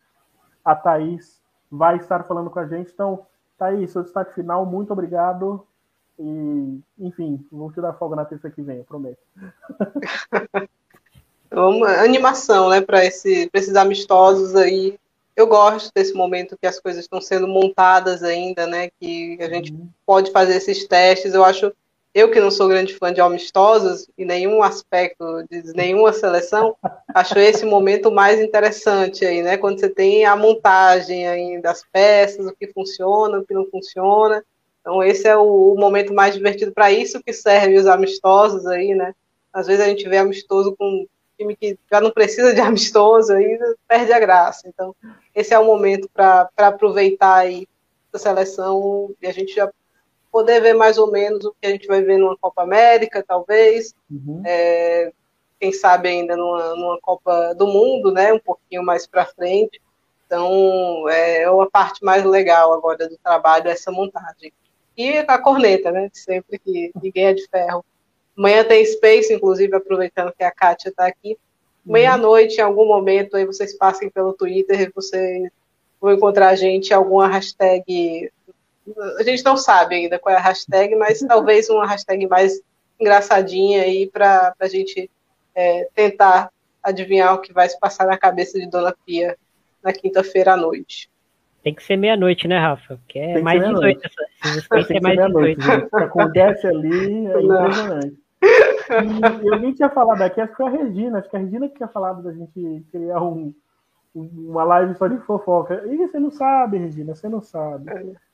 a 0.65 0.75
Thaís 0.75 1.41
vai 1.71 1.97
estar 1.97 2.25
falando 2.25 2.51
com 2.51 2.59
a 2.59 2.67
gente. 2.67 2.91
Então, 2.93 3.27
Thaís, 3.59 3.91
seu 3.91 4.03
destaque 4.03 4.35
final, 4.35 4.67
muito 4.67 4.93
obrigado. 4.93 5.67
E, 6.19 6.81
enfim, 6.99 7.45
vou 7.51 7.73
te 7.73 7.81
dar 7.81 7.95
folga 7.95 8.17
na 8.17 8.25
terça 8.25 8.51
que 8.51 8.61
vem, 8.61 8.79
eu 8.79 8.85
prometo. 8.85 9.19
Uma 11.51 11.89
animação, 12.03 12.69
né, 12.69 12.81
para 12.81 13.05
esse, 13.05 13.51
esses 13.53 13.75
amistosos 13.75 14.55
aí. 14.55 14.99
Eu 15.35 15.47
gosto 15.47 15.91
desse 15.95 16.13
momento 16.13 16.57
que 16.61 16.67
as 16.67 16.79
coisas 16.79 17.05
estão 17.05 17.21
sendo 17.21 17.49
montadas 17.49 18.23
ainda, 18.23 18.67
né, 18.67 18.91
que 19.01 19.39
a 19.41 19.49
gente 19.49 19.73
uhum. 19.73 19.89
pode 20.05 20.31
fazer 20.31 20.57
esses 20.57 20.87
testes. 20.87 21.33
Eu 21.33 21.45
acho 21.45 21.73
eu 22.13 22.31
que 22.31 22.41
não 22.41 22.51
sou 22.51 22.69
grande 22.69 22.95
fã 22.95 23.13
de 23.13 23.21
amistosos 23.21 24.09
em 24.19 24.25
nenhum 24.25 24.63
aspecto 24.63 25.45
de 25.49 25.73
nenhuma 25.75 26.13
seleção, 26.13 26.77
acho 27.15 27.39
esse 27.39 27.65
momento 27.65 28.11
mais 28.11 28.41
interessante 28.41 29.25
aí, 29.25 29.43
né? 29.43 29.57
Quando 29.57 29.79
você 29.79 29.89
tem 29.89 30.25
a 30.25 30.35
montagem 30.35 31.29
aí 31.29 31.61
das 31.63 31.85
peças, 31.93 32.47
o 32.47 32.53
que 32.53 32.67
funciona, 32.73 33.39
o 33.39 33.47
que 33.47 33.55
não 33.55 33.65
funciona. 33.67 34.45
Então 34.81 35.03
esse 35.05 35.29
é 35.29 35.37
o, 35.37 35.75
o 35.75 35.79
momento 35.79 36.13
mais 36.13 36.35
divertido 36.35 36.73
para 36.73 36.91
isso 36.91 37.23
que 37.23 37.33
serve 37.33 37.77
os 37.77 37.87
amistosos 37.87 38.67
aí, 38.67 38.95
né? 38.95 39.15
Às 39.53 39.69
vezes 39.69 39.85
a 39.85 39.89
gente 39.89 40.09
vê 40.09 40.19
amistoso 40.19 40.75
com 40.77 40.85
um 40.85 41.07
time 41.39 41.55
que 41.55 41.79
já 41.91 42.01
não 42.01 42.11
precisa 42.11 42.53
de 42.53 42.61
amistoso 42.61 43.33
aí 43.33 43.57
perde 43.87 44.13
a 44.13 44.19
graça. 44.19 44.69
Então 44.69 44.97
esse 45.33 45.55
é 45.55 45.59
o 45.59 45.65
momento 45.65 46.09
para 46.13 46.51
aproveitar 46.57 47.37
aí 47.37 47.69
a 48.13 48.19
seleção 48.19 49.15
e 49.23 49.29
a 49.29 49.33
gente 49.33 49.55
já 49.55 49.71
poder 50.31 50.61
ver 50.61 50.75
mais 50.75 50.99
ou 50.99 51.11
menos 51.11 51.45
o 51.45 51.55
que 51.61 51.67
a 51.67 51.71
gente 51.71 51.87
vai 51.87 52.03
ver 52.03 52.19
numa 52.19 52.37
Copa 52.37 52.63
América, 52.63 53.25
talvez. 53.27 53.95
Uhum. 54.11 54.43
É, 54.45 55.13
quem 55.59 55.73
sabe 55.73 56.09
ainda 56.09 56.37
numa, 56.37 56.75
numa, 56.75 56.99
Copa 57.01 57.55
do 57.55 57.67
Mundo, 57.67 58.13
né? 58.13 58.33
Um 58.33 58.39
pouquinho 58.39 58.83
mais 58.83 59.07
para 59.07 59.27
frente. 59.27 59.81
Então, 60.27 61.09
é 61.09 61.51
uma 61.51 61.69
parte 61.69 62.05
mais 62.05 62.25
legal 62.25 62.73
agora 62.73 63.09
do 63.09 63.19
trabalho, 63.19 63.69
essa 63.69 63.91
montagem. 63.91 64.53
E 64.97 65.19
a 65.19 65.39
corneta, 65.39 65.91
né? 65.91 66.09
Sempre 66.13 66.59
que 66.59 66.91
ninguém 67.03 67.27
é 67.27 67.35
de 67.35 67.47
ferro. 67.49 67.85
Amanhã 68.37 68.65
tem 68.65 68.85
Space, 68.87 69.33
inclusive, 69.33 69.75
aproveitando 69.77 70.33
que 70.33 70.45
a 70.45 70.51
Kátia 70.51 70.89
está 70.89 71.07
aqui. 71.07 71.37
Uhum. 71.85 71.93
Meia-noite, 71.93 72.59
em 72.59 72.63
algum 72.63 72.87
momento, 72.87 73.37
aí 73.37 73.45
vocês 73.45 73.77
passem 73.77 74.09
pelo 74.09 74.33
Twitter, 74.33 74.91
vocês 74.95 75.51
vão 76.01 76.13
encontrar 76.13 76.49
a 76.49 76.57
gente 76.57 76.95
alguma 76.95 77.29
hashtag 77.29 78.31
a 79.19 79.23
gente 79.23 79.45
não 79.45 79.57
sabe 79.57 79.95
ainda 79.95 80.19
qual 80.19 80.35
é 80.35 80.39
a 80.39 80.43
hashtag, 80.43 80.95
mas 80.97 81.21
talvez 81.27 81.69
uma 81.69 81.87
hashtag 81.87 82.27
mais 82.27 82.61
engraçadinha 82.99 83.83
aí 83.83 84.09
para 84.09 84.55
a 84.59 84.69
gente 84.69 85.11
é, 85.55 85.89
tentar 85.95 86.51
adivinhar 86.83 87.35
o 87.35 87.41
que 87.41 87.53
vai 87.53 87.69
se 87.69 87.79
passar 87.79 88.07
na 88.07 88.19
cabeça 88.19 88.59
de 88.59 88.69
Dona 88.69 88.95
Pia 89.05 89.37
na 89.83 89.93
quinta-feira 89.93 90.55
à 90.55 90.57
noite. 90.57 91.11
Tem 91.63 91.75
que 91.75 91.83
ser 91.83 91.97
meia-noite, 91.97 92.49
né, 92.49 92.59
Rafa? 92.59 92.99
Que 93.07 93.19
é 93.19 93.43
mais 93.43 93.63
18. 93.63 94.01
Tem 94.71 94.83
que 94.83 94.85
ser 94.85 95.01
mais 95.03 95.19
18. 95.19 95.61
O 95.61 95.89
que 95.91 95.97
acontece 95.97 96.67
ali 96.67 97.27
é 97.27 97.41
impressionante. 97.41 98.19
E 99.43 99.49
alguém 99.53 99.73
tinha 99.75 99.91
falado 99.91 100.23
aqui, 100.23 100.41
acho 100.41 100.53
que 100.53 100.57
foi 100.57 100.67
a 100.67 100.71
Regina, 100.71 101.19
acho 101.19 101.29
que 101.29 101.37
a 101.37 101.41
Regina 101.41 101.69
que 101.69 101.77
tinha 101.77 101.89
falado 101.89 102.23
da 102.23 102.33
gente 102.33 102.83
criar 102.91 103.23
um, 103.23 103.55
uma 104.15 104.65
live 104.65 104.95
só 104.95 105.07
de 105.07 105.19
fofoca. 105.19 105.85
E 105.87 105.97
você 105.99 106.19
não 106.19 106.31
sabe, 106.31 106.79
Regina, 106.79 107.15
você 107.15 107.29
não 107.29 107.43
sabe. 107.43 107.85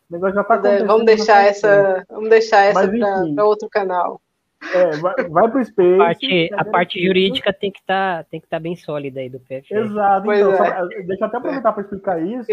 O 0.08 0.12
negócio 0.12 0.34
já 0.34 0.44
tá 0.44 0.56
Vamos 0.86 1.04
deixar 1.04 1.44
essa, 1.44 2.04
vamos 2.08 2.30
deixar 2.30 2.62
essa 2.64 2.88
para 3.34 3.44
outro 3.44 3.68
canal. 3.68 4.20
É, 4.72 4.96
vai, 4.96 5.14
vai 5.28 5.50
pro 5.50 5.64
Space. 5.64 5.94
A 5.94 6.04
parte, 6.04 6.50
a 6.54 6.64
parte 6.64 7.04
jurídica 7.04 7.52
tem 7.52 7.70
que 7.70 7.82
tá, 7.82 8.24
estar 8.32 8.48
tá 8.48 8.60
bem 8.60 8.74
sólida 8.74 9.20
aí 9.20 9.28
do 9.28 9.38
PF. 9.38 9.72
Exato. 9.72 10.32
Então, 10.32 10.52
é. 10.52 10.56
só, 10.56 10.86
deixa 10.86 11.24
eu 11.24 11.26
até 11.26 11.36
aproveitar 11.36 11.72
para 11.72 11.82
explicar 11.82 12.22
isso. 12.22 12.48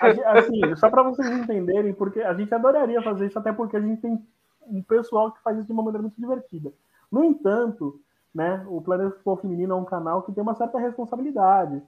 Assim, 0.00 0.76
só 0.76 0.88
para 0.88 1.02
vocês 1.02 1.28
entenderem, 1.28 1.92
porque 1.92 2.20
a 2.20 2.34
gente 2.34 2.52
adoraria 2.54 3.02
fazer 3.02 3.26
isso, 3.26 3.38
até 3.38 3.52
porque 3.52 3.76
a 3.76 3.80
gente 3.80 4.00
tem 4.00 4.18
um 4.66 4.82
pessoal 4.82 5.32
que 5.32 5.42
faz 5.42 5.58
isso 5.58 5.66
de 5.66 5.72
uma 5.72 5.82
maneira 5.82 6.02
muito 6.02 6.20
divertida. 6.20 6.72
No 7.10 7.24
entanto, 7.24 8.00
né, 8.34 8.64
o 8.68 8.80
Planeta 8.80 9.10
Futebol 9.10 9.36
Feminino 9.36 9.74
é 9.74 9.76
um 9.76 9.84
canal 9.84 10.22
que 10.22 10.32
tem 10.32 10.42
uma 10.42 10.54
certa 10.54 10.78
responsabilidade. 10.78 11.82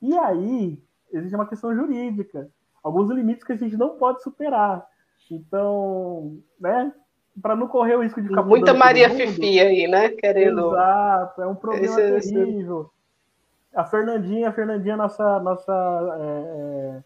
E 0.00 0.16
aí, 0.16 0.78
existe 1.12 1.34
uma 1.34 1.46
questão 1.46 1.74
jurídica. 1.74 2.48
Alguns 2.88 3.10
limites 3.10 3.44
que 3.44 3.52
a 3.52 3.56
gente 3.56 3.76
não 3.76 3.90
pode 3.90 4.22
superar. 4.22 4.86
Então, 5.30 6.38
né, 6.58 6.92
para 7.40 7.54
não 7.54 7.68
correr 7.68 7.96
o 7.96 8.02
risco 8.02 8.20
de 8.20 8.28
ficar 8.28 8.42
Muita 8.42 8.74
Maria 8.74 9.10
Fifi 9.10 9.60
aí, 9.60 9.86
né? 9.86 10.10
Querendo. 10.10 10.70
Exato, 10.70 11.42
é 11.42 11.46
um 11.46 11.54
problema 11.54 12.00
esse, 12.00 12.32
terrível. 12.32 12.80
Esse... 12.80 13.78
A 13.78 13.84
Fernandinha, 13.84 14.48
a 14.48 14.52
Fernandinha, 14.52 14.96
nossa, 14.96 15.38
nossa 15.40 16.18
é, 16.20 17.02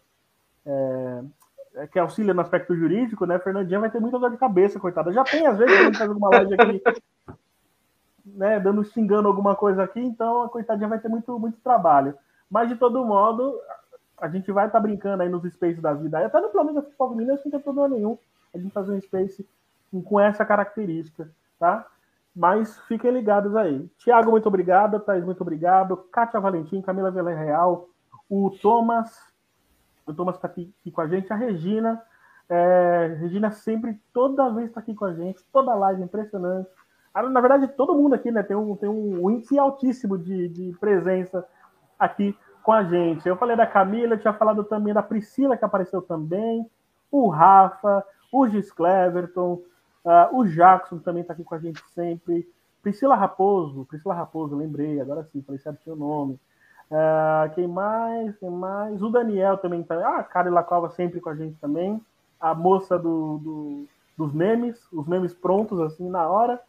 é, 0.65 1.23
é, 1.75 1.87
que 1.87 1.99
auxilia 1.99 2.33
no 2.33 2.41
aspecto 2.41 2.75
jurídico, 2.75 3.25
né? 3.25 3.35
A 3.35 3.39
Fernandinha 3.39 3.79
vai 3.79 3.91
ter 3.91 3.99
muita 3.99 4.17
dor 4.17 4.31
de 4.31 4.37
cabeça, 4.37 4.79
coitada. 4.79 5.11
Já 5.11 5.23
tem, 5.23 5.45
às 5.45 5.57
vezes, 5.57 5.77
a 5.77 5.83
gente 5.83 5.97
faz 5.97 6.09
alguma 6.09 6.29
live 6.29 6.53
aqui, 6.53 6.81
né, 8.25 8.59
dando, 8.59 8.83
xingando 8.85 9.27
alguma 9.27 9.55
coisa 9.55 9.83
aqui, 9.83 9.99
então 9.99 10.43
a 10.43 10.49
coitadinha 10.49 10.87
vai 10.87 10.99
ter 10.99 11.09
muito, 11.09 11.37
muito 11.37 11.59
trabalho. 11.61 12.15
Mas, 12.49 12.69
de 12.69 12.75
todo 12.75 13.05
modo, 13.05 13.59
a 14.23 14.29
gente 14.29 14.49
vai 14.53 14.67
estar 14.67 14.79
tá 14.79 14.81
brincando 14.81 15.21
aí 15.21 15.27
nos 15.27 15.43
spaces 15.51 15.81
da 15.81 15.93
vida. 15.93 16.25
Até 16.25 16.39
no 16.39 16.47
Planeta 16.47 16.81
Futebol 16.81 17.09
Feminino, 17.09 17.33
acho 17.33 17.43
que 17.43 17.49
não 17.49 17.51
tem 17.51 17.61
problema 17.61 17.89
nenhum 17.89 18.17
a 18.53 18.57
gente 18.57 18.71
fazer 18.71 18.93
um 18.93 19.01
space 19.01 19.45
com 20.05 20.17
essa 20.17 20.45
característica, 20.45 21.29
tá? 21.59 21.85
Mas 22.33 22.79
fiquem 22.87 23.11
ligados 23.11 23.53
aí. 23.53 23.85
Tiago, 23.97 24.31
muito 24.31 24.47
obrigado. 24.47 24.97
Thaís, 25.01 25.25
muito 25.25 25.41
obrigado. 25.41 25.97
Kátia 26.09 26.39
Valentim, 26.39 26.81
Camila 26.81 27.11
Villarreal, 27.11 27.89
o 28.29 28.49
Thomas, 28.61 29.13
o 30.07 30.13
Thomas 30.13 30.35
está 30.35 30.47
aqui, 30.47 30.73
aqui, 30.79 30.89
com 30.89 31.01
a 31.01 31.07
gente, 31.07 31.31
a 31.33 31.35
Regina. 31.35 32.01
É, 32.47 33.17
Regina 33.19 33.51
sempre, 33.51 33.99
toda 34.13 34.49
vez 34.53 34.69
está 34.69 34.79
aqui 34.79 34.95
com 34.95 35.03
a 35.03 35.13
gente, 35.13 35.43
toda 35.51 35.75
live, 35.75 36.01
impressionante. 36.01 36.69
Ah, 37.13 37.23
na 37.23 37.41
verdade, 37.41 37.67
todo 37.67 37.93
mundo 37.93 38.15
aqui 38.15 38.31
né, 38.31 38.41
tem, 38.41 38.55
um, 38.55 38.73
tem 38.77 38.87
um 38.87 39.29
índice 39.29 39.59
altíssimo 39.59 40.17
de, 40.17 40.47
de 40.47 40.77
presença 40.79 41.45
aqui 41.99 42.33
com 42.63 42.71
a 42.71 42.83
gente. 42.83 43.27
Eu 43.27 43.35
falei 43.35 43.55
da 43.55 43.67
Camila, 43.67 44.17
tinha 44.17 44.33
falado 44.33 44.63
também 44.63 44.93
da 44.93 45.03
Priscila, 45.03 45.57
que 45.57 45.65
apareceu 45.65 46.01
também, 46.01 46.69
o 47.11 47.27
Rafa, 47.29 48.03
o 48.31 48.47
Gis 48.47 48.71
Cleverton, 48.71 49.61
Uh, 50.03 50.37
o 50.37 50.45
Jackson 50.45 50.99
também 50.99 51.21
está 51.21 51.33
aqui 51.33 51.43
com 51.43 51.55
a 51.55 51.59
gente 51.59 51.81
sempre. 51.95 52.47
Priscila 52.81 53.15
Raposo, 53.15 53.85
Priscila 53.85 54.13
Raposo, 54.13 54.55
lembrei, 54.55 54.99
agora 54.99 55.23
sim, 55.23 55.41
falei 55.41 55.59
certinho 55.59 55.95
o 55.95 55.99
nome. 55.99 56.33
Uh, 56.91 57.53
quem 57.55 57.67
mais? 57.67 58.37
Quem 58.37 58.49
mais? 58.49 59.01
O 59.01 59.09
Daniel 59.09 59.57
também 59.57 59.79
está. 59.79 59.95
Ah, 59.95 60.19
a 60.19 60.23
Kari 60.23 60.49
Lacova 60.49 60.89
sempre 60.89 61.21
com 61.21 61.29
a 61.29 61.35
gente 61.35 61.57
também. 61.59 62.01
A 62.39 62.53
moça 62.53 62.99
do, 62.99 63.37
do, 63.37 63.85
dos 64.17 64.33
memes, 64.33 64.77
os 64.91 65.07
memes 65.07 65.33
prontos, 65.33 65.79
assim, 65.79 66.09
na 66.09 66.27
hora. 66.27 66.59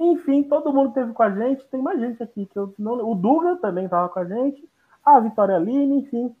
Enfim, 0.00 0.42
todo 0.44 0.72
mundo 0.72 0.88
esteve 0.88 1.12
com 1.12 1.22
a 1.22 1.30
gente. 1.30 1.66
Tem 1.66 1.82
mais 1.82 2.00
gente 2.00 2.22
aqui 2.22 2.46
que 2.46 2.58
eu 2.58 2.74
não. 2.78 3.06
O 3.06 3.14
Duga 3.14 3.56
também 3.56 3.84
estava 3.84 4.08
com 4.08 4.18
a 4.18 4.24
gente. 4.24 4.66
A 5.04 5.20
Vitória 5.20 5.56
Aline, 5.56 5.98
enfim. 5.98 6.34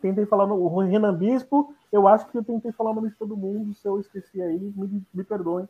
Tentei 0.00 0.26
falar 0.26 0.46
no 0.46 0.78
Renan 0.78 1.14
Bispo 1.14 1.74
eu 1.92 2.06
acho 2.08 2.26
que 2.26 2.36
eu 2.36 2.44
tentei 2.44 2.72
falar 2.72 2.90
o 2.90 2.94
nome 2.94 3.10
de 3.10 3.16
todo 3.16 3.36
mundo. 3.36 3.74
Se 3.74 3.86
eu 3.86 4.00
esqueci 4.00 4.42
aí, 4.42 4.58
me, 4.76 5.02
me 5.14 5.24
perdoem. 5.24 5.68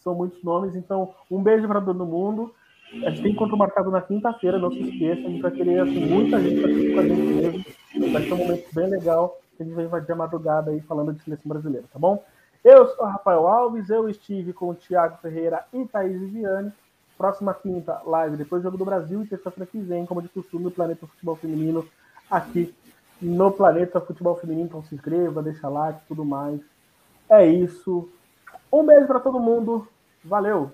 São 0.00 0.14
muitos 0.14 0.42
nomes. 0.42 0.76
Então, 0.76 1.14
um 1.30 1.42
beijo 1.42 1.66
para 1.66 1.80
todo 1.80 2.06
mundo. 2.06 2.54
A 3.04 3.10
gente 3.10 3.22
tem 3.22 3.32
encontro 3.32 3.56
marcado 3.56 3.90
na 3.90 4.00
quinta-feira, 4.00 4.58
não 4.58 4.70
se 4.70 4.80
esqueça. 4.80 5.26
A 5.26 5.30
gente 5.30 5.42
vai 5.42 5.50
querer 5.50 5.80
assim, 5.80 6.06
muita 6.06 6.40
gente 6.40 6.64
aqui 6.64 6.94
com 6.94 7.00
a 7.00 7.08
gente 7.08 7.22
mesmo. 7.22 8.12
Vai 8.12 8.22
ser 8.22 8.34
um 8.34 8.36
momento 8.36 8.74
bem 8.74 8.88
legal. 8.88 9.40
A 9.58 9.64
gente 9.64 9.74
vai 9.74 9.84
invadir 9.84 10.12
a 10.12 10.16
madrugada 10.16 10.70
aí 10.70 10.80
falando 10.80 11.12
de 11.12 11.22
seleção 11.22 11.48
brasileira, 11.48 11.86
tá 11.92 11.98
bom? 11.98 12.22
Eu 12.62 12.86
sou 12.88 13.04
o 13.04 13.08
Rafael 13.08 13.46
Alves, 13.46 13.90
eu 13.90 14.08
estive 14.08 14.52
com 14.52 14.70
o 14.70 14.74
Thiago 14.74 15.18
Ferreira 15.18 15.64
e 15.72 15.84
Thaís 15.86 16.18
Viviane. 16.18 16.72
Próxima 17.16 17.54
quinta, 17.54 18.00
live 18.04 18.36
depois 18.36 18.62
do 18.62 18.64
Jogo 18.64 18.78
do 18.78 18.84
Brasil 18.84 19.22
e 19.22 19.26
terça-feira 19.26 19.70
que 19.70 19.78
vem, 19.78 20.04
como 20.04 20.20
de 20.20 20.28
costume, 20.28 20.66
o 20.66 20.70
Planeta 20.70 21.06
Futebol 21.06 21.36
Feminino 21.36 21.86
aqui 22.30 22.74
no 23.20 23.50
Planeta 23.52 24.00
Futebol 24.00 24.36
Feminino. 24.36 24.66
Então 24.66 24.82
se 24.82 24.94
inscreva, 24.94 25.42
deixa 25.42 25.68
like 25.68 26.00
e 26.04 26.08
tudo 26.08 26.24
mais. 26.24 26.60
É 27.28 27.46
isso. 27.46 28.08
Um 28.72 28.84
beijo 28.84 29.06
para 29.06 29.20
todo 29.20 29.38
mundo. 29.40 29.86
Valeu! 30.24 30.72